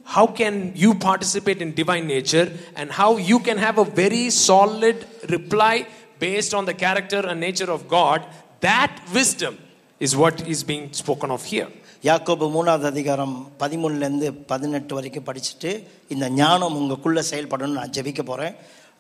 how 0.06 0.26
can 0.40 0.56
you 0.76 0.92
participate 0.96 1.62
in 1.62 1.74
divine 1.74 2.08
nature 2.08 2.48
and 2.76 2.92
how 2.92 3.18
you 3.30 3.40
can 3.40 3.58
have 3.58 3.78
a 3.78 3.86
very 4.02 4.30
solid 4.30 4.98
reply 5.30 5.76
based 6.20 6.54
on 6.54 6.66
the 6.66 6.74
character 6.76 7.22
and 7.26 7.40
nature 7.40 7.72
of 7.72 7.88
God? 7.90 8.20
That 8.62 8.92
wisdom 9.14 9.58
is 10.02 10.16
what 10.16 10.48
is 10.48 10.64
being 10.64 10.88
spoken 10.94 11.32
of 11.32 11.44
here. 11.46 11.70
யாக்கோபு 12.04 12.46
மூணாவது 12.54 12.86
அதிகாரம் 12.86 13.34
பதிமூணுலேருந்து 13.60 14.28
பதினெட்டு 14.52 14.94
வரைக்கும் 14.98 15.26
படிச்சுட்டு 15.28 15.72
இந்த 16.14 16.26
ஞானம் 16.38 16.78
உங்களுக்குள்ளே 16.80 17.24
செயல்படணும்னு 17.30 17.80
நான் 17.80 17.94
ஜெபிக்க 17.98 18.22
போகிறேன் 18.24 18.56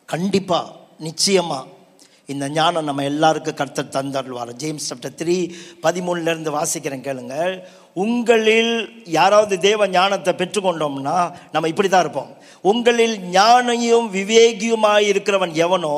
கண்டிப்பாக 0.09 0.73
நிச்சயமாக 1.07 1.69
இந்த 2.25 2.45
ஞானம் 2.57 2.87
நம்ம 2.89 3.05
எல்லாருக்கும் 3.11 3.57
கர்த்தர் 3.61 3.93
தந்தருள்வார் 3.95 4.51
ஜேம்ஸ் 4.63 4.87
சாப்டர் 4.89 5.15
த்ரீ 5.21 5.37
பதிமூணுலேருந்து 5.85 6.51
வாசிக்கிறேன் 6.57 7.05
கேளுங்கள் 7.07 7.53
உங்களில் 7.96 8.74
யாராவது 9.16 9.54
தேவ 9.60 9.86
ஞானத்தை 9.88 10.32
பெற்றுக்கொண்டோம்னா 10.40 11.14
நம்ம 11.54 11.68
இப்படி 11.72 11.88
தான் 11.88 12.04
இருப்போம் 12.06 12.30
உங்களில் 12.64 13.16
ஞானியும் 13.36 14.08
விவேகியுமாய் 14.16 15.08
இருக்கிறவன் 15.12 15.54
எவனோ 15.64 15.94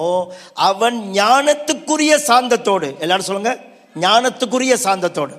அவன் 0.69 0.99
ஞானத்துக்குரிய 1.17 2.15
சாந்தத்தோடு 2.29 2.91
எல்லாரும் 2.99 3.29
சொல்லுங்க 3.31 3.55
ஞானத்துக்குரிய 3.97 4.75
சாந்தத்தோடு 4.87 5.37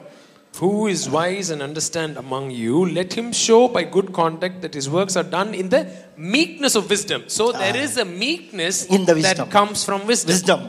Who 0.54 0.88
is 0.88 1.02
wise 1.10 1.50
and 1.52 1.62
understand 1.62 2.18
among 2.18 2.46
you, 2.52 2.86
let 2.90 3.14
him 3.14 3.32
show 3.42 3.60
by 3.68 3.84
good 3.96 4.12
conduct 4.12 4.62
that 4.64 4.74
his 4.74 4.90
works 4.90 5.16
are 5.16 5.28
done 5.36 5.54
in 5.54 5.70
the 5.70 5.82
meekness 6.28 6.76
of 6.76 6.90
wisdom. 6.90 7.22
So 7.28 7.44
there 7.54 7.78
is 7.78 7.94
a 7.98 8.08
meekness 8.24 8.78
In 8.88 9.06
the 9.06 9.16
that 9.16 9.22
wisdom. 9.22 9.50
comes 9.50 9.86
from 9.86 10.02
wisdom. 10.06 10.32
Wisdom 10.32 10.66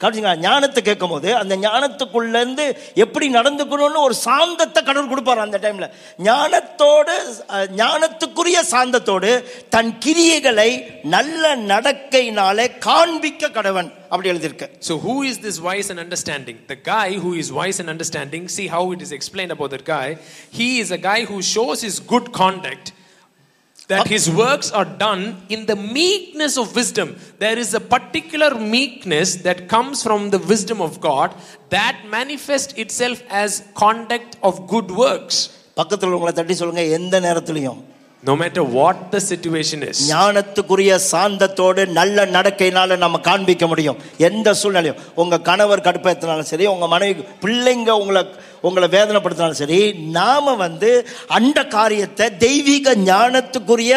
கவனிச்சுங்களா 0.00 0.32
ஞானத்தை 0.46 0.80
கேட்கும் 0.86 1.12
போது 1.12 1.28
அந்த 1.40 1.54
ஞானத்துக்குள்ளேருந்து 1.64 2.64
எப்படி 3.04 3.26
நடந்துக்கணும்னு 3.36 4.00
ஒரு 4.08 4.16
சாந்தத்தை 4.26 4.80
கடவுள் 4.82 5.12
கொடுப்பார் 5.12 5.44
அந்த 5.44 5.58
டைமில். 5.62 5.86
ஞானத்தோடு 6.28 7.14
ஞானத்துக்குரிய 7.80 8.58
சாந்தத்தோடு 8.72 9.30
தன் 9.74 9.92
கிரியைகளை 10.04 10.70
நல்ல 11.14 11.54
நடக்கையினாலே 11.72 12.66
காண்பிக்க 12.88 13.50
கடவன். 13.56 13.88
அப்படி 14.12 14.30
எழுதியிருக்கு. 14.32 14.68
So 14.88 14.94
who 15.06 15.14
is 15.30 15.40
this 15.46 15.60
wise 15.68 15.88
and 15.92 16.02
understanding 16.04 16.60
the 16.72 16.76
guy 16.90 17.16
who 17.24 17.32
is 17.42 17.52
wise 17.60 17.80
and 17.82 17.92
understanding 17.94 18.46
see 18.56 18.66
how 18.76 18.92
it 18.96 19.04
is 19.06 19.16
explain 19.18 19.54
about 19.56 19.86
guy 19.92 20.14
he 20.58 20.68
is 20.84 20.94
a 20.98 21.00
guy 21.08 21.26
who 21.32 21.38
shows 21.54 21.84
is 21.90 22.00
good 22.14 22.30
contact 22.42 22.92
that 23.87 24.07
his 24.07 24.29
works 24.29 24.71
are 24.71 24.85
done 24.85 25.23
in 25.49 25.65
the 25.65 25.75
meekness 25.75 26.57
of 26.57 26.75
wisdom. 26.75 27.17
There 27.39 27.57
is 27.57 27.73
a 27.73 27.79
particular 27.79 28.51
meekness 28.75 29.35
that 29.47 29.67
comes 29.67 30.03
from 30.03 30.29
the 30.29 30.39
wisdom 30.39 30.81
of 30.81 31.01
God 31.01 31.35
that 31.69 31.97
manifests 32.09 32.73
itself 32.73 33.21
as 33.29 33.63
conduct 33.75 34.37
of 34.41 34.67
good 34.67 34.91
works. 35.05 35.37
பக்கத்தில் 35.73 36.13
உங்களை 36.15 36.31
தட்டி 36.33 36.53
சொல்லுங்க 36.53 36.83
எந்த 36.99 37.15
நேரத்திலையும் 37.21 37.79
no 38.26 38.34
matter 38.40 38.66
what 38.76 39.02
the 39.10 39.18
situation 39.28 39.82
is 39.88 40.00
ஞானத்துக்குரிய 40.12 40.92
சாந்தத்தோடு 41.10 41.82
நல்ல 41.98 42.24
நடக்கையினால 42.36 42.96
நம்ம 43.02 43.18
காண்பிக்க 43.28 43.66
முடியும். 43.66 43.98
எந்த 44.28 44.54
சூழ்நிலையும். 44.60 45.00
உங்க 45.22 45.40
கணவர் 45.48 45.84
கடுப்பேற்றினாலும் 45.86 46.50
சரி 46.52 46.66
உங்க 46.66 46.86
மனைவி 46.94 47.24
பிள்ளைங்க 47.44 47.90
உங்களை 48.00 48.22
உங்களை 48.60 48.88
வேதனைப்படுத்தினாலும் 48.96 49.60
சரி 49.62 49.92
நாம 50.18 50.54
வந்து 50.64 50.90
அந்த 51.38 51.58
காரியத்தை 51.76 52.26
தெய்வீக 52.36 52.94
ஞானத்துக்குரிய 53.10 53.94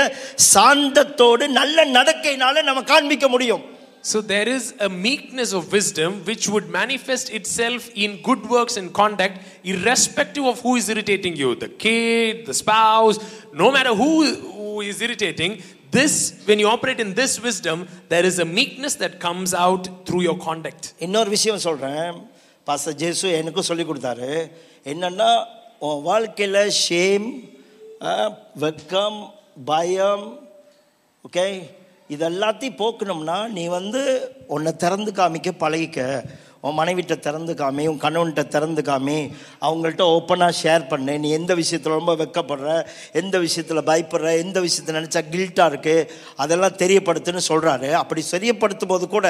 சாந்தத்தோடு 0.54 1.48
நல்ல 1.60 1.86
நடக்கையினால 1.98 2.64
நம்ம 2.64 2.82
காண்பிக்க 2.94 3.28
முடியும். 3.28 3.66
So 4.03 4.21
there 4.21 4.49
is 4.57 4.65
a 4.81 4.89
meekness 4.89 5.51
of 5.59 5.73
wisdom 5.73 6.11
which 6.29 6.47
would 6.49 6.67
manifest 6.69 7.27
itself 7.39 7.89
in 8.05 8.11
good 8.29 8.43
works 8.55 8.77
and 8.77 8.93
conduct, 8.93 9.39
irrespective 9.65 10.45
of 10.45 10.61
who 10.61 10.73
is 10.81 10.89
irritating 10.95 11.37
you 11.37 11.55
the 11.55 11.71
kid, 11.85 12.45
the 12.51 12.57
spouse, 12.63 13.17
no 13.63 13.69
matter 13.77 13.95
who, 13.95 14.11
who 14.57 14.81
is 14.91 15.01
irritating. 15.01 15.63
This, 15.91 16.15
when 16.45 16.59
you 16.59 16.69
operate 16.69 17.01
in 17.01 17.15
this 17.15 17.41
wisdom, 17.41 17.87
there 18.13 18.25
is 18.31 18.39
a 18.41 18.45
meekness 18.45 18.97
that 18.97 19.21
comes 19.21 19.55
out 19.55 19.85
through 20.07 20.23
your 20.29 20.39
conduct. 20.49 20.83
இன்னொரு 21.07 21.31
விஷயம் 21.37 21.65
சொல்றேன் 21.67 22.17
pastor 22.69 22.97
ஜேசு 23.03 23.29
எனக்கும் 23.41 23.69
சொல்லி 23.69 23.85
கொடுத்தாரு 23.91 24.31
என்னன்னா 24.93 25.31
உன் 25.89 26.01
வாழ்க்கையில 26.09 26.59
shame 26.85 27.29
வெக்கம் 28.65 29.21
பயம் 29.71 30.27
ஓகே 31.27 31.47
இது 32.10 32.24
எல்லாத்தையும் 32.30 32.80
போக்கணும்னா 32.82 33.40
நீ 33.56 33.64
வந்து 33.80 34.00
உன்னை 34.54 34.72
திறந்து 34.84 35.12
காமிக்க 35.18 35.50
பழகிக்க. 35.64 36.00
உன் 36.68 36.78
மனைவிட்ட 36.78 37.16
திறந்து 37.26 37.54
காமி 37.60 37.84
உன் 37.90 38.02
கணவன்கிட்ட 38.04 38.44
திறந்து 38.48 38.82
காமி 38.88 39.18
அவங்கள்ட்ட 39.66 40.06
ஓப்பனாக 40.16 40.58
ஷேர் 40.62 40.84
பண்ணு. 40.90 41.14
நீ 41.24 41.28
எந்த 41.38 41.54
விஷயத்தில் 41.60 41.96
ரொம்ப 41.98 42.14
வெக்கப்படுற 42.22 42.72
எந்த 43.22 43.36
விஷயத்தில் 43.46 43.88
பயப்படுற 43.90 44.32
எந்த 44.46 44.60
விஷயத்தை 44.66 44.96
நினச்சா 44.98 45.22
கில்ட்டாக 45.34 45.72
இருக்குது 45.72 46.08
அதெல்லாம் 46.36 46.80
தெரியப்படுத்துன்னு 46.82 47.44
சொல்கிறாரு 47.52 47.92
அப்படி 48.02 48.24
தெரியப்படுத்தும் 48.32 48.94
போது 48.94 49.08
கூட 49.08 49.30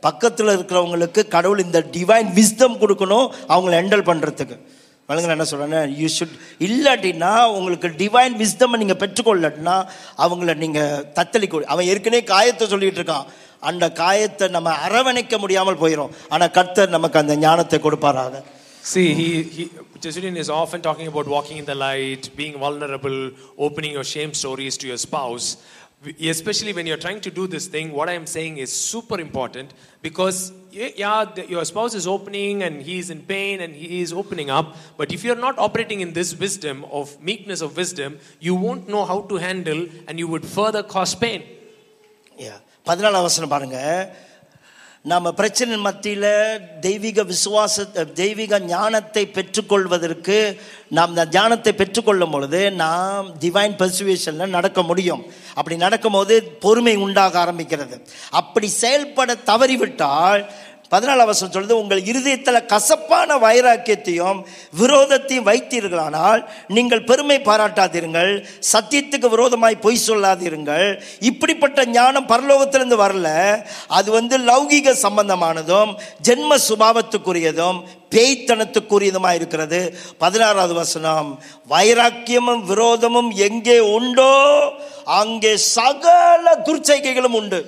பக்கத்தில் 0.00 0.54
இருக்கிறவங்களுக்கு 0.56 1.24
கடவுள் 1.36 1.64
இந்த 1.66 1.82
டிவைன் 1.96 2.30
விஸ்டம் 2.38 2.80
கொடுக்கணும் 2.84 3.26
அவங்கள 3.48 3.74
ஹேண்டில் 3.80 4.08
பண்ணுறதுக்கு 4.10 4.58
வழங்க 5.09 5.35
என்ன 5.35 5.45
சொல்கிறேன் 5.51 5.91
யூ 5.99 6.07
ஷுட் 6.15 6.33
இல்லாட்டினா 6.67 7.31
உங்களுக்கு 7.57 7.89
டிவைன் 8.01 8.35
விஸ்டம் 8.41 8.79
நீங்கள் 8.81 9.01
பெற்றுக்கொள்ளட்டினா 9.03 9.75
அவங்கள 10.25 10.55
நீங்கள் 10.63 11.03
தத்தளிக்க 11.19 11.71
அவன் 11.73 11.89
ஏற்கனவே 11.93 12.21
காயத்தை 12.33 12.67
சொல்லிட்டு 12.73 13.01
இருக்கான் 13.01 13.27
அந்த 13.69 13.85
காயத்தை 14.01 14.47
நம்ம 14.55 14.73
அரவணைக்க 14.87 15.37
முடியாமல் 15.43 15.81
போயிடும் 15.83 16.13
ஆனால் 16.35 16.53
கர்த்தர் 16.57 16.95
நமக்கு 16.97 17.19
அந்த 17.23 17.35
ஞானத்தை 17.47 17.79
கொடுப்பாராக 17.87 18.43
See, 18.83 19.13
he, 19.13 19.43
he, 19.43 19.63
Jesudian 19.99 20.37
is 20.37 20.49
often 20.49 20.81
talking 20.81 21.07
about 21.07 21.27
walking 21.27 21.57
in 21.57 21.65
the 21.65 21.75
light, 21.75 22.29
being 22.37 22.57
vulnerable, 22.57 23.31
opening 23.57 23.91
your 23.91 24.05
shame 24.05 24.33
stories 24.33 24.77
to 24.77 24.87
your 24.87 24.95
spouse. 24.97 25.47
Especially 26.21 26.71
when 26.71 26.87
you're 26.87 26.95
trying 26.97 27.19
to 27.19 27.31
do 27.31 27.47
this 27.47 27.67
thing, 27.67 27.91
what 27.91 28.07
I 28.07 28.13
am 28.13 28.25
saying 28.25 28.59
is 28.59 28.71
super 28.71 29.19
important 29.19 29.73
because, 30.01 30.53
yeah, 30.71 30.89
yeah, 31.03 31.25
the- 31.35 31.47
your 31.49 31.63
spouse 31.65 31.93
is 31.93 32.05
opening 32.07 32.63
and 32.63 32.81
he 32.81 32.95
is 32.99 33.09
in 33.09 33.21
pain 33.33 33.61
and 33.61 33.73
he 33.75 34.01
is 34.01 34.11
opening 34.13 34.49
up. 34.49 34.67
But 34.97 35.11
if 35.11 35.23
you're 35.23 35.41
not 35.47 35.57
operating 35.57 36.01
in 36.01 36.13
this 36.13 36.31
wisdom 36.35 36.85
of 36.91 37.21
meekness 37.21 37.61
of 37.61 37.75
wisdom, 37.75 38.11
you 38.39 38.55
won't 38.55 38.87
know 38.87 39.03
how 39.05 39.21
to 39.31 39.35
handle 39.37 39.81
and 40.07 40.19
you 40.21 40.27
would 40.27 40.45
further 40.57 40.83
cause 40.95 41.15
pain. 41.15 41.43
Yeah. 42.37 42.57
பதினாலாம் 42.85 43.25
வசனம் 43.27 43.49
பாருங்க 43.49 43.77
நம்ம 45.04 45.32
பிரச்சனை 45.32 45.76
மத்தியில் 45.76 46.26
தெய்வீக 46.80 47.22
விசுவாச 47.22 47.84
தெய்வீக 48.12 48.58
ஞானத்தை 48.58 49.22
பெற்றுக்கொள்வதற்கு 49.26 50.36
நாம் 50.88 51.08
இந்த 51.08 51.24
ஞானத்தை 51.30 51.72
பெற்றுக்கொள்ளும் 51.72 52.30
பொழுது 52.30 52.60
நாம் 52.70 53.26
டிவைன் 53.40 53.74
பர்சுவேஷனில் 53.80 54.54
நடக்க 54.56 54.82
முடியும். 54.82 55.22
அப்படி 55.54 55.76
நடக்கும்போது 55.76 56.42
பொறுமை 56.42 56.96
உண்டாக 56.96 57.44
ஆரம்பிக்கிறது. 57.44 57.96
அப்படி 58.30 58.68
செயல்பட 58.68 59.36
தவறிவிட்டால் 59.46 60.44
பதினாலாம் 60.92 61.30
வசனம் 61.30 61.52
சொல்லுது 61.54 61.80
உங்கள் 61.82 62.02
இருதயத்தில் 62.10 62.68
கசப்பான 62.72 63.36
வைராக்கியத்தையும் 63.44 64.40
விரோதத்தையும் 64.80 65.46
வைத்தீர்களானால் 65.50 66.40
நீங்கள் 66.76 67.06
பெருமை 67.10 67.38
பாராட்டாதீர்கள் 67.48 68.32
சத்தியத்துக்கு 68.72 69.28
விரோதமாய் 69.34 69.82
பொய் 69.86 70.04
சொல்லாதீர்கள் 70.06 70.88
இப்படிப்பட்ட 71.30 71.84
ஞானம் 71.96 72.28
பரலோகத்திலிருந்து 72.32 72.98
வரல. 73.04 73.28
அது 73.98 74.08
வந்து 74.18 74.38
லௌகிக 74.50 74.94
சம்பந்தமானதும் 75.06 75.92
ஜென்ம 76.28 76.58
சுபாவத்துக்குரியதும் 76.68 77.80
பேய்த்தனத்துக்குரியதுமாக 78.14 79.38
இருக்கிறது. 79.40 79.80
பதினாறாவது 80.22 80.74
வசனம் 80.74 81.28
வைராக்கியமும் 81.74 82.64
விரோதமும் 82.70 83.30
எங்கே 83.48 83.78
உண்டோ 83.96 84.32
அங்கே 85.20 85.54
சகல 85.76 86.56
துர்ச்சைகைகளும் 86.66 87.38
உண்டு. 87.40 87.60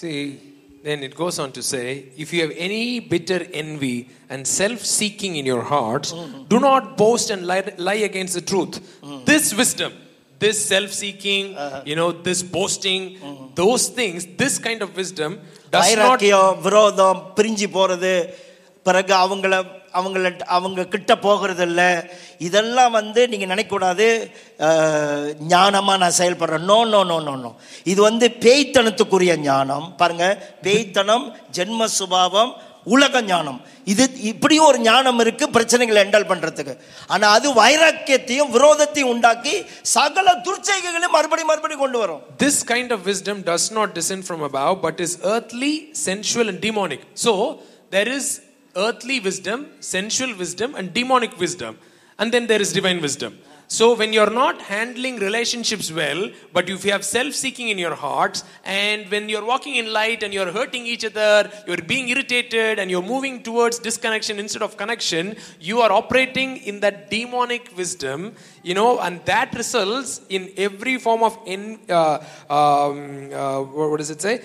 See, 0.00 0.45
then 0.85 1.03
it 1.03 1.15
goes 1.15 1.37
on 1.37 1.51
to 1.51 1.61
say, 1.61 1.85
if 2.17 2.33
you 2.33 2.39
have 2.43 2.53
any 2.57 2.99
bitter 3.11 3.39
envy 3.53 3.97
and 4.29 4.47
self 4.47 4.79
seeking 4.97 5.35
in 5.35 5.45
your 5.45 5.63
hearts, 5.63 6.09
do 6.47 6.59
not 6.59 6.97
boast 6.97 7.29
and 7.29 7.45
lie, 7.45 7.73
lie 7.77 8.01
against 8.09 8.33
the 8.33 8.45
truth. 8.51 8.75
This 9.25 9.53
wisdom, 9.53 9.91
this 10.39 10.57
self 10.65 10.91
seeking, 10.91 11.45
you 11.85 11.95
know, 11.95 12.11
this 12.27 12.41
boasting, 12.55 13.03
those 13.55 13.89
things, 13.89 14.25
this 14.37 14.57
kind 14.67 14.81
of 14.81 14.95
wisdom 14.95 15.31
does 15.69 15.81
not. 15.81 15.83
வைராக்கியம் 15.83 16.61
விரோதம் 16.65 17.19
பிரிஞ்சு 17.37 17.67
போறது 17.77 18.13
பிறகு 18.87 19.13
அவங்கள 19.25 19.53
அவங்கள 20.00 20.32
அவங்க 20.56 20.88
கிட்ட 20.94 21.14
போகிறதில்ல. 21.26 21.80
இதெல்லாம் 22.48 22.92
வந்து 22.98 23.22
நீங்கள் 23.32 23.52
நினைக்கக்கூடாது. 23.52 24.06
ஞானமாக 25.54 26.02
நான் 26.04 26.18
செயல்படுறேன். 26.20 26.68
No 26.70 26.78
no 26.92 27.02
no 27.10 27.18
no 27.28 27.34
no 27.44 27.52
இது 27.92 28.00
வந்து 28.10 28.28
பேய்த்தனத்துக்குரிய 28.46 29.34
ஞானம். 29.48 29.88
பாருங்கள் 30.02 30.38
பேய்த்தனம் 30.68 31.26
ஜென்ம 31.58 31.90
சுபாவம் 31.98 32.54
உலக 32.94 33.20
ஞானம். 33.28 33.56
இது 33.92 34.04
இப்படியும் 34.30 34.66
ஒரு 34.70 34.78
ஞானம் 34.88 35.20
இருக்குது 35.22 35.54
பிரச்சனைகளை 35.54 35.98
ஹேண்டல் 36.02 36.26
பண்ணுறதுக்கு 36.28 36.74
ஆனால் 37.14 37.32
அது 37.36 37.48
வைராக்கியத்தையும் 37.60 38.52
விரோதத்தையும் 38.56 39.10
உண்டாக்கி 39.14 39.54
சகல 39.94 40.34
துர்ச்செய்கைகளையும் 40.46 41.14
மறுபடியும் 41.16 41.50
மறுபடியும் 41.52 41.82
கொண்டு 41.84 41.98
வரும். 42.02 42.20
This 42.44 42.60
kind 42.70 42.92
of 42.96 43.04
wisdom 43.10 43.40
does 43.48 43.68
not 43.78 43.94
descend 43.98 44.26
from 44.28 44.44
above 44.50 44.76
but 44.86 45.00
is 45.06 45.16
earthly 45.34 45.72
sensual 46.06 46.50
and 46.52 46.62
demonic 46.66 47.04
so 47.24 47.32
there 47.96 48.10
is 48.16 48.30
earthly 48.76 49.20
wisdom, 49.20 49.66
sensual 49.80 50.36
wisdom, 50.36 50.74
and 50.74 50.92
demonic 50.92 51.38
wisdom. 51.38 51.78
And 52.18 52.32
then 52.32 52.46
there 52.46 52.60
is 52.60 52.72
divine 52.72 53.00
wisdom. 53.02 53.38
So, 53.68 53.96
when 53.96 54.12
you're 54.12 54.30
not 54.30 54.62
handling 54.62 55.16
relationships 55.16 55.90
well, 55.90 56.30
but 56.52 56.70
if 56.70 56.84
you 56.84 56.92
have 56.92 57.04
self 57.04 57.34
seeking 57.34 57.68
in 57.68 57.78
your 57.78 57.96
hearts, 57.96 58.44
and 58.64 59.10
when 59.10 59.28
you're 59.28 59.44
walking 59.44 59.74
in 59.74 59.92
light 59.92 60.22
and 60.22 60.32
you're 60.32 60.52
hurting 60.52 60.86
each 60.86 61.04
other, 61.04 61.50
you're 61.66 61.78
being 61.78 62.08
irritated, 62.08 62.78
and 62.78 62.92
you're 62.92 63.02
moving 63.02 63.42
towards 63.42 63.80
disconnection 63.80 64.38
instead 64.38 64.62
of 64.62 64.76
connection, 64.76 65.34
you 65.58 65.80
are 65.80 65.90
operating 65.90 66.58
in 66.58 66.78
that 66.80 67.10
demonic 67.10 67.76
wisdom, 67.76 68.34
you 68.62 68.74
know, 68.74 69.00
and 69.00 69.24
that 69.24 69.52
results 69.52 70.20
in 70.28 70.52
every 70.56 70.96
form 70.98 71.24
of 71.24 71.36
in, 71.44 71.80
uh, 71.88 72.18
um, 72.48 73.32
uh, 73.32 73.62
what 73.62 73.96
does 73.96 74.10
it 74.10 74.22
say? 74.22 74.42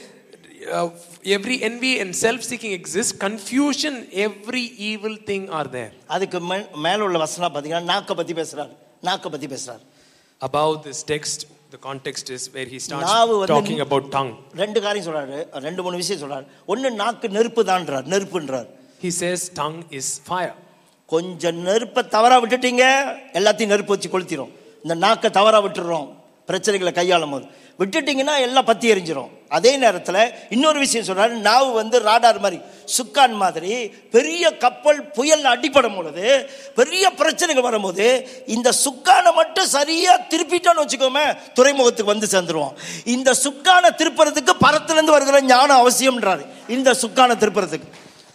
Uh, 0.62 0.90
every 1.26 1.64
envy 1.64 2.00
and 2.00 2.16
self-seeking 2.16 2.72
exists. 2.72 3.12
Confusion, 3.14 4.08
every 4.14 4.62
evil 4.80 5.16
thing 5.30 5.50
are 5.50 5.68
there. 5.68 5.92
அதுக்கு 6.16 6.40
மேல 6.86 7.00
உள்ள 7.08 7.18
வசனம் 7.24 7.54
பாத்தீங்கன்னா 7.56 7.90
நாக்க 7.94 8.16
பத்தி 8.20 8.34
பேசுறாரு 8.40 8.74
நாக்க 9.04 9.30
பத்தி 9.34 9.48
பேசுறாரு 9.54 9.82
About 10.42 10.78
this 10.88 11.00
text, 11.04 11.40
the 11.70 11.80
context 11.88 12.30
is 12.36 12.44
where 12.54 12.70
he 12.74 12.80
starts 12.80 13.12
talking 13.54 13.82
about 13.88 14.06
tongue. 14.18 14.34
ரெண்டு 14.64 14.80
காரியம் 14.86 15.08
சொல்றாரு 15.08 15.38
ரெண்டு 15.68 15.84
மூணு 15.88 16.02
விஷயம் 16.04 16.22
சொல்றாரு 16.24 16.46
ஒண்ணு 16.74 16.92
நாக்கு 17.04 17.30
நெருப்பு 17.38 17.64
தான்றார் 17.72 18.08
நெருப்புன்றார் 18.14 18.70
He 19.06 19.12
says 19.22 19.42
tongue 19.62 19.82
is 20.00 20.08
fire. 20.32 20.56
கொஞ்சம் 21.10 21.60
நெருப்பை 21.68 22.02
தவறா 22.16 22.36
விட்டுட்டீங்க 22.44 22.84
எல்லாத்தையும் 23.40 23.74
நெருப்பு 23.76 23.94
வச்சு 23.96 24.10
கொளுத்திரும் 24.14 24.52
இந்த 24.86 24.96
நாக்கை 25.06 25.30
தவறா 25.40 25.60
விட்டுறோம் 25.66 26.08
பிரச்சனைகளை 26.50 26.92
கையாளும் 27.02 27.34
போது 27.36 27.46
விட்டுட்டீங்கன்னா 27.80 28.36
எல்லாம் 28.48 28.68
பத்தி 28.70 28.86
எரிஞ்சிரும் 28.94 29.32
அதே 29.58 29.72
நேரத்தில் 29.84 30.20
இன்னொரு 30.56 30.80
விஷயம் 30.84 31.08
சொன்னார் 31.10 31.34
நாவு 31.48 31.70
வந்து 31.80 31.98
ராடார் 32.08 32.40
மாதிரி 32.46 32.60
சுக்கான் 32.98 33.36
மாதிரி 33.42 33.74
பெரிய 34.16 34.44
கப்பல் 34.64 35.02
புயல் 35.18 35.46
அடிப்படும் 35.54 35.98
பொழுது 35.98 36.26
பெரிய 36.80 37.06
பிரச்சனைகள் 37.22 37.68
வரும்போது 37.68 38.08
இந்த 38.56 38.70
சுக்கானை 38.86 39.34
மட்டும் 39.40 39.72
சரியாக 39.78 40.26
திருப்பிட்டோன்னு 40.34 40.84
வச்சுக்கோமே 40.84 41.26
துறைமுகத்துக்கு 41.60 42.14
வந்து 42.14 42.32
சேர்ந்துருவோம் 42.36 42.76
இந்த 43.16 43.34
சுக்கானை 43.46 43.92
திருப்புறதுக்கு 44.02 44.56
பரத்துலேருந்து 44.66 45.18
வருகிற 45.18 45.42
ஞானம் 45.54 45.82
அவசியம்ன்றாரு 45.84 46.46
இந்த 46.78 46.96
சுக்கானை 47.04 47.38
திருப்புறதுக்கு 47.44 47.90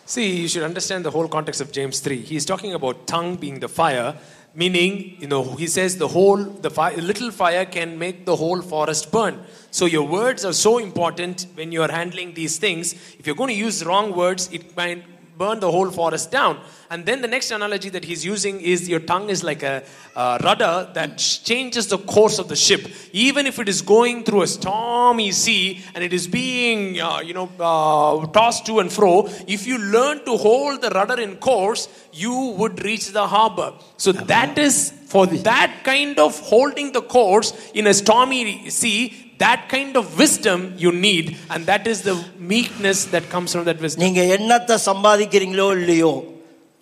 See, 0.08 0.26
you 0.36 0.48
should 0.48 0.62
understand 0.62 1.04
the 1.04 1.10
whole 1.10 1.26
context 1.28 1.60
of 1.60 1.72
James 1.72 1.98
3. 2.00 2.16
He's 2.22 2.44
talking 2.44 2.74
about 2.74 3.08
tongue 3.08 3.34
being 3.36 3.58
the 3.58 3.68
fire, 3.70 4.10
meaning, 4.54 4.92
you 5.18 5.26
know, 5.26 5.42
he 5.56 5.66
says 5.66 5.96
the 5.98 6.06
whole, 6.08 6.42
the 6.66 6.70
fire, 6.70 6.96
little 7.02 7.32
fire 7.32 7.64
can 7.66 7.98
make 7.98 8.24
the 8.24 8.36
whole 8.36 8.62
forest 8.64 9.10
burn. 9.10 9.34
So 9.76 9.84
your 9.84 10.08
words 10.08 10.42
are 10.46 10.54
so 10.54 10.78
important 10.78 11.48
when 11.54 11.70
you 11.70 11.82
are 11.82 11.92
handling 11.92 12.32
these 12.32 12.56
things. 12.56 12.94
If 13.18 13.26
you're 13.26 13.36
going 13.36 13.50
to 13.50 13.60
use 13.66 13.84
wrong 13.84 14.16
words, 14.16 14.48
it 14.50 14.74
might 14.74 15.04
burn 15.36 15.60
the 15.60 15.70
whole 15.70 15.90
forest 15.90 16.30
down. 16.30 16.58
And 16.88 17.04
then 17.04 17.20
the 17.20 17.28
next 17.28 17.50
analogy 17.50 17.90
that 17.90 18.02
he's 18.02 18.24
using 18.24 18.58
is 18.62 18.88
your 18.88 19.00
tongue 19.00 19.28
is 19.28 19.44
like 19.44 19.62
a, 19.62 19.84
uh 20.14 20.38
rudder 20.42 20.88
that 20.94 21.18
changes 21.18 21.88
the 21.88 21.98
course 21.98 22.38
of 22.38 22.48
the 22.48 22.56
ship. 22.56 22.88
Even 23.12 23.46
if 23.46 23.58
it 23.58 23.68
is 23.68 23.82
going 23.82 24.24
through 24.24 24.42
a 24.42 24.46
stormy 24.46 25.30
sea 25.30 25.84
and 25.94 26.02
it 26.02 26.14
is 26.14 26.26
being, 26.26 26.98
uh, 26.98 27.18
you 27.18 27.34
know, 27.34 27.50
uh, 27.60 28.26
tossed 28.28 28.64
to 28.64 28.78
and 28.78 28.90
fro, 28.90 29.28
if 29.46 29.66
you 29.66 29.76
learn 29.76 30.24
to 30.24 30.38
hold 30.38 30.80
the 30.80 30.88
rudder 30.88 31.20
in 31.20 31.36
course, 31.36 31.86
you 32.14 32.54
would 32.56 32.82
reach 32.82 33.12
the 33.12 33.26
harbor. 33.26 33.74
So 33.98 34.12
that 34.12 34.56
is 34.56 34.90
for 35.04 35.26
that 35.26 35.82
kind 35.84 36.18
of 36.18 36.40
holding 36.40 36.92
the 36.92 37.02
course 37.02 37.52
in 37.74 37.86
a 37.86 37.92
stormy 37.92 38.70
sea 38.70 39.25
That 39.37 39.61
kind 39.69 39.93
of 39.99 40.05
wisdom 40.17 40.59
you 40.83 40.91
need, 40.91 41.25
and 41.49 41.65
that 41.65 41.87
is 41.87 41.99
the 42.09 42.13
meekness 42.51 42.99
that 43.13 43.23
comes 43.33 43.49
from 43.55 43.63
that 43.69 43.79
wisdom. 43.85 44.03
நீங்க 44.03 44.21
என்னத்தை 44.37 44.77
சம்பாதிக்கிறீங்களோ 44.89 45.67
இல்லையோ 45.79 46.11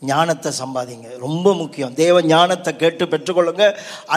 ஞானத்தை 0.02 0.52
சம்பாதிங்க 0.60 1.08
ரொம்ப 1.26 1.54
முக்கியம் 1.62 1.96
தேவ 2.02 2.22
ஞானத்தை 2.34 2.72
கேட்டு 2.84 3.06
பெற்றுக்கொள்ளுங்க 3.14 3.66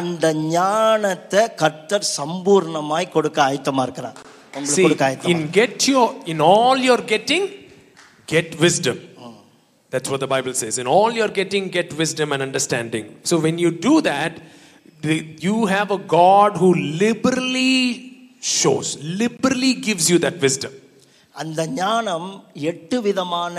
அந்த 0.01 0.27
ஞானத்தை 0.57 1.43
கர்த்தர் 1.63 2.07
சம்பூர்ணமாய் 2.19 3.13
கொடுக்க 3.17 3.39
ஆயத்தமா 3.49 3.85
இருக்கிறார் 3.89 4.19
உங்களுக்கு 4.55 4.77
See, 4.77 4.87
கொடுக்க 4.89 5.05
ஆயத்தமா 5.09 5.33
in 5.35 5.41
get 5.61 5.89
your 5.93 6.07
in 6.33 6.41
all 6.53 6.77
you're 6.89 7.07
getting, 7.15 7.47
get 8.35 8.49
wisdom. 8.67 8.99
That's 9.93 10.09
what 10.09 10.21
the 10.21 10.29
Bible 10.35 10.55
says. 10.55 10.79
In 10.83 10.87
all 10.87 11.11
you're 11.13 11.35
getting, 11.41 11.65
get 11.69 11.89
wisdom 12.03 12.33
and 12.33 12.43
understanding. 12.43 13.05
So 13.25 13.39
when 13.39 13.59
you 13.59 13.71
do 13.71 14.01
that, 14.03 14.33
the, 15.03 15.17
you 15.47 15.67
have 15.67 15.91
a 15.91 15.99
God 15.99 16.57
who 16.57 16.71
liberally 17.03 18.06
shows, 18.42 18.98
liberally 19.04 19.74
gives 19.74 20.10
you 20.10 20.18
that 20.20 20.42
wisdom. 20.42 20.72
அந்த 21.36 21.68
ஞானம் 21.68 22.30
எட்டு 22.54 23.02
விதமான 23.02 23.58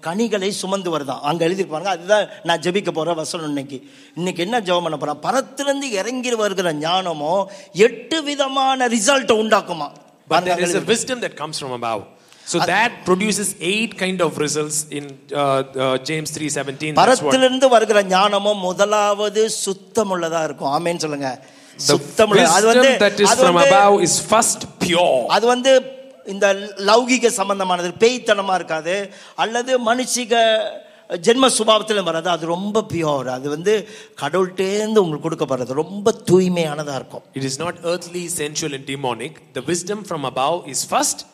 கனிகளை 0.00 0.50
சுமந்து 0.50 0.98
வருதான் 0.98 1.20
அங்க 1.20 1.48
எழுதிருப்பாங்க 1.48 1.88
அதுதான் 1.96 2.28
நான் 2.42 2.60
ஜெபிக்க 2.60 2.90
போற 2.90 3.12
வசனம் 3.12 3.48
இன்னைக்கு. 3.48 3.78
இன்னைக்கு 4.14 4.42
என்ன 4.42 4.60
ஜெபம் 4.60 4.82
பண்ண 4.82 4.96
போறேன் 4.96 5.22
பரத்திலிருந்து 5.26 5.90
இறங்கி 5.90 6.34
வருகிற 6.34 6.72
ஞானமோ 6.72 7.46
எட்டு 7.72 8.22
விதமான 8.22 8.88
ரிசல்ட்டை 8.88 9.36
உண்டாக்குமா? 9.42 9.88
But 10.28 10.44
there 10.44 10.60
is 10.60 10.74
a 10.74 10.80
wisdom 10.80 11.20
that 11.20 11.36
comes 11.36 11.58
from 11.58 11.72
above. 11.72 12.02
So 12.46 12.58
that 12.58 12.92
produces 13.06 13.54
eight 13.60 13.96
kind 13.98 14.20
of 14.20 14.38
results 14.38 14.86
in 14.90 15.04
uh, 15.32 15.62
uh, 15.84 15.98
James 15.98 16.30
3:17. 16.38 16.94
That's 16.94 16.98
what 16.98 17.20
பரத்திலிருந்து 17.22 17.68
வருகிற 17.68 18.02
ஞானமும் 18.02 18.58
முதலாவது 18.58 19.50
சுத்தமுள்ளதா 19.66 20.44
இருக்கும். 20.44 20.72
ஆமேன்னு 20.76 20.96
சொல்லுங்க. 20.96 21.30
சுத்தமுள்ள 21.76 22.48
அது 22.48 22.66
வந்து 22.66 22.90
that 23.00 23.18
is 23.20 23.28
அது 23.30 23.44
from 23.44 23.56
above 23.56 24.02
is 24.06 24.14
first 24.30 24.60
pure. 24.84 25.26
அது 25.26 25.46
வந்து 25.46 25.72
இந்த 26.24 26.46
லௌகிக 26.78 27.30
சம்பந்தமானது 27.40 27.90
பேய்த்தனமா 27.98 28.54
இருக்காது. 28.54 29.10
அல்லது 29.34 29.94
மனுஷிக 29.94 30.62
ஜென்ம 31.26 31.48
சுபாவத்தில் 31.58 32.02
வராது. 32.02 32.28
அது 32.28 32.46
ரொம்ப 32.46 32.84
பியோர் 32.92 33.26
அது 33.26 33.48
வந்து 33.48 33.88
கடவுள்கிட்டேருந்து 34.20 35.02
உங்களுக்கு 35.04 35.28
கொடுக்கப்படுறது. 35.28 35.72
ரொம்ப 35.82 36.14
தூய்மையானதா 36.30 36.94
இருக்கும். 36.94 37.22
It 37.34 37.42
is 37.42 37.58
not 37.64 37.74
earthly, 37.82 38.24
sensual, 38.40 38.72
and 38.74 38.86
demonic. 38.86 39.32
The 39.54 39.62
wisdom 39.66 40.04
from 40.04 40.24
above 40.24 40.66
is 40.66 40.82
first 40.90 41.26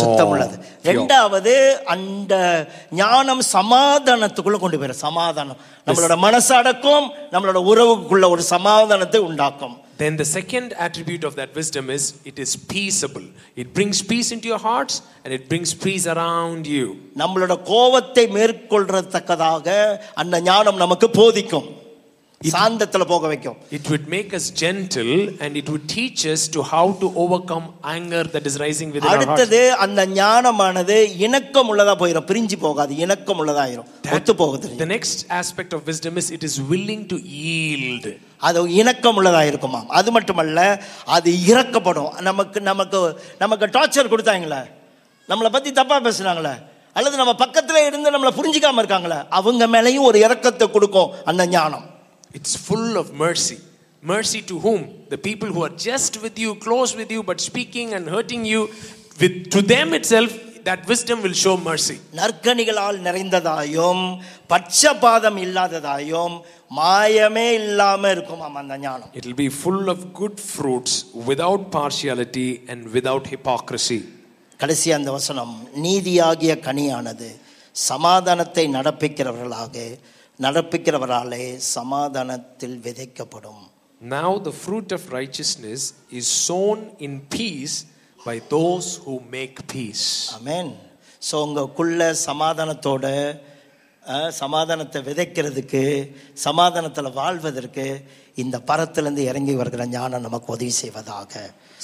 சுத்தமுள்ளது 0.00 0.56
Pure. 0.56 0.86
ரெண்டாவது 0.88 1.54
அந்த 1.94 2.34
ஞானம் 2.94 3.42
சமாதானத்துக்குள்ள 3.52 4.58
கொண்டு 4.58 4.78
போயிடும் 4.78 5.04
சமாதானம் 5.06 5.60
நம்மளோட 5.86 6.16
மனசடக்கம் 6.24 7.06
நம்மளோட 7.32 7.60
உறவுக்குள்ள 7.70 8.28
ஒரு 8.28 8.44
சமாதானத்தை 8.54 9.22
உண்டாக்கும் 9.30 9.76
Then 9.98 10.16
the 10.16 10.24
second 10.30 10.68
attribute 10.78 11.24
of 11.24 11.34
that 11.36 11.54
wisdom 11.54 11.90
is 11.90 12.04
it 12.24 12.38
is 12.38 12.56
peaceable. 12.72 13.26
It 13.56 13.68
brings 13.74 14.02
peace 14.02 14.32
into 14.32 14.48
your 14.48 14.58
hearts 14.58 14.94
and 15.24 15.32
it 15.32 15.48
brings 15.48 15.74
peace 15.76 16.06
around 16.06 16.66
you. 16.66 16.86
நம்மளோட 17.18 17.54
கோபத்தை 17.62 18.24
மேற்கொள்றதுக்கதாக 18.36 19.68
அந்த 20.14 20.40
ஞானம் 20.40 20.76
நமக்கு 20.76 21.10
போதிக்கும் 21.10 21.68
சாந்தத்துல 22.41 23.03
போக 23.05 23.27
வைக்கும் 23.27 23.55
It 23.71 23.85
would 23.91 24.03
make 24.07 24.31
us 24.37 24.45
gentle 24.61 25.13
and 25.43 25.51
it 25.61 25.67
would 25.71 25.85
teach 25.95 26.21
us 26.33 26.41
to 26.55 26.59
how 26.73 26.83
to 27.01 27.07
overcome 27.23 27.65
anger 27.93 28.21
that 28.33 28.45
is 28.49 28.55
rising 28.63 28.89
within 28.95 29.07
our 29.07 29.15
hearts. 29.15 29.29
அடுத்தது 29.29 29.61
அந்த 29.85 30.01
ஞானமானது 30.19 30.95
இணக்கம் 31.25 31.69
உள்ளதா 31.71 31.95
போயிடும் 32.01 32.27
பிரிஞ்சு 32.31 32.57
போகாது 32.57 32.93
இணக்கம் 32.97 33.41
உள்ளதாயிரும் 33.43 33.89
ஒத்து 34.17 34.35
போகுது 34.35 34.69
The 34.83 34.89
next 34.93 35.17
aspect 35.39 35.73
of 35.73 35.81
wisdom 35.91 36.15
is 36.17 36.29
it 36.37 36.45
is 36.49 36.57
willing 36.73 37.03
to 37.13 37.19
yield. 37.39 38.05
அது 38.41 38.67
இணக்கம் 38.81 39.17
உள்ளதா 39.21 39.43
இருக்குமாம் 39.51 39.89
அது 39.99 40.09
மட்டுமல்ல 40.11 40.59
அது 41.17 41.29
இறக்கப்படும் 41.51 42.13
நமக்கு 42.21 42.61
நமக்கு 42.61 42.99
நமக்கு 43.39 43.73
டார்ச்சர் 43.77 44.13
கொடுத்தாங்களே 44.13 44.61
நம்மளை 45.29 45.51
பத்தி 45.51 45.69
தப்பா 45.71 45.99
பேசுனாங்களே 46.01 46.55
அல்லது 46.95 47.15
நம்ம 47.17 47.33
பக்கத்துல 47.43 47.85
இருந்து 47.89 48.15
நம்மளை 48.15 48.35
புரிஞ்சுக்காம 48.39 48.81
இருக்காங்களே 48.83 49.21
அவங்க 49.39 49.63
மேலேயும் 49.75 50.09
ஒரு 50.09 50.17
இறக்கத்தை 50.27 50.67
கொடுக்கும் 50.69 51.11
அந்த 51.31 51.43
ஞானம் 51.57 51.85
It's 52.33 52.55
full 52.67 52.97
of 52.97 53.13
mercy. 53.25 53.59
Mercy 54.03 54.41
to 54.43 54.55
whom? 54.59 54.81
The 55.09 55.17
people 55.17 55.49
who 55.55 55.61
are 55.63 55.75
just 55.89 56.21
with 56.23 56.37
you, 56.39 56.55
close 56.67 56.91
with 56.95 57.11
you, 57.15 57.21
but 57.23 57.39
speaking 57.41 57.87
and 57.93 58.07
hurting 58.07 58.43
you. 58.45 58.61
With, 59.21 59.49
to 59.55 59.61
them 59.73 59.93
itself, 59.93 60.31
that 60.63 60.87
wisdom 60.87 61.17
will 61.25 61.37
show 61.43 61.55
mercy. 61.69 61.97
நற்கனிகளால் 62.19 62.99
நிறைந்ததாயும் 63.07 64.03
பட்சபாதம் 64.51 65.39
இல்லாததாயும் 65.45 66.35
மாயமே 66.79 67.47
இல்லாம 67.61 68.11
இருக்குமாம் 68.15 68.57
அந்த 68.61 68.77
ஞானம் 68.85 69.11
It 69.19 69.25
will 69.27 69.39
be 69.45 69.49
full 69.63 69.83
of 69.93 69.99
good 70.21 70.35
fruits 70.53 70.93
without 71.29 71.61
partiality 71.79 72.49
and 72.71 72.81
without 72.97 73.25
hypocrisy. 73.33 73.99
கடைசி 74.59 74.91
அந்த 74.97 75.09
வசனம் 75.17 75.55
நீதியாகிய 75.85 76.53
கனியானது 76.67 77.29
சமாதானத்தை 77.89 78.63
நடப்பிக்கிறவர்களாக 78.75 79.75
நடப்பிக்கிறவராலே 80.42 81.44
சமாதானத்தில் 81.74 82.78
விதைக்கப்படும் 82.86 83.62
Now 84.00 84.30
the 84.38 84.54
fruit 84.62 84.88
of 84.92 85.02
righteousness 85.12 85.82
is 86.10 86.26
sown 86.46 86.78
in 86.98 87.12
peace 87.30 87.74
by 88.18 88.36
those 88.48 88.96
who 88.96 89.14
make 89.30 89.56
peace. 89.68 90.06
Amen 90.36 90.72
so 91.22 91.34
உங்களுக்குள்ள 91.44 92.08
சமாதானத்தோட 92.26 93.06
சமாதானத்தை 94.40 95.00
விதைக்கிறதுக்கு 95.02 95.82
சமாதானத்தில் 96.46 97.16
வாழ்வதற்கு 97.18 97.84
இந்த 98.34 98.56
பரத்திலிருந்து 98.70 99.22
இறங்கி 99.30 99.54
வருகிற 99.54 99.86
ஞானம் 99.86 100.24
நமக்கு 100.26 100.54
உதவி 100.56 100.74
செய்வதாக 100.82 101.34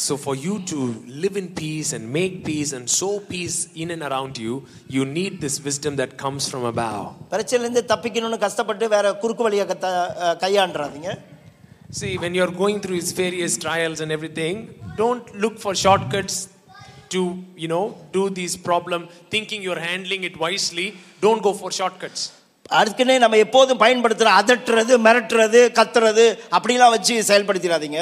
So 0.06 0.16
for 0.16 0.34
you 0.36 0.54
to 0.70 0.76
live 1.22 1.36
in 1.36 1.46
peace 1.54 1.88
and 1.92 2.04
make 2.18 2.34
peace 2.44 2.72
and 2.76 2.84
sow 2.98 3.14
peace 3.32 3.56
in 3.74 3.90
and 3.90 4.02
around 4.02 4.34
you, 4.38 4.52
you 4.88 5.04
need 5.18 5.40
this 5.40 5.56
wisdom 5.60 5.96
that 5.96 6.12
comes 6.24 6.42
from 6.50 6.64
above. 6.72 7.06
பிரச்சனையிலேருந்து 7.32 7.84
தப்பிக்கணும்னு 7.94 8.38
கஷ்டப்பட்டு 8.38 8.88
வேற 8.88 9.12
குறுக்கு 9.14 9.46
வழியை 9.48 9.66
கையாண்டுறாதீங்க 10.44 11.10
See, 11.90 12.18
when 12.18 12.34
you're 12.34 12.54
going 12.62 12.78
through 12.82 12.96
these 13.00 13.12
various 13.12 13.56
trials 13.56 14.00
and 14.00 14.12
everything, 14.12 14.56
don't 14.96 15.26
look 15.42 15.58
for 15.58 15.72
shortcuts 15.84 16.34
to, 17.09 17.21
you 17.55 17.67
know, 17.67 17.83
do 18.11 18.23
these 18.29 18.55
problem 18.69 19.01
thinking 19.33 19.61
you're 19.61 19.83
handling 19.89 20.23
it 20.23 20.35
wisely. 20.37 20.87
Don't 21.21 21.41
go 21.41 21.53
for 21.53 21.71
shortcuts. 21.79 22.21
அதுக்குன்னே 22.71 23.15
நம்ம 23.23 23.37
எப்போதும் 23.37 23.77
பயன்படுத்துகிற 23.77 24.29
அதட்டுறது 24.41 24.93
மிரட்டுறது 25.05 25.61
கத்துறது 25.79 26.25
அப்படிலாம் 26.55 26.93
வச்சு 26.95 27.15
செயல்படுத்திடாதீங்க 27.29 27.99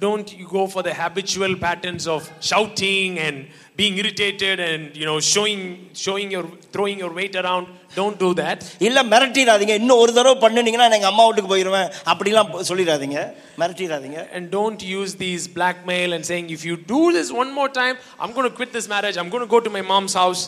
Don't 0.00 0.28
you 0.40 0.46
go 0.48 0.64
for 0.72 0.82
the 0.86 0.92
habitual 0.98 1.52
patterns 1.62 2.04
of 2.14 2.20
shouting 2.48 3.18
and 3.18 3.36
being 3.80 3.94
irritated 4.00 4.60
and 4.66 4.82
you 5.00 5.06
know 5.08 5.16
showing 5.30 5.62
showing 6.02 6.28
your 6.34 6.44
throwing 6.74 6.98
your 7.02 7.10
weight 7.18 7.34
around. 7.40 7.64
Don't 7.96 8.18
do 8.24 8.28
that. 8.40 8.58
இல்ல 8.88 9.02
மிரட்டிடாதீங்க 9.12 9.74
இன்னும் 9.80 10.00
ஒரு 10.02 10.12
தடவை 10.18 10.36
பண்ணுனீங்கன்னா 10.44 10.86
நான் 10.88 10.98
எங்க 10.98 11.10
அம்மா 11.12 11.24
வீட்டுக்கு 11.28 11.52
போயிடுவேன் 11.54 11.88
அப்படிலாம் 12.12 12.52
சொல்லிடாதீங்க 12.70 13.18
மிரட்டிடாதீங்க 13.62 14.20
And 14.36 14.44
don't 14.58 14.82
use 14.98 15.14
these 15.24 15.46
blackmail 15.58 16.12
and 16.18 16.24
saying, 16.30 16.46
if 16.58 16.64
you 16.68 16.76
do 16.94 17.02
this 17.18 17.30
one 17.42 17.50
more 17.58 17.68
time, 17.80 17.96
I'm 18.20 18.34
going 18.38 18.48
to 18.50 18.54
quit 18.60 18.72
this 18.78 18.88
marriage. 18.94 19.18
I'm 19.22 19.32
going 19.34 19.44
to 19.48 19.52
go 19.56 19.60
to 19.68 19.72
my 19.78 19.84
mom's 19.92 20.16
house. 20.22 20.44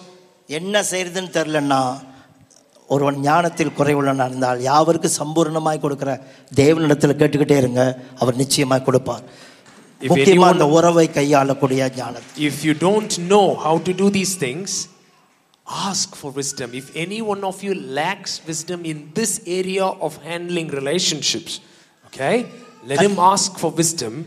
என்ன 0.59 0.85
செய்யறதுன்னு 0.93 1.35
தெரிலன்னா 1.41 1.83
ஒருவன் 2.90 3.18
ஞானத்தில் 3.22 3.76
குறைவுள்ளனாக 3.78 4.30
இருந்தால் 4.30 4.60
யாவருக்கு 4.62 5.10
சம்பூர்ணமாய் 5.20 5.84
கொடுக்குற 5.84 6.12
தேவனிடத்தில் 6.62 7.20
கேட்டுக்கிட்டே 7.22 7.58
இருங்க 7.62 7.82
அவர் 8.22 8.40
நிச்சயமாக 8.42 8.84
கொடுப்பார். 8.84 9.24
முக்கியமாக 10.02 10.54
அந்த 10.54 10.66
உறவை 10.78 11.06
கையாளக்கூடிய 11.18 11.82
ஞானம். 11.96 12.26
If 12.48 12.62
you 12.68 12.74
don't 12.88 13.16
know 13.34 13.42
how 13.66 13.80
to 13.88 13.94
do 14.02 14.10
these 14.18 14.36
things 14.46 14.76
ask 15.88 16.16
for 16.20 16.36
wisdom 16.40 16.74
if 16.82 16.92
any 17.04 17.20
one 17.34 17.44
of 17.44 17.62
you 17.68 17.74
lacks 18.02 18.36
wisdom 18.50 18.86
in 18.94 19.04
this 19.20 19.36
area 19.58 19.88
of 20.08 20.18
handling 20.30 20.72
relationships 20.80 21.58
okay 22.08 22.32
let 22.92 23.06
him 23.10 23.20
ask 23.34 23.60
for 23.62 23.76
wisdom 23.82 24.18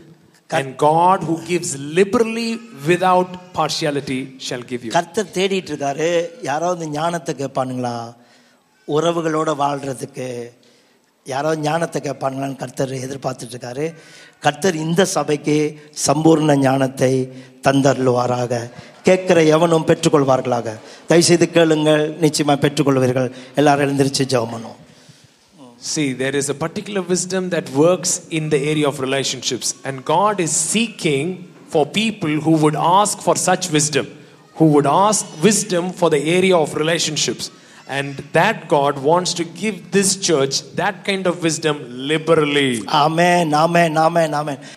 and 0.49 0.71
God 0.87 1.23
who 1.31 1.35
gives 1.49 1.75
liberally 1.97 2.49
without 2.87 3.35
partiality 3.57 4.19
shall 4.47 4.65
give 4.71 4.85
you 4.85 4.91
கர்த்தர் 4.99 5.33
தேடிட்டு 5.37 5.71
இருக்காரு 5.73 6.09
யாராவது 6.49 6.89
ஞானத்தை 6.97 7.35
கேட்பானுங்களா? 7.43 7.97
உறவுகளோடு 8.97 9.53
வாழ்கிறதுக்கு 9.63 10.27
யாரோ 11.25 11.49
ஞானத்தை 11.55 11.99
கேட்பாங்களான்னு 12.01 12.59
கர்த்தர் 12.61 12.93
எதிர்பார்த்துட்டு 13.05 13.55
இருக்காரு 13.55 13.85
கர்த்தர் 14.39 14.75
இந்த 14.75 15.05
சபைக்கு 15.05 15.57
சம்பூர்ண 16.05 16.55
ஞானத்தை 16.57 17.11
தந்தருள்வாராக 17.67 18.61
கேட்குற 19.03 19.39
எவனும் 19.55 19.87
பெற்றுக்கொள்வார்களாக 19.89 20.77
தயவுசெய்து 21.07 21.47
கேளுங்கள் 21.49 22.03
நிச்சயமாக 22.25 22.59
பெற்றுக்கொள்வீர்கள் 22.65 23.31
எல்லாரும் 23.55 23.85
எழுந்திரிச்சு 23.87 24.25
ஜெபம் 24.35 24.69
See, 25.81 26.11
there 26.11 26.35
is 26.35 26.49
a 26.49 26.53
particular 26.53 27.01
wisdom 27.01 27.43
that 27.51 27.69
works 27.69 28.27
in 28.29 28.49
the 28.49 28.57
area 28.71 28.85
of 28.85 28.99
relationships, 28.99 29.67
and 29.85 30.03
God 30.03 30.41
is 30.41 30.51
seeking 30.51 31.27
for 31.67 31.85
people 31.85 32.29
who 32.45 32.53
would 32.63 32.75
ask 32.75 33.21
for 33.21 33.35
such 33.37 33.71
wisdom, 33.71 34.07
who 34.55 34.65
would 34.73 34.85
ask 34.85 35.25
wisdom 35.41 35.93
for 35.93 36.09
the 36.09 36.21
area 36.37 36.57
of 36.57 36.75
relationships. 36.75 37.49
And 37.89 38.17
that 38.33 38.67
God 38.67 38.99
wants 38.99 39.33
to 39.33 39.43
give 39.43 39.89
this 39.91 40.15
church 40.15 40.61
that 40.75 41.03
kind 41.03 41.25
of 41.25 41.41
wisdom 41.41 41.77
liberally. 41.89 42.87
Amen, 42.87 43.51
amen, 43.53 43.97
amen, 43.97 44.33
amen. 44.33 44.59